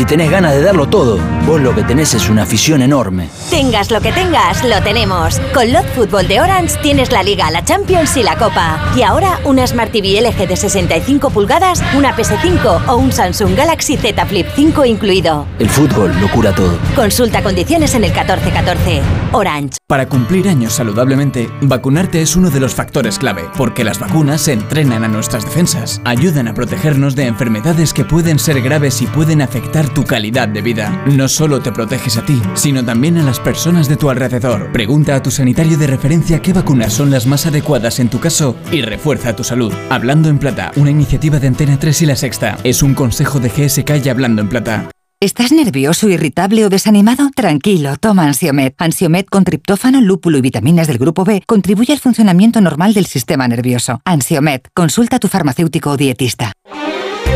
[0.00, 3.28] Si tenés ganas de darlo todo, vos lo que tenés es una afición enorme.
[3.48, 5.40] Tengas lo que tengas, lo tenemos.
[5.54, 8.92] Con Lot Fútbol de Orange tienes la Liga, la Champions y la Copa.
[8.94, 13.96] Y ahora una Smart TV LG de 65 pulgadas, una PS5 o un Samsung Galaxy
[13.96, 15.46] Z Flip 5 incluido.
[15.58, 16.78] El fútbol lo cura todo.
[16.94, 19.00] Consulta condiciones en el 1414.
[19.32, 19.78] Orange.
[19.86, 24.52] Para cumplir años saludablemente, vacunarte es uno de los factores clave, porque las vacunas se
[24.52, 29.42] entrenan a nuestras defensas, ayudan a protegernos de enfermedades que pueden ser graves y pueden
[29.42, 31.04] afectar tu calidad de vida.
[31.06, 34.72] No solo te proteges a ti, sino también a las personas de tu alrededor.
[34.72, 38.56] Pregunta a tu sanitario de referencia qué vacunas son las más adecuadas en tu caso
[38.72, 39.72] y refuerza tu salud.
[39.88, 42.58] Hablando en Plata, una iniciativa de Antena 3 y La Sexta.
[42.64, 44.90] Es un consejo de GSK y Hablando en Plata.
[45.22, 47.28] ¿Estás nervioso, irritable o desanimado?
[47.36, 48.74] Tranquilo, toma Ansiomet.
[48.78, 53.46] Ansiomet con triptófano, lúpulo y vitaminas del grupo B contribuye al funcionamiento normal del sistema
[53.46, 54.00] nervioso.
[54.06, 56.52] Ansiomet, consulta a tu farmacéutico o dietista.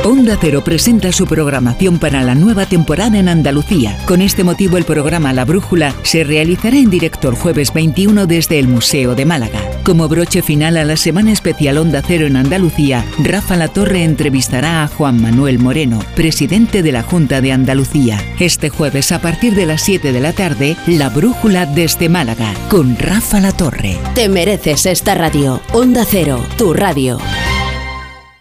[0.07, 3.97] Onda Cero presenta su programación para la nueva temporada en Andalucía.
[4.05, 8.59] Con este motivo el programa La Brújula se realizará en directo el jueves 21 desde
[8.59, 9.63] el Museo de Málaga.
[9.83, 14.83] Como broche final a la semana especial Onda Cero en Andalucía, Rafa La Torre entrevistará
[14.83, 18.23] a Juan Manuel Moreno, presidente de la Junta de Andalucía.
[18.39, 22.99] Este jueves a partir de las 7 de la tarde, La Brújula desde Málaga, con
[22.99, 23.97] Rafa La Torre.
[24.15, 25.63] Te mereces esta radio.
[25.73, 27.19] Onda Cero, tu radio.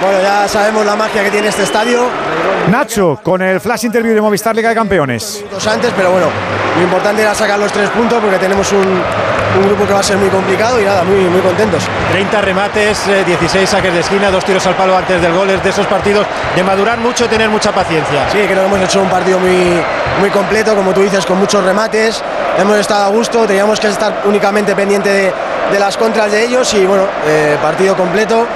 [0.00, 2.04] Bueno, ya sabemos la magia que tiene este estadio.
[2.68, 5.42] Nacho, con el flash interview de Movistar Liga de Campeones.
[5.66, 6.26] Antes, pero bueno,
[6.76, 10.02] lo importante era sacar los tres puntos porque tenemos un, un grupo que va a
[10.02, 11.84] ser muy complicado y nada, muy, muy contentos.
[12.12, 15.62] 30 remates, 16 eh, saques de esquina, dos tiros al palo antes del gol, es
[15.62, 18.28] de esos partidos de madurar mucho y tener mucha paciencia.
[18.30, 19.80] Sí, creo que hemos hecho un partido muy,
[20.20, 22.22] muy completo, como tú dices, con muchos remates,
[22.58, 25.32] hemos estado a gusto, teníamos que estar únicamente pendiente de,
[25.72, 28.46] de las contras de ellos y bueno, eh, partido completo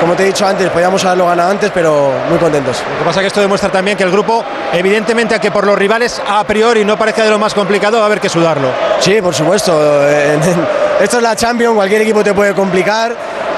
[0.00, 2.82] como te he dicho antes, podíamos haberlo ganado antes, pero muy contentos.
[2.92, 5.66] Lo que pasa es que esto demuestra también que el grupo, evidentemente, a que por
[5.66, 8.68] los rivales a priori no parece de lo más complicado, va a haber que sudarlo.
[9.00, 9.72] Sí, por supuesto.
[11.00, 13.14] Esto es la Champions, cualquier equipo te puede complicar.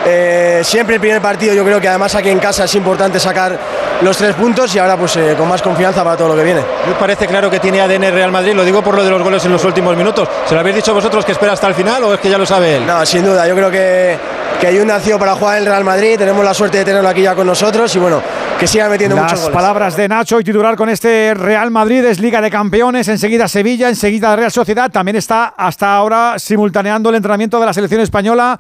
[0.07, 3.59] Eh, siempre el primer partido, yo creo que además aquí en casa es importante sacar
[4.01, 6.62] los tres puntos y ahora pues eh, con más confianza para todo lo que viene.
[6.87, 9.45] Me parece claro que tiene ADN Real Madrid, lo digo por lo de los goles
[9.45, 10.27] en los últimos minutos.
[10.47, 12.47] ¿Se lo habéis dicho vosotros que espera hasta el final o es que ya lo
[12.47, 12.87] sabe él?
[12.87, 14.17] No, sin duda, yo creo que,
[14.59, 17.09] que hay un nació para jugar en el Real Madrid, tenemos la suerte de tenerlo
[17.09, 18.23] aquí ya con nosotros y bueno,
[18.59, 19.55] que siga metiendo Las muchos goles.
[19.55, 23.91] palabras de Nacho y titular con este Real Madrid es Liga de Campeones, enseguida Sevilla,
[23.91, 28.59] enseguida Real Sociedad, también está hasta ahora simultaneando el entrenamiento de la selección española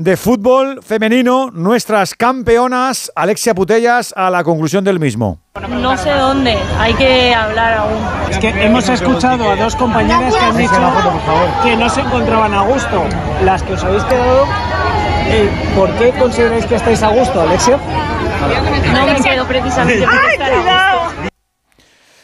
[0.00, 5.40] de fútbol femenino, nuestras campeonas, Alexia Putellas, a la conclusión del mismo.
[5.68, 7.98] No sé dónde, hay que hablar aún.
[8.30, 10.80] Es que hemos escuchado a dos compañeras que han dicho
[11.62, 13.04] que no se encontraban a gusto.
[13.44, 14.46] Las que os habéis quedado,
[15.28, 17.78] eh, ¿por qué consideráis que estáis a gusto, Alexia?
[18.94, 20.89] No me quedo precisamente por estar a gusto.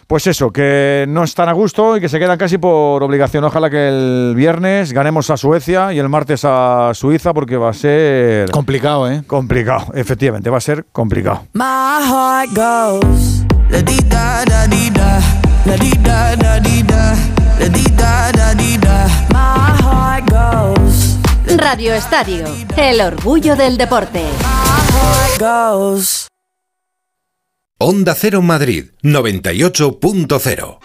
[0.06, 3.42] Pues eso, que no están a gusto y que se quedan casi por obligación.
[3.42, 7.72] Ojalá que el viernes ganemos a Suecia y el martes a Suiza porque va a
[7.72, 8.48] ser...
[8.52, 9.24] Complicado, ¿eh?
[9.26, 11.46] Complicado, efectivamente, va a ser complicado.
[11.54, 11.64] My
[12.04, 15.20] heart goes la di da da di da
[15.64, 17.14] la di da da di da
[17.58, 21.18] la di da da di da My heart goes
[21.56, 22.44] Radio Estadio,
[22.76, 24.20] el orgullo del deporte.
[24.20, 26.28] heart goes
[27.78, 30.78] Onda Cero Madrid 98.0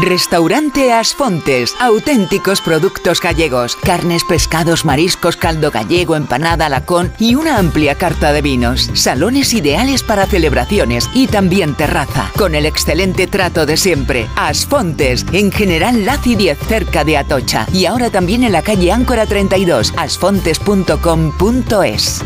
[0.00, 7.96] Restaurante Asfontes, auténticos productos gallegos, carnes, pescados, mariscos, caldo gallego, empanada, lacón y una amplia
[7.96, 8.90] carta de vinos.
[8.94, 14.26] Salones ideales para celebraciones y también terraza, con el excelente trato de siempre.
[14.36, 17.66] Asfontes, en General Laci 10, cerca de Atocha.
[17.74, 22.22] Y ahora también en la calle Áncora 32, asfontes.com.es.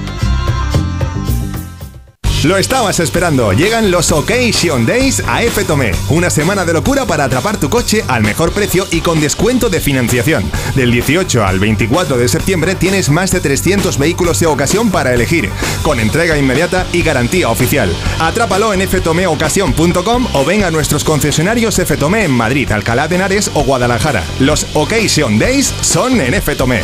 [2.44, 3.55] Lo estabas esperando.
[3.55, 5.92] Llegan los Occasion Days a F Tomé.
[6.10, 9.81] Una semana de locura para atrapar tu coche al mejor precio y con descuento de
[9.81, 10.44] financiación.
[10.76, 15.48] Del 18 al 24 de septiembre tienes más de 300 vehículos de ocasión para elegir,
[15.82, 17.90] con entrega inmediata y garantía oficial.
[18.20, 23.50] Atrápalo en ftomeocasión.com o ven a nuestros concesionarios F Tomé en Madrid, Alcalá de Henares
[23.55, 24.23] o Guadalajara.
[24.39, 26.82] Los Occasion Days son en F Tomé.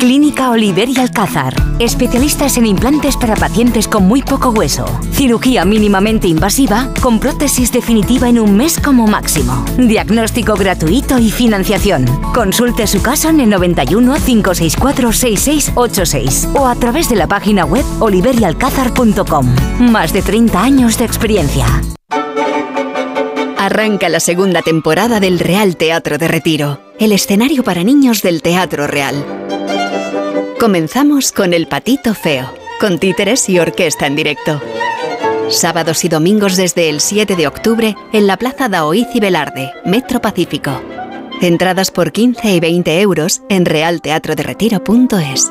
[0.00, 1.54] Clínica Oliver y Alcázar.
[1.78, 4.86] Especialistas en implantes para pacientes con muy poco hueso.
[5.12, 9.62] Cirugía mínimamente invasiva con prótesis definitiva en un mes como máximo.
[9.76, 12.06] Diagnóstico gratuito y financiación.
[12.32, 17.84] Consulte su caso en el 91 564 6686 o a través de la página web
[17.98, 19.54] oliverialcázar.com.
[19.80, 21.66] Más de 30 años de experiencia.
[23.58, 28.86] Arranca la segunda temporada del Real Teatro de Retiro, el escenario para niños del Teatro
[28.86, 29.22] Real.
[30.60, 34.60] Comenzamos con El Patito Feo, con títeres y orquesta en directo.
[35.48, 40.20] Sábados y domingos desde el 7 de octubre en la Plaza Daoiz y Velarde, Metro
[40.20, 40.82] Pacífico.
[41.40, 45.50] Entradas por 15 y 20 euros en realteatroderetiro.es.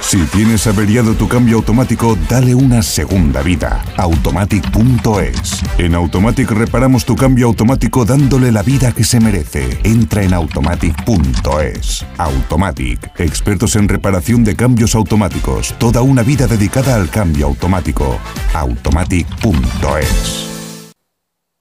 [0.00, 3.82] Si tienes averiado tu cambio automático, dale una segunda vida.
[3.96, 5.62] Automatic.es.
[5.78, 9.80] En Automatic reparamos tu cambio automático dándole la vida que se merece.
[9.82, 12.06] Entra en Automatic.es.
[12.18, 13.10] Automatic.
[13.18, 15.74] Expertos en reparación de cambios automáticos.
[15.78, 18.18] Toda una vida dedicada al cambio automático.
[18.52, 20.63] Automatic.es.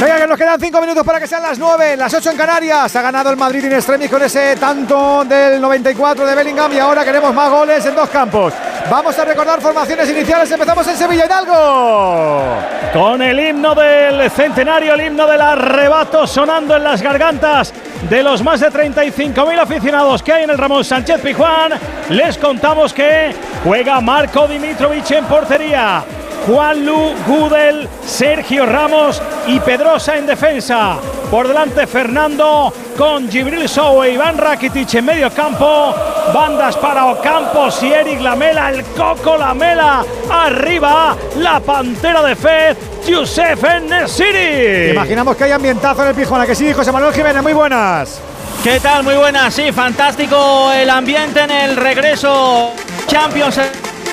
[0.00, 2.96] Venga, que nos quedan 5 minutos para que sean las 9, las 8 en Canarias.
[2.96, 7.04] Ha ganado el Madrid in extremis con ese tanto del 94 de Bellingham y ahora
[7.04, 8.52] queremos más goles en dos campos.
[8.90, 10.50] Vamos a recordar formaciones iniciales.
[10.50, 12.58] Empezamos en Sevilla Hidalgo.
[12.92, 17.72] Con el himno del centenario, el himno del arrebato sonando en las gargantas
[18.10, 21.72] de los más de 35.000 aficionados que hay en el Ramón Sánchez Pijuán.
[22.10, 23.32] Les contamos que
[23.62, 26.04] juega Marco Dimitrovic en portería.
[26.46, 30.98] Juan Lu, Gudel, Sergio Ramos y Pedrosa en defensa.
[31.30, 35.94] Por delante Fernando con Gibril Sou e Iván Rakitic en medio campo.
[36.32, 40.04] Bandas para Ocampos y Eric Lamela, el Coco Lamela.
[40.30, 44.90] Arriba la Pantera de Fez, Youssef Nesiri.
[44.90, 48.20] Imaginamos que hay ambientazo en el Pijona, que sí, José Manuel Jiménez, muy buenas.
[48.62, 49.02] ¿Qué tal?
[49.02, 52.72] Muy buenas, sí, fantástico el ambiente en el regreso
[53.06, 53.60] Champions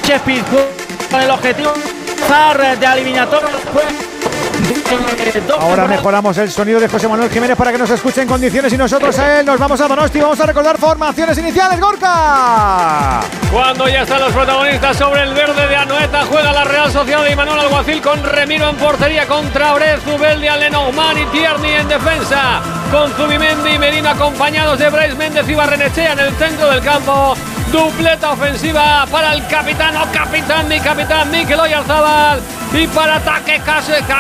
[0.03, 0.45] Sheffield
[1.10, 1.72] con el objetivo
[2.30, 3.50] de eliminatoria.
[5.59, 8.77] Ahora mejoramos el sonido de José Manuel Jiménez para que nos escuche en condiciones y
[8.77, 13.22] nosotros a él nos vamos a Donosti vamos a recordar formaciones iniciales, Gorka.
[13.51, 17.35] Cuando ya están los protagonistas sobre el verde de Anoeta, juega la Real Sociedad de
[17.35, 22.61] Manuel Alguacil con Remiro en portería contra Orez, Zubeldia, Lenormand y Tierney en defensa.
[22.91, 27.35] Con Zubimendi y Medina acompañados de Bryce Méndez y Barrenechea en el centro del campo.
[27.72, 32.41] Dupleta ofensiva para el capitán o capitán, mi capitán Mikel Oyarzábal.
[32.74, 33.61] Y para ataque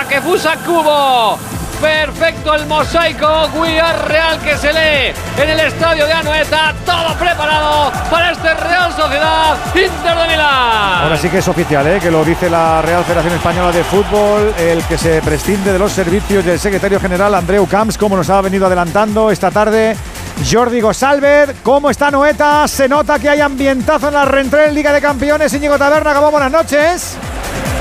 [0.07, 1.37] que fusa Cubo.
[1.81, 6.73] Perfecto el mosaico Guiar Real que se lee en el estadio de Anoeta.
[6.85, 11.03] Todo preparado para este Real Sociedad Inter de Milán.
[11.03, 11.99] Ahora sí que es oficial, ¿eh?
[11.99, 15.91] que lo dice la Real Federación Española de Fútbol, el que se prescinde de los
[15.91, 19.97] servicios del secretario general Andreu Camps, como nos ha venido adelantando esta tarde
[20.49, 22.67] Jordi Gosalver, ¿cómo está Noeta?
[22.67, 25.53] Se nota que hay ambientazo en la reentré en Liga de Campeones.
[25.53, 27.17] Íñigo Taberna, acabó buenas noches.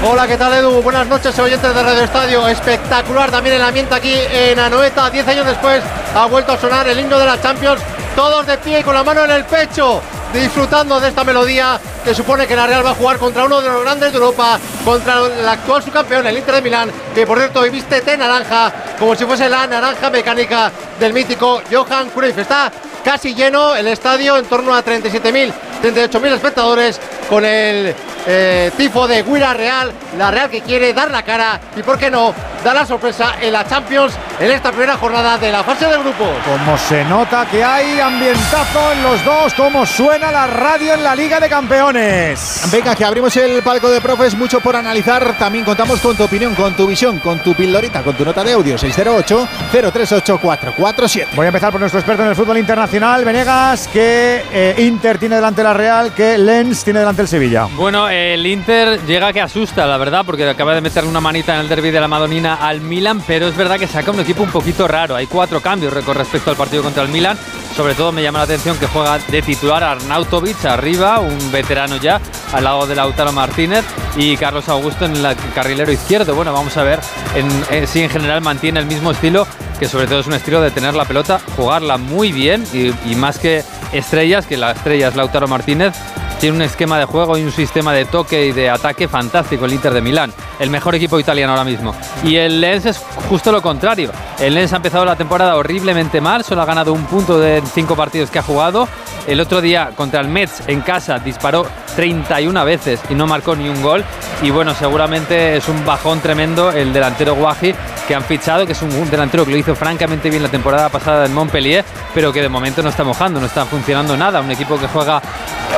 [0.03, 0.81] Hola, ¿qué tal Edu?
[0.81, 2.49] Buenas noches, oyentes de Radio Estadio.
[2.49, 5.11] Espectacular también el ambiente aquí en Anoeta.
[5.11, 5.83] Diez años después
[6.15, 7.83] ha vuelto a sonar el himno de la Champions.
[8.17, 10.01] Todos de pie y con la mano en el pecho,
[10.33, 13.69] disfrutando de esta melodía que supone que la Real va a jugar contra uno de
[13.69, 17.61] los grandes de Europa, contra el actual subcampeón, el Inter de Milán, que por cierto
[17.61, 22.39] hoy viste té naranja, como si fuese la naranja mecánica del mítico Johan Cruyff.
[22.39, 22.73] Está
[23.05, 27.95] casi lleno el estadio, en torno a 37.000, 38.000 espectadores, con el
[28.27, 32.11] eh, tifo de Guira Real, la Real que quiere dar la cara y, por qué
[32.11, 35.97] no, dar la sorpresa en la Champions en esta primera jornada de la fase de
[35.99, 36.29] grupos.
[36.45, 41.15] Como se nota que hay ambientazo en los dos, como suena la radio en la
[41.15, 42.63] Liga de Campeones.
[42.71, 45.37] Venga, que abrimos el palco de profes, mucho por analizar.
[45.39, 48.53] También contamos con tu opinión, con tu visión, con tu pildorita, con tu nota de
[48.53, 51.29] audio 608-038-447.
[51.35, 55.37] Voy a empezar por nuestro experto en el fútbol internacional, Venegas, que eh, Inter tiene
[55.37, 57.69] delante la Real, que Lens tiene delante el Sevilla.
[57.77, 61.61] Bueno, el Inter llega que asusta, la verdad, porque acaba de meterle una manita en
[61.61, 64.51] el derby de la Madonina al Milan, pero es verdad que saca un equipo un
[64.51, 65.17] poquito raro.
[65.17, 67.39] Hay cuatro cambios con respecto al partido contra el Milan.
[67.81, 72.21] Sobre todo me llama la atención que juega de titular Arnautovic arriba, un veterano ya,
[72.53, 73.87] al lado de Lautaro Martínez
[74.17, 76.35] y Carlos Augusto en el carrilero izquierdo.
[76.35, 77.01] Bueno, vamos a ver
[77.35, 79.47] en, si en general mantiene el mismo estilo,
[79.79, 83.15] que sobre todo es un estilo de tener la pelota, jugarla muy bien y, y
[83.15, 85.95] más que estrellas, que la estrella es Lautaro Martínez,
[86.41, 89.75] tiene un esquema de juego y un sistema de toque y de ataque fantástico el
[89.75, 91.95] Inter de Milán, el mejor equipo italiano ahora mismo.
[92.25, 94.11] Y el Lens es justo lo contrario.
[94.39, 97.97] El Lens ha empezado la temporada horriblemente mal, solo ha ganado un punto de cinco
[97.97, 98.89] partidos que ha jugado.
[99.27, 101.67] El otro día contra el Metz en casa disparó
[101.97, 104.05] 31 veces y no marcó ni un gol.
[104.43, 107.75] Y bueno, seguramente es un bajón tremendo el delantero Guaji
[108.09, 111.27] que han fichado, que es un delantero que lo hizo francamente bien la temporada pasada
[111.27, 111.85] en Montpellier,
[112.15, 114.41] pero que de momento no está mojando, no está funcionando nada.
[114.41, 115.23] Un equipo que juega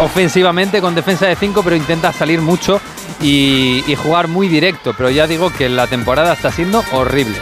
[0.00, 2.80] ofensivamente con defensa de 5, pero intenta salir mucho
[3.20, 4.94] y jugar muy directo.
[4.96, 7.38] Pero ya digo que la temporada está siendo horrible.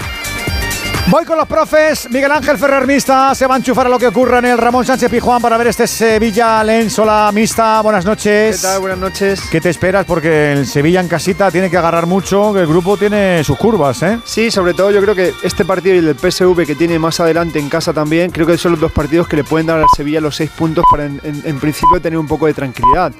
[1.08, 2.08] Voy con los profes.
[2.10, 4.84] Miguel Ángel Ferrer Mista se va a enchufar a lo que ocurra en el Ramón
[4.84, 7.80] Sánchez Pijuán para ver este Sevilla Lensola Mista.
[7.80, 8.60] Buenas noches.
[8.60, 8.80] ¿Qué tal?
[8.80, 9.40] Buenas noches.
[9.50, 10.04] ¿Qué te esperas?
[10.04, 14.02] Porque el Sevilla en casita tiene que agarrar mucho, que el grupo tiene sus curvas,
[14.04, 14.20] ¿eh?
[14.24, 17.18] Sí, sobre todo yo creo que este partido y el del PSV que tiene más
[17.18, 19.86] adelante en casa también, creo que son los dos partidos que le pueden dar al
[19.96, 23.12] Sevilla los seis puntos para en, en, en principio tener un poco de tranquilidad.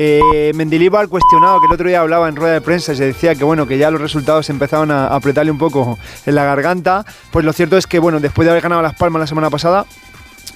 [0.00, 3.34] Eh, Mendilibar cuestionado, que el otro día hablaba en rueda de prensa y se decía
[3.34, 7.04] que bueno, que ya los resultados empezaban a apretarle un poco en la garganta.
[7.32, 9.86] Pues lo cierto es que bueno, después de haber ganado Las Palmas la semana pasada,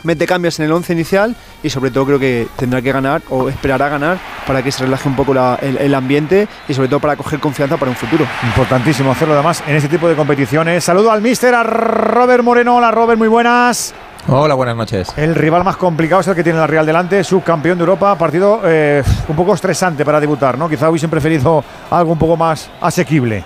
[0.05, 3.49] mete cambios en el 11 inicial y sobre todo creo que tendrá que ganar o
[3.49, 7.17] esperará ganar para que se relaje un poco el, el, ambiente y sobre todo para
[7.17, 8.25] coger confianza para un futuro.
[8.45, 10.85] Importantísimo hacerlo además en este tipo de competiciones.
[10.85, 12.77] Saludo al mister, a Robert Moreno.
[12.77, 13.93] Hola Robert, muy buenas.
[14.29, 15.13] Hola, buenas noches.
[15.17, 18.61] El rival más complicado es el que tiene la Real delante, subcampeón de Europa, partido
[18.65, 20.69] eh, un poco estresante para debutar, ¿no?
[20.69, 23.45] Quizá hubiesen preferido algo un poco más asequible.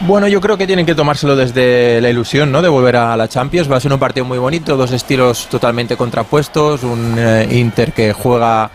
[0.00, 2.60] Bueno, yo creo que tienen que tomárselo desde la ilusión, ¿no?
[2.60, 3.70] De volver a la Champions.
[3.70, 8.12] Va a ser un partido muy bonito, dos estilos totalmente contrapuestos, un eh, Inter que
[8.12, 8.68] juega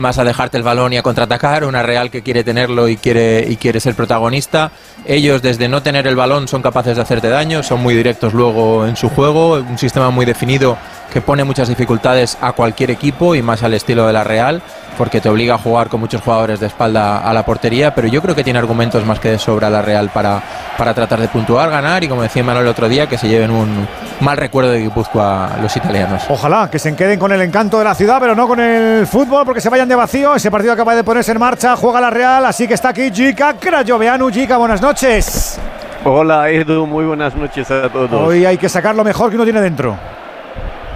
[0.00, 3.46] más a dejarte el balón y a contraatacar, una Real que quiere tenerlo y quiere,
[3.48, 4.72] y quiere ser protagonista.
[5.06, 8.86] Ellos desde no tener el balón son capaces de hacerte daño, son muy directos luego
[8.86, 10.76] en su juego, un sistema muy definido
[11.12, 14.62] que pone muchas dificultades a cualquier equipo y más al estilo de la Real
[15.00, 18.20] porque te obliga a jugar con muchos jugadores de espalda a la portería, pero yo
[18.20, 20.42] creo que tiene argumentos más que de sobra la Real para,
[20.76, 23.50] para tratar de puntuar, ganar y como decía Manuel el otro día, que se lleven
[23.50, 23.88] un
[24.20, 26.24] mal recuerdo de Guipúzcoa los italianos.
[26.28, 29.46] Ojalá que se queden con el encanto de la ciudad, pero no con el fútbol,
[29.46, 30.34] porque se vayan de vacío.
[30.34, 33.54] Ese partido acaba de ponerse en marcha, juega la Real, así que está aquí Jica
[33.54, 34.28] Crayoveanu.
[34.30, 35.58] Jica, buenas noches.
[36.04, 38.12] Hola Edu, muy buenas noches a todos.
[38.12, 39.96] Hoy hay que sacar lo mejor que uno tiene dentro.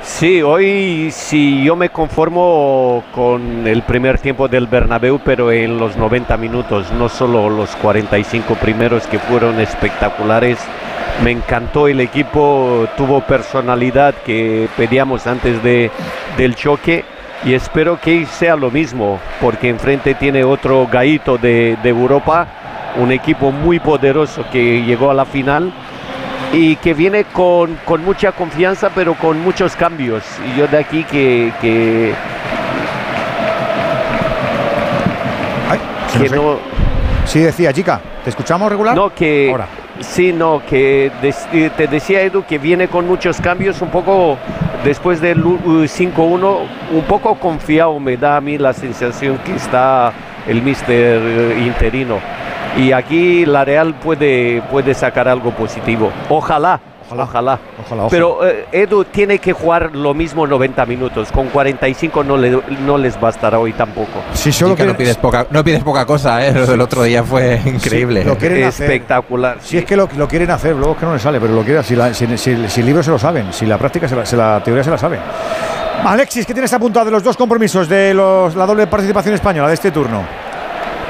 [0.04, 5.96] Sí, hoy sí yo me conformo con el primer tiempo del Bernabéu, pero en los
[5.96, 10.58] 90 minutos, no solo los 45 primeros que fueron espectaculares.
[11.24, 15.90] Me encantó el equipo, tuvo personalidad que pedíamos antes de,
[16.36, 17.04] del choque
[17.44, 22.46] y espero que sea lo mismo, porque enfrente tiene otro gaito de, de Europa,
[23.00, 25.72] un equipo muy poderoso que llegó a la final
[26.54, 30.22] y que viene con, con, mucha confianza, pero con muchos cambios.
[30.46, 31.52] Y yo de aquí que.
[31.60, 32.14] que,
[35.70, 35.80] Ay,
[36.18, 36.58] que no.
[37.24, 38.94] Sí, decía, chica, ¿te escuchamos regular?
[38.94, 39.48] No, que.
[39.50, 39.66] Ahora.
[40.00, 41.12] Sí, no, que
[41.76, 44.36] te decía Edu que viene con muchos cambios, un poco
[44.82, 46.58] después del 5-1,
[46.92, 50.12] un poco confiado, me da a mí la sensación que está
[50.48, 52.18] el mister interino
[52.76, 56.10] y aquí la Real puede, puede sacar algo positivo.
[56.28, 56.80] Ojalá.
[57.06, 57.58] Ojalá, ojalá.
[57.84, 61.30] ojalá, Pero eh, Edu tiene que jugar lo mismo 90 minutos.
[61.30, 64.22] Con 45 no, le, no les bastará hoy tampoco.
[64.32, 66.52] Sí, solo que no pides poca, no pides poca cosa, ¿eh?
[66.54, 68.22] Lo del otro día fue increíble.
[68.22, 69.58] Sí, lo quieren Espectacular.
[69.60, 69.78] Si sí.
[69.78, 71.84] es que lo, lo, quieren hacer, luego es que no les sale, pero lo quieren.
[71.84, 74.24] Si, la, si, si, si el libro se lo saben, si la práctica, se la,
[74.24, 75.20] si la teoría se la saben.
[76.04, 79.74] Alexis, ¿qué tienes apuntado de los dos compromisos de los, la doble participación española de
[79.74, 80.22] este turno?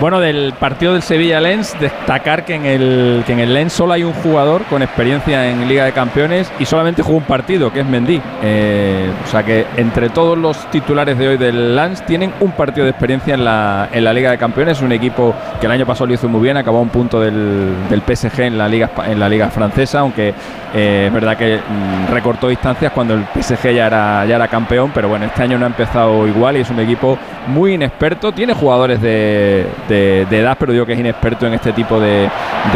[0.01, 3.93] Bueno, del partido del Sevilla Lens, destacar que en el que en el Lens solo
[3.93, 7.81] hay un jugador con experiencia en Liga de Campeones y solamente jugó un partido, que
[7.81, 8.21] es Mendy.
[8.43, 12.85] Eh, o sea que entre todos los titulares de hoy del Lens tienen un partido
[12.85, 14.83] de experiencia en la, en la Liga de Campeones.
[14.83, 18.03] Un equipo que el año pasado lo hizo muy bien, acabó un punto del, del
[18.03, 20.35] PSG en la Liga en la Liga francesa, aunque
[20.75, 24.91] eh, es verdad que mm, recortó distancias cuando el PSG ya era, ya era campeón,
[24.93, 27.17] pero bueno, este año no ha empezado igual y es un equipo
[27.47, 28.33] muy inexperto.
[28.33, 32.29] Tiene jugadores de, de, edad, pero digo que es inexperto en este tipo de,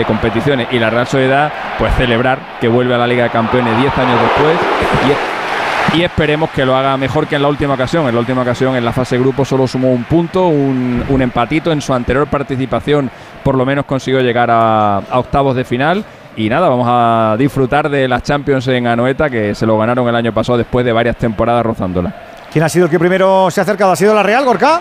[0.07, 0.69] competiciones.
[0.71, 4.21] Y la Real Sociedad, pues celebrar que vuelve a la Liga de Campeones 10 años
[4.21, 4.59] después.
[5.95, 8.07] Y, esperemos que lo haga mejor que en la última ocasión.
[8.07, 11.73] En la última ocasión, en la fase grupo, solo sumó un punto, un, un empatito.
[11.73, 13.11] En su anterior participación,
[13.43, 16.05] por lo menos consiguió llegar a, a octavos de final.
[16.37, 20.15] Y nada, vamos a disfrutar de las Champions en Anoeta, que se lo ganaron el
[20.15, 22.15] año pasado después de varias temporadas rozándola.
[22.53, 23.93] ¿Quién ha sido el que primero se ha acercado?
[23.93, 24.81] ¿Ha sido la Real, Gorka?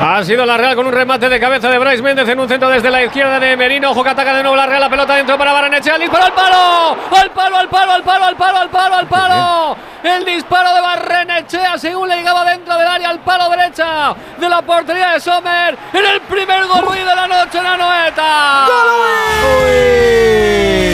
[0.00, 2.68] Ha sido la Real con un remate de cabeza de Bryce Méndez en un centro
[2.68, 3.92] desde la izquierda de Merino.
[3.92, 4.80] Ojo que ataca de nuevo la Real.
[4.80, 5.94] La pelota dentro para Barrenechea.
[5.94, 6.96] El disparo al palo.
[7.20, 9.76] Al palo, al palo, al palo, al palo, al palo, al palo.
[10.02, 14.62] El disparo de Barrenechea según le llegaba dentro del área al palo derecha de la
[14.62, 15.78] portería de Sommer.
[15.92, 18.66] En el primer gol de la noche en la noeta.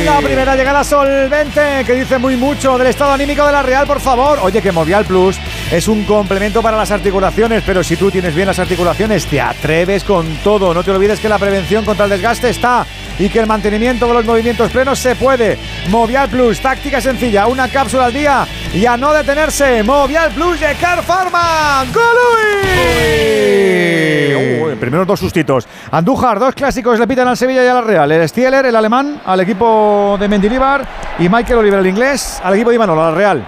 [0.05, 4.01] La primera llegada solvente que dice muy mucho del estado anímico de la Real, por
[4.01, 4.39] favor.
[4.43, 5.39] Oye, que Movial Plus
[5.71, 8.78] es un complemento para las articulaciones, pero si tú tienes bien las articulaciones,
[9.29, 10.73] te atreves con todo.
[10.73, 12.87] No te olvides que la prevención contra el desgaste está
[13.19, 15.59] y que el mantenimiento de los movimientos plenos se puede.
[15.89, 19.83] Movial Plus, táctica sencilla, una cápsula al día y a no detenerse.
[19.83, 21.85] Movial Plus de Car Pharma.
[21.93, 22.69] ¡Golui!
[24.79, 25.67] Primeros dos sustitos.
[25.91, 28.13] Andújar, dos clásicos le pitan al Sevilla y a la Real.
[28.13, 30.87] El Stieler, el alemán, al equipo de Mendilibar
[31.19, 33.45] y Michael Oliver, el inglés, al equipo de Imanol, a la Real.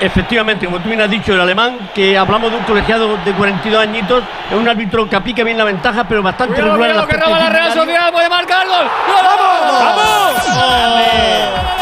[0.00, 3.80] Efectivamente, como tú bien has dicho, el alemán, que hablamos de un colegiado de 42
[3.80, 7.06] añitos, es un árbitro que aplica bien la ventaja, pero bastante cuidado, regular.
[7.06, 8.86] Cuidado, que roba la Real Sociedad, puede marcar gol.
[9.08, 10.44] ¡Vamos!
[10.44, 11.64] ¡Vamos!
[11.66, 11.77] la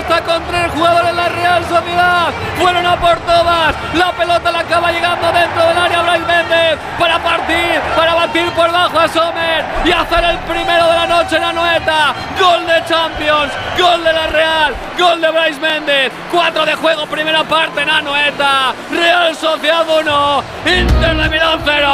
[0.00, 2.32] hasta con tres jugadores la Real Sociedad.
[2.58, 3.74] Fueron a por todas.
[3.94, 8.70] La pelota la acaba llegando dentro del área Bryce Méndez para partir, para batir por
[8.70, 12.14] bajo a Sommer y hacer el primero de la noche en la noeta.
[12.38, 16.12] Gol de Champions, gol de la Real, gol de Bryce Méndez.
[16.30, 18.74] Cuatro de juego, primera parte en Anoeta.
[18.92, 21.88] Real Sociedad 1, Inter de Milán 0.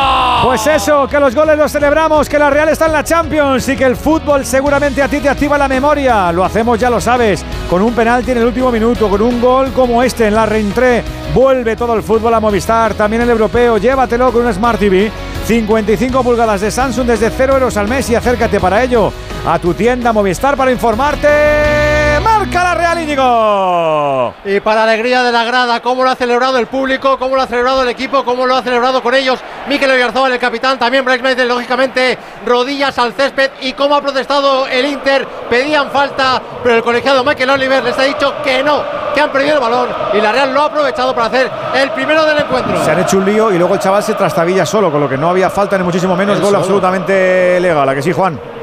[0.45, 3.77] Pues eso, que los goles los celebramos, que la Real está en la Champions y
[3.77, 6.31] que el fútbol seguramente a ti te activa la memoria.
[6.31, 9.73] Lo hacemos, ya lo sabes, con un penalti en el último minuto, con un gol
[9.73, 11.03] como este en la reentré.
[11.33, 13.79] Vuelve todo el fútbol a Movistar, también el europeo.
[13.79, 15.11] Llévatelo con un Smart TV.
[15.47, 19.13] 55 pulgadas de Samsung desde 0 euros al mes y acércate para ello
[19.47, 21.86] a tu tienda Movistar para informarte.
[22.21, 24.35] Marca la Real Íñigo.
[24.45, 27.47] Y para alegría de la grada, cómo lo ha celebrado el público, cómo lo ha
[27.47, 31.45] celebrado el equipo, cómo lo ha celebrado con ellos Mikel Oyarzabal, el capitán, también Bryce
[31.45, 35.27] lógicamente, rodillas al césped y cómo ha protestado el Inter.
[35.51, 38.83] Pedían falta, pero el colegiado Michael Oliver les ha dicho que no,
[39.15, 42.25] que han perdido el balón y la Real lo ha aprovechado para hacer el primero
[42.25, 42.85] del encuentro.
[42.85, 45.19] Se han hecho un lío y luego el chaval se trastabilla solo, con lo que
[45.19, 46.59] no había falta ni muchísimo menos gol solo.
[46.59, 47.89] absolutamente legal.
[47.89, 48.56] ¿A que sí, Juan?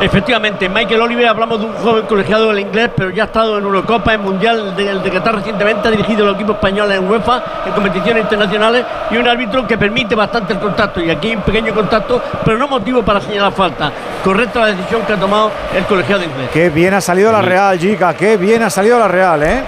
[0.00, 3.64] Efectivamente, Michael Oliver, hablamos de un joven colegiado del inglés, pero ya ha estado en
[3.64, 7.72] Eurocopa, en Mundial de, de Qatar recientemente, ha dirigido el equipo español en UEFA, en
[7.72, 11.00] competiciones internacionales, y un árbitro que permite bastante el contacto.
[11.00, 13.90] Y aquí un pequeño contacto, pero no motivo para señalar falta.
[14.22, 16.50] Correcta la decisión que ha tomado el colegiado inglés.
[16.52, 18.14] Qué bien ha salido la Real, Gica.
[18.14, 19.62] Qué bien ha salido la Real, ¿eh?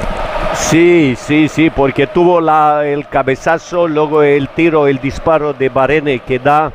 [0.55, 6.21] Sí, sí, sí, porque tuvo la, el cabezazo, luego el tiro, el disparo de Barene
[6.21, 6.73] que da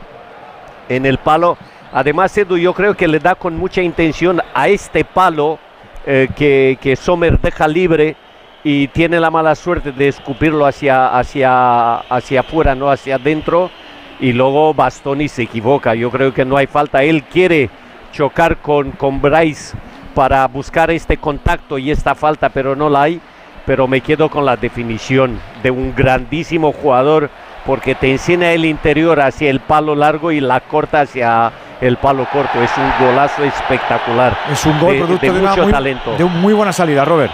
[0.89, 1.57] en el palo.
[1.95, 5.59] Además, Edu, yo creo que le da con mucha intención a este palo
[6.05, 8.17] eh, que, que Sommer deja libre
[8.65, 13.71] y tiene la mala suerte de escupirlo hacia, hacia, hacia afuera, no hacia adentro.
[14.19, 15.95] Y luego Bastoni se equivoca.
[15.95, 17.01] Yo creo que no hay falta.
[17.01, 17.69] Él quiere
[18.11, 19.77] chocar con, con Bryce
[20.13, 23.21] para buscar este contacto y esta falta, pero no la hay.
[23.65, 27.29] Pero me quedo con la definición de un grandísimo jugador
[27.65, 32.27] porque te enseña el interior hacia el palo largo y la corta hacia el palo
[32.31, 32.61] corto.
[32.61, 34.37] Es un golazo espectacular.
[34.51, 36.15] Es un gol de, producto de de, una mucho muy, talento.
[36.15, 37.31] de un muy buena salida, Robert.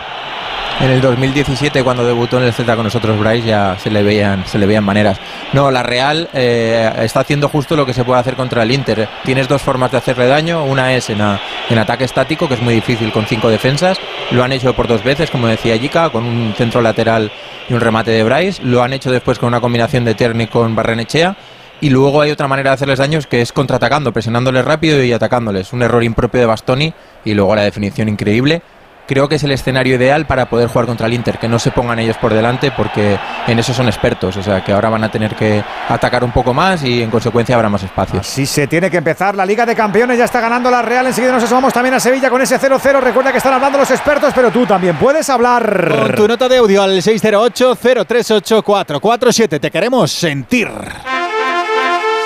[0.79, 4.45] En el 2017, cuando debutó en el Celta con nosotros, Bryce, ya se le veían,
[4.47, 5.19] se le veían maneras.
[5.53, 9.07] No, la Real eh, está haciendo justo lo que se puede hacer contra el Inter.
[9.23, 10.63] Tienes dos formas de hacerle daño.
[10.63, 13.99] Una es en, en ataque estático, que es muy difícil con cinco defensas.
[14.31, 17.31] Lo han hecho por dos veces, como decía Yika, con un centro lateral
[17.69, 18.63] y un remate de Bryce.
[18.63, 21.35] Lo han hecho después con una combinación de Terni con Barrenechea.
[21.79, 25.73] Y luego hay otra manera de hacerles daños que es contraatacando, presionándoles rápido y atacándoles.
[25.73, 26.93] Un error impropio de Bastoni
[27.23, 28.61] y luego la definición increíble
[29.11, 31.71] creo que es el escenario ideal para poder jugar contra el Inter, que no se
[31.71, 35.11] pongan ellos por delante porque en eso son expertos, o sea que ahora van a
[35.11, 38.25] tener que atacar un poco más y en consecuencia habrá más espacios.
[38.25, 39.35] Sí, se tiene que empezar.
[39.35, 41.07] La Liga de Campeones ya está ganando la Real.
[41.07, 43.01] Enseguida nos asomamos también a Sevilla con ese 0-0.
[43.01, 45.89] Recuerda que están hablando los expertos, pero tú también puedes hablar.
[45.89, 49.59] Con tu nota de audio al 608-038-447.
[49.59, 50.69] Te queremos sentir.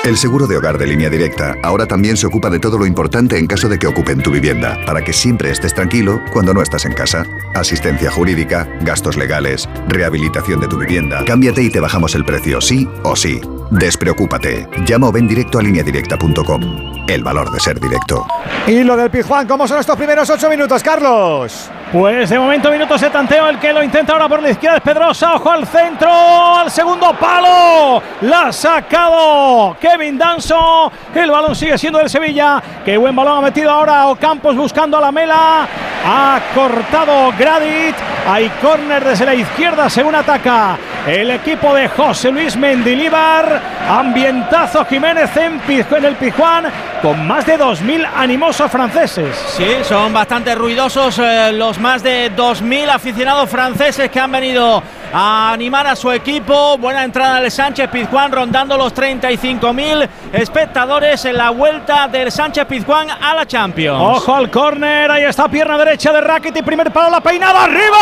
[0.06, 3.40] El seguro de hogar de línea directa ahora también se ocupa de todo lo importante
[3.40, 6.86] en caso de que ocupen tu vivienda, para que siempre estés tranquilo cuando no estás
[6.86, 7.26] en casa.
[7.56, 11.26] Asistencia jurídica, gastos legales, rehabilitación de tu vivienda.
[11.26, 13.42] Cámbiate y te bajamos el precio, sí o sí.
[13.72, 14.68] Despreocúpate.
[14.86, 17.06] Llama o ven directo a lineadirecta.com.
[17.08, 18.26] El valor de ser directo.
[18.68, 21.70] Y lo del Pizjuán, ¿cómo son estos primeros ocho minutos, Carlos?
[21.92, 24.84] Pues de momento minutos de tanteo, el que lo intenta ahora por la izquierda es
[24.84, 31.78] Pedrosa, ojo al centro, al segundo palo, la ha sacado Kevin Danso, el balón sigue
[31.78, 35.68] siendo del Sevilla, qué buen balón ha metido ahora Ocampos buscando a la mela,
[36.06, 37.96] ha cortado Gradit,
[38.28, 40.78] hay córner desde la izquierda según ataca
[41.08, 43.55] el equipo de José Luis Mendilíbar,
[43.88, 46.66] ambientazo Jiménez en, en el Pizjuán
[47.02, 49.36] con más de 2.000 animosos franceses.
[49.56, 54.82] Sí, son bastante ruidosos eh, los más de 2.000 aficionados franceses que han venido
[55.14, 56.78] a animar a su equipo.
[56.78, 63.10] Buena entrada del Sánchez Pizjuán rondando los 35.000 espectadores en la vuelta del Sánchez Pizjuán
[63.10, 64.00] a la Champions.
[64.02, 67.98] Ojo al córner, ahí está pierna derecha de Rakitic, primer palo, la peinada, arriba.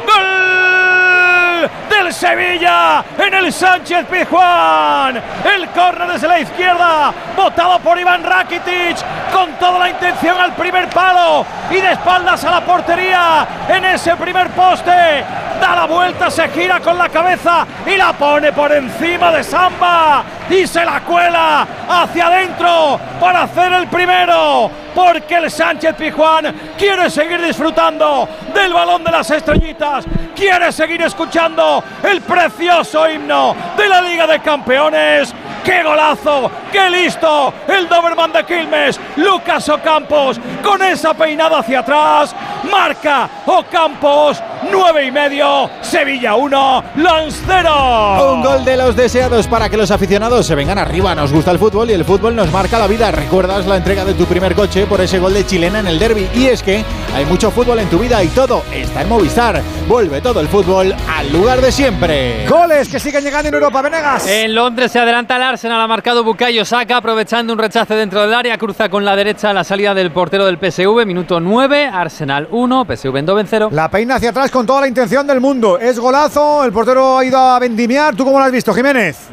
[2.21, 5.19] Sevilla en el Sánchez Pizjuán.
[5.43, 8.97] El córner desde la izquierda, botado por Iván Rakitic,
[9.33, 14.15] con toda la intención al primer palo y de espaldas a la portería en ese
[14.17, 15.25] primer poste.
[15.59, 20.23] da la vuelta, se gira con la cabeza y la pone por encima de Samba
[20.49, 24.69] y se la cuela hacia adentro para hacer el primero.
[24.93, 30.03] Porque el Sánchez Pijuán quiere seguir disfrutando del balón de las estrellitas,
[30.35, 35.33] quiere seguir escuchando el precioso himno de la Liga de Campeones.
[35.63, 36.49] ¡Qué golazo!
[36.71, 37.53] ¡Qué listo!
[37.67, 42.35] El Doberman de Quilmes, Lucas Ocampos, con esa peinada hacia atrás.
[42.69, 44.41] Marca Ocampos,
[44.71, 48.33] nueve y medio, Sevilla 1, Lancero.
[48.33, 51.13] Un gol de los deseados para que los aficionados se vengan arriba.
[51.13, 53.11] Nos gusta el fútbol y el fútbol nos marca la vida.
[53.11, 56.27] ¿Recuerdas la entrega de tu primer coche por ese gol de chilena en el derby?
[56.35, 56.83] Y es que
[57.15, 59.61] hay mucho fútbol en tu vida y todo está en Movistar.
[59.87, 62.47] Vuelve todo el fútbol al lugar de siempre.
[62.47, 64.27] Goles que siguen llegando en Europa, Venegas.
[64.27, 68.33] En Londres se adelanta el Arsenal, ha marcado Bukayo Saka, aprovechando un rechace dentro del
[68.33, 72.85] área, cruza con la derecha la salida del portero del PSV, minuto 9, Arsenal 1,
[72.85, 73.69] PSV en 0.
[73.73, 75.77] La peina hacia atrás con toda la intención del mundo.
[75.77, 78.15] Es golazo, el portero ha ido a vendimiar.
[78.15, 79.29] ¿Tú cómo lo has visto, Jiménez?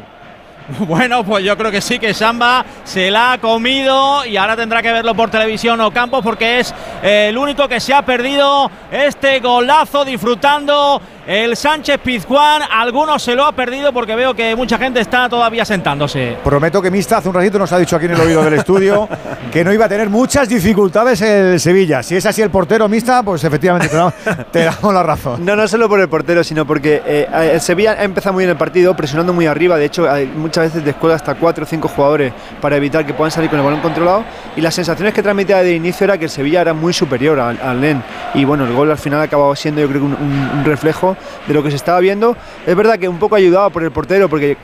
[0.87, 4.81] Bueno, pues yo creo que sí, que Samba se la ha comido y ahora tendrá
[4.81, 8.69] que verlo por televisión o campo porque es eh, el único que se ha perdido
[8.91, 12.63] este golazo disfrutando el Sánchez Pizjuán.
[12.71, 16.35] Algunos se lo ha perdido porque veo que mucha gente está todavía sentándose.
[16.43, 19.07] Prometo que Mista hace un ratito nos ha dicho aquí en el oído del estudio
[19.51, 22.01] que no iba a tener muchas dificultades el Sevilla.
[22.01, 24.13] Si es así el portero Mista, pues efectivamente te damos,
[24.51, 25.45] te damos la razón.
[25.45, 28.49] No, no solo por el portero, sino porque eh, el Sevilla ha empezado muy bien
[28.49, 29.77] el partido, presionando muy arriba.
[29.77, 33.29] De hecho, hay muchas veces descuelga hasta cuatro o cinco jugadores para evitar que puedan
[33.29, 34.23] salir con el balón controlado.
[34.55, 37.59] Y las sensaciones que transmitía de inicio era que el Sevilla era muy superior al,
[37.61, 38.01] al LEN.
[38.33, 41.15] Y bueno, el gol al final ha acabado siendo, yo creo un- un reflejo
[41.47, 42.35] de lo que se estaba viendo.
[42.65, 44.57] Es verdad que un poco ayudado por el portero, porque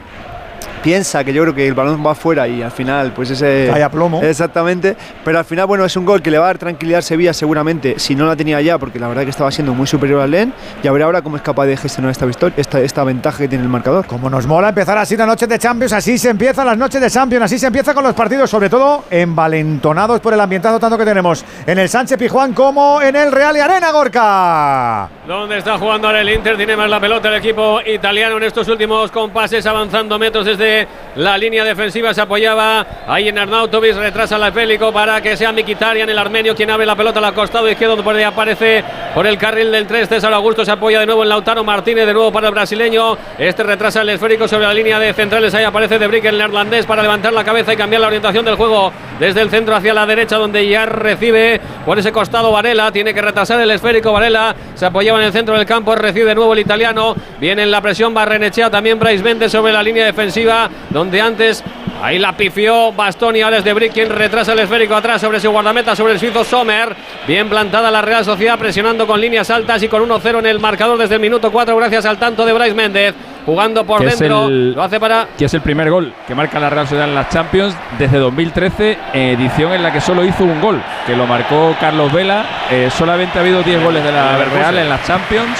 [0.86, 3.82] piensa que yo creo que el balón va afuera y al final pues ese Cae
[3.82, 4.22] a plomo.
[4.22, 7.02] exactamente pero al final bueno es un gol que le va a dar tranquilidad a
[7.02, 10.22] Sevilla seguramente si no la tenía ya porque la verdad que estaba siendo muy superior
[10.22, 13.04] al Len y a ver ahora cómo es capaz de gestionar esta victoria esta, esta
[13.04, 16.20] ventaja que tiene el marcador Como nos mola empezar así la noche de Champions, así
[16.20, 20.20] se empiezan las noches de Champions, así se empieza con los partidos, sobre todo envalentonados
[20.20, 23.60] por el ambientazo tanto que tenemos en el Sánchez Pijuán como en el Real y
[23.60, 25.10] Arena Gorka.
[25.28, 26.58] ¿Dónde está jugando ahora el Inter?
[26.58, 30.75] Tiene más la pelota el equipo italiano en estos últimos compases, avanzando metros desde
[31.16, 32.14] la línea defensiva.
[32.14, 36.70] Se apoyaba ahí en Arnautovic, retrasa la Félico para que sea Mikitarian, el armenio, quien
[36.70, 40.10] abre la pelota al costado izquierdo, por ahí aparece por el carril del 3.
[40.10, 43.18] César Augusto se apoya de nuevo en Lautaro Martínez, de nuevo para el brasileño.
[43.38, 45.54] Este retrasa el esférico sobre la línea de centrales.
[45.54, 48.56] Ahí aparece De Brick, el neerlandés, para levantar la cabeza y cambiar la orientación del
[48.56, 52.92] juego desde el centro hacia la derecha, donde ya recibe por ese costado Varela.
[52.92, 54.12] Tiene que retrasar el esférico.
[54.12, 57.16] Varela se apoyaba en el centro del campo, recibe de nuevo el italiano.
[57.40, 61.64] Viene en la presión Barrenechea, también Bryce Méndez sobre la línea defensiva, donde antes
[62.04, 65.50] Ahí la pifió Bastoni, ahora es de Brick quien retrasa el esférico atrás sobre su
[65.50, 66.94] guardameta, sobre el suizo Sommer.
[67.26, 70.98] Bien plantada la Real Sociedad, presionando con líneas altas y con 1-0 en el marcador
[70.98, 73.16] desde el minuto 4, gracias al tanto de Bryce Méndez.
[73.46, 76.70] Jugando por dentro, el- lo hace para que es el primer gol que marca la
[76.70, 80.82] Real Sociedad en las Champions desde 2013, edición en la que solo hizo un gol,
[81.08, 82.44] que lo marcó Carlos Vela.
[82.70, 84.38] Eh, solamente ha habido 10 goles de la.
[84.54, 85.58] Real en las Champions.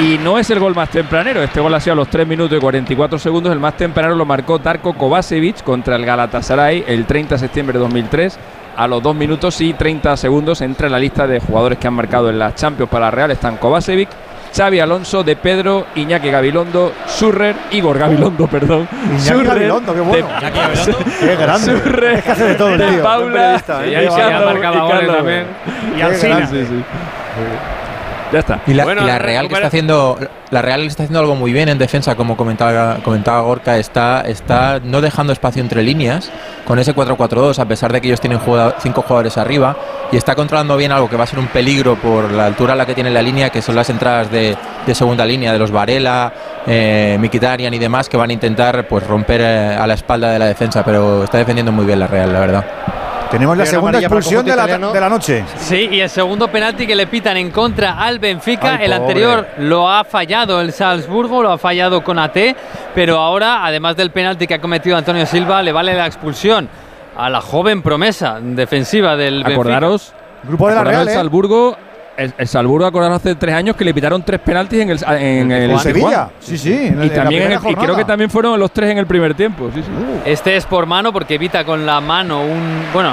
[0.00, 1.42] Y no es el gol más tempranero.
[1.42, 3.52] Este gol ha sido a los 3 minutos y 44 segundos.
[3.52, 7.80] El más temprano lo marcó Darko Kovacevic contra el Galatasaray el 30 de septiembre de
[7.84, 8.38] 2003.
[8.76, 11.94] A los 2 minutos y 30 segundos entra en la lista de jugadores que han
[11.94, 13.32] marcado en las Champions para la Real.
[13.32, 14.08] Están Kovacevic,
[14.56, 18.86] Xavi Alonso, De Pedro, Iñaki Gabilondo, Surrer, Igor Gabilondo, perdón.
[19.04, 20.28] Iñaki Surrer, Gabilondo, qué bueno.
[20.28, 20.98] De- Iñaki Gabilondo.
[21.20, 21.64] Qué grande.
[21.82, 23.02] Surrer, Es que hace de todo el de tío.
[23.02, 23.88] Paula, periodista, ¿eh?
[23.90, 23.96] y y.
[25.96, 27.77] Y Qué
[28.32, 28.60] Ya está.
[28.66, 30.18] Y la, Bueno, y la Real que está haciendo
[30.50, 34.80] la Real está haciendo algo muy bien en defensa, como comentaba comentaba Gorka, está está
[34.82, 36.30] no dejando espacio entre líneas
[36.66, 39.76] con ese 4-4-2 a pesar de que ellos tienen jugado- cinco jugadores arriba
[40.12, 42.76] y está controlando bien algo que va a ser un peligro por la altura a
[42.76, 45.70] la que tiene la línea, que son las entradas de, de segunda línea de los
[45.70, 46.32] Varela,
[46.66, 50.38] eh, Mkhitaryan y demás que van a intentar pues romper eh, a la espalda de
[50.38, 52.64] la defensa, pero está defendiendo muy bien la Real, la verdad.
[53.30, 55.44] Tenemos la segunda expulsión de la, de noche.
[55.56, 58.76] Sí, y el segundo penalti que le pitan en contra al Benfica.
[58.76, 58.94] Ay, el pobre.
[58.94, 62.36] anterior lo ha fallado el Salzburgo, lo ha fallado con AT,
[62.94, 66.68] pero ahora, además del penalti que ha cometido Antonio Silva, le vale la expulsión
[67.16, 69.52] a la joven promesa defensiva del Benfica.
[69.52, 70.14] Acordaros.
[70.44, 71.76] Grupo de la Real, el ¿eh?
[72.18, 75.52] El, el Salzburgo, acordaros hace tres años que le pitaron tres penaltis en el, en
[75.52, 76.30] el En Sevilla.
[76.40, 76.72] Sí, sí.
[76.72, 79.34] en- Y, también en el- y creo que también fueron los tres en el primer
[79.34, 79.70] tiempo.
[79.72, 79.88] Sí, sí.
[80.24, 82.82] Este es por mano porque evita con la mano un.
[82.92, 83.12] Bueno,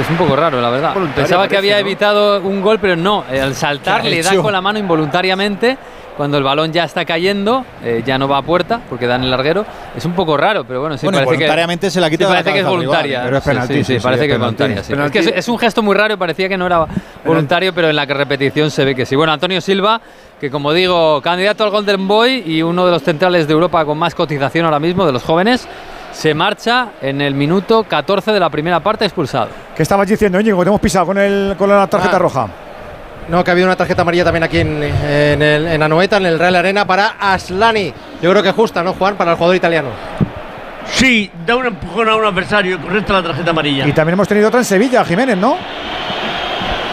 [0.00, 0.94] es un poco raro, la verdad.
[1.16, 1.80] Pensaba que había ¿no?
[1.80, 3.24] evitado un gol, pero no.
[3.28, 5.76] Al saltar ¿Qué ha le da con la mano involuntariamente
[6.16, 9.24] cuando el balón ya está cayendo, eh, ya no va a puerta porque da en
[9.24, 9.66] el larguero.
[9.96, 11.36] Es un poco raro, pero bueno, sí Bueno, parece que.
[11.44, 13.22] voluntariamente se la quita sí, parece que es rival, voluntaria.
[13.24, 14.80] pero es Sí, penalti, Sí, sí, sí, parece que es voluntaria.
[14.80, 16.86] Es que es, es un gesto muy raro parecía que no era
[17.24, 19.14] voluntario, pero en la que repetición se ve que sí.
[19.16, 20.00] Bueno, Antonio Silva,
[20.40, 23.98] que como digo, candidato al Golden Boy y uno de los centrales de Europa con
[23.98, 25.68] más cotización ahora mismo de los jóvenes.
[26.12, 29.48] Se marcha en el minuto 14 de la primera parte expulsado.
[29.76, 30.58] ¿Qué estabas diciendo, Íñigo?
[30.58, 32.18] que Te hemos pisado con, el, con la tarjeta Ah.
[32.18, 32.48] roja.
[33.28, 36.26] No, que ha habido una tarjeta amarilla también aquí en, en, el, en Anoeta, en
[36.26, 37.92] el Real Arena, para Aslani.
[38.22, 39.16] Yo creo que justa, ¿no, Juan?
[39.16, 39.88] Para el jugador italiano.
[40.86, 43.86] Sí, da un empujón a un adversario, correcta la tarjeta amarilla.
[43.86, 45.56] Y también hemos tenido otra en Sevilla, Jiménez, ¿no?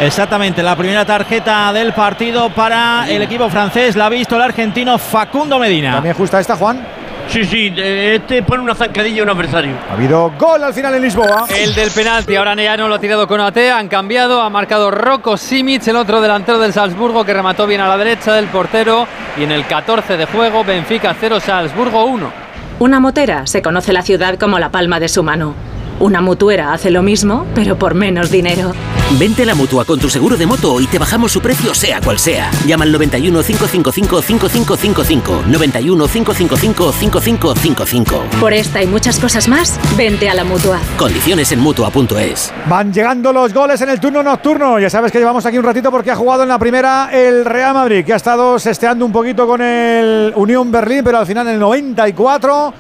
[0.02, 4.98] Exactamente, la primera tarjeta del partido para el equipo francés la ha visto el argentino
[4.98, 5.94] Facundo Medina.
[5.94, 6.84] También justa esta, Juan.
[7.27, 9.74] Sí, sí, este pone una zancadilla a un adversario.
[9.90, 11.45] Ha habido gol al final en Lisboa.
[11.58, 15.38] El del penalti, ahora no lo ha tirado con AT, han cambiado, ha marcado Rocco
[15.38, 19.43] Simic, el otro delantero del Salzburgo que remató bien a la derecha del portero y
[19.43, 22.32] en el 14 de juego Benfica 0 Salzburgo 1.
[22.80, 25.56] Una motera se conoce la ciudad como la palma de su mano.
[26.00, 28.74] Una mutuera hace lo mismo, pero por menos dinero.
[29.20, 32.02] Vente a la mutua con tu seguro de moto y te bajamos su precio, sea
[32.02, 32.50] cual sea.
[32.66, 35.44] Llama al 91 555 5555.
[35.48, 38.24] 91 555 5555.
[38.40, 40.80] Por esta y muchas cosas más, vente a la mutua.
[40.98, 42.52] Condiciones en mutua.es.
[42.68, 44.80] Van llegando los goles en el turno nocturno.
[44.80, 47.76] Ya sabes que llevamos aquí un ratito porque ha jugado en la primera el Real
[47.76, 51.54] Madrid, que ha estado sesteando un poquito con el Unión Berlín, pero al final en
[51.54, 52.74] el 94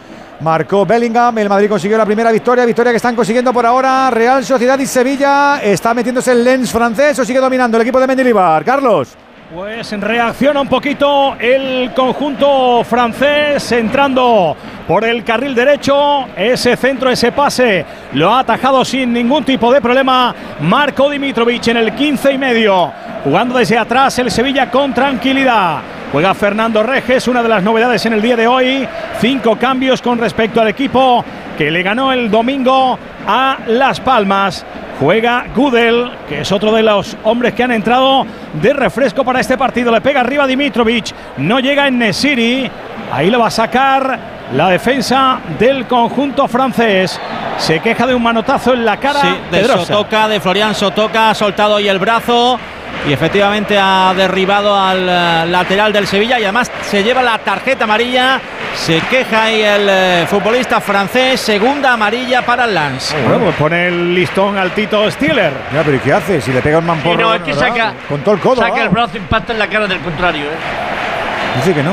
[0.43, 1.37] marcó Bellingham.
[1.37, 4.85] El Madrid consiguió la primera victoria, victoria que están consiguiendo por ahora Real Sociedad y
[4.85, 5.61] Sevilla.
[5.63, 8.63] Está metiéndose el Lens francés o sigue dominando el equipo de Mendilibar.
[8.63, 9.17] Carlos.
[9.53, 14.57] Pues reacciona un poquito el conjunto francés entrando
[14.87, 16.25] por el carril derecho.
[16.35, 21.77] Ese centro, ese pase lo ha atajado sin ningún tipo de problema Marco Dimitrovic en
[21.77, 22.91] el 15 y medio.
[23.23, 26.02] Jugando desde atrás el Sevilla con tranquilidad.
[26.13, 28.87] Juega Fernando Reges, una de las novedades en el día de hoy.
[29.19, 31.25] Cinco cambios con respecto al equipo
[31.57, 34.63] que le ganó el domingo a Las Palmas.
[34.99, 38.27] Juega Gudel, que es otro de los hombres que han entrado
[38.61, 39.91] de refresco para este partido.
[39.91, 42.69] Le pega arriba Dimitrovic, no llega en Nesiri.
[43.11, 44.19] Ahí lo va a sacar
[44.53, 47.19] la defensa del conjunto francés.
[47.57, 49.19] Se queja de un manotazo en la cara.
[49.19, 49.85] Sí, de Pedrosa.
[49.85, 52.59] Sotoca, de Florian Sotoca, ha soltado ahí el brazo
[53.07, 57.83] y efectivamente ha derribado al eh, lateral del Sevilla y además se lleva la tarjeta
[57.83, 58.39] amarilla.
[58.75, 63.15] Se queja ahí el eh, futbolista francés, segunda amarilla para el Lance.
[63.27, 65.51] Bueno, pues pone el listón al Tito Stiller.
[65.73, 66.41] Ya, pero ¿y qué hace?
[66.41, 67.19] Si le pega un Sí, mamporro.
[67.21, 68.55] no, es que saca, Con todo el codo.
[68.61, 70.45] saca el brazo, impacta en la cara del contrario.
[70.45, 71.57] ¿eh?
[71.57, 71.91] Dice que no.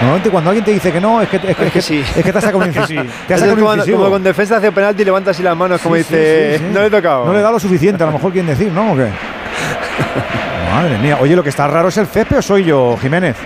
[0.00, 2.32] Normalmente cuando alguien te dice que no, es que, es que, es que- es que
[2.32, 3.02] te ha sacado un incisivo.
[3.26, 3.98] Te ha Es sacado un como, incisivo.
[3.98, 6.64] como con defensa hace penalti y levanta así las manos, como Sí, sí, dice, sí,
[6.64, 6.70] sí.
[6.72, 7.24] no le he tocado.
[7.26, 8.92] No le da lo suficiente, a lo mejor quieren decir, ¿no?
[8.92, 9.08] ¿O qué?
[10.74, 11.18] Madre mía.
[11.20, 13.36] Oye, lo que está raro es el césped o soy yo, Jiménez.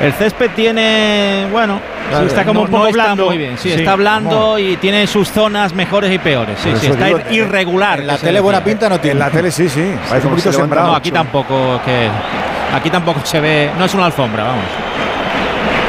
[0.00, 3.26] El césped tiene, bueno, Claro, está como no- un no poco está blando.
[3.26, 6.58] muy bien, Sí, sí, está blando y tiene sus zonas mejores y peores.
[6.58, 8.00] Sí, sí, está digo, irregular.
[8.00, 9.12] en la tele buena pinta no tiene.
[9.12, 9.94] En la tele sí, sí.
[10.08, 10.88] Parece un poquito sembrado.
[10.88, 12.08] No, aquí tampoco que
[12.74, 14.64] aquí tampoco se ve, no es una alfombra, vamos.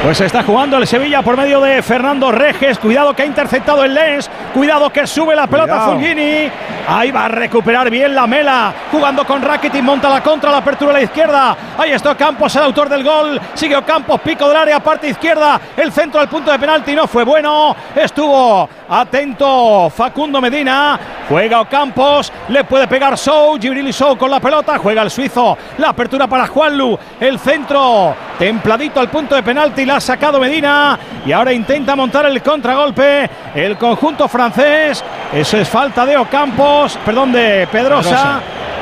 [0.05, 2.77] Pues está jugando el Sevilla por medio de Fernando Reges.
[2.77, 4.29] Cuidado que ha interceptado el Lens.
[4.53, 5.93] Cuidado que sube la pelota Cuidado.
[5.93, 6.51] Fulgini.
[6.87, 8.71] Ahí va a recuperar bien la mela.
[8.91, 11.57] Jugando con Rakitic, monta la contra, la apertura a la izquierda.
[11.75, 13.41] Ahí está Campos, el autor del gol.
[13.55, 15.59] Sigue Campos, pico del área, parte izquierda.
[15.75, 17.75] El centro al punto de penalti no fue bueno.
[17.95, 20.99] Estuvo atento Facundo Medina.
[21.27, 24.77] Juega Ocampos, le puede pegar Sou, Gibril Sou con la pelota.
[24.77, 25.57] Juega el suizo.
[25.79, 26.95] La apertura para Juanlu.
[27.19, 29.83] El centro templadito al punto de penalti.
[29.85, 30.99] La ha sacado Medina.
[31.25, 33.29] Y ahora intenta montar el contragolpe.
[33.53, 35.03] El conjunto francés.
[35.33, 36.97] Eso es falta de Ocampos.
[37.05, 38.09] Perdón, de Pedrosa.
[38.09, 38.41] Pedrosa.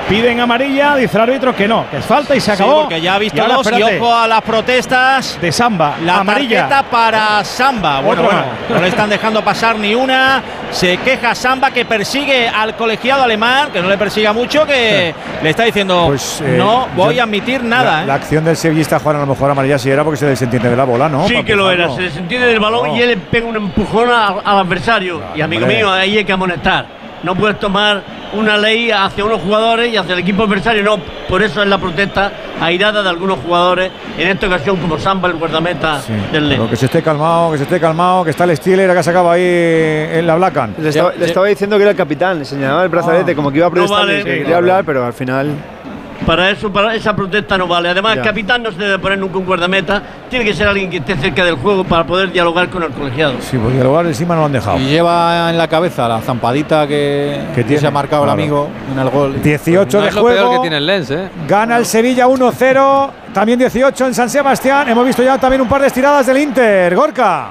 [0.09, 2.82] Piden amarilla, dice el árbitro que no, que es falta y se Sí, acabó.
[2.82, 5.40] porque ya ha visto Y ahora, dos y espérate, ojo a las protestas.
[5.41, 6.67] de Samba, La amarilla.
[6.67, 8.01] tarjeta para Samba.
[8.01, 10.41] Bueno, Otro bueno, no le están dejando pasar ni una.
[10.72, 15.49] Se queja Samba que persigue al colegiado alemán, que no le persiga mucho, que le
[15.49, 17.98] está diciendo eh, no voy yo- a admitir nada.
[17.98, 18.07] La, ¿eh?
[18.07, 20.75] la acción del sevillista Juan a lo mejor amarilla sí era porque se desentiende de
[20.75, 21.27] la bola, ¿no?
[21.27, 22.95] sí que lo era, se desentiende del balón No.
[22.98, 25.22] y él pega un empujón al, al adversario.
[25.33, 25.77] y amigo hombre.
[25.77, 27.02] mío, ahí hay que amonestar.
[27.24, 28.03] No puedes tomar
[28.34, 30.98] una ley hacia unos jugadores y hacia el equipo adversario, no.
[31.30, 35.35] Por eso es la protesta airada de algunos jugadores, en esta ocasión como Samba, el
[35.35, 36.69] guardameta del Lens.
[36.69, 39.32] Que se esté calmado, que se esté calmado, que está el Steeler que ha sacado
[39.32, 40.76] ahí en la Blacan.
[40.80, 43.35] Le estaba, le estaba diciendo que era el capitán, le señalaba el brazalete, Ah.
[43.35, 44.58] como que iba a No protestar, vale, le- sí, quería claro.
[44.58, 45.48] hablar, pero al final.
[46.26, 47.90] Para eso, para esa protesta no vale.
[47.90, 48.22] Además, Ya.
[48.22, 51.16] el capitán no se debe poner nunca un guardameta, tiene que ser alguien que esté
[51.16, 53.34] cerca del juego para poder dialogar con el colegiado.
[53.42, 54.77] Sí, porque el lugar encima no lo han dejado.
[54.80, 58.38] Y lleva en la cabeza la zampadita que, que tiene, se ha marcado claro.
[58.38, 59.42] el amigo en el gol.
[59.42, 60.38] 18 No de es lo juego.
[60.40, 61.30] peor que tiene el Lens, ¿eh?
[61.48, 63.10] Gana el Sevilla 1-0.
[63.34, 64.88] También 18 en San Sebastián.
[64.90, 66.95] Hemos visto ya también un par de estiradas del Inter.
[66.95, 67.48] Gorka.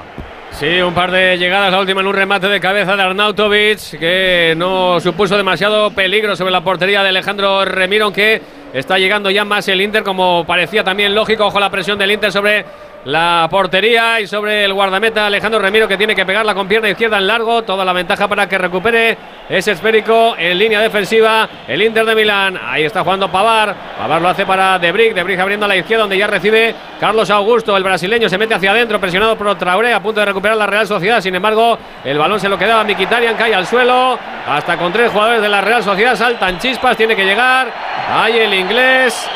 [0.51, 4.53] Sí, un par de llegadas, la última en un remate de cabeza de Arnautovic, que
[4.55, 8.39] no supuso demasiado peligro sobre la portería de Alejandro Remiro, aunque
[8.73, 12.31] está llegando ya más el Inter, como parecía también lógico, ojo la presión del Inter
[12.31, 12.65] sobre
[13.05, 17.17] la portería y sobre el guardameta Alejandro Remiro, que tiene que pegarla con pierna izquierda
[17.17, 19.17] en largo, toda la ventaja para que recupere
[19.49, 24.29] ese esférico en línea defensiva, el Inter de Milán, ahí está jugando Pavar, Pavar lo
[24.29, 28.29] hace para Debrick, Debrick abriendo a la izquierda, donde ya recibe Carlos Augusto, el brasileño
[28.29, 31.21] se mete hacia adentro, presionado por Traoré, a punto de recuperar la Real Sociedad.
[31.21, 34.17] Sin embargo, el balón se lo quedaba a Mikitarian, cae al suelo.
[34.47, 36.15] Hasta con tres jugadores de la Real Sociedad.
[36.15, 37.71] Saltan chispas, tiene que llegar.
[38.09, 39.27] Ahí el inglés,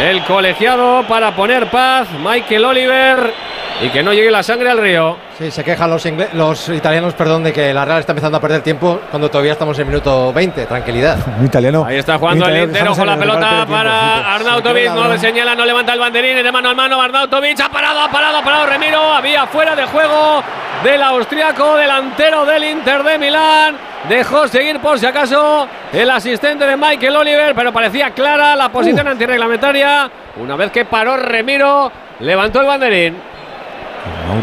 [0.00, 3.34] el colegiado para poner paz, Michael Oliver.
[3.80, 5.16] Y que no llegue la sangre al río.
[5.38, 8.60] Sí, se quejan los, los italianos perdón, de que la Real está empezando a perder
[8.60, 10.66] tiempo cuando todavía estamos en el minuto 20.
[10.66, 11.16] Tranquilidad.
[11.38, 11.84] Un italiano.
[11.86, 14.34] Ahí está jugando el Inter, ojo la pelota para.
[14.34, 17.68] Arnautovic, no le señala, no levanta el banderín, es de mano a mano Arnautovic, ha
[17.68, 20.42] parado, ha parado, ha parado Remiro, había fuera de juego
[20.82, 23.76] del austriaco, delantero del Inter de Milán,
[24.08, 29.06] dejó seguir por si acaso el asistente de Michael Oliver, pero parecía clara la posición
[29.06, 29.10] Uh.
[29.10, 33.37] antirreglamentaria, una vez que paró Remiro, levantó el banderín.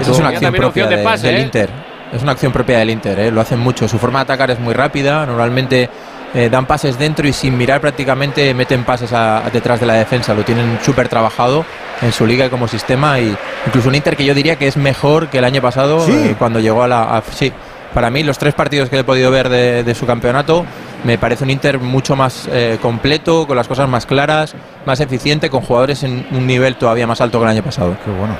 [0.01, 1.41] Es una acción propia opción de de- pase, del ¿eh?
[1.41, 1.69] Inter.
[2.13, 3.31] Es una acción propia del Inter, ¿eh?
[3.31, 3.87] lo hacen mucho.
[3.87, 5.89] Su forma de atacar es muy rápida, normalmente
[6.33, 9.93] eh, dan pases dentro y sin mirar prácticamente meten pases a- a detrás de la
[9.95, 10.33] defensa.
[10.33, 11.65] Lo tienen súper trabajado
[12.01, 13.19] en su liga y como sistema.
[13.19, 13.35] Y
[13.65, 16.11] incluso un Inter que yo diría que es mejor que el año pasado Sí.
[16.11, 17.17] eh, cuando llegó a la...
[17.17, 17.51] a- sí,
[17.93, 20.65] para mí los tres partidos que he podido ver de, de su campeonato
[21.05, 24.53] me parece un Inter mucho más eh, completo, con las cosas más claras,
[24.85, 27.95] más eficiente, con jugadores en un nivel todavía más alto que el año pasado.
[28.03, 28.35] Qué bueno.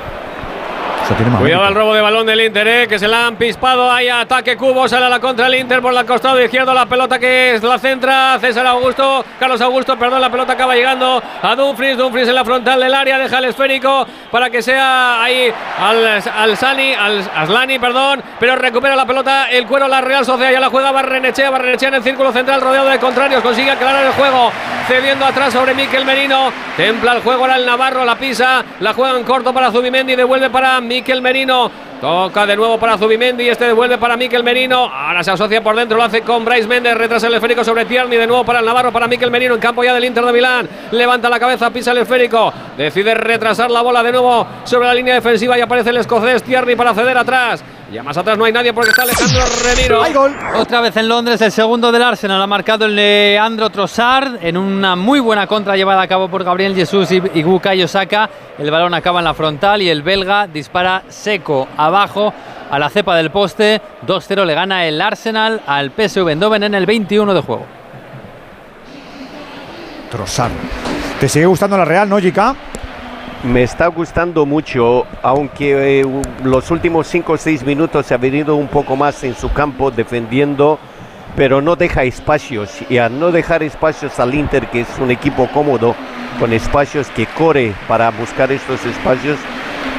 [1.40, 3.92] Cuidado al robo de balón del Inter, eh, que se la han pispado.
[3.92, 6.74] Hay ataque Cubo, sale a la contra el Inter por el costado izquierdo.
[6.74, 8.40] La pelota que es la centra.
[8.40, 11.96] César Augusto, Carlos Augusto, perdón, la pelota acaba llegando a Dumfries.
[11.96, 16.58] Dumfries en la frontal del área, deja el esférico para que sea ahí al, al
[16.58, 18.24] Sani, al Aslani, perdón.
[18.40, 20.52] Pero recupera la pelota el cuero la Real Sociedad.
[20.52, 23.44] Ya la juega Barrenechea, Barrenechea en el círculo central, rodeado de contrarios.
[23.44, 24.52] Consigue aclarar el juego,
[24.88, 26.52] cediendo atrás sobre Miquel Merino.
[26.76, 30.50] Templa el juego ahora el Navarro, la pisa, la juega en corto para Zubimendi, devuelve
[30.50, 31.70] para Miquel Merino.
[32.06, 34.92] Toca de nuevo para Zubimendi, este devuelve para Miquel Merino.
[34.94, 38.20] Ahora se asocia por dentro, lo hace con Bryce Méndez, retrasa el esférico sobre Tierney,
[38.20, 40.70] de nuevo para el Navarro, para Miquel Merino en campo ya del Inter de Milán.
[40.92, 45.16] Levanta la cabeza, pisa el esférico, decide retrasar la bola de nuevo sobre la línea
[45.16, 47.64] defensiva y aparece el escocés Tierney para ceder atrás.
[47.92, 50.60] Ya más atrás no hay nadie porque está Alejandro Remiro.
[50.60, 54.96] Otra vez en Londres, el segundo del Arsenal ha marcado el Leandro Trossard en una
[54.96, 58.28] muy buena contra llevada a cabo por Gabriel Jesús y, y Bukayo Saka.
[58.58, 63.16] El balón acaba en la frontal y el belga dispara seco abajo a la cepa
[63.16, 63.82] del poste.
[64.06, 67.66] 2-0 le gana el Arsenal al PSV Eindhoven en el 21 de juego.
[70.12, 70.52] Trossard.
[71.20, 72.56] ¿Te sigue gustando la Real, no, Jica?
[73.44, 76.06] Me está gustando mucho, aunque eh,
[76.44, 79.92] los últimos 5 o 6 minutos se ha venido un poco más en su campo
[79.92, 80.80] defendiendo,
[81.36, 82.72] pero no deja espacios.
[82.90, 85.96] Y al no dejar espacios al Inter, que es un equipo cómodo,
[86.40, 89.38] con espacios que corre para buscar estos espacios,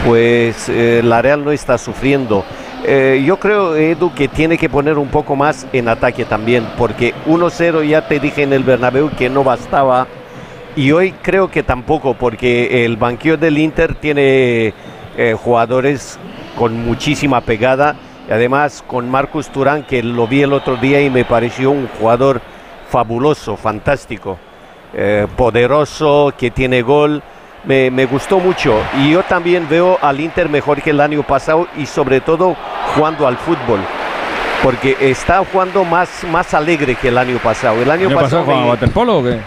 [0.07, 2.45] pues eh, la Real no está sufriendo.
[2.85, 7.15] Eh, yo creo, Edu, que tiene que poner un poco más en ataque también, porque
[7.27, 10.07] 1-0 ya te dije en el Bernabéu que no bastaba.
[10.77, 14.75] Y hoy creo que tampoco, porque el banquillo del Inter tiene
[15.17, 16.19] eh, jugadores
[16.57, 17.97] con muchísima pegada.
[18.31, 22.41] Además con Marcus Turán, que lo vi el otro día y me pareció un jugador
[22.91, 24.39] fabuloso, fantástico,
[24.95, 27.23] eh, poderoso, que tiene gol.
[27.65, 28.75] Me, me gustó mucho.
[28.99, 32.57] Y yo también veo al Inter mejor que el año pasado y sobre todo
[32.95, 33.81] jugando al fútbol.
[34.63, 37.81] Porque está jugando más, más alegre que el año pasado.
[37.83, 39.39] El año, ¿Qué pasó pasado me- waterpolo o qué?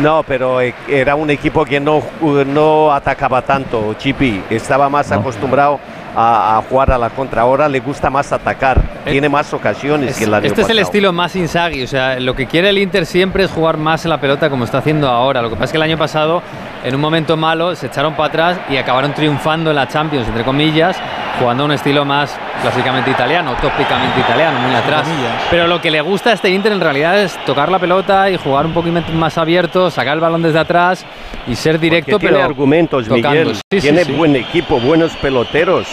[0.00, 2.02] no, pero eh, era un equipo que no,
[2.46, 4.42] no atacaba tanto, Chipi.
[4.50, 5.78] Estaba más acostumbrado
[6.16, 7.42] a, jugar a la contra.
[7.42, 8.95] Ahora le gusta más atacar.
[9.12, 10.80] Tiene más ocasiones Es- que el año este es el pasado.
[10.88, 14.10] estilo más Inzaghi, o sea, lo que quiere el Inter siempre es jugar más en
[14.10, 15.42] la pelota como está haciendo ahora.
[15.42, 16.42] Lo que pasa es que el año pasado,
[16.84, 20.44] en un momento malo, se echaron para atrás y acabaron triunfando en la Champions, entre
[20.44, 20.96] comillas,
[21.38, 25.06] jugando un estilo más clásicamente italiano, tópicamente italiano, muy atrás.
[25.50, 28.36] Pero lo que le gusta a este Inter en realidad es tocar la pelota y
[28.38, 31.04] jugar un poquito más abierto, sacar el balón desde atrás
[31.46, 33.28] y ser directo, Que tiene pero argumentos, tocando.
[33.30, 33.54] Miguel.
[33.70, 34.12] Sí, tiene sí.
[34.12, 35.86] buen equipo, buenos peloteros.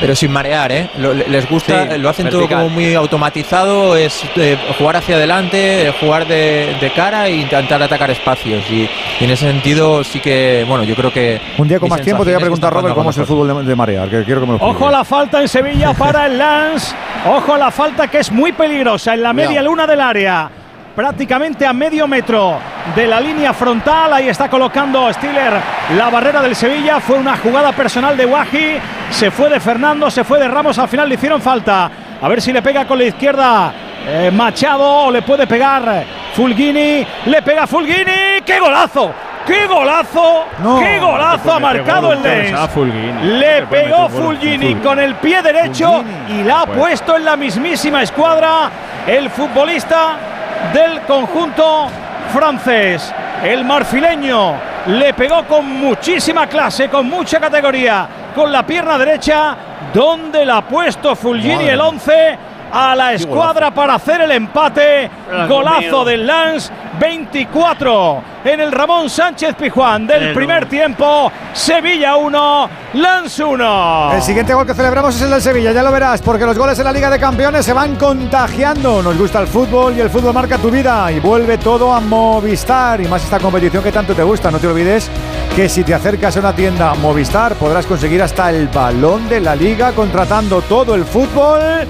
[0.00, 0.90] Pero sin marear, ¿eh?
[0.98, 2.40] Lo- le- les gusta, Sí, lo hacen todo.
[2.56, 7.82] Como muy automatizado, es eh, jugar hacia adelante, eh, jugar de, de cara e intentar
[7.82, 8.64] atacar espacios.
[8.70, 8.88] Y
[9.20, 11.40] Y en ese sentido sí que, bueno, yo creo que...
[11.58, 13.64] Un día con más tiempo te voy a preguntar, Robert, cómo es el fútbol de,
[13.64, 14.64] de Marea, que quiero que me lo.
[14.64, 16.94] Ojo a la falta en Sevilla para el Lance.
[17.26, 19.66] Ojo a la falta que es muy peligrosa en la media Cuidado.
[19.68, 20.50] luna del área.
[20.94, 22.56] Prácticamente a medio metro
[22.94, 24.14] de la línea frontal.
[24.14, 25.52] Ahí está colocando Stiller
[25.94, 27.00] la barrera del Sevilla.
[27.00, 28.78] Fue una jugada personal de Waji.
[29.10, 30.78] Se fue de Fernando, se fue de Ramos.
[30.78, 31.90] Al final le hicieron falta.
[32.20, 33.72] A ver si le pega con la izquierda
[34.06, 36.04] eh, Machado o le puede pegar
[36.34, 37.06] Fulgini.
[37.26, 38.40] Le pega Fulgini.
[38.44, 39.12] ¡Qué golazo!
[39.46, 40.44] ¡Qué golazo!
[40.62, 40.80] No.
[40.80, 42.58] ¡Qué golazo ha marcado el Lens!
[43.22, 48.70] Le pegó Fulgini con el pie derecho y la ha puesto en la mismísima escuadra
[49.06, 50.16] el futbolista
[50.72, 51.88] del conjunto
[52.32, 53.12] francés.
[53.44, 54.54] El marfileño
[54.86, 59.56] le pegó con muchísima clase, con mucha categoría, con la pierna derecha,
[59.96, 61.86] donde la ha puesto Fulgini el mía.
[61.86, 62.38] 11
[62.72, 65.10] a la escuadra para hacer el empate.
[65.28, 71.30] Pero, Golazo del Lens, 24 en el Ramón Sánchez Pijuán del primer tiempo.
[71.52, 74.12] Sevilla 1, Lens 1.
[74.14, 76.78] El siguiente gol que celebramos es el del Sevilla, ya lo verás, porque los goles
[76.78, 79.02] en la Liga de Campeones se van contagiando.
[79.02, 83.00] Nos gusta el fútbol y el fútbol marca tu vida y vuelve todo a Movistar
[83.00, 84.50] y más esta competición que tanto te gusta.
[84.50, 85.10] No te olvides
[85.54, 89.56] que si te acercas a una tienda Movistar podrás conseguir hasta el balón de la
[89.56, 91.86] Liga contratando todo el fútbol.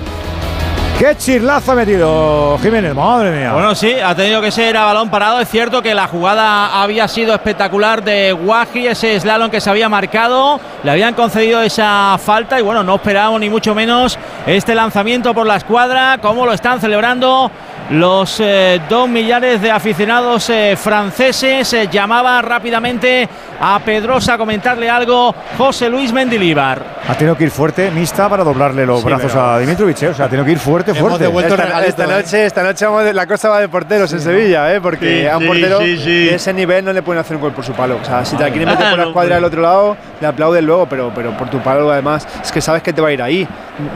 [0.99, 2.95] ¡Qué chirlazo ha metido Jiménez!
[2.95, 3.53] ¡Madre mía!
[3.53, 5.39] Bueno, sí, ha tenido que ser a balón parado.
[5.41, 9.91] Es cierto que la jugada había sido espectacular de Guaji, ese slalom que se había
[9.91, 10.59] marcado.
[10.83, 15.47] Le habían concedido esa falta y bueno, no esperábamos ni mucho menos este lanzamiento por
[15.47, 17.51] la escuadra, como lo están celebrando
[17.91, 21.73] los eh, dos millares de aficionados eh, franceses.
[21.75, 23.29] Eh, llamaba rápidamente
[23.61, 26.83] a Pedrosa a comentarle algo José Luis Mendilíbar.
[27.09, 29.97] Ha tenido que ir fuerte, mixta, para doblarle los Sí, brazos pero- a Dimitrovic.
[30.11, 31.25] O sea, ha tenido que ir fuerte, fuerte.
[31.27, 34.81] esta, esta noche, esta noche vamos de- la cosa va de porteros en Sevilla, ¿eh?
[34.81, 36.25] porque Sí, a un portero sí, sí.
[36.27, 37.99] de ese nivel no le pueden hacer un gol por su palo.
[38.03, 40.65] O sea, si te la quieren meter por la escuadra del otro lado, le aplauden
[40.67, 43.23] luego, pero, pero por tu palo además es que sabes que te va a ir
[43.23, 43.47] ahí.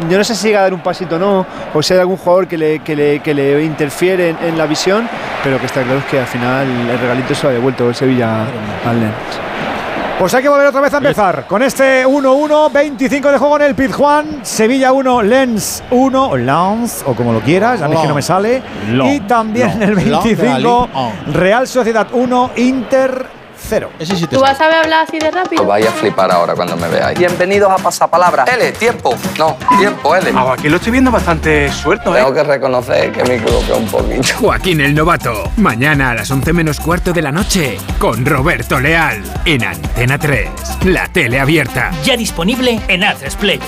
[0.09, 2.17] Yo no sé si llega a dar un pasito o no, o si hay algún
[2.19, 5.09] jugador que le, que le, que le interfiere en, en la visión,
[5.43, 7.94] pero que está claro es que al final el regalito se lo ha devuelto el
[7.94, 8.43] Sevilla
[8.86, 9.15] al Lens.
[10.21, 13.63] Pues hay que volver otra vez a empezar con este 1-1, 25 de juego en
[13.63, 18.07] el Pizjuán, Sevilla 1, Lens 1, o Lens, o como lo quieras, a mí que
[18.07, 18.63] no me sale.
[18.93, 21.35] Lens, y también en el Lens, 25, Lens.
[21.35, 23.40] Real Sociedad 1, Inter
[23.71, 23.89] 0.
[24.01, 25.63] Ese sí ¿Tú vas a saber hablar así de rápido?
[25.63, 27.17] Os vais a flipar ahora cuando me veáis.
[27.17, 28.45] Bienvenidos a Pasapalabra.
[28.45, 29.17] L, tiempo.
[29.39, 30.33] No, tiempo, L.
[30.53, 34.29] aquí lo estoy viendo bastante suelto, Tengo que reconocer que me equivoqué un poquito.
[34.41, 39.23] Joaquín el Novato, mañana a las 11 menos cuarto de la noche, con Roberto Leal,
[39.45, 40.49] en Antena 3,
[40.87, 41.93] la tele abierta.
[42.03, 43.61] Ya disponible en Access Play.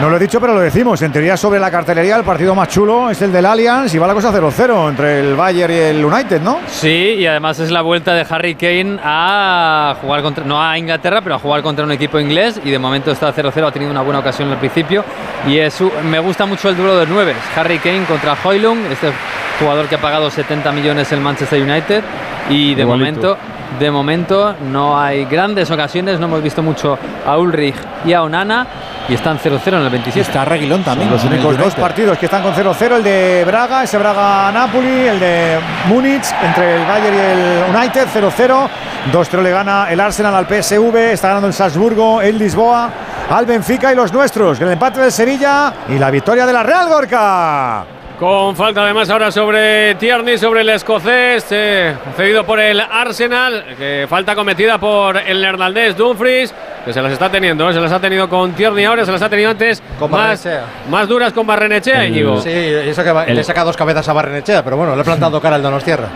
[0.00, 1.00] No lo he dicho, pero lo decimos.
[1.02, 4.08] En teoría, sobre la cartelería, el partido más chulo es el del Allianz y va
[4.08, 6.58] la cosa 0-0 entre el Bayern y el United, ¿no?
[6.66, 11.20] Sí, y además es la vuelta de Harry Kane a jugar contra, no a Inglaterra,
[11.22, 12.60] pero a jugar contra un equipo inglés.
[12.64, 15.04] Y de momento está 0-0, ha tenido una buena ocasión al principio.
[15.46, 17.32] Y es, me gusta mucho el duelo de nueve.
[17.56, 19.12] Harry Kane contra Hoylund, este
[19.60, 22.02] jugador que ha pagado 70 millones el Manchester United.
[22.48, 23.20] Y de Igualito.
[23.20, 23.38] momento,
[23.78, 26.18] de momento no hay grandes ocasiones.
[26.20, 28.66] No hemos visto mucho a Ulrich y a Onana.
[29.08, 30.20] Y están 0-0 en el 27.
[30.20, 31.10] Está Reguilón también.
[31.10, 35.58] Los únicos dos partidos que están con 0-0, el de Braga, ese Braga-Napoli, el de
[35.88, 38.68] Múnich, entre el Bayern y el United, 0-0.
[39.12, 42.90] 2-0 le gana el Arsenal al PSV, está ganando el Salzburgo, el Lisboa,
[43.28, 44.58] al Benfica y los nuestros.
[44.62, 47.84] El empate del Sevilla y la victoria de la Real Gorka.
[48.18, 54.06] Con falta además ahora sobre Tierney, sobre el escocés, eh, cedido por el Arsenal, que
[54.08, 57.72] falta cometida por el neerlandés Dumfries, que se las está teniendo, ¿eh?
[57.72, 60.64] se las ha tenido con Tierney ahora, se las ha tenido antes Con más, Barrenechea.
[60.88, 62.40] más duras con Barrenechea, Íñigo.
[62.40, 65.02] Sí, y eso que va- El- le saca dos cabezas a Barrenechea, pero bueno, le
[65.02, 66.06] he plantado cara al Donostierra.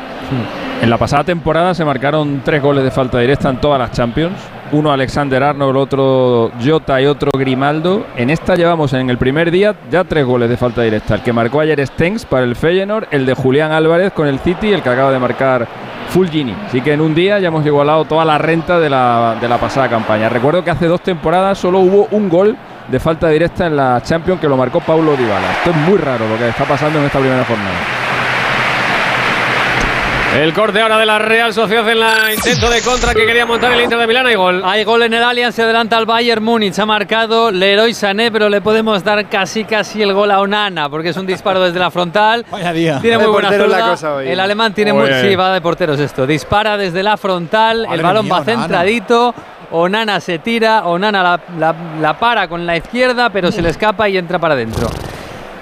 [0.81, 4.37] En la pasada temporada se marcaron tres goles de falta directa en todas las Champions.
[4.71, 8.07] Uno Alexander Arnold, otro Jota y otro Grimaldo.
[8.17, 11.15] En esta llevamos en el primer día ya tres goles de falta directa.
[11.15, 14.69] El que marcó ayer Stengs para el Feyenoord, el de Julián Álvarez con el City
[14.69, 15.67] y el que acaba de marcar
[16.11, 16.55] Fulgini.
[16.67, 19.59] Así que en un día ya hemos igualado toda la renta de la, de la
[19.59, 20.29] pasada campaña.
[20.29, 22.57] Recuerdo que hace dos temporadas solo hubo un gol
[22.89, 25.53] de falta directa en la Champions que lo marcó Paulo Dybala.
[25.53, 28.08] Esto es muy raro lo que está pasando en esta primera jornada.
[30.37, 33.73] El corte ahora de la Real Sociedad en la intento de contra que quería montar
[33.73, 34.63] el Inter de Milán y gol.
[34.65, 36.79] Hay gol en el Allianz, se adelanta al Bayern Múnich.
[36.79, 41.09] Ha marcado Leroy Sané, pero le podemos dar casi casi el gol a Onana, porque
[41.09, 42.45] es un disparo desde la frontal.
[42.51, 42.99] Vaya día.
[43.01, 43.89] Tiene de muy buena zurda.
[43.91, 44.29] cosa hoy.
[44.29, 45.05] El alemán tiene muy.
[45.05, 45.29] Oye.
[45.29, 46.27] Sí, va de porteros esto.
[46.27, 48.61] Dispara desde la frontal, Madre el balón mía, va Onana.
[48.63, 49.35] centradito.
[49.71, 54.09] Onana se tira, Onana la, la- la para con la izquierda, pero se le escapa
[54.09, 54.89] y entra para adentro.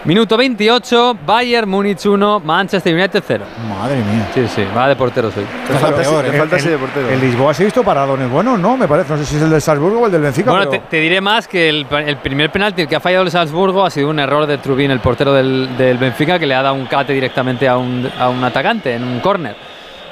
[0.06, 3.44] Minuto 28, Bayern Múnich 1, Manchester United 0.
[3.68, 4.28] Madre mía.
[4.32, 5.44] Sí, sí, va de porteros hoy.
[5.80, 7.08] falta te el- falta el- de portero.
[7.10, 8.76] El Lisboa se ha visto paradones buenos, ¿no?
[8.76, 9.10] Me parece.
[9.12, 10.50] No sé si es el del Salzburgo o el del Benfica.
[10.52, 13.32] Bueno, te, pero- te diré más que el, el primer penalti que ha fallado el
[13.32, 16.62] Salzburgo ha sido un error de Trubin, el portero del, del Benfica, que le ha
[16.62, 19.56] dado un cate directamente a un, a un atacante en un córner.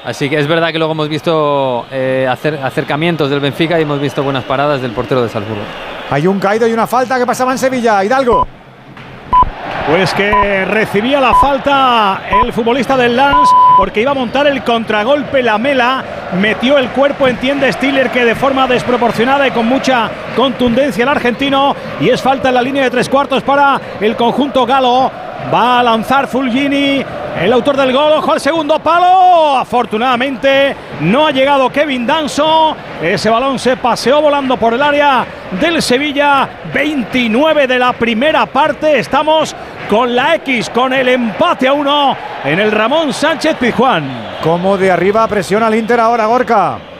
[0.05, 4.25] Así que es verdad que luego hemos visto eh, acercamientos del Benfica y hemos visto
[4.25, 5.63] buenas paradas del portero del Salzburgo.
[6.11, 8.05] Hay un caído y una falta que pasaba en Sevilla.
[8.05, 8.45] Hidalgo.
[9.87, 15.43] Pues que recibía la falta el futbolista del Lens porque iba a montar el contragolpe
[15.43, 16.03] la mela,
[16.41, 21.77] metió el cuerpo, entiende Stiller que de forma desproporcionada y con mucha contundencia el argentino
[22.01, 25.11] y es falta en la línea de tres cuartos para el conjunto galo.
[25.53, 27.05] Va a lanzar Fulgini,
[27.41, 29.59] el autor del gol, ojo al segundo palo.
[29.59, 32.77] Afortunadamente no ha llegado Kevin Danso.
[33.03, 35.27] Ese balón se paseó volando por el área
[35.61, 36.49] del Sevilla.
[36.73, 38.99] 29 de la primera parte.
[38.99, 39.55] Estamos
[39.89, 44.37] con la X, con el empate a uno en el Ramón Sánchez Pizjuán.
[44.43, 46.94] Como de arriba presiona al Inter ahora, Gorka.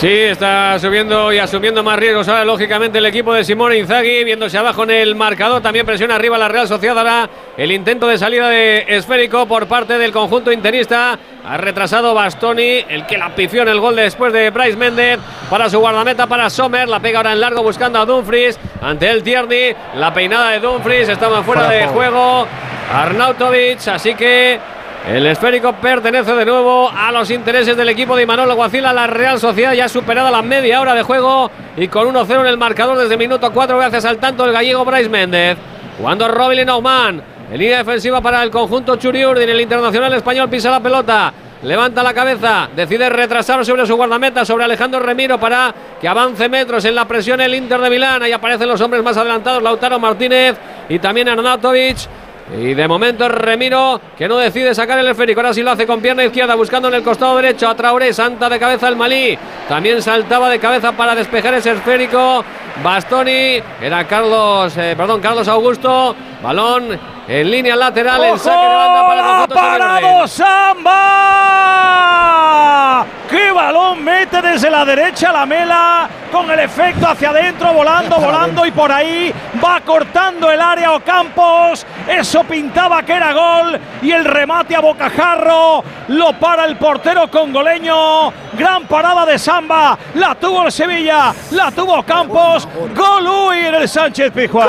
[0.00, 4.56] Sí, está subiendo y asumiendo más riesgos ahora, lógicamente, el equipo de Simone Inzaghi, viéndose
[4.56, 5.60] abajo en el marcador.
[5.60, 6.96] También presiona arriba la Real Sociedad.
[6.96, 11.18] Ahora el intento de salida de esférico por parte del conjunto interista.
[11.44, 15.18] Ha retrasado Bastoni, el que la pifió en el gol después de Bryce Méndez.
[15.50, 16.88] Para su guardameta, para Sommer.
[16.88, 18.56] La pega ahora en largo buscando a Dumfries.
[18.80, 19.74] Ante el Tierney.
[19.96, 22.46] La peinada de Dumfries estaba fuera Fuera de de juego.
[22.92, 24.60] Arnautovic, así que
[25.08, 29.06] el esférico pertenece de nuevo a los intereses del equipo de Imanol Alguacil, a la
[29.06, 32.98] Real Sociedad, ya superada la media hora de juego y con 1-0 en el marcador
[32.98, 35.56] desde minuto 4 gracias al tanto del gallego Bryce Méndez.
[35.96, 40.80] Jugando Robin Naumann, en línea defensiva para el conjunto Churiurdin, el internacional español pisa la
[40.80, 41.32] pelota.
[41.62, 46.84] Levanta la cabeza, decide retrasar sobre su guardameta, sobre Alejandro Remiro para que avance metros
[46.84, 48.22] en la presión el Inter de Milán.
[48.22, 50.54] Ahí aparecen los hombres más adelantados, Lautaro Martínez
[50.86, 51.96] y también Arnautovic.
[52.56, 55.40] Y de momento Remiro que no decide sacar el esférico.
[55.40, 58.12] Ahora sí lo hace con pierna izquierda, buscando en el costado derecho a Traoré.
[58.12, 59.38] Santa de cabeza el Malí.
[59.68, 62.44] También saltaba de cabeza para despejar ese esférico.
[62.82, 63.60] Bastoni.
[63.82, 66.14] Era Carlos, eh, perdón, Carlos Augusto.
[66.42, 68.22] Balón en línea lateral.
[68.24, 71.48] El saque de banda para el ¡Ha conjunto parado Samba!
[73.28, 76.08] ¡Qué balón mete desde la derecha la mela!
[76.32, 79.32] Con el efecto hacia adentro, volando, volando y por ahí
[79.64, 81.86] va cortando el área Ocampos.
[82.06, 88.30] Eso pintaba que era gol y el remate a bocajarro lo para el portero congoleño.
[88.52, 89.96] Gran parada de Samba.
[90.14, 92.68] La tuvo el Sevilla, la tuvo Campos.
[92.94, 94.68] Gol Uy en el Sánchez Pizjuán.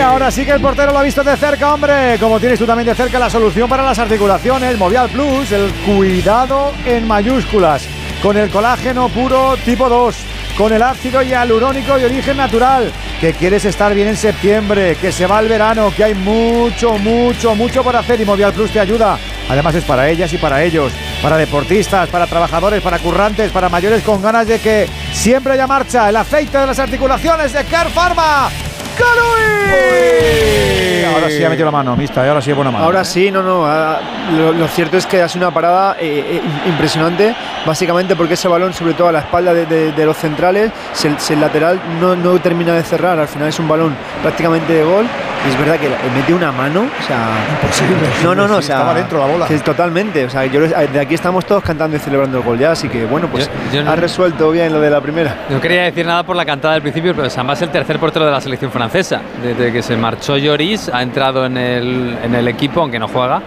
[0.00, 2.16] Ahora sí que el portero lo ha visto de cerca, hombre.
[2.18, 6.72] Como tienes tú también de cerca la solución para las articulaciones, Movial Plus, el cuidado
[6.84, 7.86] en mayúsculas,
[8.22, 10.16] con el colágeno puro tipo 2,
[10.56, 15.26] con el ácido hialurónico de origen natural, que quieres estar bien en septiembre, que se
[15.26, 19.18] va el verano, que hay mucho, mucho, mucho por hacer y Movial Plus te ayuda.
[19.48, 24.02] Además es para ellas y para ellos, para deportistas, para trabajadores, para currantes, para mayores
[24.02, 26.08] con ganas de que siempre haya marcha.
[26.08, 28.50] El aceite de las articulaciones de Care Pharma.
[29.00, 30.69] ¡Carui!
[31.14, 32.84] Ahora sí ha metido la mano, mista, y ahora sí es buena mano.
[32.84, 33.64] Ahora sí, no, no.
[33.66, 33.98] ah,
[34.36, 37.34] Lo, lo cierto es que hace una parada eh, eh, impresionante,
[37.66, 41.18] básicamente porque ese balón, sobre todo a la espalda de, de- de los centrales, se-
[41.18, 43.18] se- el lateral no, no termina de cerrar.
[43.18, 45.06] Al final es un balón prácticamente de gol.
[45.46, 47.28] Y es verdad que mete una mano, o sea.
[47.62, 47.96] Imposible.
[48.22, 48.76] No, no, no, o sea.
[48.76, 49.46] estaba dentro la bola.
[49.46, 50.24] que totalmente.
[50.26, 53.06] O sea, yo, de aquí estamos todos cantando y celebrando el gol ya, así que
[53.06, 55.34] bueno, pues Yo- yo no- ha resuelto bien lo de la primera.
[55.48, 58.26] No quería decir nada por la cantada del principio, pero Samba es el tercer portero
[58.26, 59.22] de la selección francesa.
[59.42, 63.40] Desde que se marchó Lloris, ha entrado en el, en el equipo, aunque no juega,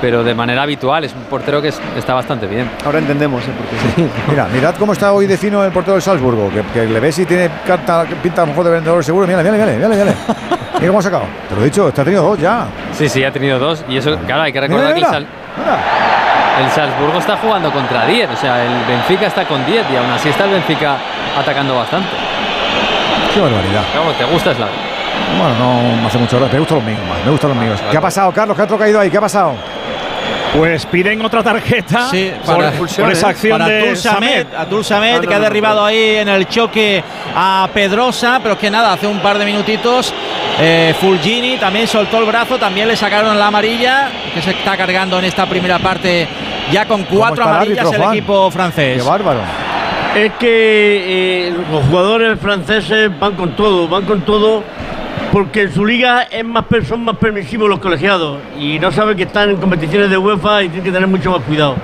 [0.00, 1.02] pero de manera habitual.
[1.04, 2.70] Es un portero que es- está bastante bien.
[2.84, 3.50] Ahora entendemos, ¿eh?
[3.96, 7.00] Porque Mira, mirad cómo está hoy de fino el portero del Salzburgo, que, que le
[7.00, 9.26] ves y tiene carta, pinta mejor de vendedor seguro.
[9.26, 10.14] Mira, mira, mira, mira, mira.
[10.74, 11.24] Mira cómo ha sacado.
[11.48, 12.66] Te lo he dicho, te ha tenido dos ya.
[12.92, 13.84] Sí, sí, ha tenido dos.
[13.88, 17.70] Y eso, claro, hay que recordar Mira, que el, mira, Sal- el Salzburgo está jugando
[17.72, 18.30] contra 10.
[18.30, 20.96] O sea, el Benfica está con 10 y aún así está el Benfica
[21.38, 22.08] atacando bastante.
[23.34, 23.82] Qué barbaridad.
[23.96, 24.68] Vamos, te gusta Slav.
[25.38, 25.54] Bueno,
[26.00, 26.54] no hace mucho gracia.
[26.54, 27.24] Me gustan los míos más.
[27.24, 27.78] Me gustan los míos.
[27.80, 27.90] vale.
[27.90, 28.56] ¿Qué ha pasado, Carlos?
[28.56, 29.10] ¿Qué ha otro caído ahí?
[29.10, 29.54] ¿Qué ha pasado?
[30.56, 34.46] Pues piden otra tarjeta Sí, por, para- por esa acción para de Abdul Samed, Samed.
[34.56, 35.86] Abdul Samed, No, no, que ha no, derribado no.
[35.86, 37.02] ahí en el choque
[37.34, 40.14] a Pedrosa, pero es que nada, hace un par de minutitos
[40.60, 45.18] eh, Fulgini también soltó el brazo, también le sacaron la amarilla, que se está cargando
[45.18, 46.28] en esta primera parte
[46.70, 49.02] ya con cuatro el amarillas árbitro, el equipo francés.
[49.02, 49.40] Qué bárbaro.
[50.14, 54.62] Es que eh, los jugadores franceses van con todo, van con todo,
[55.34, 59.24] porque en su liga es más, son más permisivos los colegiados y no saben que
[59.24, 61.74] están en competiciones de UEFA y tienen que tener mucho más cuidado.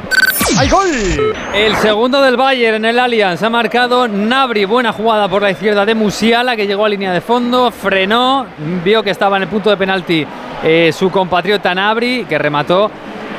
[0.56, 1.34] ¡Hay gol!
[1.52, 4.66] El segundo del Bayern en el Allianz ha marcado Nabri.
[4.66, 8.46] Buena jugada por la izquierda de Musiala que llegó a línea de fondo, frenó,
[8.84, 10.24] vio que estaba en el punto de penalti
[10.62, 12.88] eh, su compatriota Nabri que remató.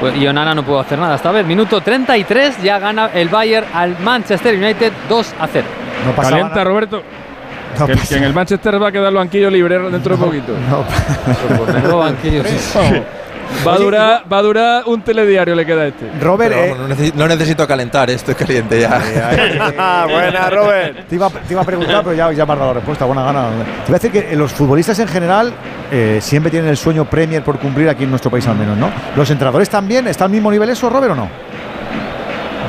[0.02, 1.46] Pues, y Onana no pudo hacer nada esta vez.
[1.46, 5.66] Minuto 33, ya gana el Bayern al Manchester United 2 a 0.
[6.06, 6.64] No Calienta, nada.
[6.66, 7.02] Roberto.
[7.80, 10.54] No que, que en el Manchester va a quedar el banquillo libre dentro de poquito.
[11.74, 12.78] Menudo banquillo, sí.
[13.68, 16.10] Va a, durar, va a durar un telediario, le queda a este.
[16.22, 18.98] Robert, Pero eh, no, necesito, no necesito calentar, eh, estoy caliente ya.
[20.10, 21.08] Buena, Robert.
[21.08, 23.04] Te iba, te iba a preguntar, pero ya, ya me has dado la respuesta.
[23.06, 23.50] Buena gana.
[23.86, 25.52] Te iba a decir que los futbolistas en general
[25.92, 28.90] eh, siempre tienen el sueño Premier por cumplir aquí en nuestro país al menos, ¿no?
[29.18, 30.08] ¿Los entrenadores también?
[30.08, 31.28] ¿Está al mismo nivel eso, Robert, o no?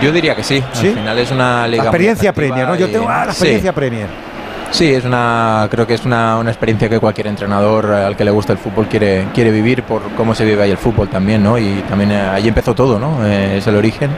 [0.03, 0.63] Yo diría que sí.
[0.73, 0.89] ¿Sí?
[0.89, 1.85] Al final es una liga.
[1.85, 2.75] La experiencia Premier, ¿no?
[2.75, 3.39] Yo y- tengo ah, la Sí.
[3.39, 4.09] experiencia Premier.
[4.73, 8.25] Sí, es una, creo que es una, una experiencia que cualquier entrenador eh, al que
[8.25, 11.43] le gusta el fútbol quiere, quiere vivir por cómo se vive ahí el fútbol también,
[11.43, 11.59] ¿no?
[11.59, 13.25] Y también eh, ahí empezó todo, ¿no?
[13.27, 14.11] Eh, es el origen.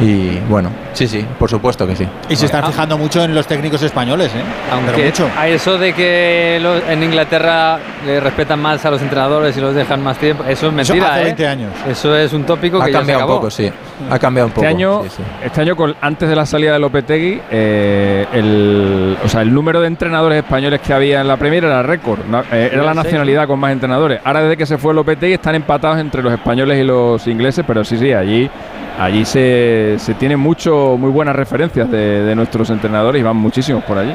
[0.00, 2.06] Y bueno, sí, sí, por supuesto que sí.
[2.28, 4.42] Y se están fijando mucho en los técnicos españoles, ¿eh?
[4.72, 5.28] Aunque mucho.
[5.36, 9.74] a eso de que lo- en Inglaterra le respetan más a los entrenadores y los
[9.74, 11.10] dejan más tiempo, eso es mentira.
[11.14, 11.24] hace ¿eh?
[11.24, 11.72] 20 años.
[11.90, 13.38] Eso es un tópico Ha que ya se cambiado un acabó.
[13.40, 13.72] poco, sí.
[14.08, 14.64] Ha cambiado un poco.
[14.64, 15.22] Este año, sí, sí.
[15.44, 19.80] este año con- antes de la salida de Lopetegui, eh, el, o sea, el número
[19.80, 22.20] de entrenadores españoles que había en la Premier era récord.
[22.52, 24.20] Eh, era la nacionalidad con más entrenadores.
[24.24, 27.84] Ahora desde que se fue Lopetegui están empatados entre los españoles y los ingleses, pero
[27.84, 28.48] sí, sí, allí,
[28.98, 33.84] allí se, se tienen mucho, muy buenas referencias de, de nuestros entrenadores y van muchísimos
[33.84, 34.14] por allí.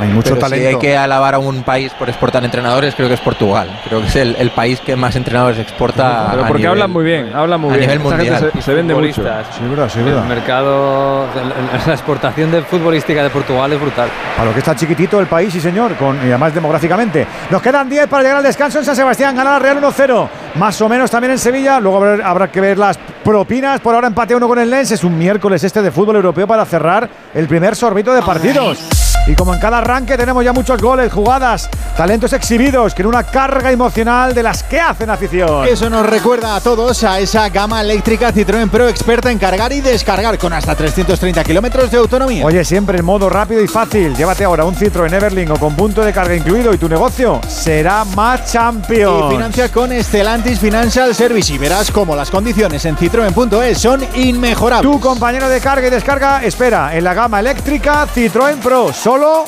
[0.00, 0.68] Hay mucho Pero talento.
[0.68, 3.68] Si hay que alabar a un país por exportar entrenadores, creo que es Portugal.
[3.86, 6.28] Creo que es el, el país que más entrenadores exporta.
[6.30, 7.90] Pero a porque nivel- hablan muy bien, hablan muy a bien.
[7.90, 8.50] nivel mundial.
[8.54, 9.12] se, se vende mucho.
[9.14, 10.24] Sí, verdad, sí, es El verdad.
[10.24, 11.26] mercado,
[11.86, 14.08] la- exportación de futbolística de Portugal es brutal.
[14.38, 17.26] A lo que está chiquitito el país, sí señor, con, y además demográficamente.
[17.50, 20.28] Nos quedan 10 para llegar al descanso en San Sebastián, ganar la Real 1-0.
[20.54, 23.80] Más o menos también en Sevilla, luego habrá, habrá que ver las propinas.
[23.80, 26.64] Por ahora empate uno con el Lens, es un miércoles este de fútbol europeo para
[26.64, 29.01] cerrar el primer sorbito de partidos.
[29.26, 33.22] Y como en cada arranque tenemos ya muchos goles, jugadas, talentos exhibidos, que en una
[33.22, 35.66] carga emocional de las que hacen afición.
[35.66, 39.80] Eso nos recuerda a todos a esa gama eléctrica Citroën Pro experta en cargar y
[39.80, 42.44] descargar con hasta 330 kilómetros de autonomía.
[42.44, 44.14] Oye, siempre en modo rápido y fácil.
[44.16, 48.04] Llévate ahora un Citroën Everling o con punto de carga incluido y tu negocio será
[48.04, 49.28] más champion.
[49.30, 54.90] Y financia con Stellantis Financial Service y verás cómo las condiciones en citroen.es son inmejorables.
[54.90, 59.44] Tu compañero de carga y descarga espera en la gama eléctrica Citroën Pro, solo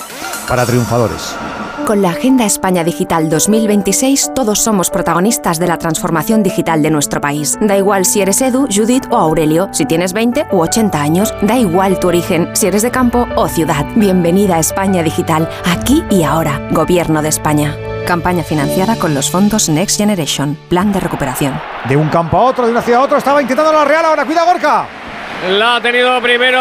[0.47, 1.35] para triunfadores.
[1.87, 7.21] Con la Agenda España Digital 2026, todos somos protagonistas de la transformación digital de nuestro
[7.21, 7.59] país.
[7.61, 11.57] Da igual si eres Edu, Judith o Aurelio, si tienes 20 u 80 años, da
[11.59, 13.87] igual tu origen, si eres de campo o ciudad.
[13.97, 16.61] Bienvenida a España Digital, aquí y ahora.
[16.71, 17.77] Gobierno de España.
[18.07, 21.59] Campaña financiada con los fondos Next Generation, Plan de Recuperación.
[21.89, 24.27] De un campo a otro, de una ciudad a otro, estaba intentando la Real, ahora
[24.27, 25.04] cuida Gorka.
[25.51, 26.59] La ha tenido primero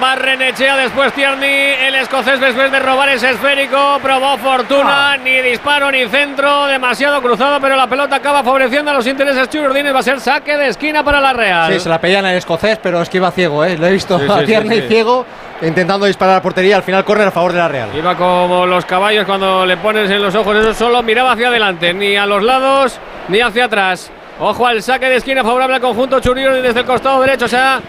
[0.00, 6.06] Barrenechea, después Tierney, el escocés después de robar ese esférico, probó fortuna, ni disparo ni
[6.06, 10.20] centro, demasiado cruzado, pero la pelota acaba favoreciendo a los intereses chururdines, va a ser
[10.20, 11.70] saque de esquina para la Real.
[11.70, 13.76] Sí, se la pedían al escocés, pero es que iba ciego, ¿eh?
[13.76, 15.26] Lo he visto Sí, a sí, Tierney sí, ciego
[15.60, 16.76] intentando disparar a la portería.
[16.76, 17.90] Al final corre a favor de la Real.
[17.94, 21.92] Iba como los caballos cuando le pones en los ojos eso, solo miraba hacia adelante,
[21.92, 24.10] ni a los lados ni hacia atrás.
[24.40, 27.80] Ojo al saque de esquina favorable al conjunto Churiurdi desde el costado derecho, se ha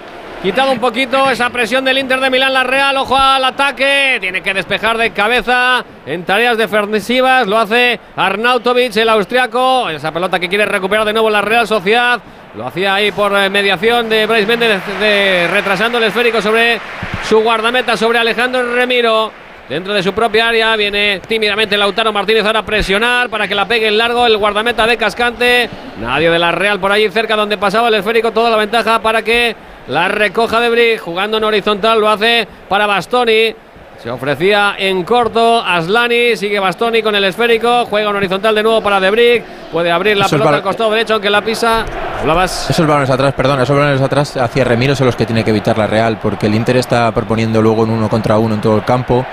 [0.45, 4.41] quitado un poquito esa presión del Inter de Milán, la Real, ojo al ataque, tiene
[4.43, 10.47] que despejar de cabeza en tareas defensivas, lo hace Arnautovic, el austriaco, esa pelota que
[10.47, 12.19] quiere recuperar de nuevo la Real Sociedad,
[12.55, 16.79] lo hacía ahí por eh, mediación de Bryce Méndez, de- retrasando el esférico sobre
[17.27, 19.31] su guardameta, sobre Alejandro Remiro.
[19.67, 23.67] Dentro de su propia área viene tímidamente Lautaro Martínez ahora a presionar para que la
[23.67, 25.67] pegue en largo el guardameta de Cascante.
[25.99, 28.29] Nadie de la Real por allí cerca donde pasaba el esférico.
[28.31, 29.55] Toda la ventaja para que
[29.87, 30.99] la recoja de Brick.
[30.99, 33.55] Jugando en horizontal lo hace para Bastoni.
[34.01, 38.81] Se ofrecía en corto Aslani, sigue Bastoni con el esférico, juega en horizontal de nuevo
[38.81, 41.85] para Debrick, puede abrir la pelota al costado derecho aunque la pisa.
[42.19, 45.49] Hablabas Esos balones atrás, perdón, esos balones atrás hacia Remiro son los que tiene que
[45.49, 48.75] evitar la Real, porque el Inter está proponiendo luego en uno contra uno en todo
[48.75, 49.25] el campo.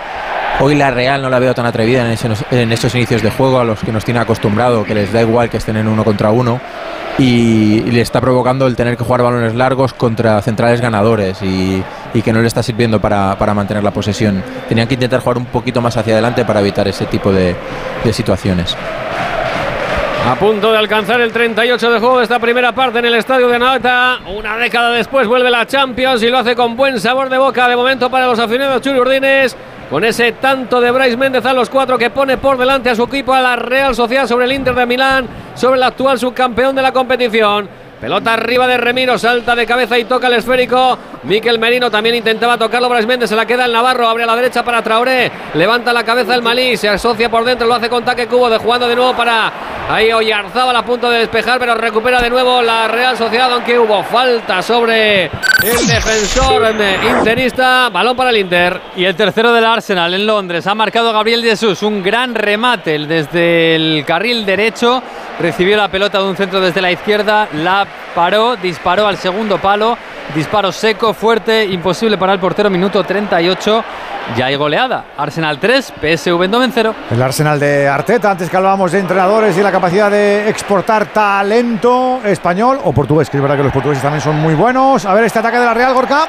[0.65, 2.29] Hoy la Real no la veo tan atrevida en, ese-
[2.73, 5.57] estos inicios de juego a los que nos tiene acostumbrado, que les da igual que
[5.57, 6.61] estén en uno contra uno.
[7.19, 11.83] Y, le está provocando el tener que jugar balones largos contra centrales ganadores y,
[12.23, 14.41] que no le está sirviendo para, mantener la posesión.
[14.69, 17.57] Tenían que intentar jugar un poquito más hacia adelante para evitar ese tipo de,
[18.13, 18.77] situaciones.
[20.31, 23.49] A punto de alcanzar el 38 de juego de esta primera parte en el estadio
[23.49, 24.21] de Anoeta.
[24.33, 27.75] Una década después vuelve la Champions y lo hace con buen sabor de boca de
[27.75, 29.57] momento para los aficionados churiurdines.
[29.93, 33.03] Con ese tanto de Bryce Méndez a los cuatro que pone por delante a su
[33.03, 36.81] equipo a la Real Sociedad sobre el Inter de Milán, sobre el actual subcampeón de
[36.81, 37.69] la competición.
[38.03, 40.99] Pelota arriba de Remiro, salta de cabeza y toca el esférico.
[41.23, 42.89] Miquel Merino también intentaba tocarlo.
[42.89, 45.31] Bras Méndez se la queda el Navarro, abre a la derecha para Traoré.
[45.55, 48.59] Levanta la cabeza el Malí, se asocia por dentro, lo hace con Taque Cubo, de
[48.59, 49.53] jugando de nuevo para
[49.89, 54.03] ahí Oyarzábal a punto de despejar, pero recupera de nuevo la Real Sociedad, aunque hubo
[54.03, 56.75] falta sobre el defensor
[57.09, 57.89] interista.
[57.89, 58.81] Balón para el Inter.
[58.97, 60.67] Y el tercero del Arsenal en Londres.
[60.67, 61.83] Ha marcado Gabriel Jesús.
[61.85, 65.01] Un gran remate desde el carril derecho.
[65.39, 67.49] Recibió la pelota de un centro desde la izquierda.
[67.55, 69.97] La paró, disparó al segundo palo.
[70.35, 72.71] Disparo seco, fuerte, imposible para el portero.
[72.71, 73.85] Minuto 38.
[74.37, 75.05] Ya hay goleada.
[75.17, 76.95] Arsenal 3, PSV 0.
[77.11, 82.21] El Arsenal de Arteta, antes que hablábamos de entrenadores y la capacidad de exportar talento
[82.25, 85.05] español o portugués, que es verdad que los portugueses también son muy buenos.
[85.05, 86.29] A ver este ataque de la Real Gorka.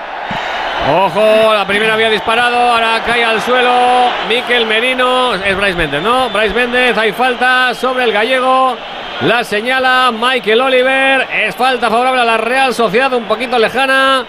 [0.85, 6.29] Ojo, la primera había disparado, ahora cae al suelo Miquel Merino, es Bryce Méndez, ¿no?
[6.29, 8.75] Bryce Méndez, hay falta sobre el gallego,
[9.21, 14.25] la señala Michael Oliver, es falta favorable a la Real Sociedad, un poquito lejana.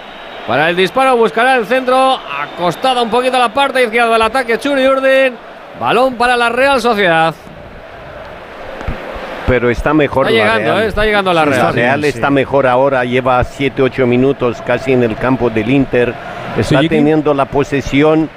[0.47, 4.57] Para el disparo buscará el centro, acostada un poquito a la parte izquierda del ataque
[4.59, 5.37] Churi Urdin.
[5.81, 7.35] Balón para la Real Sociedad.
[9.47, 10.85] Pero está mejor Está la llegando, Real.
[10.85, 11.61] eh, está llegando la Real.
[11.63, 12.09] La Real Sí.
[12.09, 16.15] está mejor ahora, lleva 7-8 minutos casi en el campo del Inter.
[16.59, 18.31] Está Sí, teniendo la posesión.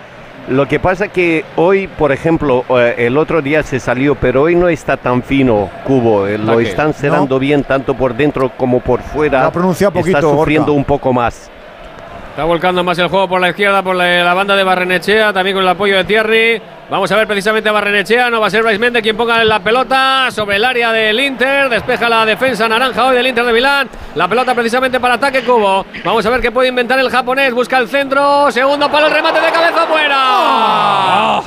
[0.50, 4.56] Lo que pasa que hoy, por ejemplo, eh, el otro día se salió, pero hoy
[4.56, 6.26] no está tan fino Cubo.
[6.28, 9.42] eh, Lo están cerrando bien tanto por dentro como por fuera.
[9.42, 11.52] Lo ha pronunciado poquito, Está sufriendo un poco más.
[12.38, 15.64] Está volcando más el juego por la izquierda, por la, banda de Barrenechea, también con
[15.64, 16.62] el apoyo de Thierry.
[16.88, 19.60] Vamos a ver precisamente a Barrenechea, no va a ser Bryce Méndez quien ponga la
[19.60, 21.68] pelota sobre el área del Inter.
[21.68, 23.90] Despeja la defensa naranja hoy del Inter de Milán.
[24.14, 25.84] La pelota precisamente para ataque Cubo.
[26.06, 27.52] Vamos a ver qué puede inventar el japonés.
[27.56, 28.52] Busca el centro.
[28.52, 31.42] Segundo palo, el remate de cabeza fuera.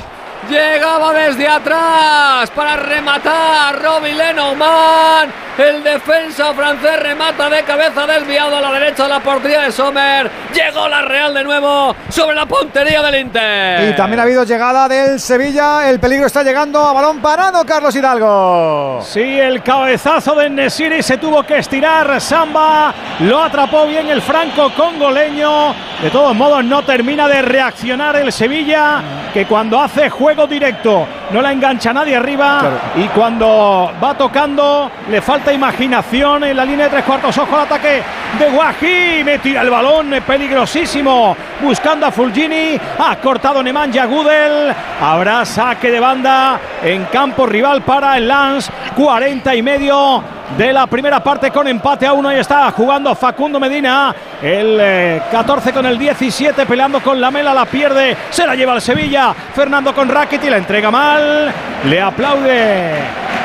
[0.51, 5.31] Llegaba desde atrás para rematar Robin Lenormand.
[5.57, 10.29] El defensa francés remata de cabeza desviado a la derecha de la portería de Sommer.
[10.53, 13.89] Llegó la Real de nuevo sobre la puntería del Inter.
[13.89, 15.89] Y también ha habido llegada del Sevilla.
[15.89, 19.01] El peligro está llegando a balón parado, Carlos Hidalgo.
[19.03, 22.19] Sí, el cabezazo de Nesiri se tuvo que estirar.
[22.19, 25.73] Samba lo atrapó bien el franco congoleño.
[26.01, 29.01] De todos modos, no termina de reaccionar el Sevilla,
[29.33, 32.61] que cuando hace juego directo no la engancha nadie arriba.
[32.95, 37.37] Y cuando va tocando, le falta imaginación en la línea de tres cuartos.
[37.37, 38.01] Ojo al ataque
[38.37, 39.23] de Guají.
[39.23, 41.35] Me tira el balón, peligrosísimo.
[41.61, 42.79] Buscando a Fulgini.
[42.99, 44.73] Ha cortado Nemanja Gudel.
[45.01, 48.71] Habrá saque de banda en campo rival para el Lance.
[48.95, 50.23] 40 y medio
[50.57, 52.29] de la primera parte con empate a uno.
[52.29, 54.13] Ahí está jugando Facundo Medina.
[54.41, 57.53] El eh, 14 con el 17 peleando con la mela.
[57.53, 58.17] La pierde.
[58.29, 59.33] Se la lleva al Sevilla.
[59.33, 60.49] Fernando con Rackety.
[60.49, 61.51] La entrega mal.
[61.85, 62.93] Le aplaude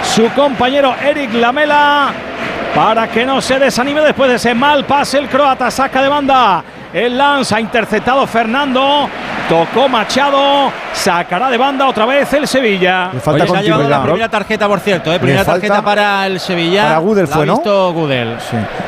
[0.05, 2.13] su compañero Eric Lamela
[2.75, 6.63] para que no se desanime después de ese mal pase el croata saca de banda
[6.93, 9.09] el Lance ha interceptado Fernando
[9.49, 13.89] tocó Machado sacará de banda otra vez el Sevilla Le falta Oye, se ha llevado
[13.89, 15.19] la primera tarjeta, por cierto, ¿eh?
[15.19, 16.85] primera tarjeta para el Sevilla.
[16.85, 17.55] Para Gudel fue, ¿no?
[17.55, 18.37] visto Gudel.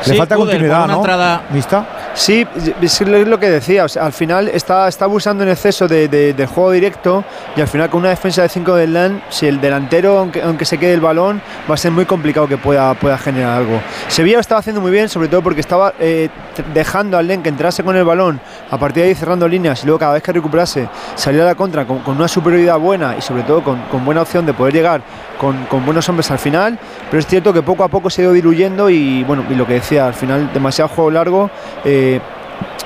[0.05, 0.99] Le falta Gudel, continuidad, una ¿no?
[0.99, 1.85] entrada ¿Mista?
[2.19, 2.45] Sí,
[2.81, 3.85] es lo que decía.
[3.99, 7.23] al final está, está abusando en exceso de, juego directo
[7.55, 10.65] y al final con una defensa de 5 del LAN, si el delantero, aunque, aunque
[10.65, 13.81] se quede el balón, va a ser muy complicado que pueda, pueda generar algo.
[14.09, 16.27] Sevilla lo estaba haciendo muy bien, sobre todo porque estaba eh,
[16.73, 19.85] dejando al LEN que entrase con el balón, a partir de ahí cerrando líneas y
[19.85, 23.21] luego cada vez que recuperase salir a la contra con, con una superioridad buena y
[23.21, 25.01] sobre todo con, con buena opción de poder llegar
[25.39, 26.77] con, con buenos hombres al final.
[27.09, 29.65] Pero es cierto que poco a poco se ha ido diluyendo y bueno, y lo
[29.65, 31.49] que decía, al final demasiado juego largo.
[31.83, 32.19] eh,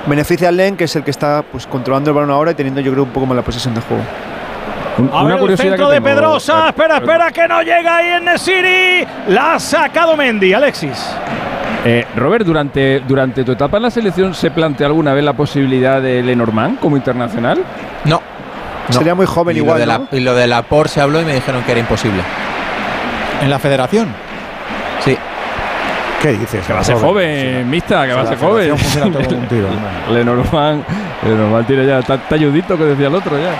[0.05, 2.81] beneficia al Len, que es el que está pues, controlando el balón ahora y teniendo
[2.81, 4.03] yo creo un poco más la posesión de juego.
[5.11, 9.55] A ver el centro de Pedrosa espera espera que no llega ahí en Nesiri la
[9.55, 11.15] ha sacado Mendy Alexis
[11.83, 15.99] Eh, Robert, durante, durante tu etapa en la selección, ¿se planteó alguna vez la posibilidad
[16.01, 17.63] de Lenormand como internacional?
[18.05, 18.21] No.
[18.89, 20.07] Sería muy joven y igual, Lo de ¿no?
[20.11, 22.21] la, y lo de la POR se habló y me dijeron que era imposible.
[23.41, 24.13] ¿En la federación?
[25.03, 25.17] Sí.
[26.21, 26.65] ¿Qué dices?
[26.65, 28.75] Que va a ser joven, mista, que va a ser joven.
[30.11, 30.83] Lenormand,
[31.23, 33.51] Lenormand tiene ya, está, está ayudito que decía el otro ya.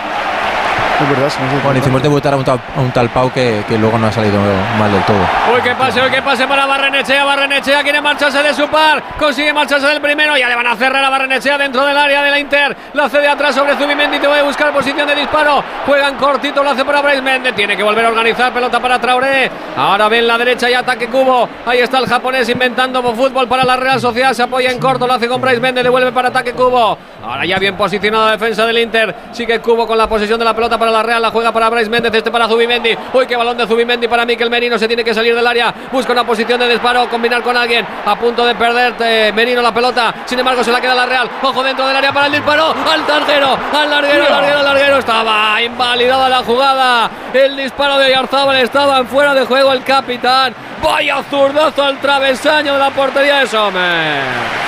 [1.02, 1.32] Es verdad,
[1.64, 4.12] Bueno, hicimos debutar a un tal, a un tal Pau que, que luego no ha
[4.12, 4.40] salido
[4.78, 5.18] mal del todo.
[5.54, 7.26] Uy, que pase, uy, que pase para Barrenechea.
[7.26, 9.04] Barrenechea quiere marcharse de su par.
[9.18, 10.38] Consigue marcharse del primero.
[10.38, 12.78] Ya le van a cerrar a Barrenechea dentro del área de la Inter.
[12.94, 14.20] La hace de atrás sobre Zubimendi.
[14.20, 15.64] Te voy a buscar posición de disparo.
[15.86, 17.56] Juegan cortito, lo hace para Bryce Méndez.
[17.56, 18.54] Tiene que volver a organizar.
[18.54, 19.50] Pelota para Traoré.
[19.76, 21.50] Ahora ven la derecha y ataque Cubo.
[21.66, 24.34] Ahí está el japonés inventando fútbol para la Real Sociedad.
[24.34, 25.84] Se apoya en corto, lo hace con Bryce Méndez.
[25.84, 26.98] Devuelve para ataque Cubo.
[27.26, 29.16] Ahora ya bien posicionada la defensa del Inter.
[29.32, 31.90] Sigue Cubo con la posesión de la pelota para la Real, la juega para Bryce
[31.90, 32.94] Méndez, este para Zubimendi.
[33.14, 36.12] Uy, qué balón de Zubimendi para Miquel Merino, se tiene que salir del área, busca
[36.12, 40.14] una posición de disparo, combinar con alguien, a punto de perder eh, Merino la pelota,
[40.26, 43.08] sin embargo se la queda la Real, ojo dentro del área para el disparo, al
[43.08, 48.58] larguero, al larguero, al larguero, al larguero, estaba invalidada la jugada, el disparo de Yarzábal
[48.58, 50.54] estaba en fuera de juego el capitán,
[50.84, 54.64] vaya zurdazo al travesaño de la portería de Sommer.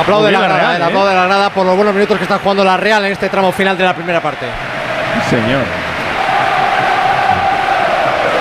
[0.00, 0.84] Aplaude la grada, Real, eh, ¿eh?
[0.84, 3.52] aplaude la grada por los buenos minutos que está jugando la Real en este tramo
[3.52, 4.46] final de la primera parte.
[5.28, 5.62] Señor.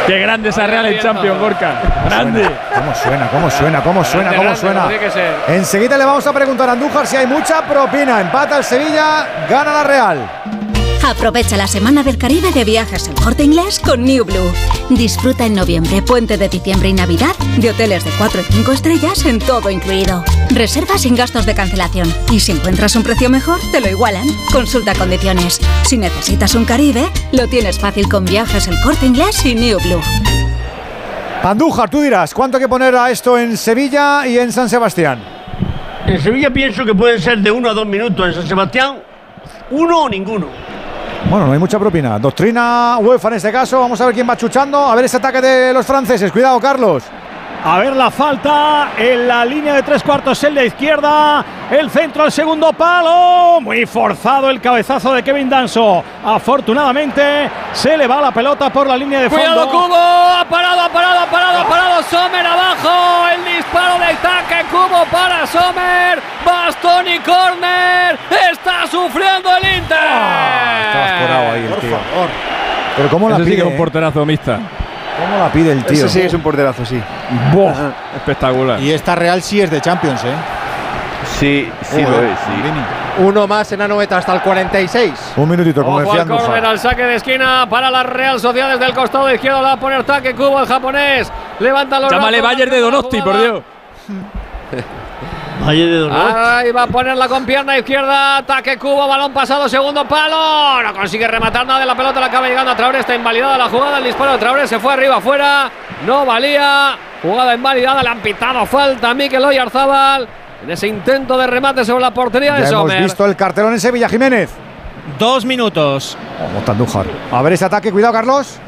[0.07, 1.73] Qué grande esa Real en Champions, Gorka.
[2.05, 2.49] Grande.
[2.75, 3.27] ¿Cómo suena?
[3.27, 3.81] ¿Cómo suena?
[3.81, 4.35] ¿Cómo suena?
[4.35, 4.87] ¿Cómo suena?
[4.87, 5.35] que ser.
[5.47, 8.19] Enseguida le vamos a preguntar a Andújar si hay mucha propina.
[8.19, 10.70] Empata el Sevilla, gana la Real.
[11.03, 14.53] Aprovecha la semana del Caribe de viajes El Corte Inglés con New Blue.
[14.91, 19.25] Disfruta en noviembre, puente de diciembre y Navidad de hoteles de 4 y 5 estrellas
[19.25, 20.23] en todo incluido.
[20.51, 24.27] Reserva sin gastos de cancelación y si encuentras un precio mejor, te lo igualan.
[24.51, 25.59] Consulta condiciones.
[25.83, 30.01] Si necesitas un Caribe, lo tienes fácil con viajes El Corte Inglés y New Blue.
[31.43, 35.19] Andújar, tú dirás, ¿cuánto hay que poner a esto en Sevilla y en San Sebastián?
[36.05, 38.27] En Sevilla pienso que pueden ser de uno a dos minutos.
[38.27, 39.01] En San Sebastián,
[39.71, 40.70] uno o ninguno.
[41.31, 42.19] Bueno, no hay mucha propina.
[42.19, 43.79] Doctrina UEFA en este caso.
[43.79, 44.77] Vamos a ver quién va chuchando.
[44.77, 46.29] A ver ese ataque de los franceses.
[46.29, 47.05] Cuidado, Carlos.
[47.63, 51.45] A ver la falta en la línea de tres cuartos en la izquierda.
[51.69, 53.61] El centro al segundo palo.
[53.61, 56.03] Muy forzado el cabezazo de Kevin Danso.
[56.25, 59.45] Afortunadamente se le va la pelota por la línea de fondo.
[59.45, 64.05] Cuidado Cubo, ha parado, ha parado, ha parado, ha parado Sommer abajo, el disparo de
[64.05, 68.17] ataque Cubo para Sommer, bastón y córner,
[68.51, 69.97] está sufriendo el Inter.
[69.97, 71.97] Está escorado ahí el tío.
[72.97, 73.55] Pero ¿cómo la sí pide?
[73.55, 73.77] que es un eh?
[73.77, 74.59] porterazo mixta.
[75.19, 76.05] ¿Cómo la pide el tío?
[76.05, 77.01] Ese sí es un porterazo, sí.
[77.53, 78.79] Buah, espectacular.
[78.79, 80.33] Y esta Real sí es de Champions, ¿eh?
[81.39, 83.23] Sí, sí lo es, sí.
[83.23, 85.33] Uno más en Anoeta hasta el 46.
[85.35, 88.85] Un minutito, como Ojo decía al al saque de esquina para la Real Sociedad desde
[88.85, 92.57] el costado izquierdo, la va a poner Take Cubo el japonés, levanta los Llámale brazos,
[92.57, 93.39] Bayer de Donosti, por.
[93.39, 93.61] Dios.
[95.65, 96.09] Valle de.
[96.11, 98.37] Ahí va a ponerla con pierna izquierda.
[98.37, 100.81] Ataque Cubo, balón pasado, segundo palo.
[100.83, 102.99] No consigue rematar nada de la pelota, la acaba llegando a Traoré.
[102.99, 103.99] Está invalidada la jugada.
[103.99, 105.69] El disparo de Traoré se fue arriba, afuera.
[106.05, 106.97] No valía.
[107.21, 110.27] Jugada invalidada, le han pitado falta a Mikel Oyarzábal.
[110.63, 113.03] En ese intento de remate sobre la portería de Ya hemos Sommer.
[113.03, 114.49] visto el cartelón en Sevilla, Jiménez.
[115.19, 116.17] Dos minutos.
[117.31, 118.59] A ver ese ataque, cuidado, Carlos.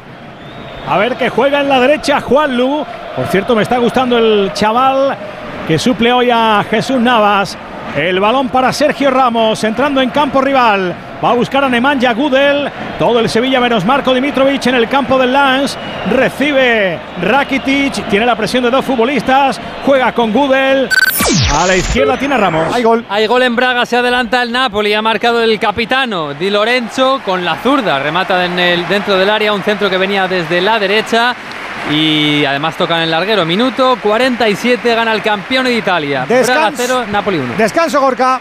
[0.88, 2.84] A ver que juega en la derecha Juan Lu.
[3.16, 5.16] Por cierto, me está gustando el chaval
[5.66, 7.56] que suple hoy a Jesús Navas.
[7.96, 10.94] El balón para Sergio Ramos, entrando en campo rival.
[11.24, 12.70] Va a buscar a Nemanja Gudel.
[12.98, 15.78] Todo el Sevilla menos Marco Dimitrovic en el campo del Lens.
[16.10, 18.08] Recibe Rakitic.
[18.08, 19.60] Tiene la presión de dos futbolistas.
[19.86, 20.88] Juega con Gudel.
[21.52, 22.74] A la izquierda tiene a Ramos.
[22.74, 23.04] Hay gol.
[23.08, 27.44] Hay gol en Braga, se adelanta el Napoli, ha marcado el capitano Di Lorenzo con
[27.44, 31.34] la zurda, remata en el, dentro del área un centro que venía desde la derecha
[31.90, 33.44] y además toca en el larguero.
[33.44, 36.24] Minuto 47, gana el campeón de Italia.
[36.26, 36.82] Descanso.
[36.82, 37.54] 0, Napoli 1.
[37.56, 38.40] Descanso, Gorka.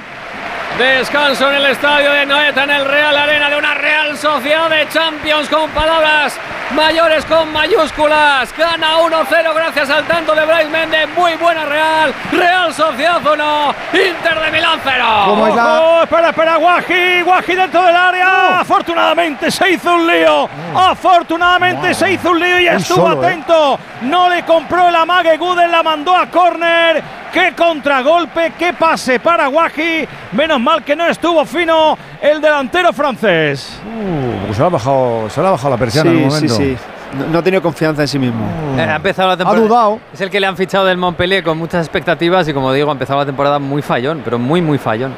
[0.77, 4.87] Descanso en el estadio de Noeta, en el Real Arena de una Real Sociedad de
[4.89, 6.39] Champions con palabras
[6.71, 8.55] mayores con mayúsculas.
[8.57, 11.07] Gana 1-0 gracias al tanto de Bryce Méndez.
[11.15, 12.13] Muy buena Real.
[12.31, 15.05] Real Sociedad 1, Inter de Milán 0.
[15.25, 18.59] ¿Cómo es la- Ojo, espera, espera, Guaji, Guaji dentro del área.
[18.61, 20.49] Afortunadamente se hizo un lío.
[20.75, 23.27] Afortunadamente se hizo un lío y Muy estuvo solo, ¿eh?
[23.27, 23.79] atento.
[24.01, 27.22] No le compró el amague Gudel, la mandó a córner.
[27.33, 30.07] Qué contragolpe, qué pase para Guaji.
[30.33, 33.79] Menos mal que no estuvo fino el delantero francés.
[33.83, 36.53] Uh, se le ha bajado, se le ha bajado la persiana en un Sí, sí,
[36.53, 36.55] momento.
[36.55, 36.77] sí.
[37.17, 38.45] No, no ha tenido confianza en sí mismo.
[38.77, 39.65] Eh, ha empezado la temporada.
[39.65, 39.99] dudado.
[40.13, 42.93] Es el que le han fichado del Montpellier con muchas expectativas y como digo, ha
[42.93, 45.13] empezado la temporada muy fallón, pero muy, muy fallón.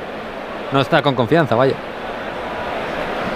[0.72, 1.76] No está con confianza, vaya.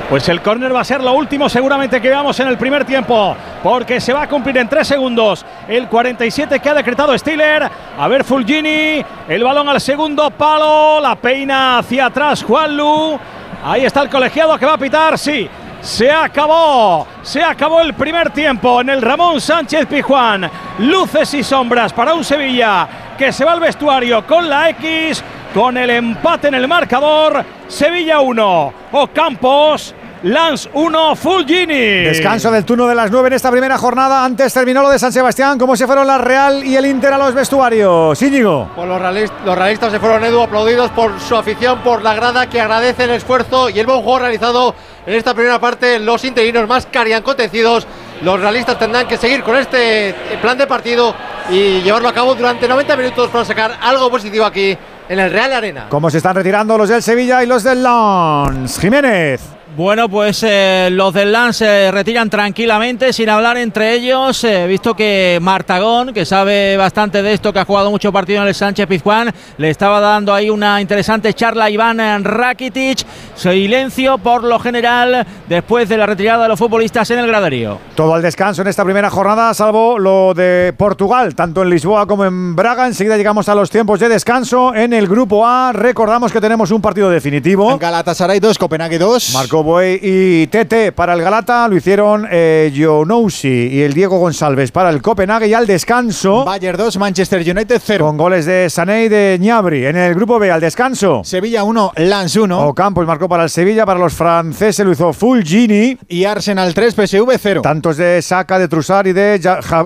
[0.09, 3.35] Pues el córner va a ser lo último seguramente que veamos en el primer tiempo,
[3.61, 7.69] porque se va a cumplir en tres segundos el 47 que ha decretado Stiller.
[7.95, 13.19] A ver Fulgini, el balón al segundo palo, la peina hacia atrás Juanlu.
[13.63, 15.47] Ahí está el colegiado que va a pitar, sí.
[15.79, 20.49] Se acabó, se acabó el primer tiempo en el Ramón Sánchez Pijuán.
[20.79, 25.23] Luces y sombras para un Sevilla que se va al vestuario con la X,
[25.53, 27.45] con el empate en el marcador.
[27.67, 32.03] Sevilla 1, Ocampos, Lance 1, Fulgini.
[32.03, 34.25] Descanso del turno de las 9 en esta primera jornada.
[34.25, 35.57] Antes terminó lo de San Sebastián.
[35.57, 38.21] ¿Cómo se fueron la Real y el Inter a los vestuarios?
[38.21, 38.69] Íñigo.
[38.75, 42.49] Pues los, realis- los realistas se fueron, Edu, aplaudidos por su afición, por la grada
[42.49, 44.75] que agradece el esfuerzo y el buen juego realizado
[45.05, 45.99] en esta primera parte.
[45.99, 47.87] Los interinos más cariacontecidos.
[48.21, 51.15] Los realistas tendrán que seguir con este plan de partido
[51.49, 55.53] y llevarlo a cabo durante 90 minutos para sacar algo positivo aquí en el Real
[55.53, 55.85] Arena.
[55.87, 58.77] ¿Cómo se están retirando los del Sevilla y los del Lens?
[58.79, 59.41] Jiménez.
[59.77, 64.43] Bueno, pues eh, los del Lance se retiran tranquilamente, sin hablar entre ellos.
[64.43, 68.47] He visto que Martagón, que sabe bastante de esto, que ha jugado mucho partido en
[68.47, 73.05] el Sánchez Pizjuán, le estaba dando ahí una interesante charla a Iván Rakitic.
[73.35, 77.77] Silencio por lo general después de la retirada de los futbolistas en el graderío.
[77.95, 82.25] Todo al descanso en esta primera jornada, salvo lo de Portugal, tanto en Lisboa como
[82.25, 82.87] en Braga.
[82.87, 85.71] Enseguida llegamos a los tiempos de descanso en el grupo A.
[85.73, 87.77] Recordamos que tenemos un partido definitivo.
[87.77, 89.33] Galatasaray 2, Copenhague 2.
[89.33, 91.67] Marco Boy y Tete para el Galata.
[91.67, 95.47] Lo hicieron eh, Jonousi y el Diego González para el Copenhague.
[95.47, 96.45] Y al descanso.
[96.45, 98.05] Bayern 2, Manchester United 0.
[98.05, 99.85] Con goles de Sané y de Ñabri.
[99.85, 101.21] En el grupo B, al descanso.
[101.23, 102.67] Sevilla 1, Lens 1.
[102.67, 103.85] Ocampos marcó para el Sevilla.
[103.85, 105.97] Para los franceses lo hizo Fulgini.
[106.07, 107.61] Y Arsenal 3, PSV 0.
[107.61, 109.39] Tantos de Saca, de Trussard y de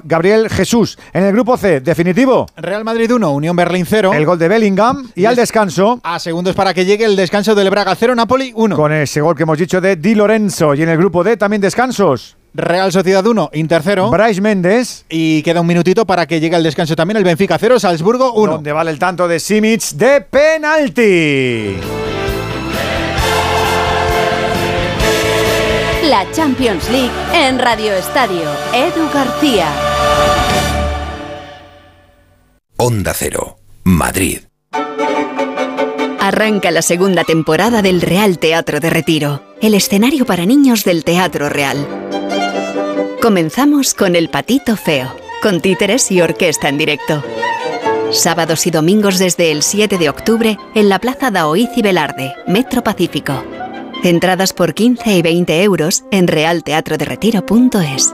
[0.03, 0.97] Gabriel Jesús.
[1.13, 2.47] En el grupo C, definitivo.
[2.57, 4.13] Real Madrid 1, Unión Berlín 0.
[4.13, 5.09] El gol de Bellingham.
[5.15, 5.99] Y al descanso.
[6.03, 8.75] A segundos para que llegue el descanso del Braga 0, Napoli 1.
[8.75, 10.73] Con ese gol que hemos dicho de Di Lorenzo.
[10.75, 12.37] Y en el grupo D también descansos.
[12.53, 14.11] Real Sociedad 1, Inter 0.
[14.11, 15.05] Bryce Méndez.
[15.09, 18.53] Y queda un minutito para que llegue el descanso también el Benfica 0, Salzburgo 1.
[18.53, 21.77] Donde vale el tanto de Simic de penalti.
[26.03, 28.49] La Champions League en Radio Estadio.
[28.73, 29.67] Edu García.
[32.77, 34.41] Onda Cero, Madrid.
[36.19, 41.47] Arranca la segunda temporada del Real Teatro de Retiro, el escenario para niños del Teatro
[41.47, 41.87] Real.
[43.21, 47.23] Comenzamos con El Patito Feo, con títeres y orquesta en directo.
[48.11, 52.83] Sábados y domingos desde el 7 de octubre en la Plaza Daoiz y Velarde, Metro
[52.83, 53.41] Pacífico.
[54.03, 58.13] Entradas por 15 y 20 euros en realteatroderetiro.es.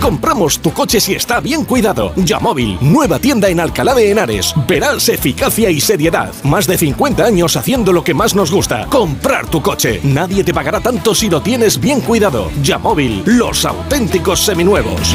[0.00, 2.12] Compramos tu coche si está bien cuidado.
[2.16, 4.54] Yamóvil, nueva tienda en Alcalá de Henares.
[4.66, 6.32] Verás eficacia y seriedad.
[6.42, 8.86] Más de 50 años haciendo lo que más nos gusta.
[8.86, 10.00] Comprar tu coche.
[10.02, 12.50] Nadie te pagará tanto si lo tienes bien cuidado.
[12.62, 15.14] Yamóvil, los auténticos seminuevos.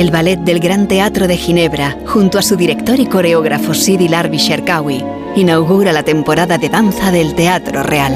[0.00, 4.38] El ballet del Gran Teatro de Ginebra, junto a su director y coreógrafo Sidi Larbi
[4.38, 5.04] Sherkawi,
[5.36, 8.14] inaugura la temporada de danza del Teatro Real.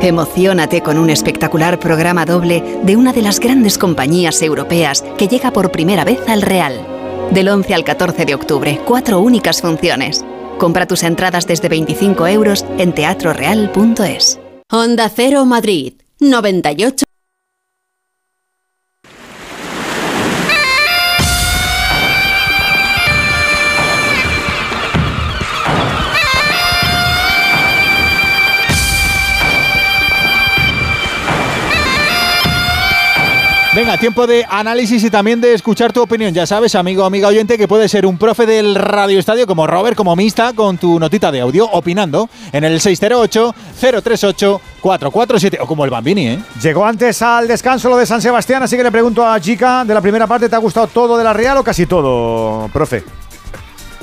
[0.00, 5.50] Emocionate con un espectacular programa doble de una de las grandes compañías europeas que llega
[5.50, 6.80] por primera vez al Real.
[7.30, 10.24] Del 11 al 14 de octubre, cuatro únicas funciones.
[10.56, 14.40] Compra tus entradas desde 25 euros en teatroreal.es.
[14.72, 17.04] Onda Cero Madrid 98.
[33.74, 36.32] Venga, tiempo de análisis y también de escuchar tu opinión.
[36.32, 39.96] Ya sabes, amigo, amiga oyente, que puede ser un profe del Radio Estadio como Robert,
[39.96, 46.28] como Mista, con tu notita de audio, opinando en el 608-038-447 o como el Bambini,
[46.28, 46.38] ¿eh?
[46.62, 49.92] Llegó antes al descanso lo de San Sebastián, así que le pregunto a Chica de
[49.92, 53.02] la primera parte, ¿te ha gustado todo de la Real o casi todo, profe?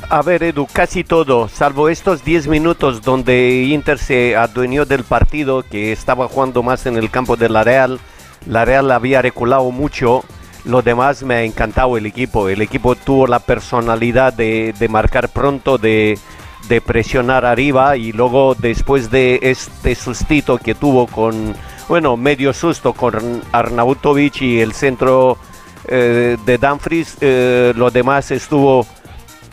[0.09, 5.63] A ver, Edu, casi todo, salvo estos 10 minutos donde Inter se adueñó del partido,
[5.63, 8.01] que estaba jugando más en el campo de la Real.
[8.45, 10.23] La Real había reculado mucho.
[10.65, 12.49] Lo demás me ha encantado el equipo.
[12.49, 16.17] El equipo tuvo la personalidad de, de marcar pronto, de,
[16.67, 21.55] de presionar arriba y luego después de este sustito que tuvo con,
[21.87, 25.37] bueno, medio susto con Arnautovic y el centro
[25.87, 28.85] eh, de Dumfries, eh, lo demás estuvo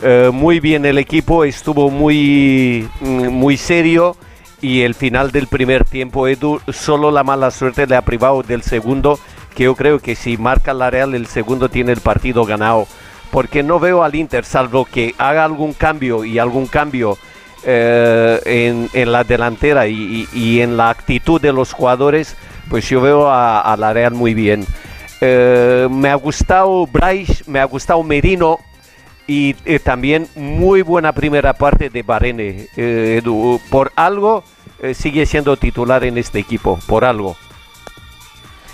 [0.01, 4.15] eh, muy bien el equipo, estuvo muy, mm, muy serio
[4.61, 8.61] y el final del primer tiempo, Edu, solo la mala suerte le ha privado del
[8.61, 9.19] segundo,
[9.55, 12.87] que yo creo que si marca la Real el segundo tiene el partido ganado,
[13.31, 17.17] porque no veo al Inter, salvo que haga algún cambio y algún cambio
[17.63, 22.35] eh, en, en la delantera y, en la actitud de los jugadores,
[22.69, 24.65] pues yo veo a, a la Real muy bien.
[25.21, 28.59] Eh, me ha gustado Bryce, me ha gustado Merino
[29.29, 32.67] y eh, también muy buena primera parte de Barene.
[32.75, 33.61] Eh, Edu.
[33.69, 34.43] por algo
[34.81, 37.35] eh, sigue siendo titular en este equipo, por algo.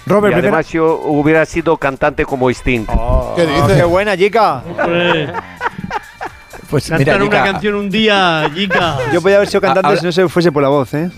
[0.06, 2.86] Robert, y primera- además yo hubiera sido cantante como Sting.
[3.36, 3.74] ¿Qué dices?
[3.78, 4.64] Qué buena, chica.
[6.70, 8.98] Pues Cantar una canción un día, Jica.
[9.14, 11.10] Yo podía haber sido cantante Ahora- si no se fuese por la voz, ¿eh?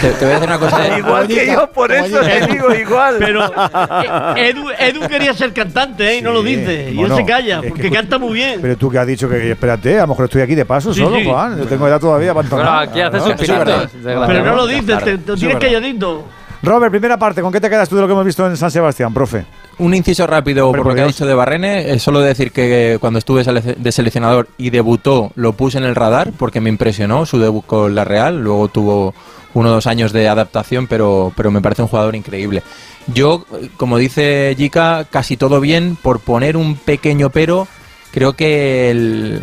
[0.00, 0.98] Te, te voy a decir una cosa.
[0.98, 3.16] Igual que yo, por eso te digo igual.
[3.18, 3.44] Pero
[4.36, 6.18] eh, Edu, Edu quería ser cantante, ¿eh?
[6.18, 6.90] Y no lo dice.
[6.90, 8.58] Y bueno, él se calla, es que porque canta muy bien.
[8.60, 11.00] Pero tú que has dicho que espérate, a lo mejor estoy aquí de paso Sí,
[11.00, 11.24] solo, sí.
[11.24, 11.56] Juan.
[11.58, 12.66] Yo tengo edad todavía para entonar.
[12.66, 13.90] Bueno, aquí haces es verdad.
[14.26, 16.26] Pero no lo dices, te, te tienes calladito.
[16.62, 18.70] Robert, primera parte, ¿con qué te quedas tú de lo que hemos visto en San
[18.70, 19.44] Sebastián, profe?
[19.78, 21.92] Un inciso rápido Hombre, por lo por que ha dicho de Barrene.
[21.92, 26.32] Es solo decir que cuando estuve de seleccionador y debutó, lo puse en el radar
[26.36, 28.42] porque me impresionó su debut con la Real.
[28.42, 29.14] Luego tuvo
[29.52, 32.62] uno o dos años de adaptación, pero, pero me parece un jugador increíble.
[33.06, 35.96] Yo, eh, como dice Jica, casi todo bien.
[35.96, 37.68] Por poner un pequeño pero,
[38.16, 39.42] creo que el,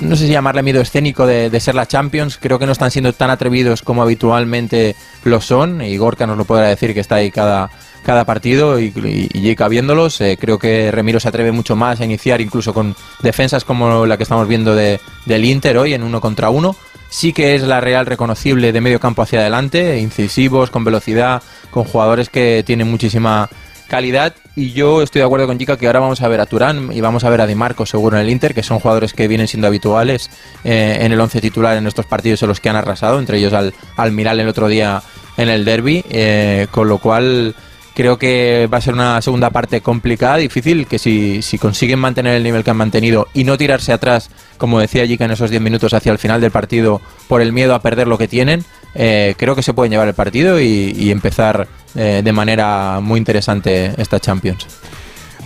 [0.00, 3.12] no sé si llamarle miedo escénico de, ser la Champions, creo que no están siendo
[3.12, 7.30] tan atrevidos como habitualmente lo son, y Gorka nos lo podrá decir que está ahí
[7.30, 7.68] cada,
[8.02, 12.06] cada partido y, y, y viéndolos, eh, creo que Remiro se atreve mucho más a
[12.06, 16.22] iniciar incluso con defensas como la que estamos viendo de, del Inter hoy en uno
[16.22, 16.76] contra uno.
[17.10, 21.84] Sí que es la Real reconocible de medio campo hacia adelante, incisivos, con velocidad, con
[21.84, 23.50] jugadores que tienen muchísima
[23.86, 26.90] calidad y yo estoy de acuerdo con Chica que ahora vamos a ver a Turán
[26.92, 29.28] y vamos a ver a Di Marco seguro en el Inter, que son jugadores que
[29.28, 30.30] vienen siendo habituales
[30.64, 33.52] eh, en el once titular en estos partidos en los que han arrasado, entre ellos
[33.52, 35.00] al, al Miral el otro día
[35.36, 37.54] en el derby, eh, con lo cual
[37.94, 42.34] creo que va a ser una segunda parte complicada, difícil, que si, si consiguen mantener
[42.34, 45.62] el nivel que han mantenido y no tirarse atrás, como decía Jica en esos 10
[45.62, 48.64] minutos hacia el final del partido, por el miedo a perder lo que tienen,
[49.00, 53.92] eh, creo que se pueden llevar el partido y, empezar eh, de manera muy interesante
[53.96, 54.66] esta Champions.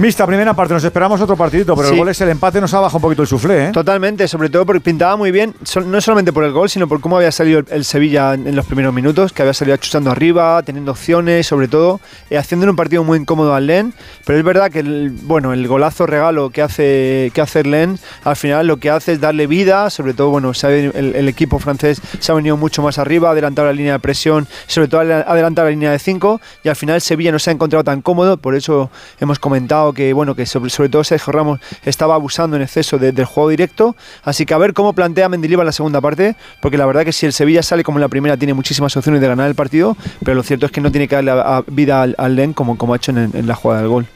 [0.03, 2.81] Mista, primera parte, nos esperamos otro partidito, pero el gol es el empate, nos ha
[2.81, 3.71] bajado un poquito el suflé, ¿eh?
[3.71, 5.55] Totalmente, sobre todo porque pintaba muy bien,
[5.87, 8.93] no solamente por el gol, sino por cómo había salido el, Sevilla en, los primeros
[8.93, 12.01] minutos, que había salido achusando arriba, teniendo opciones, sobre todo,
[12.31, 13.95] eh, haciendo un partido muy incómodo al Len.
[14.27, 18.35] Pero es verdad que el, bueno, el golazo regalo que hace, que hace Len, al
[18.35, 21.29] final lo que hace es darle vida, sobre todo, bueno, se ha venido- el, el
[21.29, 24.89] equipo francés se ha venido mucho más arriba, ha adelantado la línea de presión, sobre
[24.89, 27.85] todo ha adelantado la línea de 5, y al final Sevilla no se ha encontrado
[27.85, 28.91] tan cómodo, por eso
[29.21, 33.13] hemos comentado que, bueno, que sobre, sobre todo Sergio Ramos estaba abusando en exceso de-
[33.13, 33.97] del juego directo.
[34.25, 37.27] Así que a ver cómo plantea Mendilibar la segunda parte, porque la verdad que si
[37.27, 40.35] el Sevilla sale como en la primera, tiene muchísimas opciones de ganar el partido, pero
[40.35, 41.33] lo cierto es que no tiene que darle
[41.69, 44.07] vida al, al Len como, como ha hecho en, en la jugada del gol.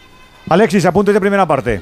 [0.48, 1.80] Alexis, apuntes de primera parte.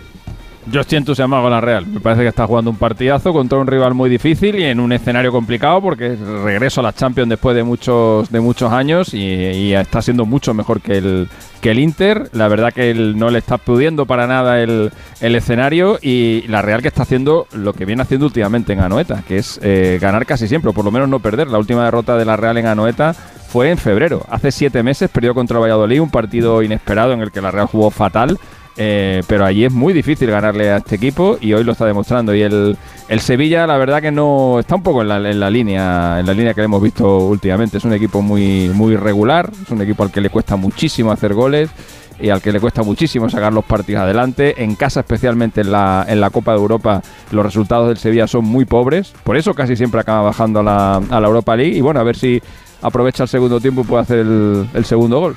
[0.67, 1.87] Yo estoy entusiasmado con la Real.
[1.87, 4.93] Me parece que está jugando un partidazo contra un rival muy difícil y en un
[4.93, 10.01] escenario complicado porque regreso a la Champions después de muchos de muchos años y, está
[10.01, 11.29] siendo mucho mejor que el
[11.61, 12.31] que el Inter.
[12.33, 16.63] La verdad que él no le está pudiendo para nada el, el escenario y la
[16.63, 20.25] Real que está haciendo lo que viene haciendo últimamente en Anoeta, que es eh, ganar
[20.25, 21.49] casi siempre, o por lo menos no perder.
[21.49, 23.15] La última derrota de la Real en Anoeta
[23.55, 24.27] fue en febrero.
[24.31, 27.91] Hace siete meses perdió contra Valladolid, un partido inesperado en el que la Real jugó
[27.91, 28.39] fatal.
[28.77, 32.35] Eh, pero allí es muy difícil ganarle a este equipo y hoy lo está demostrando.
[32.35, 32.77] Y el,
[33.09, 36.27] el Sevilla, la verdad que no está un poco en la, en la línea, en
[36.27, 37.79] la línea que le hemos visto últimamente.
[37.79, 41.35] Es un equipo muy, muy regular, es un equipo al que le cuesta muchísimo hacer
[41.35, 41.71] goles
[42.19, 44.63] y al que le cuesta muchísimo sacar los partidos adelante.
[44.63, 48.45] En casa, especialmente en la, en la Copa de Europa, los resultados del Sevilla son
[48.45, 49.13] muy pobres.
[49.23, 51.77] Por eso casi siempre acaba bajando a la, a la Europa League.
[51.77, 52.43] Y bueno, a ver si
[52.83, 55.37] aprovecha el segundo tiempo y puede hacer el, el segundo gol.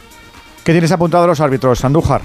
[0.63, 2.21] ¿Qué tienes apuntado de los árbitros, Andújar?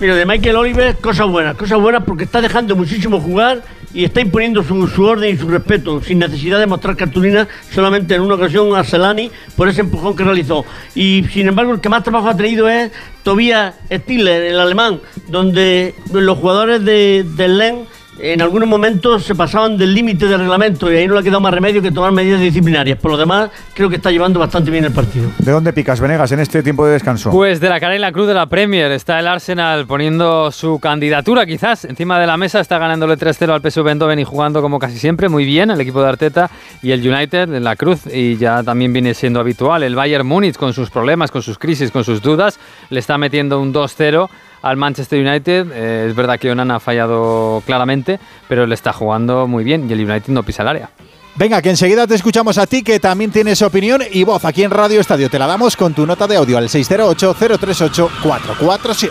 [0.00, 3.62] Mira, de Michael Oliver, cosas buenas, cosas buenas porque está dejando muchísimo jugar
[3.92, 8.14] y está imponiendo su, su orden y su respeto, sin necesidad de mostrar cartulina, solamente
[8.14, 10.64] en una ocasión a Celani por ese empujón que realizó.
[10.94, 12.90] Y sin embargo, el que más trabajo ha traído es
[13.22, 17.84] Tobias Stiller, el alemán, donde los jugadores de, del LEN
[18.22, 21.40] en algunos momentos se pasaban del límite del reglamento y ahí no le ha quedado
[21.40, 22.98] más remedio que tomar medidas disciplinarias.
[22.98, 25.30] Por lo demás, creo que está llevando bastante bien el partido.
[25.38, 27.30] ¿De dónde picas, Venegas, en este tiempo de descanso?
[27.30, 28.90] Pues de la cara y la cruz de la Premier.
[28.92, 31.84] Está el Arsenal poniendo su candidatura, quizás.
[31.84, 35.28] Encima de la mesa está ganándole 3-0 al PSV Eindhoven y jugando como casi siempre
[35.28, 36.50] muy bien el equipo de Arteta
[36.82, 38.00] y el United en la cruz.
[38.12, 39.82] Y ya también viene siendo habitual.
[39.82, 42.58] El Bayern Múnich con sus problemas, con sus crisis, con sus dudas,
[42.90, 44.28] le está metiendo un 2-0
[44.62, 45.72] al Manchester United.
[45.72, 49.92] Eh, es verdad que Onan ha fallado claramente, pero le está jugando muy bien y
[49.92, 50.90] el United no pisa el área.
[51.36, 54.70] Venga, que enseguida te escuchamos a ti, que también tienes opinión y voz aquí en
[54.70, 55.30] Radio Estadio.
[55.30, 59.10] Te la damos con tu nota de audio al 608-038-447.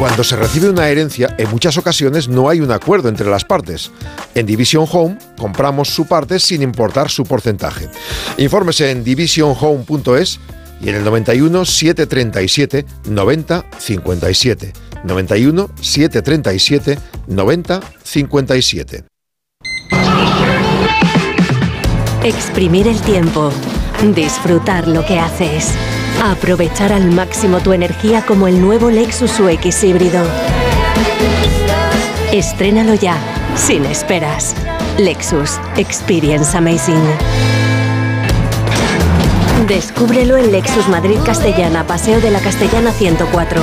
[0.00, 3.90] Cuando se recibe una herencia, en muchas ocasiones no hay un acuerdo entre las partes.
[4.34, 7.86] En Division Home compramos su parte sin importar su porcentaje.
[8.38, 10.40] Infórmese en divisionhome.es
[10.80, 14.72] y en el 91 737 90 57.
[15.04, 19.04] 91 737 90 57.
[22.24, 23.52] Exprimir el tiempo.
[24.14, 25.74] Disfrutar lo que haces.
[26.22, 30.22] Aprovechar al máximo tu energía como el nuevo Lexus UX híbrido.
[32.32, 33.16] Estrénalo ya,
[33.56, 34.54] sin esperas.
[34.98, 37.02] Lexus Experience Amazing.
[39.66, 43.62] Descúbrelo en Lexus Madrid Castellana, Paseo de la Castellana 104.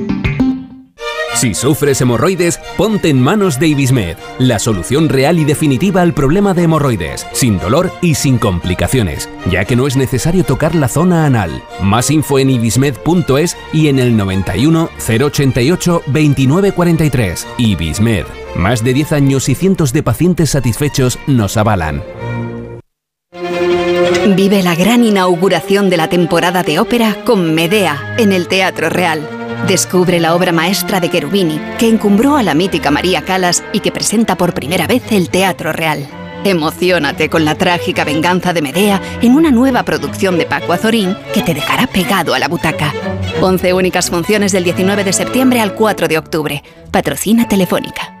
[1.35, 6.53] Si sufres hemorroides, ponte en manos de Ibismed, la solución real y definitiva al problema
[6.53, 11.25] de hemorroides, sin dolor y sin complicaciones, ya que no es necesario tocar la zona
[11.25, 11.63] anal.
[11.81, 17.47] Más info en ibismed.es y en el 91 088 2943.
[17.57, 18.25] Ibismed.
[18.55, 22.03] Más de 10 años y cientos de pacientes satisfechos nos avalan.
[24.35, 29.40] Vive la gran inauguración de la temporada de ópera con Medea en el Teatro Real.
[29.67, 33.91] Descubre la obra maestra de Cherubini, que encumbró a la mítica María Calas y que
[33.91, 36.07] presenta por primera vez el Teatro Real.
[36.43, 41.43] Emocionate con la trágica venganza de Medea en una nueva producción de Paco Azorín que
[41.43, 42.91] te dejará pegado a la butaca.
[43.41, 46.63] 11 únicas funciones del 19 de septiembre al 4 de octubre.
[46.89, 48.20] Patrocina Telefónica.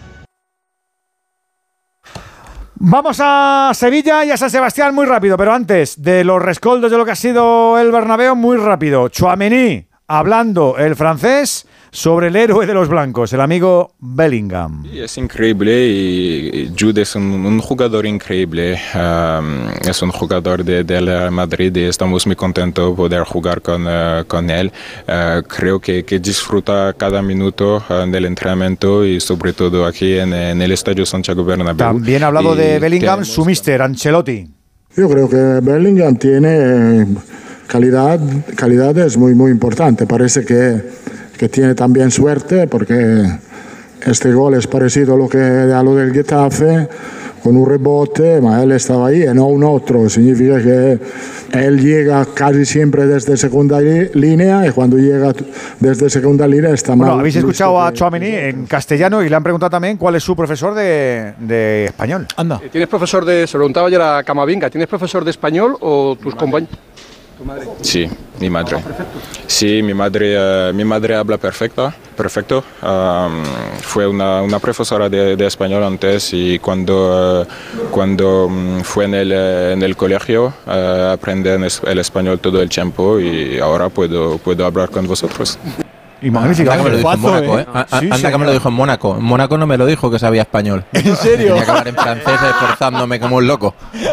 [2.83, 6.97] Vamos a Sevilla y a San Sebastián muy rápido, pero antes de los rescoldos de
[6.97, 9.07] lo que ha sido el Bernabéu, muy rápido.
[9.07, 14.83] Chouameni hablando el francés sobre el héroe de los blancos, el amigo Bellingham.
[14.89, 20.85] Sí, es increíble y Jude es un, un jugador increíble, um, es un jugador de,
[20.85, 24.71] del Madrid y estamos muy contentos de poder jugar con, uh, con él.
[25.07, 30.33] Uh, creo que, que, disfruta cada minuto uh, del entrenamiento y sobre todo aquí en,
[30.33, 31.75] en, el Estadio Santiago Bernabéu.
[31.75, 34.47] También ha hablado de Bellingham, su mister Ancelotti.
[34.95, 37.05] Yo creo que Bellingham tiene
[37.67, 38.19] calidad,
[38.55, 40.05] calidad es muy, muy importante.
[40.05, 40.81] Parece que
[41.41, 43.25] que tiene también suerte porque
[44.05, 46.87] este gol es parecido a lo, que, a lo del Getafe
[47.41, 50.07] con un rebote, ma él estaba ahí y no un otro.
[50.07, 50.99] Significa que
[51.53, 55.33] él llega casi siempre desde segunda línea y cuando llega
[55.79, 57.21] desde segunda línea está bueno, mal.
[57.21, 60.75] Habéis escuchado a Chouameni en castellano y le han preguntado también cuál es su profesor
[60.75, 62.27] de, de español.
[62.37, 62.61] Anda.
[62.71, 66.77] ¿Tienes profesor de, se preguntaba ayer a Camavinga, ¿tienes profesor de español o tus compañeros?
[67.81, 68.07] Sí,
[68.39, 68.77] mi madre.
[69.47, 72.63] Sí, mi madre, eh, mi madre habla perfecta, perfecto.
[73.81, 77.47] Fue una, una profesora de, de español antes y cuando, eh,
[77.91, 82.69] cuando mm, fue en el, eh, en el colegio eh, aprendí el español todo el
[82.69, 85.57] tiempo y ahora puedo, puedo hablar con vosotros.
[86.21, 86.73] Y magnífica.
[86.73, 87.61] Anda que me lo dijo en Mónaco, ¿eh?
[87.63, 87.67] ¿eh?
[87.73, 88.45] A- a- Sí, Anda que me señor.
[88.45, 89.17] lo dijo en Mónaco.
[89.17, 90.85] En Mónaco no me lo dijo que sabía español.
[90.93, 91.47] ¿En serio?
[91.49, 93.73] Tenía que hablar en francés esforzándome como un loco.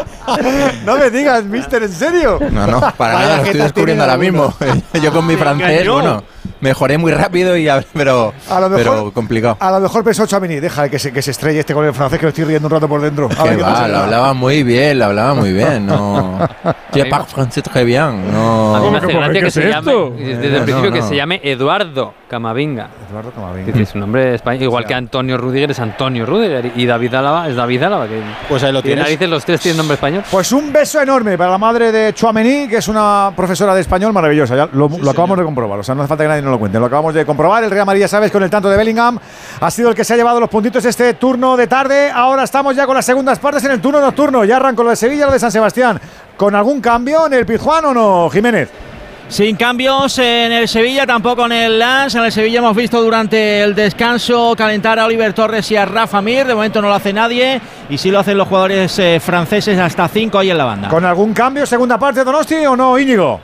[0.85, 2.39] No me digas, mister, ¿en serio?
[2.51, 4.53] No, no, para Vaya nada, lo jeta estoy descubriendo tiene ahora mismo.
[5.01, 5.93] Yo con mi francés, engañó.
[5.93, 6.23] bueno,
[6.61, 9.57] mejoré muy rápido y a- pero, A lo mejor- pero complicado.
[9.59, 12.19] A lo mejor pensó Chamini, deja que se, que se estrelle este con el francés
[12.19, 13.29] que lo estoy riendo un rato por dentro.
[13.37, 15.85] A ver va, lo hablaba muy bien, lo hablaba muy bien.
[15.85, 16.39] No.
[16.93, 18.31] Je parle français très bien.
[18.31, 18.75] No.
[18.75, 21.39] A mí me hace gracia que se llame, desde el no, principio que se llame
[21.43, 22.89] Eduardo Camavinga.
[23.09, 23.65] Eduardo Camavinga.
[23.67, 27.47] Que tiene su nombre español, igual que Antonio Rudiger es Antonio Rudiger y David Álava
[27.47, 28.07] es David Álava.
[28.07, 29.03] Que Pues ahí lo tienes.
[29.03, 30.23] narices los tres tienen nombre español.
[30.31, 34.11] Pues un beso enorme para la madre de Chuamení, que es una profesora de español
[34.11, 34.55] maravillosa.
[34.55, 36.59] Ya lo, lo acabamos de comprobar, o sea, no hace falta que nadie nos lo
[36.59, 36.79] cuente.
[36.79, 37.63] Lo acabamos de comprobar.
[37.63, 39.19] El Real Madrid, ya sabes, con el tanto de Bellingham,
[39.59, 42.09] ha sido el que se ha llevado los puntitos este turno de tarde.
[42.09, 44.45] Ahora estamos ya con las segundas partes en el turno nocturno.
[44.45, 45.99] Ya arrancó lo de Sevilla, lo de San Sebastián.
[46.37, 48.69] ¿Con algún cambio en el Pizjuán o no, Jiménez?
[49.29, 52.15] Sin cambios en el Sevilla, tampoco en el Lens.
[52.15, 56.19] En el Sevilla hemos visto durante el descanso calentar a Oliver Torres y a Rafa
[56.19, 56.47] Mir.
[56.47, 57.61] De momento no lo hace nadie.
[57.91, 60.89] Y sí lo hacen los jugadores eh, franceses, hasta cinco ahí en la banda.
[60.89, 63.39] ¿Con algún cambio, segunda parte, Donosti o no, Íñigo?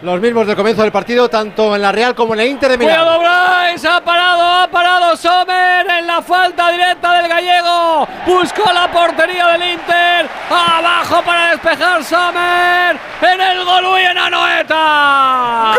[0.00, 2.78] Los mismos del comienzo del partido, tanto en la Real como en la Inter de
[2.78, 3.00] Milán.
[3.00, 8.06] Cuidado Bryce, ha parado, ha parado Sommer en la falta directa del gallego.
[8.24, 10.28] Buscó la portería del Inter.
[10.48, 12.96] Abajo para despejar Sommer.
[13.22, 15.74] En el Golui en Anoeta.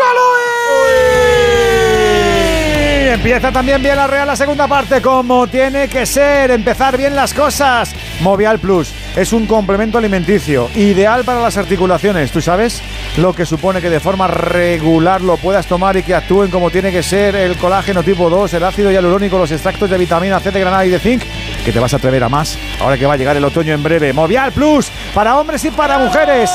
[3.02, 7.16] Y empieza también bien la Real la segunda parte, como tiene que ser, empezar bien
[7.16, 7.94] las cosas.
[8.20, 12.30] Movial Plus es un complemento alimenticio ideal para las articulaciones.
[12.30, 12.82] ¿Tú sabes
[13.16, 16.92] lo que supone que de forma regular lo puedas tomar y que actúen como tiene
[16.92, 20.60] que ser el colágeno tipo 2, el ácido hialurónico, los extractos de vitamina C de
[20.60, 21.22] granada y de zinc?
[21.64, 23.82] Que te vas a atrever a más ahora que va a llegar el otoño en
[23.82, 24.12] breve.
[24.12, 26.50] Movial Plus para hombres y para mujeres.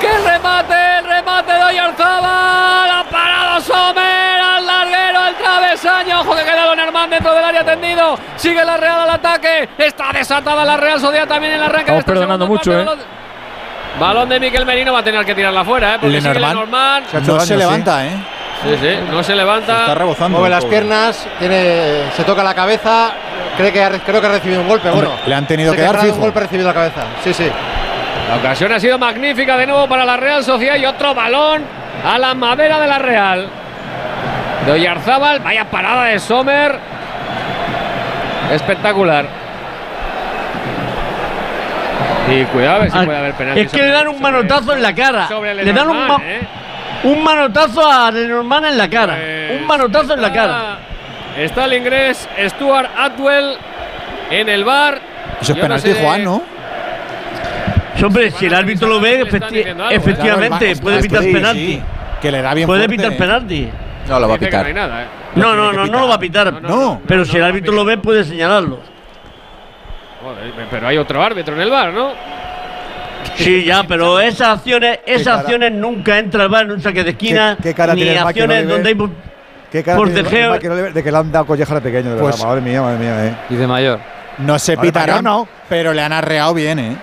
[0.00, 0.74] ¡Qué remate!
[0.98, 2.90] El remate de Oyarzábal.
[2.90, 4.19] Ha parado Sommer
[5.74, 6.20] travesaño.
[6.20, 8.18] Ojo que queda Don Hermán dentro del área tendido.
[8.36, 9.68] Sigue la Real al ataque.
[9.78, 11.92] Está desatada la Real Sociedad también en el arranque.
[11.92, 13.02] de Estamos esta perdonando mucho, parte.
[13.02, 13.06] ¿eh?
[13.98, 15.98] Balón- de Miquel Merino va a tener que tirarla fuera, ¿eh?
[16.00, 17.06] Porque sigue Lenormand.
[17.06, 17.56] Se No daño, se sí.
[17.56, 18.10] levanta, ¿eh?
[18.62, 19.80] Sí, sí, no se levanta.
[19.80, 20.38] Está rebozando.
[20.38, 23.10] Mueve las piernas, tiene, se toca la cabeza.
[23.56, 24.88] Cree que ha, creo que ha recibido un golpe.
[24.90, 26.14] Hombre, bueno, le han tenido se que dar fijo.
[26.16, 27.02] Un golpe recibido la cabeza.
[27.24, 27.50] Sí, sí.
[28.28, 31.64] La ocasión ha sido magnífica de nuevo para la Real Sociedad y otro balón
[32.04, 33.48] a la madera de la Real.
[34.66, 36.76] De Oyarzábal, vaya parada de Sommer.
[38.52, 39.24] Espectacular.
[42.30, 43.60] Y cuidado a ver si Ah, puede haber penalti.
[43.60, 45.28] Es que le dan un manotazo en la cara.
[45.28, 46.40] sobre Le dan un, ma- ¿eh?
[47.04, 49.18] un manotazo a Lenormand en la cara.
[49.58, 50.78] un manotazo en la cara.
[51.36, 53.54] Está el inglés Stuart Atwell
[54.30, 55.00] en el bar.
[55.40, 56.42] Eso es Yo no penalti, sé- Juan, ¿no?
[58.04, 59.94] Hombre, si el árbitro lo ve, efecti- algo, ¿eh?
[59.94, 61.66] efectivamente, Claro, puede pitar penalti.
[61.74, 61.82] sí.
[62.22, 63.16] Que le da bien Puede pitar ¿eh?
[63.16, 63.68] penalti.
[64.10, 64.66] No lo va a no pitar.
[64.66, 65.06] hay nada, ¿eh?
[65.36, 66.60] No, no, no, no lo va a pitar.
[66.62, 67.00] No.
[67.06, 68.80] Pero si el árbitro lo ve, puede señalarlo.
[70.22, 72.10] Joder, pero hay otro árbitro en el bar, ¿no?
[73.36, 77.10] Sí, ya, pero esas acciones, esas acciones nunca entra al bar en un saque de
[77.10, 79.10] esquina, ¿Qué- qué cara ni tiene el acciones donde hay por-
[79.72, 80.18] ¿Qué cara tiene
[80.88, 82.48] el de que le han dado colleja de pequeño, de Pues- verdad.
[82.48, 83.34] Madre mía, madre mía, eh.
[83.50, 84.00] Y de mayor.
[84.38, 85.46] No se pitará, no.
[85.68, 86.96] pero le han arreado bien, ¿eh?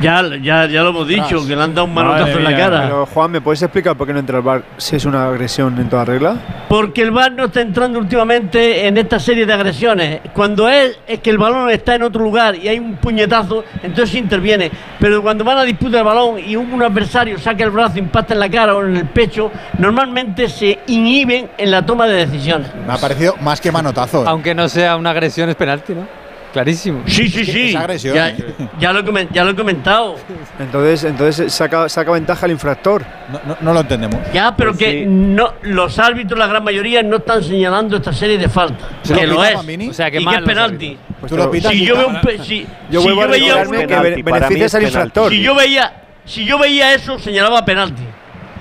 [0.00, 2.50] Ya, ya, ya lo hemos dicho, que le han dado un Madre manotazo en la
[2.50, 2.82] mía, cara.
[2.82, 5.78] Pero Juan, ¿me puedes explicar por qué no entra al bar si es una agresión
[5.78, 6.36] en toda regla?
[6.68, 10.20] Porque el VAR no está entrando últimamente en esta serie de agresiones.
[10.32, 14.14] Cuando es, es que el balón está en otro lugar y hay un puñetazo, entonces
[14.14, 14.70] interviene.
[14.98, 18.34] Pero cuando van a disputar el balón y un, un adversario saca el brazo, impacta
[18.34, 22.68] en la cara o en el pecho, normalmente se inhiben en la toma de decisiones.
[22.86, 24.24] Me ha parecido más que manotazo.
[24.26, 26.21] Aunque no sea una agresión, es penalti, ¿no?
[26.52, 27.02] Clarísimo.
[27.06, 27.68] Sí, sí, sí.
[27.70, 28.34] Es agresión, ya,
[28.78, 30.16] ya lo he comen- ya lo he comentado.
[30.58, 33.02] Entonces, entonces saca, saca ventaja el infractor.
[33.32, 34.20] No, no- no lo entendemos.
[34.34, 35.04] Ya, pero Pues que sí.
[35.08, 38.86] no, los árbitros, la gran mayoría, no están señalando esta serie de faltas.
[39.02, 39.56] ¿Se que lo es.
[39.56, 40.98] O sea, que y que mal es penalti.
[41.20, 41.32] Pues.
[41.70, 44.74] Si yo veo un pe- si, Yo si vuelvo yo a veía uno- que beneficias
[44.74, 45.30] al infractor.
[45.30, 45.92] si yo veía
[46.24, 48.02] si yo veía eso señalaba penalti.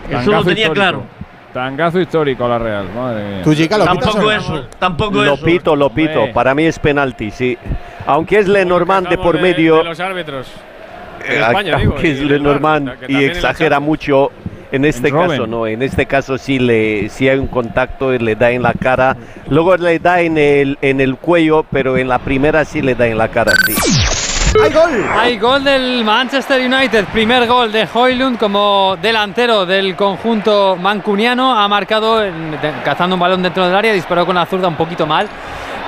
[0.09, 0.73] Eso lo tenía histórico.
[0.73, 1.05] claro.
[1.53, 3.41] Tangazo histórico a la Real, madre mía.
[3.43, 4.31] ¿Tú, Jica, lo pitas Tampoco no?
[4.31, 5.45] eso, tampoco Lo eso.
[5.45, 6.19] pito, lo pito.
[6.19, 6.33] Hombre.
[6.33, 7.57] Para mí es penalti, sí.
[8.05, 9.77] Aunque es Lenormand de por medio.
[9.77, 10.47] De los árbitros.
[11.25, 14.31] En Eh, España, digo, aunque es bar, Lenormand que y exagera mucho.
[14.71, 18.35] En este En caso no, en este caso sí le sí hay un contacto, le
[18.37, 19.17] da en la cara,
[19.49, 23.05] luego le da en el en el cuello, pero en la primera sí le da
[23.05, 23.73] en la cara, sí.
[24.61, 25.09] ¡Hay gol!
[25.17, 27.05] Hay gol del Manchester United.
[27.05, 31.57] Primer gol de Hoylund como delantero del conjunto mancuniano.
[31.57, 32.21] Ha marcado
[32.83, 35.27] cazando un balón dentro del área, disparó con la zurda un poquito mal.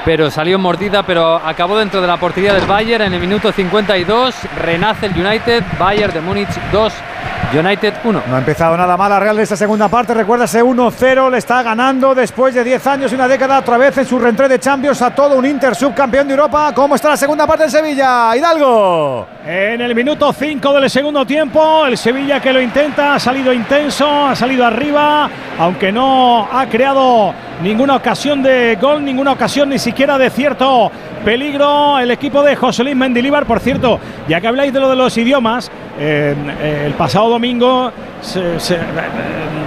[0.06, 4.36] Pero salió mordida, pero acabó dentro de la portería del Bayern en el minuto 52.
[4.58, 6.94] Renace el United, Bayern de Múnich 2,
[7.54, 8.24] United 1.
[8.28, 10.14] No ha empezado nada mal la Real de esta segunda parte.
[10.16, 11.30] Recuerda ese 1-0.
[11.30, 14.48] Le está ganando después de 10 años y una década otra vez en su reentré
[14.48, 16.72] de Champions a todo un Inter subcampeón de Europa.
[16.74, 18.36] ¿Cómo está la segunda parte en Sevilla?
[18.36, 19.28] Hidalgo.
[19.46, 24.28] En el minuto 5 del segundo tiempo, el Sevilla que lo intenta, ha salido intenso,
[24.28, 30.18] ha salido arriba, aunque no ha creado ninguna ocasión de gol, ninguna ocasión ni siquiera
[30.18, 30.92] de cierto
[31.24, 31.98] peligro.
[32.00, 35.18] El equipo de José Luis Mendilíbar, por cierto, ya que habláis de lo de los
[35.18, 38.80] idiomas, eh, eh, el pasado domingo, se- eh,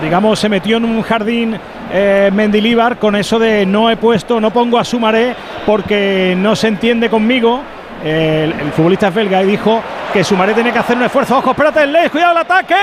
[0.02, 1.58] digamos, se metió en un jardín
[1.92, 6.68] eh, Mendilíbar con eso de no he puesto, no pongo a Sumaré porque no se
[6.68, 7.60] entiende conmigo.
[8.04, 9.80] El, el futbolista es belga y dijo
[10.12, 11.38] que Sumaré tenía que hacer un esfuerzo.
[11.38, 12.74] Ojo, espérate, el Leis, cuidado el ataque.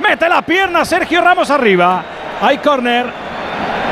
[0.00, 2.02] Mete la pierna Sergio Ramos arriba.
[2.40, 3.06] Hay córner.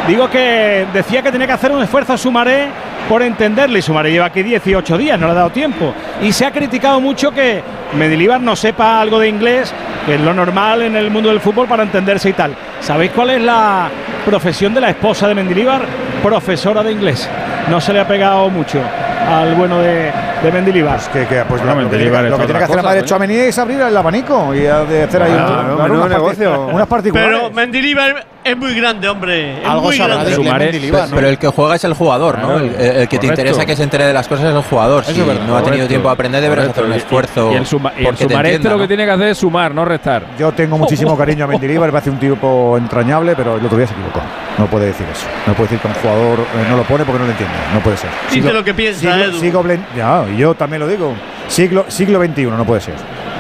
[0.06, 2.68] Digo que decía que tenía que hacer un esfuerzo Sumaré
[3.08, 3.78] por entenderle.
[3.78, 5.94] Y Sumaré lleva aquí 18 días, no le ha dado tiempo.
[6.22, 7.62] Y se ha criticado mucho que
[7.96, 9.72] Medilíbar no sepa algo de inglés,
[10.06, 12.54] que es lo normal en el mundo del fútbol para entenderse y tal.
[12.80, 13.90] ¿Sabéis cuál es la
[14.24, 15.82] profesión de la esposa de Mendilíbar?
[16.22, 17.28] Profesora de inglés.
[17.70, 18.80] No se le ha pegado mucho
[19.28, 20.10] al bueno de,
[20.42, 20.98] de Mendilíbar.
[21.12, 23.58] que, pues lo, lo que tiene, lo que tiene que hacer la madre Chouameni es
[23.58, 26.66] abrir el abanico y ha de hacer ahí Claro, un- negocio.
[26.72, 27.38] unas particulares.
[27.38, 29.60] Pero Mendilibar es muy grande, hombre.
[29.62, 30.30] Es Algo muy sabrá grande.
[30.30, 32.46] de Sumaré, pero, pero el que juega es el jugador, ¿no?
[32.48, 35.02] Claro, El, el que te interesa que se entere de las cosas es el jugador.
[35.02, 36.80] Eso Si verdad, no ha tenido correcto, tiempo de aprender, deberás correcto.
[36.80, 37.52] hacer un Y- esfuerzo.
[37.52, 38.88] Y, el, suma, y el sumareste entienda, lo que ¿no?
[38.88, 40.22] tiene que hacer es sumar, no restar.
[40.38, 43.86] Yo tengo muchísimo cariño a Mendilibar, me parece un tipo entrañable, pero el otro día
[43.86, 44.20] se equivocó.
[44.58, 45.26] No puede decir eso.
[45.46, 47.54] No puede decir que un jugador eh, no lo pone porque no lo entiende.
[47.72, 48.10] No puede ser.
[48.32, 49.38] Dice lo que piensa, siglo, Edu.
[49.40, 49.64] siglo
[49.96, 51.14] ya, yo también lo digo.
[51.46, 52.94] Siglo, siglo XXI, no puede ser.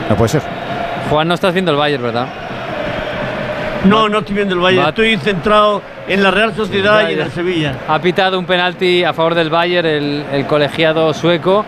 [0.08, 0.42] No puede ser.
[1.10, 2.26] Juan, no estás viendo el Bayern, ¿verdad?
[3.84, 4.84] No, no estoy viendo el Bayern.
[4.84, 7.74] Va- Estoy centrado en la Real Sociedad y en el Sevilla.
[7.88, 11.64] Ha pitado un penalti a favor del Bayern, el, el colegiado sueco.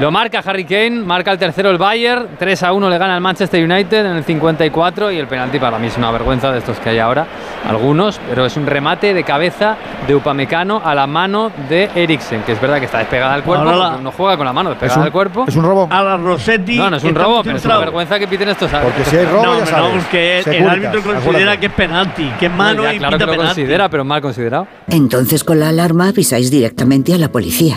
[0.00, 3.20] Lo marca Harry Kane, marca el tercero el Bayern, 3 a 1 le gana al
[3.20, 6.78] Manchester United en el 54 y el penalti para mí es una vergüenza de estos
[6.78, 7.26] que hay ahora,
[7.68, 9.76] algunos, pero es un remate de cabeza
[10.08, 13.66] de Upamecano a la mano de Eriksen, que es verdad que está despegada del cuerpo,
[13.66, 15.44] la- uno juega con la mano despegada Es un- del cuerpo.
[15.46, 15.86] Es un robo.
[15.90, 16.78] A la Rossetti.
[16.78, 19.26] No, no es un robo, pero es una vergüenza que piten estos Porque si hay
[19.26, 19.90] robo, no, ya no, sabes.
[20.02, 21.18] porque el Securitas, árbitro considera
[21.52, 21.58] acuérdate.
[21.60, 23.60] que es penalti, que es mano Ya, y claro pita que lo penalti.
[23.60, 24.66] considera, pero mal considerado.
[24.88, 27.76] Entonces con la alarma avisáis directamente a la policía.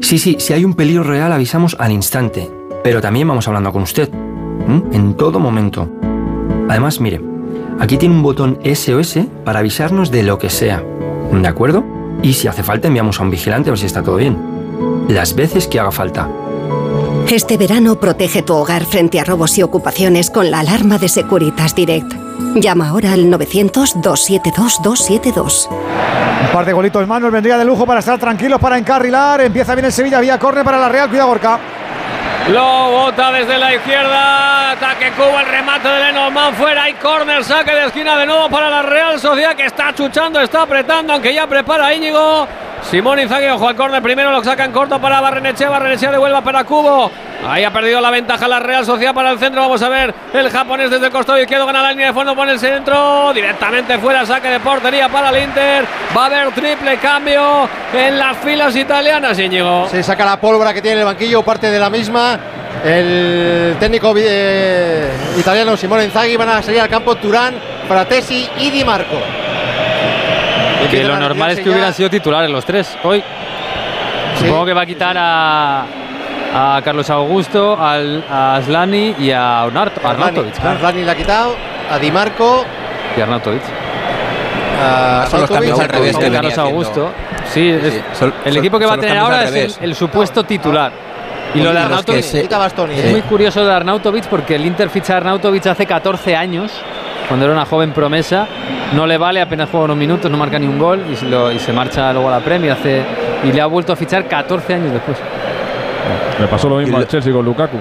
[0.00, 2.50] Sí, sí, si hay un peligro real avisamos al instante.
[2.84, 4.10] Pero también vamos hablando con usted.
[4.92, 5.88] En todo momento.
[6.68, 7.20] Además, mire,
[7.78, 10.82] aquí tiene un botón SOS para avisarnos de lo que sea.
[11.32, 11.84] ¿De acuerdo?
[12.22, 14.36] Y si hace falta enviamos a un vigilante a ver si está todo bien.
[15.08, 16.28] Las veces que haga falta.
[17.30, 21.74] Este verano protege tu hogar frente a robos y ocupaciones con la alarma de Securitas
[21.74, 22.25] Direct.
[22.54, 25.68] Llama ahora al 900-272-272.
[25.70, 29.40] Un par de golitos manos vendría de lujo para estar tranquilos, para encarrilar.
[29.40, 31.08] Empieza bien el Sevilla, vía córner para la Real.
[31.08, 31.58] Cuidado, Gorka.
[32.48, 34.70] Lo bota desde la izquierda.
[34.72, 36.84] Ataque Cuba, el remate de Lenormand fuera.
[36.84, 40.62] Hay córner, saque de esquina de nuevo para la Real Sociedad que está chuchando, está
[40.62, 42.46] apretando, aunque ya prepara Íñigo.
[42.90, 46.62] Simón Inzaghi, ojo al córner, primero lo saca en corto para Barrenechea, Barrenechea devuelve para
[46.62, 47.10] Cubo.
[47.44, 49.60] Ahí ha perdido la ventaja la Real Sociedad para el centro.
[49.60, 52.52] Vamos a ver el japonés desde el costado izquierdo, gana la línea de fondo, pone
[52.52, 53.32] el centro.
[53.34, 55.84] Directamente fuera, saque de portería para el Inter.
[56.16, 59.88] Va a haber triple cambio en las filas italianas, Íñigo.
[59.90, 62.38] Se saca la pólvora que tiene el banquillo, parte de la misma.
[62.84, 67.54] El técnico eh, italiano Simone Inzaghi van a salir al campo Turán,
[67.88, 69.45] Fratesi y Di Marco.
[70.90, 73.22] Que lo normal es que hubieran sido titulares los tres hoy.
[74.38, 75.84] Supongo que va a quitar a,
[76.54, 80.54] a Carlos Augusto, al, a Slani y a Arnaut- Arnautovic.
[80.58, 81.56] Arlani, Arlani la ha quitado,
[81.90, 82.64] a Di Marco,
[83.16, 83.62] Y Arnautovic.
[84.82, 86.58] a Son los cambios al revés que Carlos.
[86.58, 87.10] Augusto.
[87.52, 90.92] Sí, es- Sí, son- el equipo que va a tener ahora es el supuesto titular.
[91.56, 92.94] Y lo de Arnautovic se- Bastoni.
[92.94, 93.10] es eh.
[93.12, 96.70] muy curioso de Arnautovic porque el Inter ficha a Arnautovic hace 14 años,
[97.28, 98.46] cuando era una joven promesa.
[98.94, 101.50] No le vale, apenas juega unos minutos, no marca ni un gol y se, lo-
[101.50, 102.72] y se marcha luego a la Premier.
[102.72, 103.02] Hace,
[103.44, 105.18] y le ha vuelto a fichar 14 años después.
[106.38, 107.78] Le pasó lo mismo al Chelsea con Lukaku.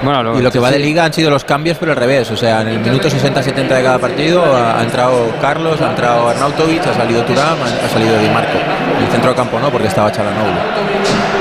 [0.00, 2.30] Bueno, Y lo que va de liga han sido los cambios, pero al revés.
[2.30, 6.28] O sea, en el minuto 60-70 de cada partido ha, ha entrado Carlos, ha entrado
[6.28, 8.58] Arnautovic, ha salido Turam, ha, ha salido Di Marco.
[9.00, 10.52] El centro de campo no, porque estaba Chalanoglu.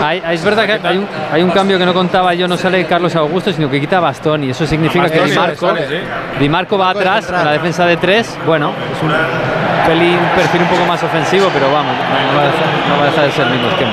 [0.07, 2.55] Hay- hay- es verdad que hay un, hay un cambio que no contaba yo, no
[2.57, 4.51] sale Carlos Augusto, sino que quita Bastoni.
[4.51, 5.73] Eso significa que Di Marco,
[6.39, 8.37] Di Marco va atrás en la defensa de tres.
[8.45, 9.11] Bueno, es un
[9.87, 13.03] pelín, un perfil un poco más ofensivo, pero vamos, no, va a dejar, no va
[13.03, 13.91] a dejar de ser el mismo esquema.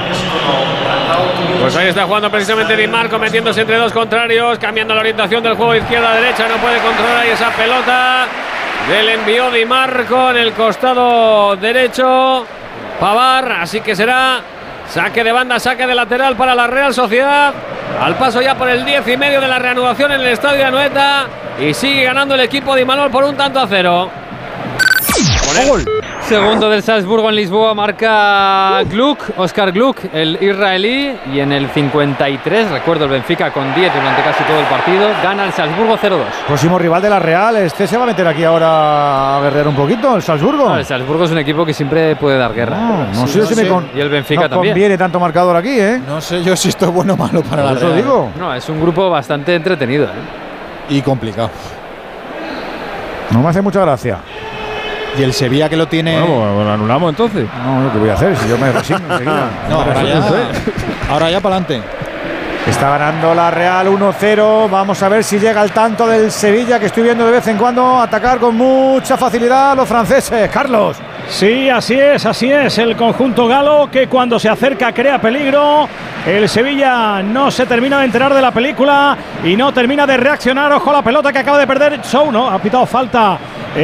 [1.61, 5.55] Pues ahí está jugando precisamente Di Marco, metiéndose entre dos contrarios, cambiando la orientación del
[5.55, 6.47] juego de izquierda a derecha.
[6.49, 8.27] No puede controlar ahí esa pelota.
[8.89, 12.45] Del envío Di Marco en el costado derecho.
[13.01, 14.41] Pavar, así que será
[14.95, 17.53] saque de banda, saque de lateral para la Real Sociedad.
[18.01, 21.27] Al paso ya por el 10 y medio de la reanudación en el estadio de.
[21.61, 24.09] Y sigue ganando el equipo de Imanol por un tanto a cero.
[26.29, 31.15] Segundo del Salzburgo en Lisboa marca Gluck, Oscar Gluck, el israelí.
[31.33, 35.45] Y en el 53, recuerdo el Benfica con 10 durante casi todo el partido, gana
[35.45, 36.19] el Salzburgo 0-2.
[36.49, 39.77] Próximo rival de la Real, este se va a meter aquí ahora a guerrear un
[39.77, 40.71] poquito, el Salzburgo.
[40.71, 42.77] No, el Salzburgo es un equipo que siempre puede dar guerra.
[42.77, 44.73] No, no sé si me con- Y el Benfica no también.
[44.75, 46.01] conviene tanto marcador aquí, ¿eh?
[46.07, 47.97] No sé yo si esto es bueno o malo para la Real.
[47.97, 48.31] digo.
[48.39, 50.07] No, es un grupo bastante entretenido.
[50.07, 50.09] ¿eh?
[50.89, 51.51] Y complicado.
[53.31, 54.19] No me hace mucha gracia.
[55.17, 56.21] Y el Sevilla que lo tiene.
[56.21, 57.47] Bueno, pues lo anulamos entonces.
[57.65, 58.37] No, ¿qué voy a hacer?
[58.37, 59.49] Si yo me resigno enseguida.
[59.71, 60.37] No, ahora ya, resigno.
[61.11, 61.83] ahora ya para adelante.
[62.67, 64.71] Está ganando la Real 1-0.
[64.71, 67.59] Vamos a ver si llega al tanto del Sevilla, que estoy viendo de vez en
[67.59, 70.49] cuando atacar con mucha facilidad a los franceses.
[70.51, 70.97] Carlos.
[71.29, 72.77] Sí, así es, así es.
[72.79, 75.87] El conjunto galo que cuando se acerca crea peligro.
[76.27, 80.73] El Sevilla no se termina de enterar de la película y no termina de reaccionar.
[80.73, 82.49] Ojo a la pelota que acaba de perder Show, ¿no?
[82.49, 83.39] Ha pitado falta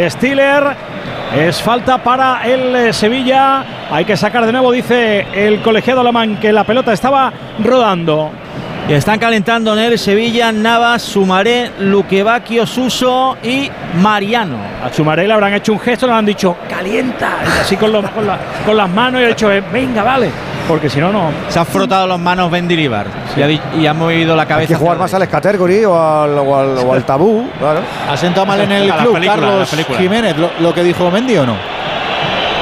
[0.09, 0.90] Stiller.
[1.37, 3.65] Es falta para el eh, Sevilla.
[3.91, 8.31] Hay que sacar de nuevo, dice el colegiado alemán, que la pelota estaba rodando.
[8.89, 13.71] Y están calentando en el Sevilla Navas, Sumaré, Luquevaquio, Suso y
[14.03, 14.57] Mariano.
[14.85, 18.27] A Chumaré le habrán hecho un gesto, le han dicho calienta, así con, los- con
[18.27, 20.31] la- con las manos y ha dicho eh, venga, vale.
[20.71, 21.31] Porque si no, no.
[21.49, 24.69] Se han frotado las manos Bendilibar y, ha, di- y ha movido la Hay cabeza.
[24.69, 27.81] que jugar más al category o al, o al- o al tabú, claro.
[28.09, 29.77] ¿Ha sentado mal en el A club película, Carlos.
[29.99, 31.57] Jiménez lo, lo que dijo Mendy o no?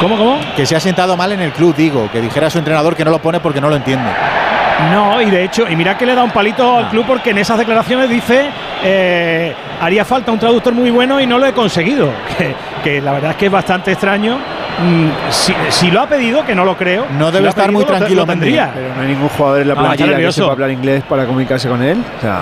[0.01, 0.39] ¿Cómo, cómo?
[0.57, 2.09] Que se ha sentado mal en el club, digo.
[2.11, 4.09] Que dijera a su entrenador que no lo pone porque no lo entiende.
[4.93, 7.39] No, y de hecho, y mira que le da un palito al club porque en
[7.39, 8.49] esas declaraciones dice
[8.85, 12.11] eh, haría falta un traductor muy bueno y no lo he conseguido.
[12.39, 12.55] Que,
[12.89, 14.39] que la verdad es que es bastante extraño.
[14.81, 17.07] Mm, si, si lo ha pedido, que no lo creo.
[17.19, 18.71] No debe estar pedido, muy tranquilo lo tendría.
[18.73, 20.41] Pero no hay ningún jugador en la está plantilla que nervioso.
[20.43, 21.99] sepa hablar inglés para comunicarse con él.
[22.19, 22.41] O sea,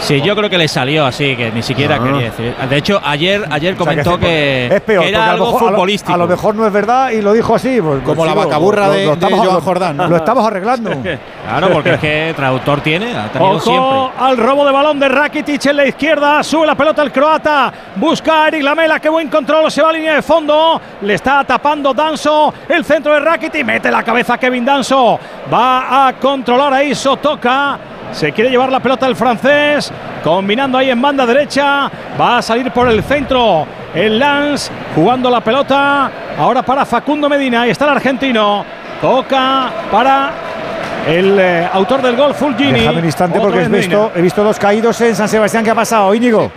[0.00, 2.04] Sí, yo creo que le salió así, que ni siquiera Ah.
[2.04, 2.54] quería decir.
[2.70, 5.46] De hecho, ayer, ayer O sea, que comentó que, es peor, que era a algo
[5.46, 6.12] mejor- a lo- futbolístico.
[6.12, 7.80] A lo, mejor no es verdad y lo dijo así.
[7.80, 10.06] pues- Como pues, la vacaburra de- lo de estamos- Joan lo- Jordán, ¿no?
[10.08, 10.90] Lo estamos arreglando.
[11.48, 14.24] Claro, porque es que traductor tiene, ha Ojo siempre.
[14.24, 16.42] al robo de balón de Rakitic en la izquierda.
[16.44, 17.72] Sube la pelota el croata.
[17.96, 19.00] Busca a Eric Lamela.
[19.00, 19.70] Qué buen control.
[19.70, 20.80] Se va a línea de fondo.
[21.02, 22.52] Le está tapando Danso.
[22.68, 23.64] El centro de Rakitic.
[23.64, 25.18] Mete la cabeza Kevin Danso.
[25.52, 27.78] Va a controlar ahí Sotoka.
[28.12, 29.92] Se quiere llevar la pelota el francés.
[30.22, 31.90] Combinando ahí en banda derecha.
[32.20, 33.66] Va a salir por el centro.
[33.94, 36.10] El Lance jugando la pelota.
[36.38, 37.62] Ahora para Facundo Medina.
[37.62, 38.64] Ahí está el argentino.
[39.00, 40.32] Toca para
[41.06, 42.80] el eh, autor del gol, Fulgini.
[42.80, 45.64] Déjame un instante porque he visto, he visto dos caídos en San Sebastián.
[45.64, 46.50] ¿Qué ha pasado, Íñigo?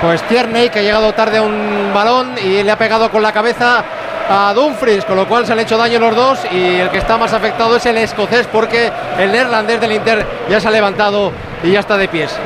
[0.00, 3.32] Pues Tierney, que ha llegado tarde a un balón y le ha pegado con la
[3.32, 3.82] cabeza
[4.28, 7.16] a Dumfries, con lo cual se han hecho daño los dos y el que está
[7.16, 11.70] más afectado es el escocés porque el neerlandés del Inter ya se ha levantado y
[11.70, 12.36] ya está de pies.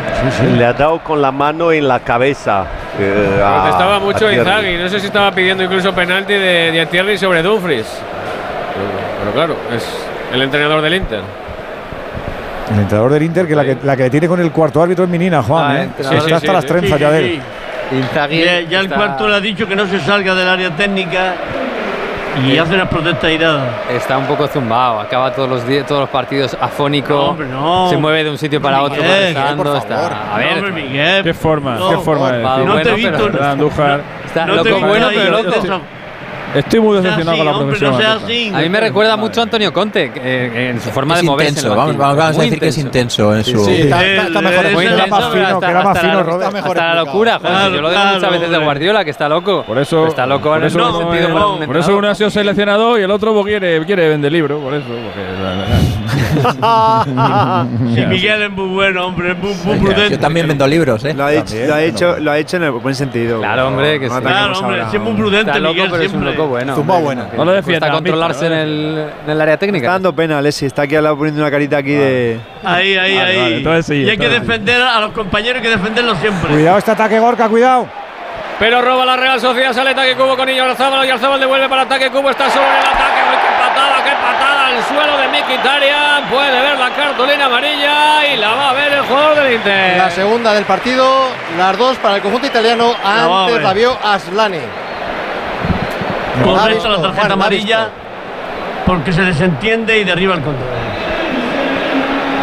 [0.56, 2.64] Le ha dado con la mano en la cabeza.
[2.98, 4.38] eh, a- Protestaba mucho a Tierney.
[4.38, 4.76] Inzaghi.
[4.76, 7.86] No sé si estaba pidiendo incluso penalti de, de Thierry sobre Dumfries.
[8.74, 8.86] Pero,
[9.20, 9.84] pero claro, es
[10.32, 11.20] el entrenador del Inter.
[12.72, 15.10] El entrenador del Inter, que la que, la que tiene con el cuarto árbitro es
[15.10, 15.64] Minina, Juan.
[15.70, 15.88] Ah, ¿eh?
[15.98, 17.42] Está Sí, hasta sí, las trenzas Sí, ya sí, de él.
[18.14, 21.34] Ya, ya el está- cuarto le ha dicho que no se salga del área técnica
[22.46, 23.62] y hace unas protestas airadas.
[23.90, 27.12] Está un poco zumbado, acaba todos los días, todos los partidos afónico.
[27.14, 27.90] No, hombre, no.
[27.90, 30.34] Se mueve de un sitio para otro Miguel, protestando, por está-.
[30.34, 31.24] A ver, No, hombre, Miguel.
[31.24, 32.66] Qué forma, No, qué forma de va, decir.
[32.68, 33.28] No te he bueno, visto.
[34.26, 35.80] está no loco bueno, pero no loco.
[36.54, 38.54] Estoy muy decepcionado con la hombre, profesión.
[38.54, 41.50] A mí me recuerda mucho a Antonio Conte eh, en su forma Es de moverse.
[41.60, 43.64] intenso, vamos, a decir que es intenso en su.
[43.64, 46.24] Sí, está, Eh, está- está mejor Era más fino, hasta- que era más hasta fino,
[46.38, 46.46] la-.
[46.46, 47.38] Está Hasta locura.
[47.38, 48.58] Claro, yo lo digo muchas veces de.
[48.58, 49.64] Guardiola, que está loco.
[49.64, 52.14] Por eso, está loco por en el eso, no, uno sentido por eso uno ha
[52.14, 54.86] sido seleccionado y el otro pues, quiere, quiere vender libro, por eso.
[54.86, 55.79] Porque,
[57.94, 60.10] Sí, Miguel es muy bueno, hombre, es muy, muy prudente.
[60.10, 61.14] Yo también vendo libros, ¿eh?
[61.14, 63.38] lo ha, dicho, lo, ha hecho, lo ha hecho en el buen sentido.
[63.40, 64.22] Claro, hombre, que No sí.
[64.22, 66.32] Claro, hombre, es muy prudente, Está loco, Miguel, pero es un siempre.
[66.34, 66.74] loco bueno.
[66.74, 67.26] Zumba bueno.
[67.36, 69.90] No lo defienda, Víctor, controlarse en el, en el área Está técnica.
[69.90, 70.66] dando pena, Alessi.
[70.66, 72.40] Está aquí al lado poniendo una carita aquí de.
[72.64, 73.36] Ahí, ahí, Vale, ahí.
[73.38, 76.50] vale, entonces sí, y hay que defender a los compañeros, hay que defenderlos siempre.
[76.52, 77.86] Cuidado este ataque, Gorka, cuidado.
[78.58, 82.10] Pero roba la Real Sociedad, sale ataque cubo con Arzábal y Arzábal devuelve para ataque
[82.10, 86.60] cubo, está sobre el ataque, ¡Ay, qué patada, qué patada al suelo de Mkhitaryan, puede
[86.60, 89.96] ver la cartulina amarilla y la va a ver el jugador del Inter.
[89.96, 93.62] La segunda del partido, las dos para el conjunto italiano La va a ante ver.
[93.62, 94.58] Fabio Aslani.
[94.58, 97.88] La ha Correcta visto, la tarjeta la amarilla
[98.86, 100.68] porque se desentiende y derriba el control.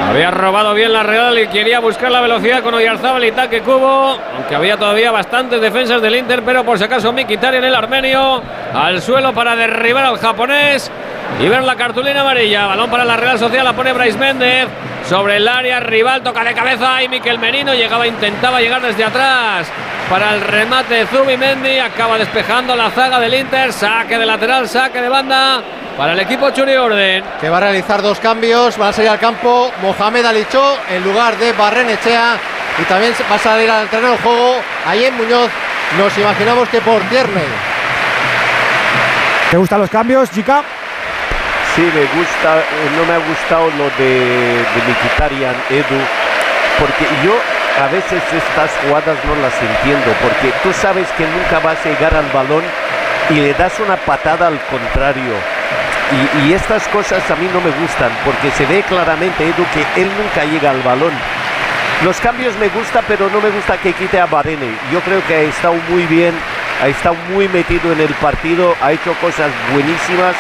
[0.10, 4.18] Había robado bien la Real y quería buscar la velocidad con Oyarzábal y Taque Cubo,
[4.38, 8.42] aunque había todavía bastantes defensas del Inter, pero por si acaso Mikitarian el armenio
[8.74, 10.90] al suelo para derribar al japonés
[11.42, 12.68] y ver la cartulina amarilla.
[12.68, 14.70] Balón para la Real Social, la pone Bryce Méndez.
[15.10, 19.68] Sobre el área rival, toca de cabeza y Miquel Menino llegaba, intentaba llegar desde atrás.
[20.10, 25.10] Para el remate Zubimendi, acaba despejando la zaga del Inter, saque de lateral, saque de
[25.10, 25.62] banda
[25.98, 27.24] para el equipo Churi Orden.
[27.42, 31.36] Que va a realizar dos cambios, va a salir al campo Mohamed Alichó en lugar
[31.38, 32.38] de Barrenechea
[32.80, 34.62] y también va a salir al terreno de juego
[34.94, 35.50] en Muñoz,
[35.98, 37.44] nos imaginamos que por Tierney.
[39.50, 40.62] ¿Te gustan los cambios, chica?
[41.76, 42.64] Sí, me gusta, eh,
[42.96, 46.00] no me ha gustado lo de, de Mikitarian, Edu,
[46.80, 47.34] porque yo
[47.82, 52.16] a veces estas jugadas no las entiendo, porque tú sabes que nunca vas a llegar
[52.16, 52.64] al balón
[53.30, 55.57] y le das una patada al contrario.
[56.10, 60.02] Y, y, estas cosas a mí no me gustan, porque se ve claramente, Edu, que
[60.02, 61.12] él nunca llega al balón.
[62.04, 64.70] Los cambios me gusta, pero no me gusta que quite a Barene.
[64.92, 66.34] Yo creo que ha estado muy bien,
[66.82, 70.36] ha estado muy metido en el partido, ha hecho cosas buenísimas.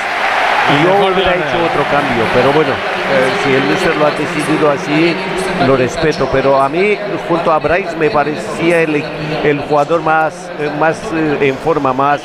[0.70, 4.70] Y yo hubiera hecho otro cambio, pero bueno, eh, si el mister lo ha decidido
[4.70, 5.16] así,
[5.66, 6.30] lo respeto.
[6.32, 6.98] Pero a mí,
[7.28, 9.04] junto a Bryce, me parecía el,
[9.44, 12.22] el jugador más, eh, más eh, en forma, más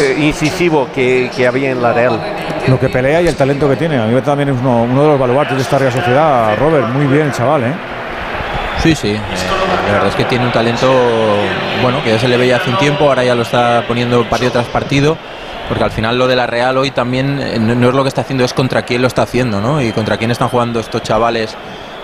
[0.00, 2.20] eh, incisivo que, que, había en la Real.
[2.66, 3.98] Lo que pelea y el talento que tiene.
[3.98, 6.88] A mí también es uno, uno de los baluartes de esta Real Sociedad, Robert.
[6.88, 7.72] Muy bien el chaval, ¿eh?
[8.82, 9.10] Sí, sí.
[9.10, 9.20] Eh,
[9.86, 10.86] la verdad es que tiene un talento,
[11.82, 14.52] bueno, que ya se le veía hace un tiempo, ahora ya lo está poniendo partido
[14.52, 15.16] tras partido
[15.68, 18.22] porque al final lo de la Real hoy también eh, no, es lo que está
[18.22, 19.80] haciendo, es contra quién lo está haciendo, ¿no?
[19.82, 21.54] Y contra quién están jugando estos chavales,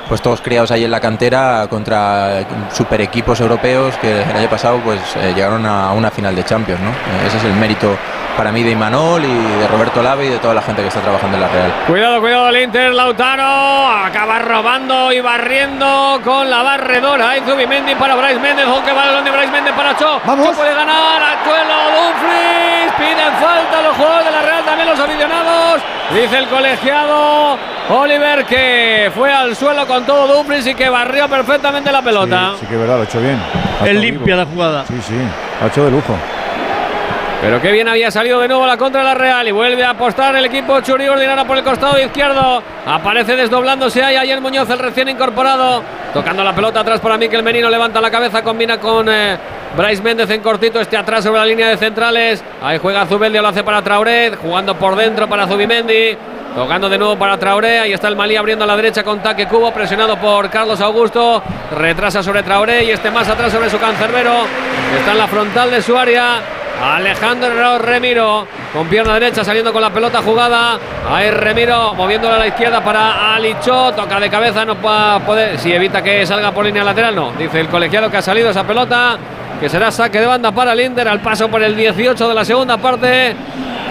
[0.09, 4.79] pues todos criados ahí en la cantera, contra super equipos europeos que el año pasado
[4.79, 6.91] pues eh, llegaron a una final de Champions, ¿no?
[6.91, 7.97] Eh, ese es el mérito
[8.37, 11.01] para mí de Imanol y de Roberto Lave y de toda la gente que está
[11.01, 11.73] trabajando en la Real.
[11.87, 17.31] Cuidado, cuidado el Inter, Lautaro acaba robando y barriendo con la barredora.
[17.31, 20.21] Hay Zubimendi para Bryce Méndez, que el de Bryce Méndez para Cho.
[20.25, 20.49] Vamos.
[20.49, 25.83] Cho puede ganar, Achuelo, Dumfries, piden falta los jugadores de la Real, también los aficionados.
[26.13, 27.59] Dice el colegiado
[27.91, 32.53] Oliver que fue al suelo con todo Dumfries y que barrió perfectamente la pelota.
[32.55, 33.39] Sí, sí que es verdad, lo ha hecho bien.
[33.85, 34.87] Es limpia la jugada.
[34.87, 35.15] Sí, sí,
[35.61, 36.17] lo ha hecho de lujo.
[37.45, 39.91] Pero qué bien había salido de nuevo la contra de la Real y vuelve a
[39.91, 42.63] apostar el equipo Churi Ordinara por el costado izquierdo.
[42.87, 45.83] Aparece desdoblándose ahí ayer Muñoz, el recién incorporado.
[46.15, 49.37] Tocando la pelota atrás para Miquel Menino, levanta la cabeza, combina con eh,
[49.77, 52.43] Bryce Méndez en cortito, este atrás sobre la línea de centrales.
[52.63, 56.17] Ahí juega Zubeldia, lo hace para Traoré, jugando por dentro para Zubimendi.
[56.55, 57.81] Tocando de nuevo para Traoré.
[57.81, 59.73] Ahí está el Malí abriendo a la derecha con Taque Cubo.
[59.73, 61.43] Presionado por Carlos Augusto.
[61.77, 62.85] Retrasa sobre Traoré.
[62.85, 64.45] Y este más atrás sobre su cancerbero.
[64.97, 66.41] Está en la frontal de su área.
[66.83, 70.79] Alejandro Remiro con pierna derecha saliendo con la pelota jugada.
[71.11, 73.93] Ahí Remiro moviéndola a la izquierda para Alicho.
[73.93, 75.59] Toca de cabeza, no va poder.
[75.59, 77.33] Si evita que salga por línea lateral, no.
[77.33, 79.17] Dice el colegiado que ha salido esa pelota.
[79.61, 82.45] Que será saque de banda para el Inter al paso por el 18 de la
[82.45, 83.35] segunda parte.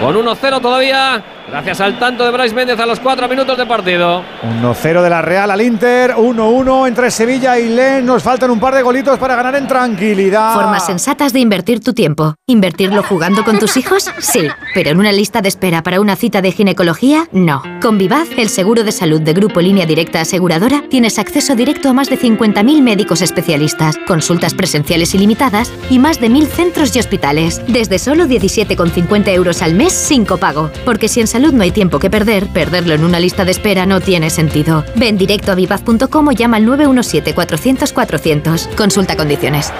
[0.00, 1.22] Con 1-0 todavía.
[1.54, 4.24] Gracias al tanto de Bryce Méndez a los 4 minutos de partido.
[4.60, 8.04] 1-0 de la Real al Inter, 1-1 entre Sevilla y Lens.
[8.04, 10.52] Nos faltan un par de golitos para ganar en tranquilidad.
[10.54, 12.34] Formas sensatas de invertir tu tiempo.
[12.48, 14.10] ¿Invertirlo jugando con tus hijos?
[14.18, 14.48] Sí.
[14.74, 17.62] Pero en una lista de espera para una cita de ginecología, no.
[17.80, 21.92] Con Vivaz, el seguro de salud de Grupo Línea Directa Aseguradora, tienes acceso directo a
[21.92, 27.62] más de 50.000 médicos especialistas, consultas presenciales ilimitadas y más de 1.000 centros y hospitales.
[27.68, 30.72] Desde solo 17,50 euros al mes sin copago.
[30.84, 33.84] Porque si en salud no hay tiempo que perder, perderlo en una lista de espera
[33.86, 34.84] no tiene sentido.
[34.94, 38.74] Ven directo a vivaz.com o llama al 917-400-400.
[38.74, 39.72] Consulta condiciones.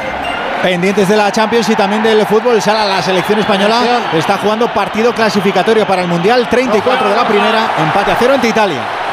[0.62, 5.14] Pendientes de la Champions y también del fútbol, Sala, la selección española está jugando partido
[5.14, 9.03] clasificatorio para el Mundial, 34 de la primera, empate a cero ante Italia.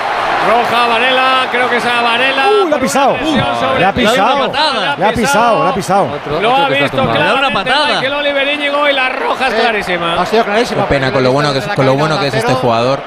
[0.48, 2.44] Roja, Varela, creo que es a Varela.
[2.50, 3.18] Uh, le ha pisado.
[3.78, 4.52] le ha pisado.
[4.98, 6.10] Le ha pisado, le ha pisado.
[6.42, 7.38] Lo ha visto claro.
[7.38, 7.88] una patada.
[7.88, 10.22] Michael Oliver Íñigo y la roja es clarísima.
[10.22, 10.84] Ha sido clarísima.
[10.84, 13.00] Qué pena con lo bueno que es, con lo bueno que es este jugador.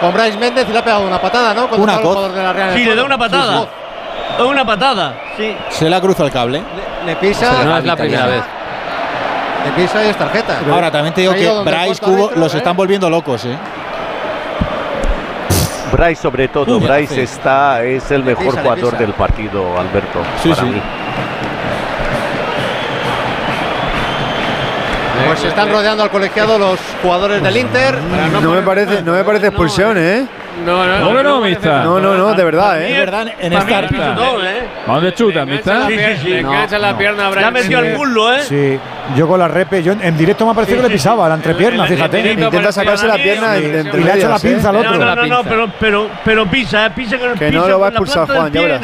[0.00, 1.66] Con Bryce Méndez y le ha pegado una patada, ¿no?
[1.76, 3.66] Una la Sí, le da una patada.
[4.38, 5.56] Una patada, sí.
[5.68, 6.62] Se la cruza el cable.
[7.04, 7.64] Le, le pisa.
[7.64, 8.42] No es la primera vez.
[9.64, 10.58] Le pisa y es tarjeta.
[10.70, 12.58] Ahora también te digo que Bryce Cubo los ¿eh?
[12.58, 13.56] están volviendo locos, ¿eh?
[15.92, 17.20] Bryce sobre todo, Bryce sí.
[17.20, 20.20] está, es el mejor pisa, jugador del partido, Alberto.
[20.42, 20.68] Sí, para sí.
[20.68, 20.82] mí.
[25.26, 27.94] Pues se están rodeando al colegiado los jugadores del Inter.
[27.98, 30.26] para No me parece, no me parece expulsión, ¿eh?
[30.64, 31.22] No, no, no.
[31.82, 32.98] No, no, no, de verdad, ¿eh?
[32.98, 34.18] Verdad, en esta amistad.
[34.86, 35.88] ¿A dónde chuta, amistad?
[35.88, 36.28] Sí, sí, sí.
[36.30, 37.54] Le la pierna, Brian.
[37.54, 38.42] Ya el muslo, ¿eh?
[38.42, 38.78] Sí.
[39.16, 41.86] Yo con la repe, yo en directo me ha parecido que le pisaba la entrepierna,
[41.86, 42.32] fíjate.
[42.32, 44.96] Intenta sacarse la pierna y le ha hecho la pinza al otro.
[44.96, 45.42] No, no, no,
[45.78, 48.80] pero, pero, pisa, pisa con el Que no lo va a expulsar Juan, ya.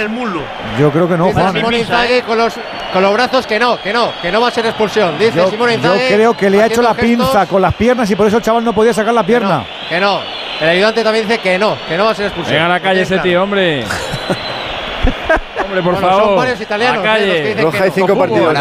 [0.79, 1.53] Yo creo que no, Juan.
[1.53, 2.55] Simón Inzague con los,
[2.93, 5.19] con los brazos que no, que no, que no va a ser expulsión.
[5.19, 6.09] Dice Simón Inzague.
[6.11, 8.43] Yo creo que le ha hecho la pinza con las piernas y por eso el
[8.43, 9.65] chaval no podía sacar la pierna.
[9.89, 10.38] Que no.
[10.61, 12.55] El ayudante también dice que no, que no va a ser expulsado.
[12.55, 13.85] Venga a la calle ese tío, hombre.
[15.65, 16.23] hombre, por favor.
[16.25, 17.05] Son varios italianos.
[17.05, 17.19] La ¿eh?
[17.19, 17.63] calle.
[17.63, 18.55] Roja y cinco partidos.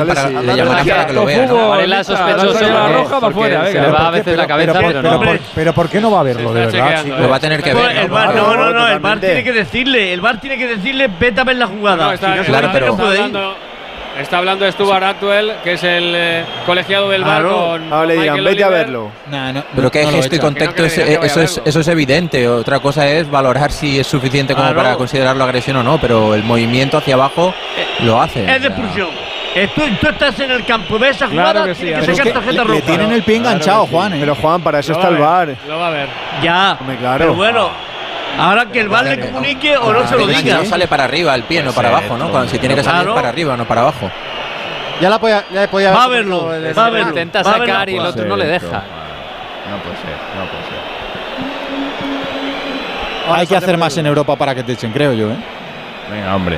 [0.44, 1.48] Le llamarán para que lo vean.
[1.48, 1.70] ¿no?
[1.70, 2.62] Varela sospechoso.
[2.62, 2.94] La ¿eh?
[2.94, 3.70] roja para afuera.
[3.70, 3.72] ¿eh?
[3.72, 5.22] Se le va a veces la cabeza, pero, no.
[5.56, 7.06] Pero ¿por qué no va a verlo, de verdad?
[7.06, 8.10] Lo va a tener que ver.
[8.10, 8.88] No, no, no.
[8.88, 10.14] El bar tiene que decirle.
[10.14, 12.16] El bar tiene que decirle, vete a ver la jugada.
[12.18, 12.98] Claro, pero.
[14.20, 18.22] Está hablando Stuart Atwell, que es el eh, colegiado del ah, bar con Ahora le
[18.22, 19.12] dirán, vete a verlo.
[19.30, 22.48] Nah, no, Pero que no gesto he y contexto, es, eso, es, eso es evidente.
[22.48, 26.34] Otra cosa es valorar si es suficiente como ah, para considerarlo agresión o no, pero
[26.34, 28.44] el movimiento hacia abajo eh, lo hace.
[28.44, 29.10] Es de expulsión.
[29.74, 32.64] Tú, tú, estás en el campo de esa jugada, claro que sí, tiene que tarjeta
[32.64, 32.76] roja.
[32.76, 34.14] Le tienen el pie enganchado, claro Juan.
[34.14, 34.18] Eh.
[34.20, 35.56] Pero Juan, para eso lo está el bar.
[35.68, 36.10] Lo va a ver.
[36.44, 36.78] Ya.
[37.00, 37.18] Claro.
[37.18, 37.97] Pero bueno, ah.
[38.38, 40.58] Ahora que el VAR le comunique o no se lo diga.
[40.58, 42.30] No sale para arriba el pie, no para abajo, ¿no?
[42.30, 44.10] Cuando si tiene que salir para arriba, no para abajo.
[45.00, 47.10] Ya la podía, ya podía va a verlo, va a verlo.
[47.10, 48.66] Intenta sacar y el otro no le deja.
[49.70, 50.78] No puede ser, no puede ser.
[53.30, 55.36] Hay que hacer más en Europa para que te echen, creo yo, ¿eh?
[56.10, 56.58] Venga, hombre.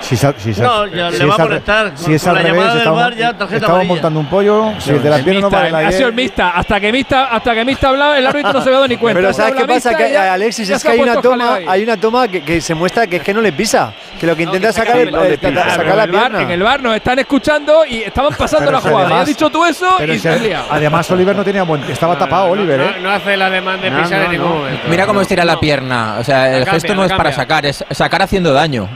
[0.00, 1.92] Si es, si es, no, ya le va a molestar.
[1.94, 4.72] Si es al revés, del estamos, montando un pollo.
[4.78, 6.50] Si de la pierna no vale la mixta.
[6.50, 9.20] Hasta que mixta, hasta que mixta hablaba, el árbitro no se había dado ni cuenta.
[9.20, 9.94] Pero ¿sabes qué pasa?
[9.94, 13.16] Que eh, Alexis, es que hay una toma, hay una toma que, se muestra que
[13.16, 13.92] es que no le pisa.
[14.18, 16.42] Que lo que intenta no, que sacar es eh, sacar la pierna.
[16.42, 19.20] En el bar nos están escuchando y estaban pasando la jugada.
[19.20, 21.82] Has dicho tú eso y Además, Oliver no tenía buen.
[21.84, 22.80] Estaba tapado, Oliver.
[22.80, 22.96] ¿eh?
[23.00, 24.88] No hace la demanda de pisar en ningún momento.
[24.88, 26.16] Mira cómo estira la pierna.
[26.18, 28.88] O sea, el gesto no es para sacar, es sacar haciendo daño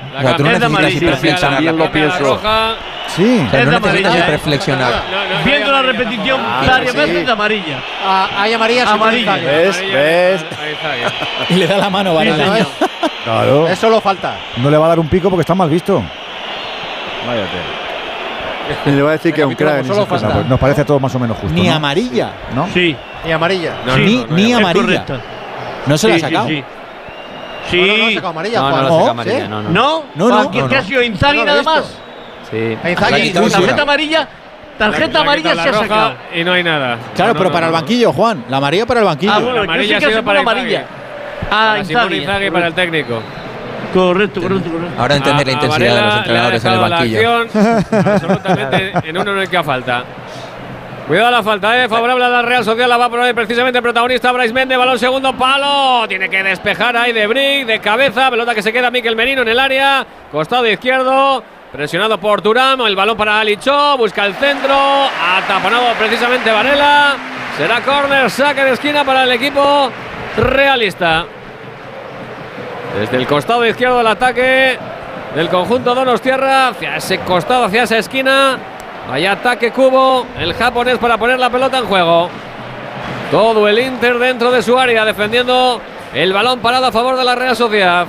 [0.98, 1.54] sí, reflexionar.
[1.54, 2.40] También lo pienso.
[3.08, 4.30] Sí, es no amarilla, ¿eh?
[4.30, 4.92] reflexionar.
[5.10, 7.78] No, no, Viendo la repetición varias veces, es amarilla.
[8.04, 9.36] Ah, hay amarilla, amarilla.
[9.36, 9.82] ¿Ves?
[9.92, 10.44] ¿Ves?
[11.50, 12.16] y le da la mano,
[13.24, 13.68] claro.
[13.68, 14.36] Eso lo falta.
[14.56, 16.02] No le va a dar un pico porque está mal visto.
[17.26, 17.82] Váyate.
[18.86, 21.54] Y le voy a decir que un crack nos parece todo más o menos justo.
[21.54, 21.74] Ni ¿no?
[21.74, 22.68] amarilla, ¿no?
[22.72, 22.96] Sí.
[23.24, 23.74] Ni amarilla.
[23.84, 25.04] No, sí, no, ni, ni amarilla.
[25.86, 26.48] No se sí, la ha sacado.
[26.48, 26.64] Sí,
[27.70, 27.81] Sí.
[27.81, 28.84] No, no, no ha sacado amarilla, no, Juan.
[29.73, 30.28] No, no, no,
[31.44, 31.82] nada?
[32.50, 32.78] Sí.
[33.50, 34.28] Tarjeta amarilla.
[34.78, 36.15] Tarjeta amarilla se ha sacado.
[36.34, 36.99] Y no hay nada.
[37.15, 38.44] Claro, pero para el banquillo, Juan.
[38.49, 39.32] La amarilla para el banquillo.
[39.32, 40.84] Ah, bueno, la amarilla sí que ha sido para amarilla.
[41.50, 42.50] Ah, Inzaghi.
[42.50, 43.20] para el técnico.
[43.92, 45.00] Correcto, correcto, correcto.
[45.00, 47.39] Ahora entender la ah, intensidad de los entrenadores en el banquillo.
[48.15, 50.05] absolutamente en uno no hay que falta.
[51.06, 51.89] Cuidado la falta, ¿eh?
[51.89, 52.89] favorable a la Real Sociedad.
[52.89, 54.78] La va a poner precisamente el protagonista Bryce Méndez.
[54.78, 56.06] Balón segundo palo.
[56.06, 58.31] Tiene que despejar ahí de Brick, de cabeza.
[58.31, 60.06] Pelota que se queda Miquel Merino en el área.
[60.31, 61.42] Costado izquierdo.
[61.72, 62.82] Presionado por Turam.
[62.82, 63.98] El balón para Alichó.
[63.98, 64.74] Busca el centro.
[64.74, 67.16] Atapanado precisamente Varela.
[67.58, 68.31] Será córner.
[68.31, 69.90] Saque de esquina para el equipo
[70.36, 71.26] realista.
[72.98, 74.78] Desde el costado izquierdo del ataque
[75.34, 76.68] del conjunto Donos Tierra.
[76.68, 78.58] Hacia ese costado, hacia esa esquina.
[79.08, 82.31] Vaya ataque cubo el japonés para poner la pelota en juego.
[83.31, 85.81] Todo el Inter dentro de su área defendiendo
[86.14, 88.06] el balón parado a favor de la Real Sociedad.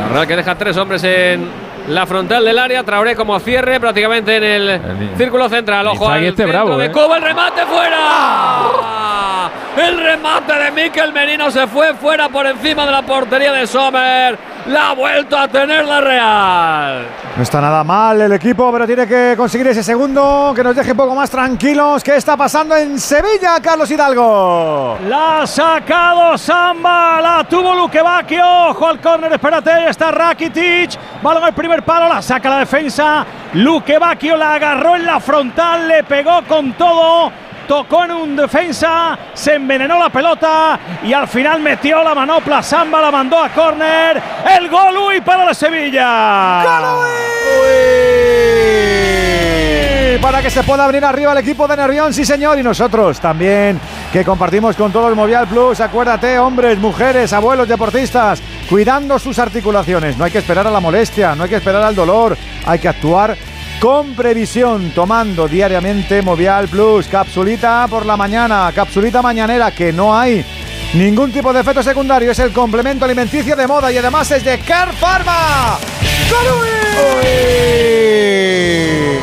[0.00, 1.48] La Real que deja tres hombres en
[1.88, 2.82] la frontal del área.
[2.82, 4.80] Traoré como cierre prácticamente en el,
[5.16, 5.86] círculo central.
[5.88, 6.92] Ojo al este bravo, de eh.
[6.92, 9.50] El remate fuera.
[9.76, 14.38] El remate de Mikel Merino se fue fuera por encima de la portería de Sommer
[14.66, 17.06] la ha vuelto a tener la Real.
[17.36, 20.92] No está nada mal el equipo, pero tiene que conseguir ese segundo que nos deje
[20.92, 22.04] un poco más tranquilos.
[22.04, 24.98] ¿Qué está pasando en Sevilla, Carlos Hidalgo?
[25.08, 28.40] La ha sacado Samba, la tuvo Luquevaque.
[28.42, 30.98] Ojo al córner, espérate, ahí está Rakitic.
[31.22, 33.24] Balón el primer palo, la saca la defensa.
[33.54, 37.32] Luquevaquio la agarró en la frontal, le pegó con todo
[37.66, 42.62] tocó en un defensa, se envenenó la pelota y al final metió la manopla.
[42.62, 44.22] Samba la mandó a córner.
[44.58, 46.62] El gol Uy para la Sevilla.
[50.20, 53.80] Para que se pueda abrir arriba el equipo de Nervión, sí señor, y nosotros también,
[54.12, 55.80] que compartimos con todo el Movial Plus.
[55.80, 60.16] Acuérdate, hombres, mujeres, abuelos, deportistas, cuidando sus articulaciones.
[60.16, 62.88] No hay que esperar a la molestia, no hay que esperar al dolor, hay que
[62.88, 63.36] actuar
[63.82, 70.44] con previsión, tomando diariamente Movial Plus, capsulita por la mañana, capsulita mañanera que no hay.
[70.94, 74.60] Ningún tipo de efecto secundario, es el complemento alimenticio de moda y además es de
[74.60, 75.78] Car Pharma.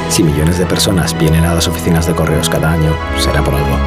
[0.09, 3.77] Si millones de personas vienen a las oficinas de correos cada año, será por algo.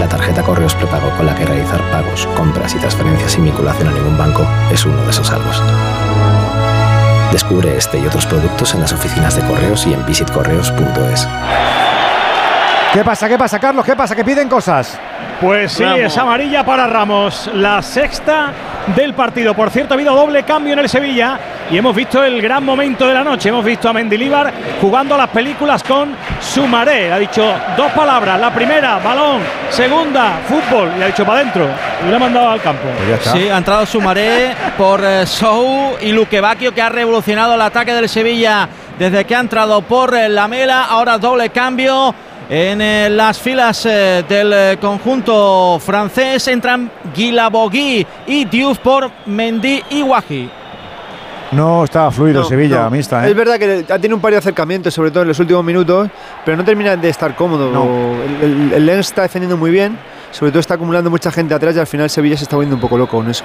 [0.00, 3.92] La tarjeta correos prepago con la que realizar pagos, compras y transferencias sin vinculación a
[3.92, 5.62] ningún banco es uno de esos salvos.
[7.32, 11.28] Descubre este y otros productos en las oficinas de correos y en visitcorreos.es.
[12.92, 13.26] ¿Qué pasa?
[13.26, 13.86] ¿Qué pasa, Carlos?
[13.86, 14.14] ¿Qué pasa?
[14.14, 14.98] ¿Que piden cosas?
[15.40, 15.98] Pues sí, Ramos.
[16.00, 18.52] es amarilla para Ramos, la sexta
[18.94, 19.54] del partido.
[19.54, 21.38] Por cierto, ha habido doble cambio en el Sevilla
[21.70, 23.48] y hemos visto el gran momento de la noche.
[23.48, 27.12] Hemos visto a Mendilíbar jugando a las películas con Sumaré.
[27.12, 27.44] Ha dicho
[27.76, 28.40] dos palabras.
[28.40, 29.40] La primera, balón.
[29.70, 30.90] Segunda, fútbol.
[30.98, 31.68] Y ha dicho para adentro.
[32.06, 32.82] Y lo ha mandado al campo.
[33.20, 37.94] Sí, ha entrado Sumaré por eh, Sou y Luque Bacchio, que ha revolucionado el ataque
[37.94, 40.84] del Sevilla desde que ha entrado por eh, Lamela.
[40.84, 42.14] Ahora doble cambio.
[42.48, 49.82] En eh, las filas eh, del eh, conjunto francés entran Guilabogui y Diouf por Mendy
[49.90, 50.50] y Wahi.
[51.52, 52.90] No está fluido No, Sevilla, no.
[52.90, 53.26] mixta.
[53.26, 53.30] ¿eh?
[53.30, 56.08] Es verdad que ha tenido un par de acercamientos, sobre todo en los últimos minutos,
[56.44, 57.70] pero no termina de estar cómodo.
[58.40, 59.98] El, el- el Lens está defendiendo muy bien,
[60.30, 62.80] sobre todo está acumulando mucha gente atrás y al final Sevilla se está volviendo un
[62.80, 63.44] poco loco con eso.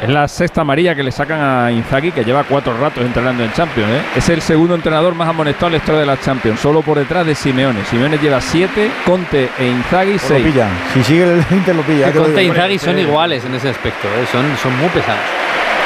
[0.00, 3.52] Es la sexta amarilla que le sacan a Inzaghi, que lleva cuatro ratos entrenando en
[3.52, 3.90] Champions.
[3.90, 4.02] ¿eh?
[4.16, 7.26] Es el segundo entrenador más amonestado en la historia de la Champions, solo por detrás
[7.26, 7.84] de Simeone.
[7.84, 10.46] Simeone lleva siete, Conte e Inzaghi Pues seis.
[10.46, 10.70] lo pillan.
[10.94, 12.12] Si sigue el Inter lo pilla.
[12.12, 12.44] Conte e.
[12.44, 14.26] Inzaghi son iguales en ese aspecto, ¿eh?
[14.32, 15.20] son, son muy pesados.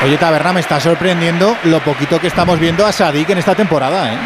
[0.05, 4.12] Oye, Taberna, me está sorprendiendo lo poquito que estamos viendo a Sadik en esta temporada,
[4.12, 4.17] ¿eh?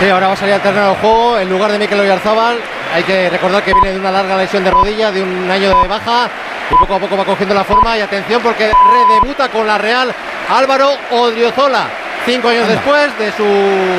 [0.00, 2.58] Sí, ahora va a salir al terreno del juego en lugar de Mikel Oyarzabal.
[2.92, 5.88] Hay que recordar que viene de una larga lesión de rodilla, de un año de
[5.88, 6.28] baja
[6.70, 7.96] y poco a poco va cogiendo la forma.
[7.98, 10.14] Y atención porque redebuta con la Real
[10.48, 12.07] Álvaro Odriozola.
[12.28, 13.42] Cinco años después de su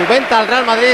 [0.08, 0.93] venta al Real Madrid,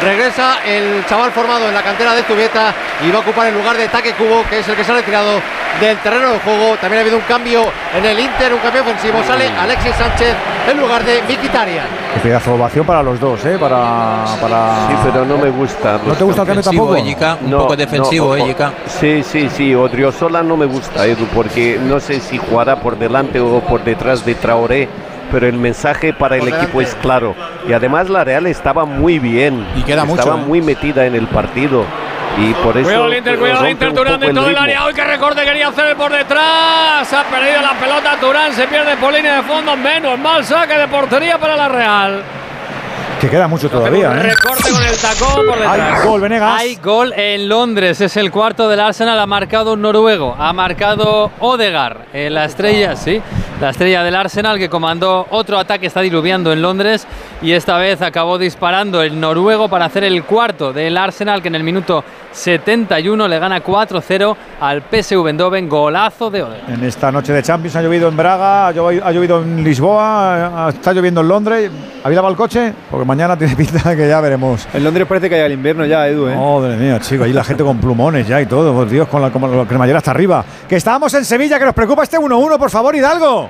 [0.00, 2.72] regresa el chaval formado en la cantera de Zubieta
[3.04, 4.94] y va a ocupar el lugar de Taque Cubo, que es el que se ha
[4.94, 5.40] retirado
[5.80, 6.76] del terreno del juego.
[6.80, 9.20] También ha habido un cambio en el Inter, un cambio ofensivo.
[9.26, 10.32] Sale Alexis Sánchez
[10.70, 11.86] en lugar de Mkhitaryan.
[12.14, 13.58] Qué pedazo de ovación para los dos, ¿eh?
[13.58, 14.86] Para, para...
[14.86, 15.98] Sí, pero no me gusta.
[16.06, 16.92] ¿No te gusta el cambio tampoco?
[16.92, 18.72] un poco defensivo, no, Yeka.
[18.86, 19.74] Sí, sí, sí.
[19.74, 24.24] Odriozola no me gusta, Edu, porque no sé si jugará por delante o por detrás
[24.24, 24.88] de Traoré,
[25.30, 27.34] pero el mensaje para el equipo es claro.
[27.68, 29.66] Y además la Real estaba muy bien.
[29.76, 30.44] Y queda mucho, Estaba ¿eh?
[30.46, 31.84] muy metida en el partido.
[32.38, 32.84] Y por eso.
[32.84, 34.84] Cuidado el Inter, cuidado el Inter, Turán dentro del área.
[34.84, 37.12] Hoy que recorte quería hacer por detrás.
[37.12, 39.76] Ha perdido la pelota Turán, se pierde por línea de fondo.
[39.76, 42.22] Menos mal saque de portería para la Real.
[43.20, 44.22] Que queda mucho todavía, Un ¿eh?
[44.24, 45.78] recorte con el tacón por detrás.
[46.00, 46.60] Hay gol, Venegas.
[46.60, 51.30] Hay gol en Londres, es el cuarto del Arsenal, ha marcado un noruego, ha marcado
[51.40, 53.20] Odegar, eh, la estrella, sí,
[53.58, 57.06] la estrella del Arsenal que comandó otro ataque, está diluviando en Londres
[57.40, 61.54] y esta vez acabó disparando el noruego para hacer el cuarto del Arsenal que en
[61.54, 66.68] el minuto 71 le gana 4-0 al PSV Eindhoven, golazo de Odegar.
[66.70, 70.66] En esta noche de Champions ha llovido en Braga, ha llovi- ha llovido en Lisboa,
[70.68, 71.70] está lloviendo en Londres.
[72.04, 72.74] ¿Habéis lavado el coche?
[72.90, 74.68] Porque mañana tiene pinta de que ya veremos.
[74.74, 76.28] En Londres parece que haya el invierno ya, Edu.
[76.28, 76.34] ¿eh?
[76.36, 79.30] Madre mía, chico, ahí la gente con plumones ya y todo, por Dios, con la,
[79.30, 80.44] con la cremallera hasta arriba.
[80.68, 83.48] Que estábamos en Sevilla, que nos preocupa este 1-1, por favor, Hidalgo.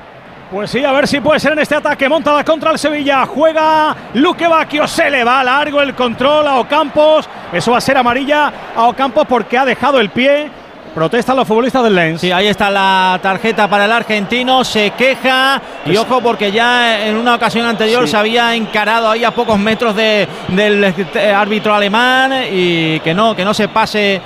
[0.51, 2.09] Pues sí, a ver si puede ser en este ataque.
[2.09, 3.27] Monta la contra el Sevilla.
[3.27, 4.87] Juega Luque Bacchio.
[4.87, 7.29] Se le va largo el control a Ocampos.
[7.53, 10.49] Eso va a ser amarilla a Ocampos porque ha dejado el pie.
[10.97, 12.23] Protestan los futbolistas del Lens.
[12.23, 17.17] Sí, ahí está la tarjeta para el argentino, se queja y ojo porque ya en
[17.17, 18.13] una ocasión anterior Sí.
[18.13, 23.37] se había encarado ahí a pocos metros de- del eh, árbitro alemán y que no,
[23.37, 24.23] que no se pase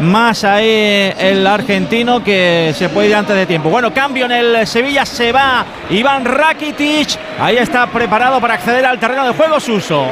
[0.00, 3.68] más ahí el argentino que se puede ir antes de tiempo.
[3.68, 8.98] Bueno, cambio en el Sevilla, se va Iván Rakitic, ahí está preparado para acceder al
[8.98, 10.06] terreno de juego Suso.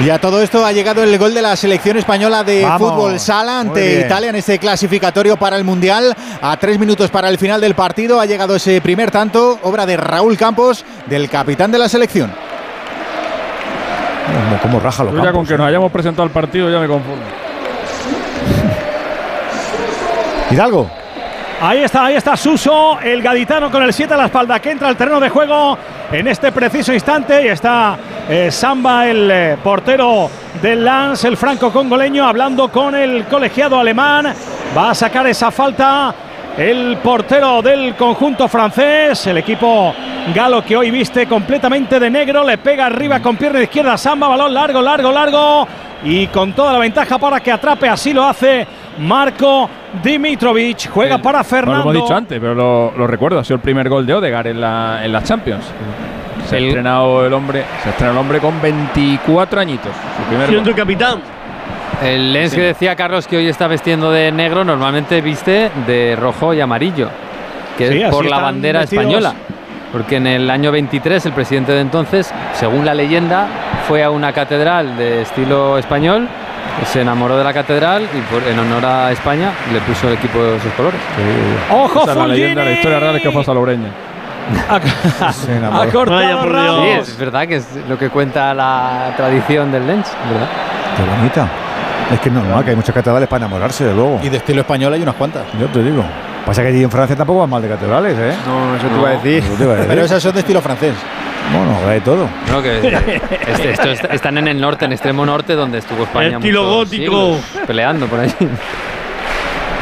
[0.00, 2.78] Y a todo esto ha llegado el gol de la selección española de Vamos.
[2.92, 4.00] fútbol sala ante.
[4.00, 6.14] Italia en este clasificatorio para el Mundial.
[6.40, 9.96] A tres minutos para el final del partido ha llegado ese primer tanto, obra de
[9.96, 12.32] Raúl Campos, del capitán de la selección.
[14.28, 15.58] Como, como raja los Yo ya con que ¿eh?
[15.58, 17.22] nos hayamos presentado al partido ya me conformo.
[20.50, 20.90] Hidalgo.
[21.60, 24.86] Ahí está, ahí está Suso, el gaditano con el 7 a la espalda que entra
[24.86, 25.76] al terreno de juego
[26.12, 27.44] en este preciso instante.
[27.44, 30.30] Y está eh, Samba, el eh, portero
[30.62, 34.32] del Lance, el franco congoleño, hablando con el colegiado alemán.
[34.76, 36.14] Va a sacar esa falta
[36.56, 39.92] el portero del conjunto francés, el equipo
[40.32, 42.44] galo que hoy viste completamente de negro.
[42.44, 45.66] Le pega arriba con pierna izquierda Samba, balón largo, largo, largo.
[46.04, 48.64] Y con toda la ventaja para que atrape, así lo hace
[48.98, 49.68] Marco
[50.02, 50.88] Dimitrovic.
[50.90, 51.84] Juega para No Fernando.
[51.84, 53.38] lo hemos dicho antes, pero lo, lo recuerdo.
[53.38, 55.64] Ha sido el primer gol de Odegar en la, en la Champions.
[56.48, 59.90] Se ha estrenado el hombre, se ha estrenado el hombre con 24 añitos.
[60.16, 60.76] Su primer Siendo gol.
[60.76, 61.20] capitán.
[62.02, 66.54] El Lens que decía Carlos que hoy está vestiendo de negro, normalmente viste de rojo
[66.54, 67.08] y amarillo,
[67.76, 69.04] que Sí, es por la bandera vestidos.
[69.04, 69.34] española.
[69.90, 73.46] Porque en el año 23 el presidente de entonces, según la leyenda,
[73.88, 76.28] fue a una catedral de estilo español
[76.86, 80.42] Se enamoró de la catedral y por- en honor a España le puso el equipo
[80.42, 81.00] de esos colores.
[81.70, 83.88] ¡Ojo, Esa es la leyenda, la historia real es que fue a Salobreña.
[84.68, 87.06] Ha cortado Ramos.
[87.06, 90.48] Sí, es verdad que es lo que cuenta la tradición del Lens, ¿verdad?
[90.96, 91.48] Qué bonita.
[92.12, 94.20] Es que es normal que hay muchas catedrales para enamorarse, de luego.
[94.22, 95.42] Y de estilo español hay unas cuantas.
[95.60, 96.02] Yo te digo.
[96.48, 98.32] Pasa que allí en Francia tampoco van mal de catedrales, ¿eh?
[98.46, 99.44] No, eso te iba a decir.
[99.44, 99.88] Eso te iba a decir.
[99.90, 100.94] Pero esas son de estilo francés.
[101.52, 102.26] Bueno, hay de todo.
[102.50, 102.78] No, que
[103.48, 106.38] este- están en el norte, en extremo norte, donde estuvo España.
[106.38, 107.36] Estilo gótico.
[107.36, 108.32] siglos, peleando por ahí.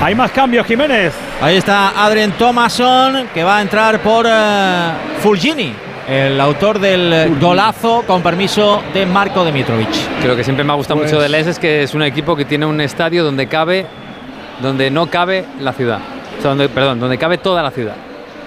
[0.00, 1.12] Hay más cambios, Jiménez.
[1.40, 5.72] Ahí está Adrien Thomason, que va a entrar por eh, Fulgini,
[6.08, 9.88] el autor del golazo con permiso de Marco Dimitrovic.
[10.20, 12.34] Creo que siempre me ha gustado Pues- mucho del Lens es que es un equipo
[12.34, 13.86] que tiene un estadio donde cabe,
[14.60, 16.00] donde no cabe la ciudad.
[16.48, 17.94] Donde, perdón, donde cabe toda la ciudad.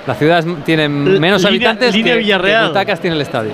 [0.08, 3.52] La ciudad tiene menos Línea- habitantes línea que, que butacas tiene el estadio.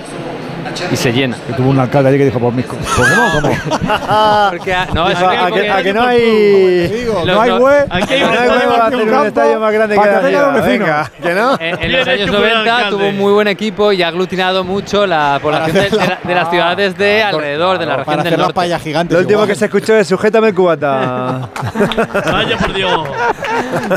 [0.91, 1.37] Y se llena.
[1.47, 3.31] Que tuvo un alcalde allí que dijo, pues, mis co- pues ¿cómo?
[3.41, 3.55] ¿Cómo?
[4.51, 6.87] Porque, ah, no, es ¿A, que- a que, a no hay.
[6.87, 7.49] Digo, no hay
[7.89, 10.21] hay No un hay estadio huevo a más hacer un estadio más grande que para
[10.21, 10.61] la.
[10.61, 11.53] Venga, que no.
[11.59, 12.97] En, en los años hecho por el 90 alcalde.
[12.97, 16.35] tuvo un muy buen equipo y ha aglutinado mucho la población de, de la- de
[16.35, 18.79] las ciudades de alrededor, de la región Para del norte.
[18.79, 19.13] gigantes.
[19.13, 19.47] Lo último igual.
[19.49, 21.49] que se escuchó es sujétame el cubata.
[22.31, 23.07] Vaya por Dios.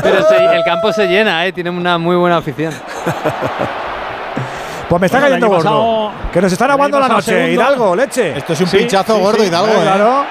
[0.01, 1.51] Pero se- el campo se llena, ¿eh?
[1.51, 2.73] tiene una muy buena afición.
[4.89, 5.63] Pues me está Bueno, cayendo gordo.
[5.63, 7.21] pasado- que nos están aguando la noche.
[7.31, 7.51] segundo.
[7.61, 8.37] Hidalgo, leche.
[8.37, 9.67] Esto es un Sí, pinchazo Sí, gordo, sí, Hidalgo.
[9.67, 9.79] ¿eh?
[9.83, 10.25] Claro.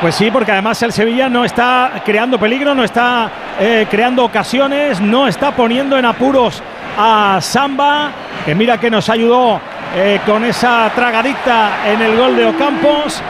[0.00, 5.00] Pues sí, porque además el Sevilla no está creando peligro, no está eh, creando ocasiones,
[5.00, 6.62] no está poniendo en apuros
[6.96, 8.10] a Samba,
[8.44, 9.60] que mira que nos ayudó
[9.96, 13.22] eh, con esa tragadicta en el gol de Ocampos.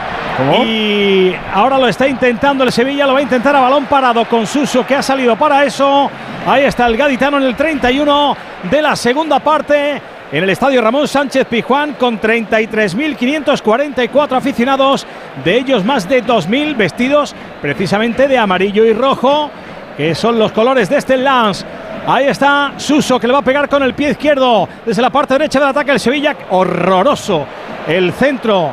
[0.63, 4.47] Y ahora lo está intentando el Sevilla, lo va a intentar a balón parado con
[4.47, 6.09] Suso, que ha salido para eso.
[6.47, 10.01] Ahí está el gaditano en el 31 de la segunda parte.
[10.31, 15.07] En el estadio Ramón Sánchez Pizjuán con 33.544 aficionados,
[15.43, 19.49] de ellos más de 2.000 vestidos precisamente de amarillo y rojo,
[19.97, 21.65] que son los colores de este Lance.
[22.05, 25.33] Ahí está Suso que le va a pegar con el pie izquierdo desde la parte
[25.33, 26.35] derecha del ataque del Sevilla.
[26.51, 27.47] Horroroso
[27.87, 28.69] el centro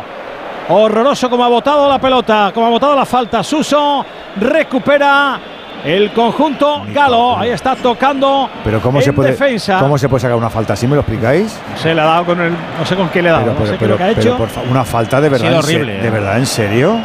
[0.68, 3.42] Horroroso como ha botado la pelota, como ha botado la falta.
[3.42, 4.04] Suso
[4.36, 5.40] recupera
[5.84, 7.38] el conjunto Galo.
[7.38, 9.78] Ahí está tocando Pero ¿cómo en se puede defensa.
[9.78, 10.86] cómo se puede sacar una falta así?
[10.86, 11.58] ¿Me lo explicáis?
[11.76, 12.52] Se le ha dado con el.
[12.78, 13.44] No sé con qué le ha dado.
[13.44, 14.36] Pero, no pero, sé qué pero, lo que ha hecho.
[14.36, 16.10] por una falta de verdad, en se- horrible, de ¿eh?
[16.10, 16.96] verdad, en serio.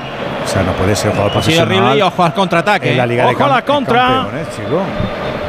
[0.43, 1.67] O sea, no puede ser jugador Ha sido profesional.
[1.83, 2.91] horrible y ojo al contraataque.
[2.91, 3.05] en la.
[3.05, 4.01] Liga de Ojo a la contra.
[4.07, 4.81] Campeones, chico.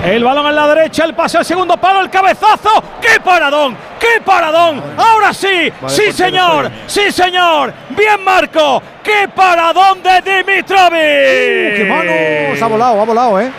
[0.04, 2.82] El balón en la derecha, el pase al segundo palo, el cabezazo.
[3.00, 3.76] ¡Qué paradón!
[4.00, 4.82] ¡Qué paradón!
[4.96, 7.72] Ahora sí, Vale, sí señor, sí señor.
[7.90, 10.90] Bien Marco, qué paradón de Dimitrovic.
[10.90, 12.56] Uh, ¡Qué mano!
[12.56, 13.50] Se ha volado, ha volado, ¿eh?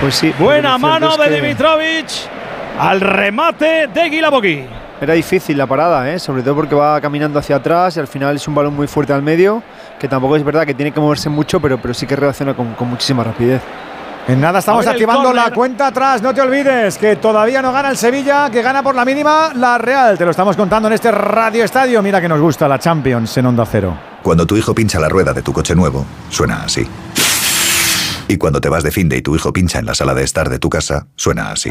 [0.00, 0.34] Pues sí.
[0.38, 2.06] Buena mano de que Dimitrovic
[2.78, 4.66] al remate de Guilabogui.
[5.00, 6.18] Era difícil la parada, ¿eh?
[6.18, 9.12] sobre todo porque va caminando hacia atrás y al final es un balón muy fuerte
[9.12, 9.62] al medio,
[10.02, 12.74] que tampoco es verdad que tiene que moverse mucho, pero, pero sí que reacciona con,
[12.74, 13.62] con muchísima rapidez.
[14.26, 16.20] En nada estamos activando la cuenta atrás.
[16.20, 19.78] No te olvides que todavía no gana el Sevilla, que gana por la mínima la
[19.78, 20.18] Real.
[20.18, 22.02] Te lo estamos contando en este Radio Estadio.
[22.02, 23.96] Mira que nos gusta la Champions en Onda Cero.
[24.24, 26.84] Cuando tu hijo pincha la rueda de tu coche nuevo, suena así.
[28.26, 30.24] Y cuando te vas de fin de y tu hijo pincha en la sala de
[30.24, 31.70] estar de tu casa, suena así.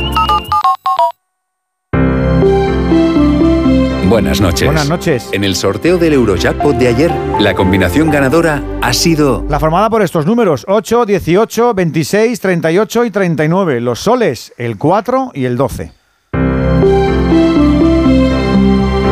[4.11, 4.65] Buenas noches.
[4.65, 5.29] Buenas noches.
[5.31, 10.01] En el sorteo del Eurojackpot de ayer, la combinación ganadora ha sido La formada por
[10.01, 13.79] estos números: 8, 18, 26, 38 y 39.
[13.79, 15.93] Los soles, el 4 y el 12.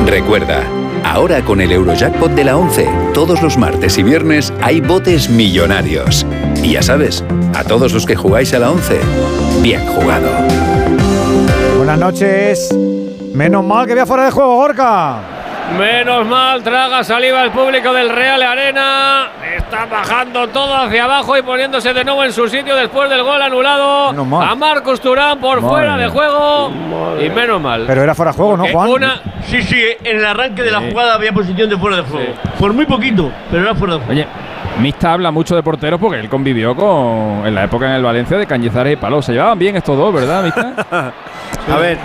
[0.06, 0.64] Recuerda,
[1.06, 6.26] ahora con el Eurojackpot de la 11, todos los martes y viernes hay botes millonarios.
[6.62, 7.24] Y ya sabes,
[7.56, 9.00] a todos los que jugáis a la 11,
[9.62, 10.30] bien jugado.
[11.78, 12.70] Buenas noches.
[13.34, 15.18] Menos mal que había fuera de juego, Gorka.
[15.78, 19.28] Menos mal, traga saliva el público del Real Arena.
[19.56, 23.40] Está bajando todo hacia abajo y poniéndose de nuevo en su sitio después del gol
[23.42, 24.12] anulado.
[24.12, 24.50] Menos mal.
[24.50, 26.72] A Marcos Turán por Madre fuera de juego.
[27.24, 27.84] Y menos mal.
[27.86, 28.90] Pero era fuera de juego, ¿no, Juan?
[28.90, 32.34] Una, Sí, sí, en el arranque de la jugada había posición de fuera de juego.
[32.60, 34.12] Por muy poquito, pero era fuera de juego.
[34.12, 34.28] Oye,
[34.80, 38.38] Mista habla mucho de porteros porque él convivió con en la época en el Valencia
[38.38, 39.22] de Cañizares y Paló.
[39.22, 40.74] Se llevaban bien estos dos, ¿verdad, Mista?
[41.72, 41.98] A ver,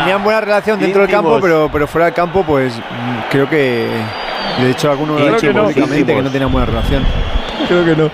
[0.00, 2.74] tenían buena relación dentro del campo, pero, pero fuera del campo, pues
[3.30, 3.88] creo que.
[4.60, 5.62] De hecho, alguno lo ha Creo dicho que no.
[5.62, 7.02] públicamente que no tenían buena relación.
[7.68, 8.10] Creo que no.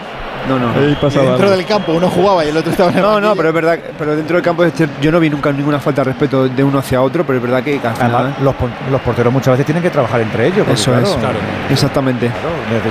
[0.48, 0.68] No, no.
[0.70, 1.56] Ahí pasaba Dentro algo.
[1.58, 3.74] del campo uno jugaba y el otro estaba en el No, no, pero es verdad,
[3.76, 6.64] que- pero dentro del campo este, yo no vi nunca ninguna falta de respeto de
[6.64, 8.54] uno hacia otro, pero es verdad que, Además, los,
[8.90, 10.66] los porteros muchas veces tienen que trabajar entre ellos.
[10.66, 11.06] eso claro,
[11.66, 12.30] es, exactamente.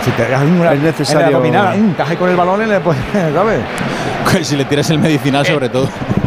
[0.03, 3.01] Si te das una- Es necesario- En la con el balón y le puedes,
[3.33, 3.61] ¿sabes?
[4.47, 5.89] si le tiras el medicinal sobre todo.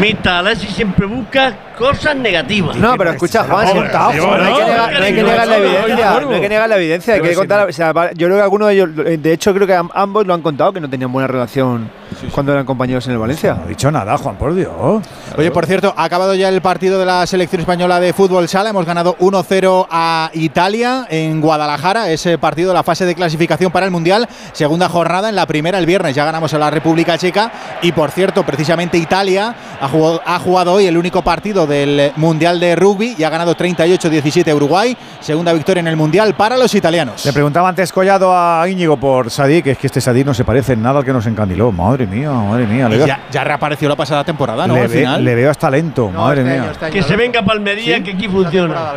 [0.00, 2.76] Mita Alessi siempre busca cosas negativas.
[2.76, 5.56] No, pero escucha, Juan, se si- no, hay que negar- no hay que negar la
[5.56, 8.42] evidencia, no hay que negar la evidencia, hay que contar, o sea, yo creo que
[8.42, 10.90] algunos de ellos, eh, de hecho creo que am- ambos lo han contado que no
[10.90, 11.88] tenían buena relación
[12.32, 13.54] cuando eran compañeros en el Valencia.
[13.54, 15.02] No he dicho nada, Juan, por Dios.
[15.36, 18.70] Oye, por cierto, ha acabado ya el partido de la selección española de fútbol sala.
[18.70, 22.10] Hemos ganado 1-0 a Italia en Guadalajara.
[22.10, 24.28] Ese partido de la fase de clasificación para el Mundial.
[24.52, 26.14] Segunda jornada en la primera el viernes.
[26.14, 27.52] Ya ganamos a la República Checa.
[27.82, 32.60] Y por cierto, precisamente Italia ha jugado, ha jugado hoy el único partido del Mundial
[32.60, 34.96] de Rugby y ha ganado 38-17 a Uruguay.
[35.20, 37.24] Segunda victoria en el Mundial para los italianos.
[37.24, 40.74] Le preguntaba antes Collado a Íñigo por Sadik, es que este Sadik no se parece
[40.74, 41.72] en nada al que nos encandiló.
[41.72, 42.88] Madre mía, madre mía.
[42.88, 44.74] Le Y veo, ya, ya reapareció la pasada temporada, ¿no?
[44.74, 45.24] le Al ve- final.
[45.24, 46.62] le veo hasta lento, madre este mía.
[46.64, 47.18] año, este año, Que se ¿no?
[47.18, 48.74] venga Palmería, Sí, que aquí funciona.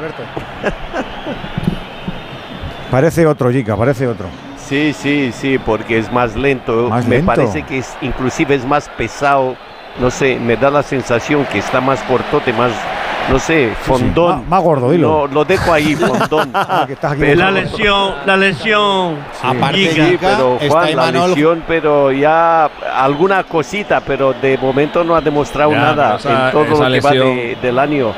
[2.92, 4.26] Parece otro, Jica, parece otro.
[4.58, 6.90] Sí, sí, sí, porque es más lento.
[6.90, 7.28] Más me lento.
[7.28, 9.56] parece que es, inclusive es más pesado.
[10.00, 12.72] No sé, me da la sensación que está más cortote, más,
[13.30, 14.39] no sé, fondón.
[14.39, 15.27] Más, más gordo, dilo.
[15.27, 16.51] No, lo dejo ahí, fondón.
[16.88, 19.15] que estás aquí Pero- La lesión, la lesión.
[19.43, 19.91] Aparte.
[19.91, 22.65] Sí, pero está Juan, la Imanol- lesión, pero ya
[22.95, 26.99] alguna cosita, pero de momento no ha demostrado Ya, nada esa- en todo lo que
[27.01, 28.11] va de- del año.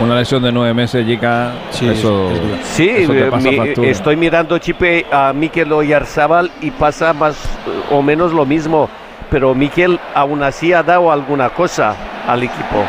[0.00, 2.30] Una lesión de nueve meses, Jica, eso,
[2.62, 7.34] Sí, eso te eh, pasa mi- estoy mirando Chipe a Mikel Oyarzabal y pasa más
[7.66, 8.88] eh, o menos lo mismo,
[9.30, 11.94] pero Mikel aún así ha dado alguna cosa
[12.26, 12.82] al equipo.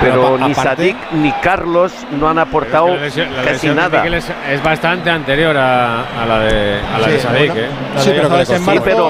[0.00, 3.50] Pero ni aparte- Sadik ni Carlos no han aportado Pero es que la lesión- la
[3.52, 3.98] casi de nada.
[4.02, 7.66] Mikel es, es bastante anterior a, a la de, a la Sí, de Sadik, ¿eh?
[7.96, 8.28] Sí, de pero.
[8.28, 9.08] Sí, pero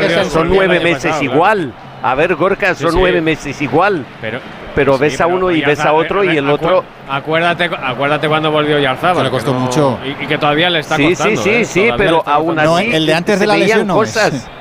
[0.00, 1.72] de Sadik son nueve meses pasado, igual.
[2.02, 2.96] A ver, Gorka, son sí.
[2.98, 4.04] nueve meses igual.
[4.20, 4.38] Pero,
[4.74, 6.84] Pero sí, ves a uno y ves a otro y el otro...
[7.10, 9.16] Acuérdate, acuérdate cuando volvió Yarzabal.
[9.16, 9.98] Que le costó no- mucho.
[10.04, 11.42] Y, y que todavía le está Sí, costando.
[11.42, 11.64] sí, sí, ¿eh?
[11.64, 14.16] sí, Todavía pero aún así No, el de antes de la lesión no es.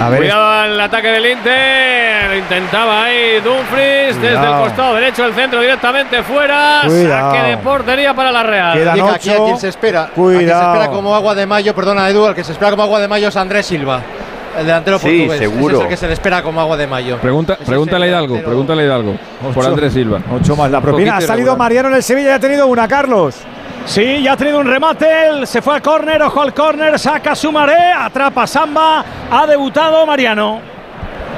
[0.00, 2.28] A ver, Cuidado al ataque del Inter.
[2.30, 4.64] Lo intentaba ahí Dumfries desde el Cuidado.
[4.64, 6.82] costado derecho del centro directamente fuera.
[6.86, 7.34] Cuidado.
[7.34, 8.78] Saque de portería para la Real.
[8.78, 9.44] Quedan Diga, aquí a ocho.
[9.46, 10.02] quien se espera.
[10.04, 10.72] A quien se Cuidado.
[10.74, 13.28] espera como agua de mayo, perdona Edu, al que se espera como agua de mayo
[13.28, 14.00] es Andrés Silva.
[14.58, 15.38] El delantero Sí, portugués.
[15.38, 15.66] seguro.
[15.68, 17.18] Ese es el que se le espera como agua de mayo.
[17.18, 19.14] Pregunta, pregúntale a el Hidalgo, pregúntale a Hidalgo.
[19.52, 19.68] Por Ocho.
[19.70, 20.20] Andrés Silva.
[20.32, 21.16] Ocho más la propina.
[21.16, 21.56] Ha salido.
[21.56, 23.36] Mariano en el Sevilla y ha tenido una, Carlos.
[23.88, 25.46] Sí, ya ha tenido un remate.
[25.46, 29.02] Se fue al córner, ojo al córner, saca su maré, atrapa Samba.
[29.30, 30.60] Ha debutado Mariano.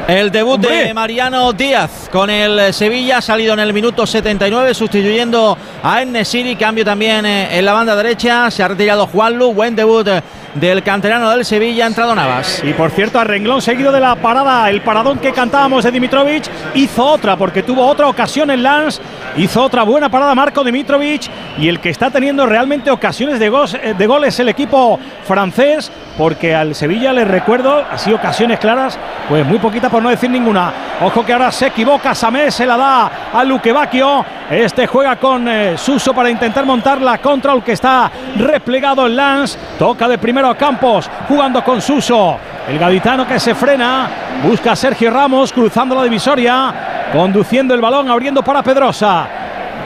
[0.09, 0.87] El debut Hombre.
[0.87, 6.57] de Mariano Díaz con el Sevilla ha salido en el minuto 79 sustituyendo a Enesiri,
[6.57, 10.21] cambio también eh, en la banda derecha, se ha retirado Juanlu, buen debut eh,
[10.55, 12.63] del canterano del Sevilla, entrado Navas.
[12.65, 16.45] Y por cierto, a renglón seguido de la parada, el paradón que cantábamos de Dimitrovic,
[16.75, 19.01] hizo otra, porque tuvo otra ocasión en Lens,
[19.37, 23.79] hizo otra buena parada Marco Dimitrovic, y el que está teniendo realmente ocasiones de, gos-
[23.81, 28.99] eh, de el equipo francés, porque al Sevilla, les recuerdo, así ocasiones claras,
[29.29, 30.73] pues muy poquita por no decir ninguna.
[31.01, 35.49] Ojo que ahora se equivoca, Samé se la da a Luque Bacchio, este juega con
[35.49, 40.19] eh, Suso para intentar montar la contra, el que está replegado en Lens, toca de
[40.57, 42.39] Campos, jugando con Suso.
[42.67, 44.09] El gaditano que se frena,
[44.43, 46.73] busca a Sergio Ramos cruzando la divisoria,
[47.13, 49.27] conduciendo el balón, abriendo para Pedrosa.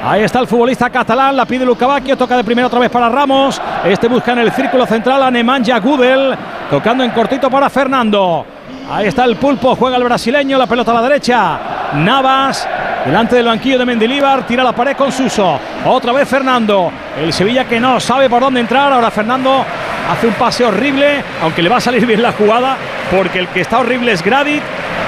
[0.04, 3.60] Ahí está el futbolista catalán, la pide Lucabacchio, toca de primero otra vez para Ramos.
[3.84, 6.36] Este busca en el círculo central a Nemanja Gudel,
[6.70, 8.46] tocando en cortito para Fernando.
[8.90, 11.58] Ahí está el pulpo, juega el brasileño, la pelota a la derecha.
[11.94, 12.68] Navas,
[13.04, 15.58] delante del banquillo de Mendilíbar, tira la pared con Suso.
[15.86, 16.92] Otra vez Fernando.
[17.18, 18.92] El Sevilla que no sabe por dónde entrar.
[18.92, 19.64] Ahora Fernando
[20.10, 22.76] hace un pase horrible, aunque le va a salir bien la jugada,
[23.10, 24.62] porque el que está horrible es Gradit,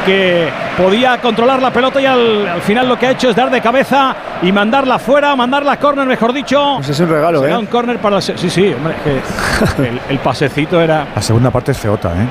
[0.04, 3.50] que podía controlar la pelota y al, al final lo que ha hecho es dar
[3.50, 6.74] de cabeza y mandarla fuera, mandarla a córner, mejor dicho.
[6.76, 7.58] Pues es un regalo, Será ¿eh?
[7.58, 8.20] un córner para...
[8.20, 11.06] Sí, sí, hombre, que el, el pasecito era...
[11.14, 12.26] La segunda parte es feota, ¿eh?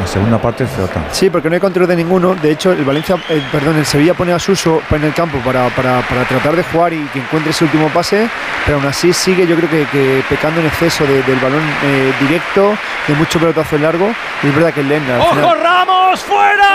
[0.00, 1.00] La segunda parte es feota.
[1.10, 2.34] Sí, porque no hay control de ninguno.
[2.34, 5.68] De hecho, el Valencia, eh, perdón, el Sevilla pone a Suso en el campo para,
[5.70, 8.28] para, para tratar de jugar y que encuentre ese último pase,
[8.64, 12.12] pero aún así sigue, yo creo que, que pecando en exceso de- del balón eh,
[12.20, 12.76] directo,
[13.08, 14.12] de mucho pelotazo en largo.
[14.42, 15.14] Y es verdad que el Lenda.
[15.16, 16.20] al ¡Ojo final- Ramos!
[16.24, 16.66] ¡Fuera!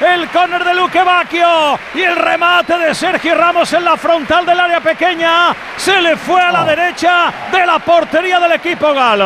[0.00, 4.58] El córner de Luque Bacchio y el remate de Sergio Ramos en la frontal del
[4.60, 5.54] área pequeña.
[5.76, 9.24] Se le fue a la derecha de la portería del equipo galo.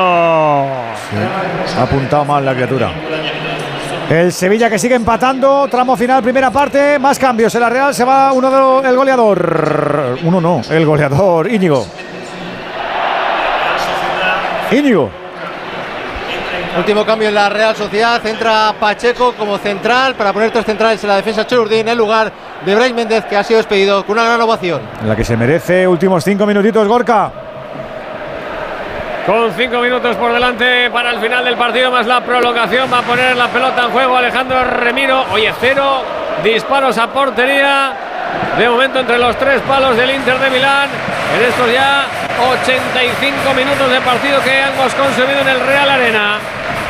[1.79, 2.91] Ha apuntado mal la criatura.
[4.09, 7.55] El Sevilla que sigue empatando, tramo final, primera parte, más cambios.
[7.55, 10.19] En la Real se va uno de los- el goleador.
[10.23, 11.87] Uno no, el goleador, Íñigo.
[14.71, 15.11] Íñigo.
[16.77, 18.25] Último cambio en la Real Sociedad.
[18.27, 22.33] Entra Pacheco como central para poner tres centrales en la defensa Cherurdín en lugar
[22.65, 24.81] de Brais Méndez, que ha sido despedido con una gran ovación.
[25.07, 25.87] La que se merece.
[25.87, 27.31] Últimos cinco minutitos, Gorka.
[29.27, 32.91] Con cinco minutos por delante para el final del partido, más la prolongación.
[32.93, 35.27] Va a poner la pelota en juego Alejandro Remiro.
[35.31, 36.03] Oye, cero
[36.43, 37.93] disparos a portería.
[38.59, 40.89] De momento entre los tres palos del Inter de Milán.
[41.37, 42.07] En estos ya
[42.41, 46.39] 85 minutos de partido que hemos consumido en el Real Arena.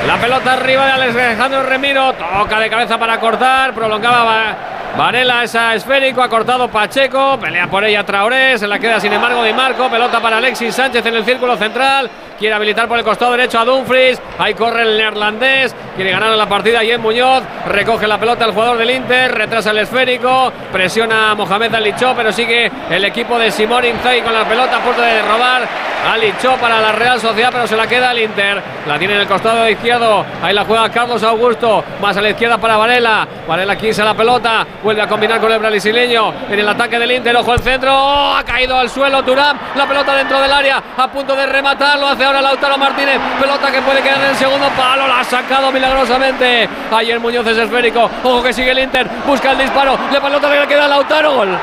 [0.07, 2.13] La pelota arriba de Alejandro Remiro.
[2.15, 3.73] Toca de cabeza para cortar.
[3.73, 4.57] Prolongaba
[4.97, 9.43] Varela esa esférico, ha cortado Pacheco, pelea por ella Traoré, se la queda sin embargo
[9.43, 12.11] Di Marco, pelota para Alexis Sánchez en el círculo central,
[12.43, 16.49] quiere habilitar por el costado derecho a Dumfries, ahí corre el neerlandés, quiere ganar la
[16.49, 21.31] partida y en Muñoz, recoge la pelota el jugador del Inter, retrasa el esférico, presiona
[21.31, 25.01] a Mohamed Alichó, pero sigue el equipo de Simón Inzaghi con la pelota a punto
[25.01, 25.69] de robar,
[26.11, 29.29] Alichó para la Real Sociedad, pero se la queda el Inter, la tiene en el
[29.29, 34.03] costado izquierdo, ahí la juega Carlos Augusto, más a la izquierda para Varela, Varela quise
[34.03, 37.61] la pelota, vuelve a combinar con el brasileño en el ataque del Inter, ojo el
[37.61, 38.35] centro, ¡Oh!
[38.35, 42.09] ha caído al suelo Turán, la pelota dentro del área, a punto de rematar, lo
[42.09, 45.71] hace ahora Lautaro Martínez, pelota que puede quedar en el segundo palo, la ha sacado
[45.73, 50.49] milagrosamente, ayer Muñoz es esférico, ojo que sigue el Inter, busca el disparo, la pelota
[50.49, 51.59] le queda a Lautaro, gol.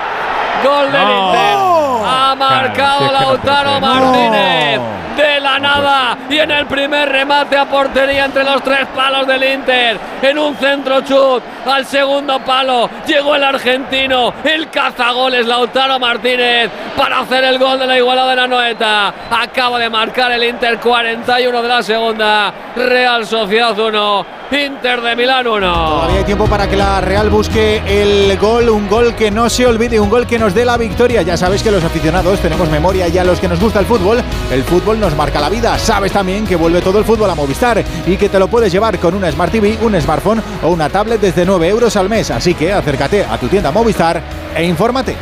[0.64, 1.79] Gol del Inter.
[2.06, 4.80] Ha marcado Lautaro Martínez
[5.20, 9.44] de la nada y en el primer remate a portería entre los tres palos del
[9.44, 10.00] Inter.
[10.22, 17.20] En un centro chut al segundo palo llegó el argentino, el cazagoles Lautaro Martínez para
[17.20, 19.14] hacer el gol de la igualada de la Noeta.
[19.30, 22.54] Acaba de marcar el Inter 41 de la segunda.
[22.76, 25.74] Real Sociedad 1, Inter de Milán 1.
[25.74, 29.66] Todavía hay tiempo para que la Real busque el gol, un gol que no se
[29.66, 31.22] olvide, un gol que nos dé la victoria.
[31.24, 34.22] Ya sabes que los aficionados tenemos memoria y a los que nos gusta el fútbol,
[34.52, 35.78] el fútbol nos marca la vida.
[35.80, 39.00] Sabes también que vuelve todo el fútbol a Movistar y que te lo puedes llevar
[39.00, 42.30] con una Smart TV, un smartphone o una tablet desde 9 euros al mes.
[42.30, 44.22] Así que acércate a tu tienda Movistar
[44.56, 45.16] e infórmate.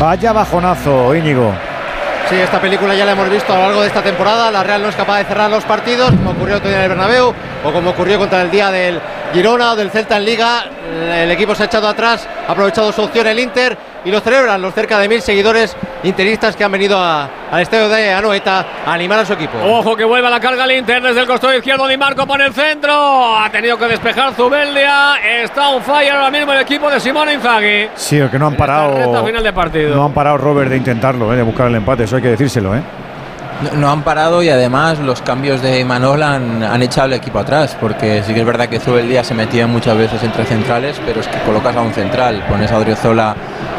[0.00, 1.52] Vaya bajonazo, Íñigo.
[2.30, 4.52] Sí, esta película ya la hemos visto a lo largo de esta temporada.
[4.52, 6.88] La Real no es capaz de cerrar los partidos, como ocurrió otro día en el
[6.90, 9.00] Bernabéu o como ocurrió contra el día del
[9.32, 10.66] Girona o del Celta en Liga.
[11.12, 14.60] El equipo se ha echado atrás, ha aprovechado su opción el Inter y lo celebran
[14.62, 18.92] los cerca de mil seguidores interistas que han venido a- al estadio de Anoeta a
[18.92, 19.58] animar a su equipo.
[19.64, 21.86] Ojo que vuelve a la carga el Inter desde el costado izquierdo.
[21.88, 23.36] Di Marco pone el centro.
[23.38, 25.16] Ha tenido que despejar Zubeldia.
[25.42, 27.88] Está on fire ahora mismo el equipo de Simone Inzaghi.
[27.94, 29.24] Sí, que no han parado.
[29.26, 29.94] final de partido.
[29.96, 32.74] No han parado Robert de intentarlo, eh, de buscar el empate, eso hay que decírselo,
[32.74, 32.80] ¿eh?
[33.74, 37.76] No, han parado y además los cambios de Imanol han, han echado el equipo atrás,
[37.80, 41.26] porque sí que es verdad que Zubeldía se metía muchas veces entre centrales, pero es
[41.26, 43.34] que colocas a un central, pones a Odriozola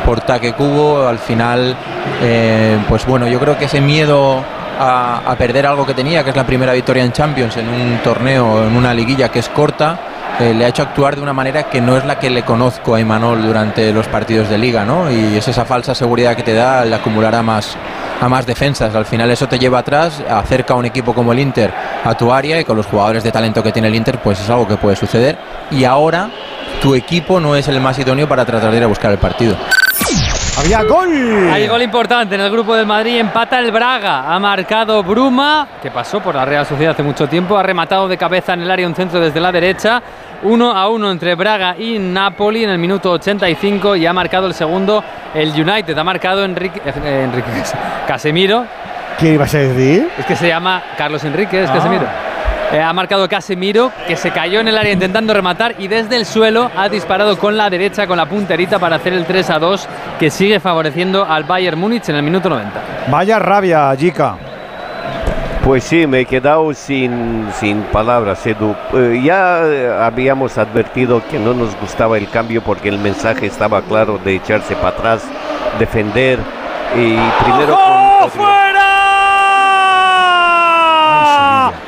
[0.05, 1.77] por taque cubo, al final,
[2.21, 4.43] eh, pues bueno, yo creo que ese miedo
[4.77, 7.99] a, a perder algo que tenía, que es la primera victoria en Champions, en un
[8.03, 9.97] torneo, en una liguilla que es corta,
[10.39, 12.95] eh, le ha hecho actuar de una manera que no es la que le conozco
[12.95, 15.11] a Imanol durante los partidos de liga, ¿no?
[15.11, 17.75] Y es esa falsa seguridad que te da el acumular a más,
[18.21, 18.95] a más defensas.
[18.95, 21.73] Al final eso te lleva atrás, acerca a un equipo como el Inter
[22.05, 24.49] a tu área y con los jugadores de talento que tiene el Inter, pues es
[24.49, 25.37] algo que puede suceder.
[25.71, 26.29] Y ahora
[26.81, 29.57] tu equipo no es el más idóneo para tratar de ir a buscar el partido.
[30.59, 31.49] Había gol.
[31.53, 35.89] Hay gol importante en el grupo del Madrid, empata el Braga, ha marcado Bruma, que
[35.89, 38.85] pasó por la Real Sociedad hace mucho tiempo, ha rematado de cabeza en el área
[38.85, 40.01] un centro desde la derecha,
[40.43, 44.53] 1 a 1 entre Braga y Napoli en el minuto 85 y ha marcado el
[44.53, 47.47] segundo el United, ha marcado Enrique, eh, Enrique
[48.07, 48.65] Casemiro,
[49.19, 50.09] ¿Qué ibas a decir?
[50.17, 51.73] es que se llama Carlos Enrique, es Ah.
[51.73, 52.05] Casemiro.
[52.71, 56.25] Eh, ha marcado Casemiro, que se cayó en el área intentando rematar y desde el
[56.25, 59.87] suelo ha disparado con la derecha, con la punterita para hacer el 3 a 2,
[60.19, 62.71] que sigue favoreciendo al Bayern Múnich en el minuto 90.
[63.09, 64.35] Vaya rabia, Jica.
[65.63, 68.75] Pues sí, me he quedado sin, sin palabras, Edu.
[68.93, 73.81] Eh, ya eh, habíamos advertido que no nos gustaba el cambio porque el mensaje estaba
[73.81, 75.23] claro de echarse para atrás,
[75.77, 76.39] defender
[76.95, 78.79] y primero con ¡Fuera!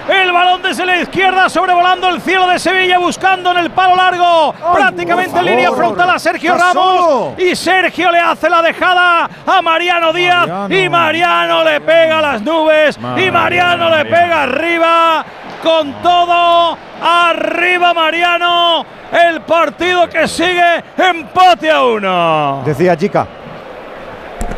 [0.09, 4.55] El balón desde la izquierda sobrevolando el cielo de Sevilla buscando en el palo largo
[4.73, 10.13] prácticamente en línea frontal a Sergio Ramos y Sergio le hace la dejada a Mariano
[10.13, 11.65] Díaz y Mariano.
[11.65, 15.25] Le pega a las nubes y Mariano le pega arriba
[15.61, 22.61] con todo arriba Mariano el partido que sigue empate a uno.
[22.63, 23.27] Decía Jica.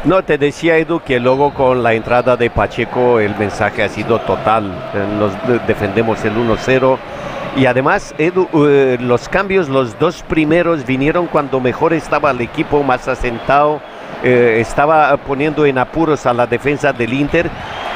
[0.06, 4.20] No, te decía Edu que luego con la entrada de Pacheco el mensaje ha sido
[4.20, 4.70] total.
[5.18, 6.98] Nos de- defendemos el 1-0.
[7.56, 12.84] Y además, Edu, eh, los cambios, los dos primeros vinieron cuando mejor estaba el equipo,
[12.84, 13.80] más asentado.
[14.26, 17.50] eh, estaba poniendo en apuros a la defensa del Inter.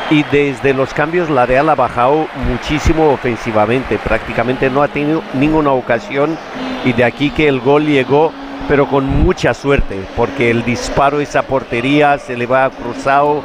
[0.10, 5.72] y desde los cambios la Real ha bajado muchísimo ofensivamente, prácticamente no ha tenido ninguna
[5.72, 6.38] ocasión
[6.86, 8.32] y de aquí que el gol llegó
[8.68, 13.42] pero con mucha suerte, porque el disparo esa portería se le va cruzado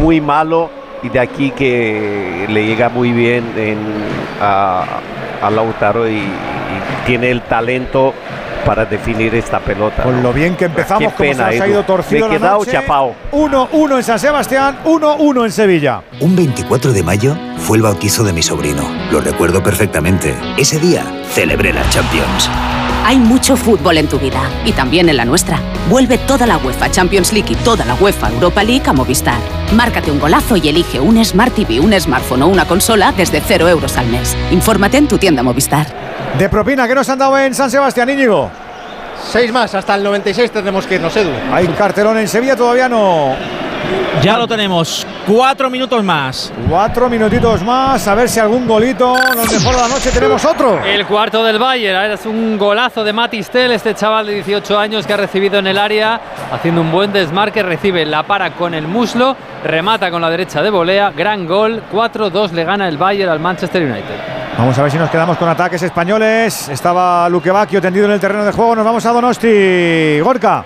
[0.00, 0.70] muy malo
[1.02, 3.78] y de aquí que le llega muy bien en,
[4.40, 4.84] a,
[5.42, 6.26] a Lautaro y, y
[7.06, 8.12] tiene el talento
[8.64, 10.02] para definir esta pelota.
[10.02, 12.38] Con lo bien que empezamos, Qué como se pena, nos ha ido torcido Me he
[12.38, 12.72] la quedado noche.
[12.72, 13.14] chapao.
[13.30, 16.02] 1-1 en San Sebastián, 1-1 en Sevilla.
[16.18, 18.82] Un 24 de mayo fue el bautizo de mi sobrino.
[19.12, 20.34] Lo recuerdo perfectamente.
[20.56, 22.50] Ese día celebré la Champions.
[23.08, 25.60] Hay mucho fútbol en tu vida y también en la nuestra.
[25.88, 29.38] Vuelve toda la UEFA Champions League y toda la UEFA Europa League a Movistar.
[29.76, 33.68] Márcate un golazo y elige un Smart TV, un smartphone o una consola desde 0
[33.68, 34.36] euros al mes.
[34.50, 35.86] Infórmate en tu tienda Movistar.
[36.36, 38.50] De propina, ¿qué nos han dado en San Sebastián, Íñigo?
[39.30, 41.30] Seis más, hasta el 96 tendremos que irnos, Edu.
[41.52, 43.36] Hay cartelón en Sevilla, todavía no.
[44.22, 45.06] Ya lo tenemos.
[45.26, 46.52] Cuatro minutos más.
[46.68, 50.10] Cuatro minutitos más, a ver si algún golito nos mejora la noche.
[50.10, 50.80] Tenemos otro.
[50.84, 55.12] El cuarto del Bayern, es un golazo de Matistel, este chaval de 18 años que
[55.12, 56.20] ha recibido en el área,
[56.52, 60.70] haciendo un buen desmarque, recibe la para con el muslo, remata con la derecha de
[60.70, 64.36] volea, gran gol, 4-2 le gana el Bayern al Manchester United.
[64.58, 66.70] Vamos a ver si nos quedamos con ataques españoles.
[66.70, 68.74] Estaba Luque Bacchio tendido en el terreno de juego.
[68.74, 70.18] Nos vamos a Donosti.
[70.20, 70.64] Gorka.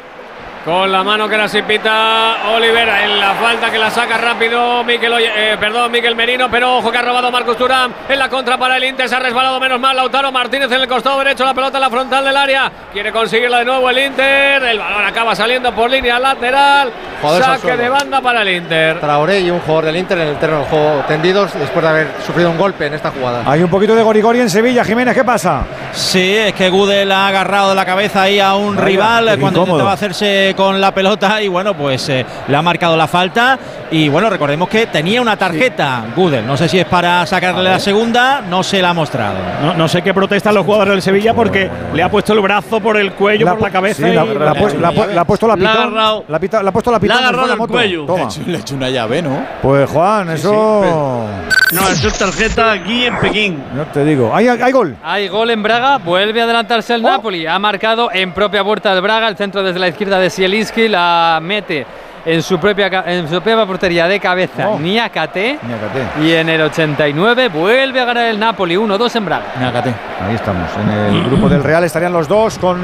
[0.65, 5.11] Con la mano que la pita Olivera en la falta que la saca rápido Miquel,
[5.13, 8.59] Oye- eh, perdón, Miquel Merino, pero ojo que ha robado Marcos Turán en la contra
[8.59, 11.55] para el Inter, se ha resbalado menos mal Lautaro Martínez en el costado derecho, la
[11.55, 15.35] pelota en la frontal del área, quiere conseguirla de nuevo el Inter, el balón acaba
[15.35, 16.93] saliendo por línea lateral,
[17.41, 19.01] saque de banda para el Inter.
[19.01, 22.09] Traoré y un jugador del Inter en el terreno del juego tendidos después de haber
[22.27, 23.43] sufrido un golpe en esta jugada.
[23.47, 24.85] Hay un poquito de gorigori en Sevilla.
[24.85, 25.63] Jiménez, ¿qué pasa?
[25.93, 29.61] Sí, es que Gudel ha agarrado de la cabeza ahí a un rival cuando incómodo.
[29.63, 33.59] intentaba hacerse con la pelota y bueno, pues eh, le ha marcado la falta
[33.91, 37.79] y bueno, recordemos que tenía una tarjeta Gudel, no sé si es para sacarle la
[37.79, 39.37] segunda, no se la ha mostrado.
[39.63, 42.81] No, no sé qué protestan los jugadores del Sevilla porque le ha puesto el brazo
[42.81, 44.07] por el cuello, por la cabeza.
[44.09, 45.69] Sí, la, y- la ha puesto- la ha pu- la ha puesto la pitón.
[45.71, 46.25] agarrado.
[46.29, 47.19] La, pita- la ha puesto la Le ha pitón.
[47.19, 47.73] agarrado la el moto.
[47.73, 48.05] cuello.
[48.07, 48.29] Toma.
[48.47, 49.45] Le ha hecho- una llave, ¿no?
[49.63, 51.27] Pues Juan, eso.
[51.73, 53.63] No, eso es tarjeta aquí en Pekín.
[53.75, 54.35] No te digo.
[54.35, 54.97] ¿Hay, hay gol?
[55.05, 57.47] Hay gol en Braga, vuelve a adelantarse el Napoli.
[57.47, 61.39] Ha marcado en propia puerta del Braga, el centro desde la izquierda de Zielinski, la
[61.43, 61.87] mete
[62.25, 65.59] en su propia, en su propia portería de cabeza Niakate.
[66.23, 69.45] Y en el 89 vuelve a ganar el Napoli, 1-2 en Braga.
[70.27, 70.71] Ahí estamos.
[70.83, 72.81] En el grupo del Real estarían los dos con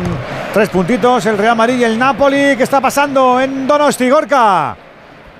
[0.53, 1.24] tres puntitos.
[1.24, 2.56] El Real Madrid y el Napoli.
[2.58, 4.76] ¿Qué está pasando en Donosti, Gorka?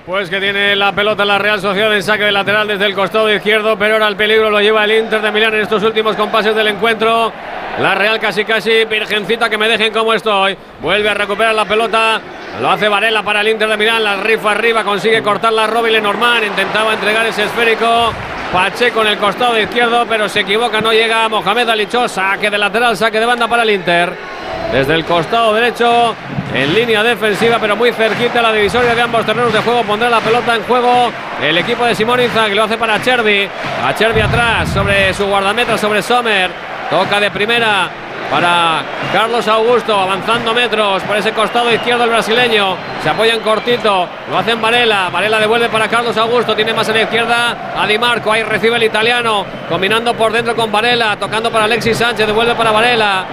[0.07, 3.29] Pues que tiene la pelota la Real Sociedad en saque de lateral desde el costado
[3.29, 6.55] izquierdo, pero ahora el peligro lo lleva el Inter de Milán en estos últimos compases
[6.55, 7.33] del encuentro.
[7.81, 10.57] La Real casi casi, virgencita que me dejen como estoy.
[10.79, 12.21] Vuelve a recuperar la pelota.
[12.61, 14.01] Lo hace Varela para el Inter de Milán.
[14.01, 16.45] La rifa arriba, consigue cortar la Robin Lenormand.
[16.45, 18.13] Intentaba entregar ese esférico.
[18.53, 22.07] Pacheco en el costado izquierdo, pero se equivoca, no llega Mohamed Alichó.
[22.07, 24.36] Saque de lateral, saque de banda para el Inter.
[24.71, 26.13] Desde el costado derecho,
[26.53, 29.83] en línea defensiva, pero muy cerquita la divisoria de ambos terrenos de juego.
[29.83, 32.53] Pondrá la pelota en juego el equipo de Simón Inzaghi.
[32.53, 33.47] Lo hace para Chervi.
[33.85, 36.51] A Chervi atrás, sobre su guardameta, sobre Sommer.
[36.89, 37.89] Toca de primera
[38.29, 38.81] para
[39.13, 42.75] Carlos Augusto, avanzando metros por ese costado izquierdo el brasileño.
[43.01, 45.09] Se apoya en cortito, lo hace en Varela.
[45.09, 48.31] Varela devuelve para Carlos Augusto, tiene más a la izquierda a Di Marco.
[48.31, 52.71] Ahí recibe el italiano, combinando por dentro con Varela, tocando para Alexis Sánchez, devuelve para
[52.71, 53.25] Varela.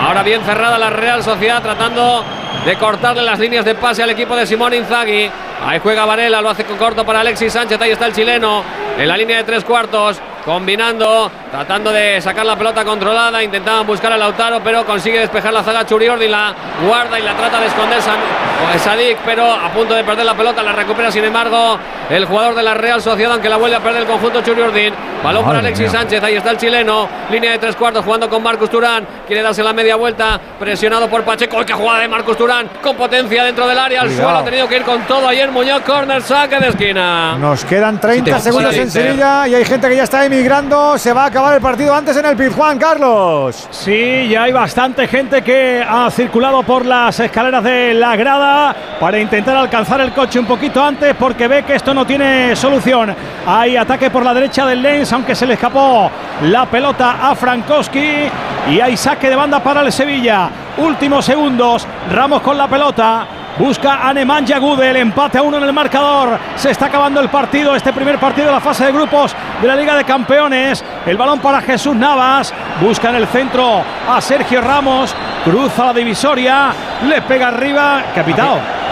[0.00, 2.24] Ahora bien cerrada la Real Sociedad, tratando
[2.64, 5.30] de cortarle las líneas de pase al equipo de Simón Inzaghi.
[5.64, 7.80] Ahí juega Varela, lo hace con corto para Alexis Sánchez.
[7.80, 8.62] Ahí está el chileno
[8.98, 13.42] en la línea de tres cuartos, combinando, tratando de sacar la pelota controlada.
[13.42, 16.28] Intentaban buscar a Lautaro, pero consigue despejar la zaga Churiordi.
[16.28, 16.54] La
[16.86, 20.62] guarda y la trata de esconder o Sadik, pero a punto de perder la pelota.
[20.62, 24.02] La recupera, sin embargo, el jugador de la Real Sociedad, aunque la vuelve a perder
[24.02, 24.94] el conjunto Churiordin.
[25.22, 26.00] Balón para Alexis mía.
[26.00, 26.22] Sánchez.
[26.22, 29.04] Ahí está el chileno, línea de tres cuartos, jugando con Marcus Turán.
[29.26, 31.64] Quiere darse la media vuelta, presionado por Pacheco.
[31.66, 32.68] ¡Qué jugada de Marcus Turán!
[32.80, 34.28] Con potencia dentro del área, al Cuidado.
[34.28, 37.36] suelo ha tenido que ir con todo ayer Muñoz, corner, saque de esquina.
[37.38, 39.00] Nos quedan 30 Sí, segundos sí, en sí.
[39.00, 40.98] Sevilla y hay gente que ya está emigrando.
[40.98, 43.68] Se va a acabar el partido antes en el Pizjuán, Carlos.
[43.70, 49.18] Sí, ya hay bastante gente que ha circulado por las escaleras de la grada para
[49.18, 53.14] intentar alcanzar el coche un poquito antes porque ve que esto no tiene solución.
[53.46, 56.10] Hay ataque por la derecha del Lens, aunque se le escapó
[56.42, 58.28] la pelota a Frankowski
[58.70, 60.50] y hay saque de banda para el Sevilla.
[60.76, 63.26] Últimos segundos, Ramos con la pelota.
[63.58, 66.38] Busca a Nemanja Gudel, empate a uno en el marcador.
[66.56, 69.74] Se está acabando el partido, este primer partido de la fase de grupos de la
[69.74, 70.84] Liga de Campeones.
[71.06, 72.52] El balón para Jesús Navas.
[72.82, 75.14] Busca en el centro a Sergio Ramos.
[75.42, 76.72] Cruza la divisoria.
[77.08, 78.02] Le pega arriba.
[78.14, 78.85] Capitao.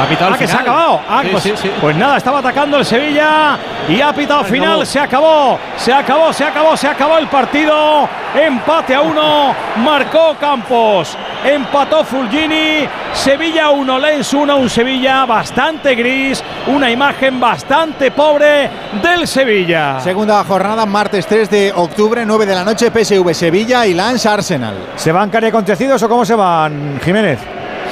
[0.00, 1.00] Ha pitado Ah, que se ha acabado.
[1.08, 1.70] Ah, Sí, pues, sí, sí.
[1.80, 4.68] pues nada, estaba atacando el Sevilla y ha pitado Se final.
[4.72, 4.84] acabó.
[4.84, 8.08] Se acabó, se acabó, se acabó, se acabó el partido.
[8.34, 9.54] Empate a uno.
[9.76, 11.16] Marcó Campos.
[11.44, 12.86] Empató Fulgini.
[13.12, 14.56] Sevilla 1, Lens 1.
[14.56, 16.42] Un Sevilla bastante gris.
[16.68, 18.70] Una imagen bastante pobre
[19.02, 19.98] del Sevilla.
[20.00, 24.74] Segunda jornada, martes 3 de octubre, 9 de la noche, PSV Sevilla y Lance Arsenal.
[24.96, 27.38] ¿Se van cari acontecidos o cómo se van, Jiménez?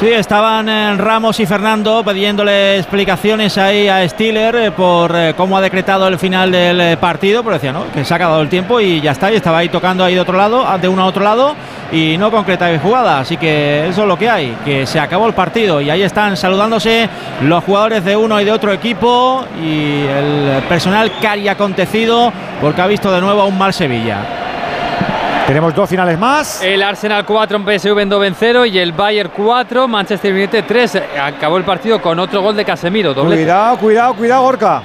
[0.01, 5.59] Sí, estaban eh, Ramos y Fernando pidiéndole explicaciones ahí a Stiller eh, por eh, cómo
[5.59, 7.91] ha decretado el final del partido, pero decía, ¿no?
[7.91, 10.21] Que se ha acabado el tiempo y ya está, y estaba ahí tocando ahí de
[10.21, 11.57] otro lado, ah, de uno a otro lado,
[11.91, 13.19] y no concretaba jugada.
[13.19, 16.37] Así que eso es lo que hay, que se acabó el partido y ahí están
[16.37, 17.09] saludándose
[17.43, 22.87] los jugadores de uno y de otro equipo y el personal cari acontecido porque ha
[22.87, 24.48] visto de nuevo a un mal Sevilla.
[25.49, 26.63] Tenemos dos finales más.
[26.63, 31.03] El Arsenal 4 en PSV en 0 y el Bayern 4, Manchester United 3.
[31.23, 33.15] Acabó el partido con otro gol de Casemiro.
[33.15, 33.45] doblete.
[33.45, 34.83] Cuidado, cuidado, cuidado, Gorka.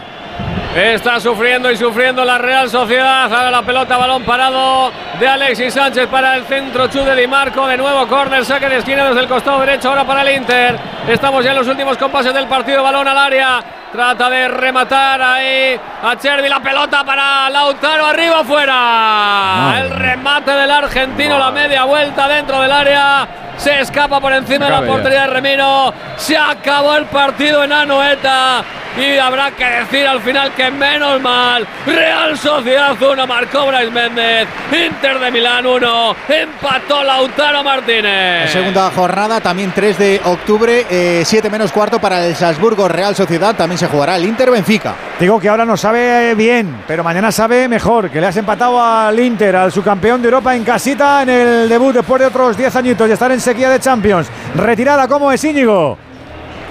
[0.73, 3.25] Está sufriendo y sufriendo la Real Sociedad.
[3.25, 6.87] Ahora la pelota, balón parado de Alexis Sánchez para el centro.
[6.87, 7.67] Chu de Di Marco.
[7.67, 9.89] De nuevo córner, saque de esquina desde el costado derecho.
[9.89, 10.79] Ahora para el Inter.
[11.09, 12.81] Estamos ya en los últimos compases del partido.
[12.81, 13.63] Balón al área.
[13.93, 16.49] Trata de rematar ahí a Chervi.
[16.49, 18.07] La pelota para Lautaro.
[18.07, 19.75] Arriba, fuera.
[19.79, 21.37] El remate del argentino.
[21.37, 23.27] La media vuelta dentro del área.
[23.55, 24.87] Se escapa por encima de la ya.
[24.87, 25.93] portería de Remiro.
[26.17, 28.63] Se acabó el partido en Anoeta.
[28.95, 31.65] Y habrá que decir al final que menos mal.
[31.83, 34.47] Real Sociedad 1 marcó Brais Méndez.
[34.71, 36.15] Inter de Milán 1.
[36.29, 38.45] Empató Lautaro Martínez.
[38.45, 43.55] La segunda jornada, también 3 de octubre, 7 menos cuarto para el Salzburgo Real Sociedad.
[43.55, 44.95] También se jugará el Inter Benfica.
[45.19, 48.09] Digo que ahora no sabe bien, pero mañana sabe mejor.
[48.09, 51.93] Que le has empatado al Inter, al subcampeón de Europa en casita en el debut
[51.93, 54.29] después de otros 10 añitos de estar en sequía de Champions.
[54.55, 55.97] Retirada, ¿cómo es Íñigo?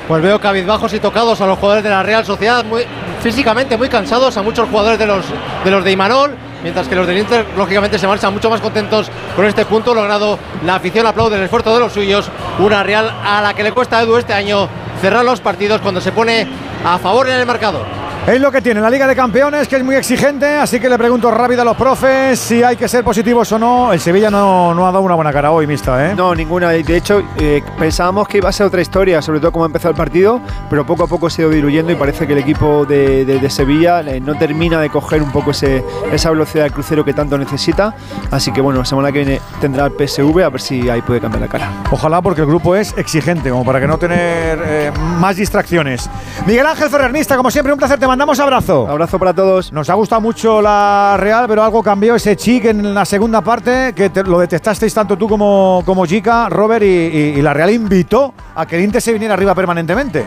[0.09, 2.85] Pues veo cabizbajos y tocados a los jugadores de la Real Sociedad, muy,
[3.23, 5.27] físicamente muy cansados, a muchos jugadores de los,
[5.65, 9.11] de los de Imanol, mientras que los del Inter, lógicamente, se marchan mucho más contentos
[9.37, 10.39] con este punto logrado.
[10.65, 12.31] La afición aplaude el esfuerzo de los suyos.
[12.59, 14.69] Una Real a la que le cuesta a Edu este año
[15.01, 16.47] cerrar los partidos cuando se pone
[16.85, 17.87] a favor en el marcador.
[18.25, 20.97] Es lo que tiene la Liga de Campeones, que es muy exigente, así que le
[20.97, 23.93] pregunto rápido a los profes si hay que ser positivos o no.
[23.93, 26.15] El Sevilla no, no ha dado una buena cara hoy, mista, ¿eh?
[26.15, 26.69] No, ninguna.
[26.69, 29.97] De hecho, eh, pensábamos que iba a ser otra historia, sobre todo cómo empezó el
[29.97, 30.41] partido,
[30.71, 33.41] pero poco a poco se ha ido diluyendo y parece que el equipo de, de-
[33.41, 37.13] de Sevilla eh, no termina de coger un poco ese, esa velocidad del crucero que
[37.15, 37.93] tanto necesita.
[38.31, 41.41] Así que bueno, semana que viene tendrá el PSV a ver si ahí puede cambiar
[41.43, 41.73] la cara.
[41.91, 46.09] Ojalá porque el grupo es exigente, como para que no tener eh, más distracciones.
[46.47, 48.87] Miguel Ángel Ferrernista, como siempre, un placer, te mandamos abrazo.
[48.91, 49.73] Abrazo para todos.
[49.73, 53.95] Nos ha gustado mucho la Real, pero algo cambió ese chic en la segunda parte,
[53.97, 57.71] que te- lo detestasteis tanto tú como, como Chica, Robert, y, y- y la Real
[57.71, 60.27] invitó a que el Inter se viniera arriba permanentemente.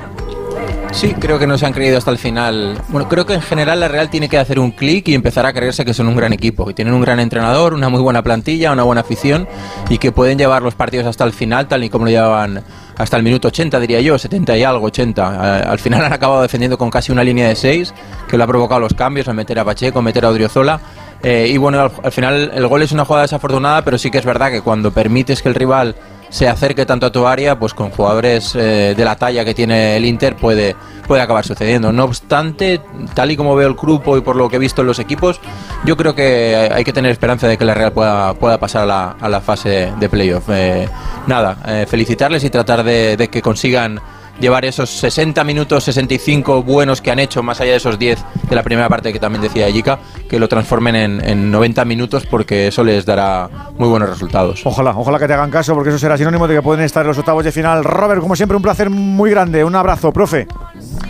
[0.93, 2.81] Sí, creo que no se han creído hasta el final.
[2.87, 5.53] Bueno, creo que en general la Real tiene que hacer un clic y empezar a
[5.53, 8.71] creerse que son un gran equipo, que tienen un gran entrenador, una muy buena plantilla,
[8.71, 9.47] una buena afición
[9.89, 12.63] y que pueden llevar los partidos hasta el final, tal y como lo llevaban
[12.97, 15.23] hasta el minuto 80, diría yo, 70 y algo, 80.
[15.61, 17.93] Eh, Al final han acabado defendiendo con casi una línea de 6,
[18.27, 20.79] que lo ha provocado los cambios, al meter a Pacheco, meter a Odriozola.
[21.23, 24.17] Eh, y bueno, al, al final el gol es una jugada desafortunada, pero sí que
[24.19, 25.95] es verdad que cuando permites que el rival
[26.35, 29.95] se acerque tanto a tu área, pues con jugadores eh, de la talla que tiene
[29.95, 30.75] el Inter puede,
[31.07, 31.93] puede acabar sucediendo.
[31.93, 32.81] No obstante,
[33.13, 35.39] tal y como veo el grupo y por lo que he visto en los equipos,
[35.85, 38.85] yo creo que hay que tener esperanza de que la Real pueda, pueda pasar a
[38.85, 40.49] la, a la fase de playoff.
[40.49, 40.89] Eh,
[41.25, 44.01] nada, eh, felicitarles y tratar de, de que consigan
[44.39, 48.55] llevar esos 60 minutos, 65 buenos que han hecho, más allá de esos 10 de
[48.55, 52.67] la primera parte que también decía Yika, que lo transformen en, en 90 minutos porque
[52.67, 54.61] eso les dará muy buenos resultados.
[54.65, 57.07] Ojalá, ojalá que te hagan caso, porque eso será sinónimo de que pueden estar en
[57.09, 57.83] los octavos de final.
[57.83, 59.63] Robert, como siempre, un placer muy grande.
[59.63, 60.47] Un abrazo, profe.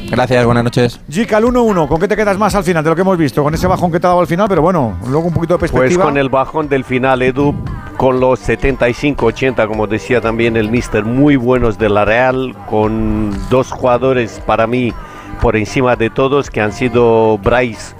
[0.09, 0.99] Gracias, buenas noches.
[1.09, 3.43] Chica, el 1-1, ¿con qué te quedas más al final de lo que hemos visto?
[3.43, 5.59] Con ese bajón que te ha dado al final, pero bueno, luego un poquito de
[5.59, 6.03] Pues perspectiva.
[6.05, 7.55] con el bajón del final, Edu,
[7.97, 13.71] con los 75-80, como decía también el mister, muy buenos de la Real, con dos
[13.71, 14.93] jugadores para mí
[15.41, 17.95] por encima de todos, que han sido Bryce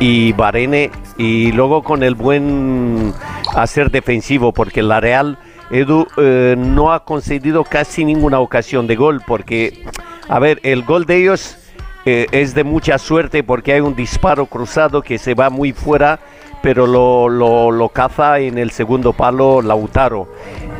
[0.00, 3.12] y Barene, y luego con el buen
[3.54, 5.38] hacer defensivo, porque la Real,
[5.70, 9.84] Edu, eh, no ha concedido casi ninguna ocasión de gol, porque,
[10.28, 11.58] a ver, el gol de ellos
[12.06, 16.20] eh, es de mucha suerte porque hay un disparo cruzado que se va muy fuera,
[16.64, 17.28] pero lo,
[17.70, 20.26] lo, caza en el segundo palo Lautaro.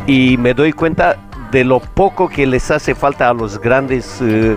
[0.06, 1.18] Y me doy cuenta
[1.50, 4.56] de lo poco que les hace falta a los grandes eh,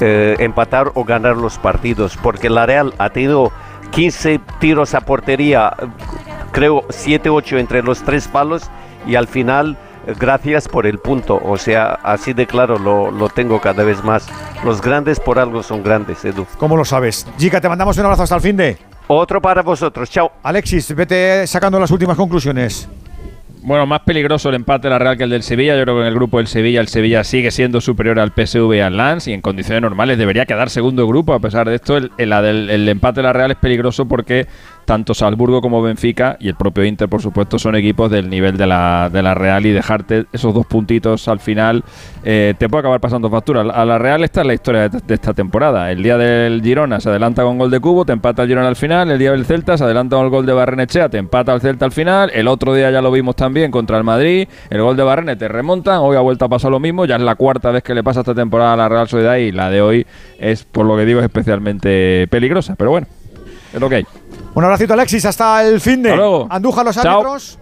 [0.00, 3.52] eh, empatar o ganar los partidos, porque la Real ha tenido
[3.92, 5.72] 15 tiros a portería,
[6.50, 8.68] creo 7-8 entre los tres palos,
[9.06, 9.78] y al final
[10.18, 11.40] gracias por el punto.
[11.44, 14.26] O sea, así de claro lo, lo tengo cada vez más.
[14.64, 16.48] Los grandes por algo son grandes, Edu.
[16.58, 17.28] ¿Cómo lo sabes?
[17.38, 18.93] Jica, te mandamos un abrazo hasta el fin de.
[19.06, 20.32] Otro para vosotros, chao.
[20.42, 22.88] Alexis, vete sacando las últimas conclusiones.
[23.62, 25.74] Bueno, más peligroso el empate de la Real que el del Sevilla.
[25.74, 28.74] Yo creo que en el grupo del Sevilla el Sevilla sigue siendo superior al PSV
[28.74, 31.32] y al Lens y en condiciones normales debería quedar segundo grupo.
[31.32, 32.32] A pesar de esto, el, el-
[32.70, 34.46] el empate de la Real es peligroso porque
[34.84, 38.66] tanto Salzburgo como Benfica y el propio Inter, por supuesto, son equipos del nivel de
[38.66, 41.84] la, de la Real y dejarte esos dos puntitos al final
[42.22, 43.62] eh, te puede acabar pasando factura.
[43.62, 45.90] A la Real esta es la historia de, esta temporada.
[45.90, 48.76] El día del Girona se adelanta con gol de Cubo, te empata el Girona al
[48.76, 49.10] final.
[49.10, 51.84] El día del Celta se adelanta con el gol de Barrenechea, te empata el Celta
[51.84, 52.30] al final.
[52.34, 54.48] El otro día ya lo vimos también contra el Madrid.
[54.70, 55.98] El gol de Barrene te remontan.
[56.00, 57.04] Hoy ha vuelto a pasar lo mismo.
[57.04, 59.52] Ya es la cuarta vez que le pasa esta temporada a la Real Sociedad y
[59.52, 60.06] la de hoy
[60.38, 62.74] es, por lo que digo, es especialmente peligrosa.
[62.76, 63.06] Pero bueno,
[63.72, 64.06] es lo que hay.
[64.54, 66.10] Un abracito, Alexis, hasta el fin de.
[66.10, 66.46] Hasta luego.
[66.50, 67.20] Andújar los Chao.
[67.20, 67.58] árbitros.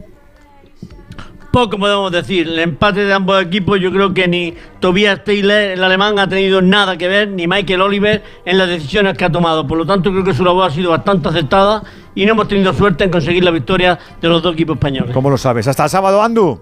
[1.51, 2.49] Poco podemos decir.
[2.49, 6.63] El empate de ambos equipos, yo creo que ni Tobias Taylor, el alemán, ha tenido
[6.63, 9.67] nada que ver, ni Michael Oliver en las decisiones que ha tomado.
[9.67, 11.83] Por lo tanto, creo que su labor ha sido bastante aceptada
[12.15, 15.13] y no hemos tenido suerte en conseguir la victoria de los dos equipos españoles.
[15.13, 15.69] ¿Cómo lo sabes?
[15.69, 16.59] Hasta el sábado, Andu.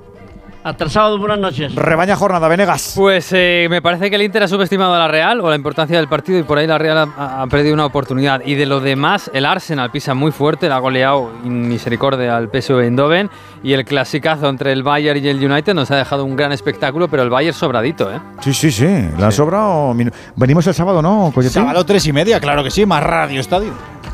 [0.63, 1.75] Hasta el sábado, buenas noches.
[1.75, 2.93] Rebaña jornada, Venegas.
[2.95, 5.97] Pues eh, me parece que el Inter ha subestimado a la Real o la importancia
[5.97, 8.43] del partido y por ahí la Real ha, ha perdido una oportunidad.
[8.45, 12.51] Y de lo demás, el Arsenal pisa muy fuerte, le ha goleado en misericordia al
[12.51, 13.31] PSV Eindhoven
[13.63, 17.09] y el clasicazo entre el Bayern y el United nos ha dejado un gran espectáculo,
[17.09, 18.19] pero el Bayern sobradito, ¿eh?
[18.41, 18.87] Sí, sí, sí.
[18.87, 19.93] ¿Le ha sobrado?
[19.95, 21.63] minu- Venimos el sábado, ¿no, Coyetín?
[21.63, 23.73] Sábado tres y media, claro que sí, más Radio Estadio.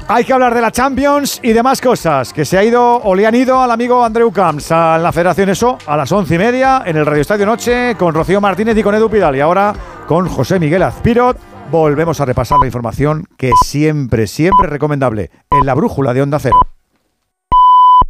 [0.09, 2.33] Hay que hablar de la Champions y demás cosas.
[2.33, 5.49] Que se ha ido o le han ido al amigo Andreu Camps a la Federación
[5.49, 8.83] Eso a las once y media en el Radio Estadio Noche con Rocío Martínez y
[8.85, 9.35] con Edu Pidal.
[9.35, 9.75] Y ahora
[10.07, 11.37] con José Miguel Azpirot.
[11.73, 16.39] Volvemos a repasar la información que siempre, siempre es recomendable en la brújula de Onda
[16.39, 16.57] Cero.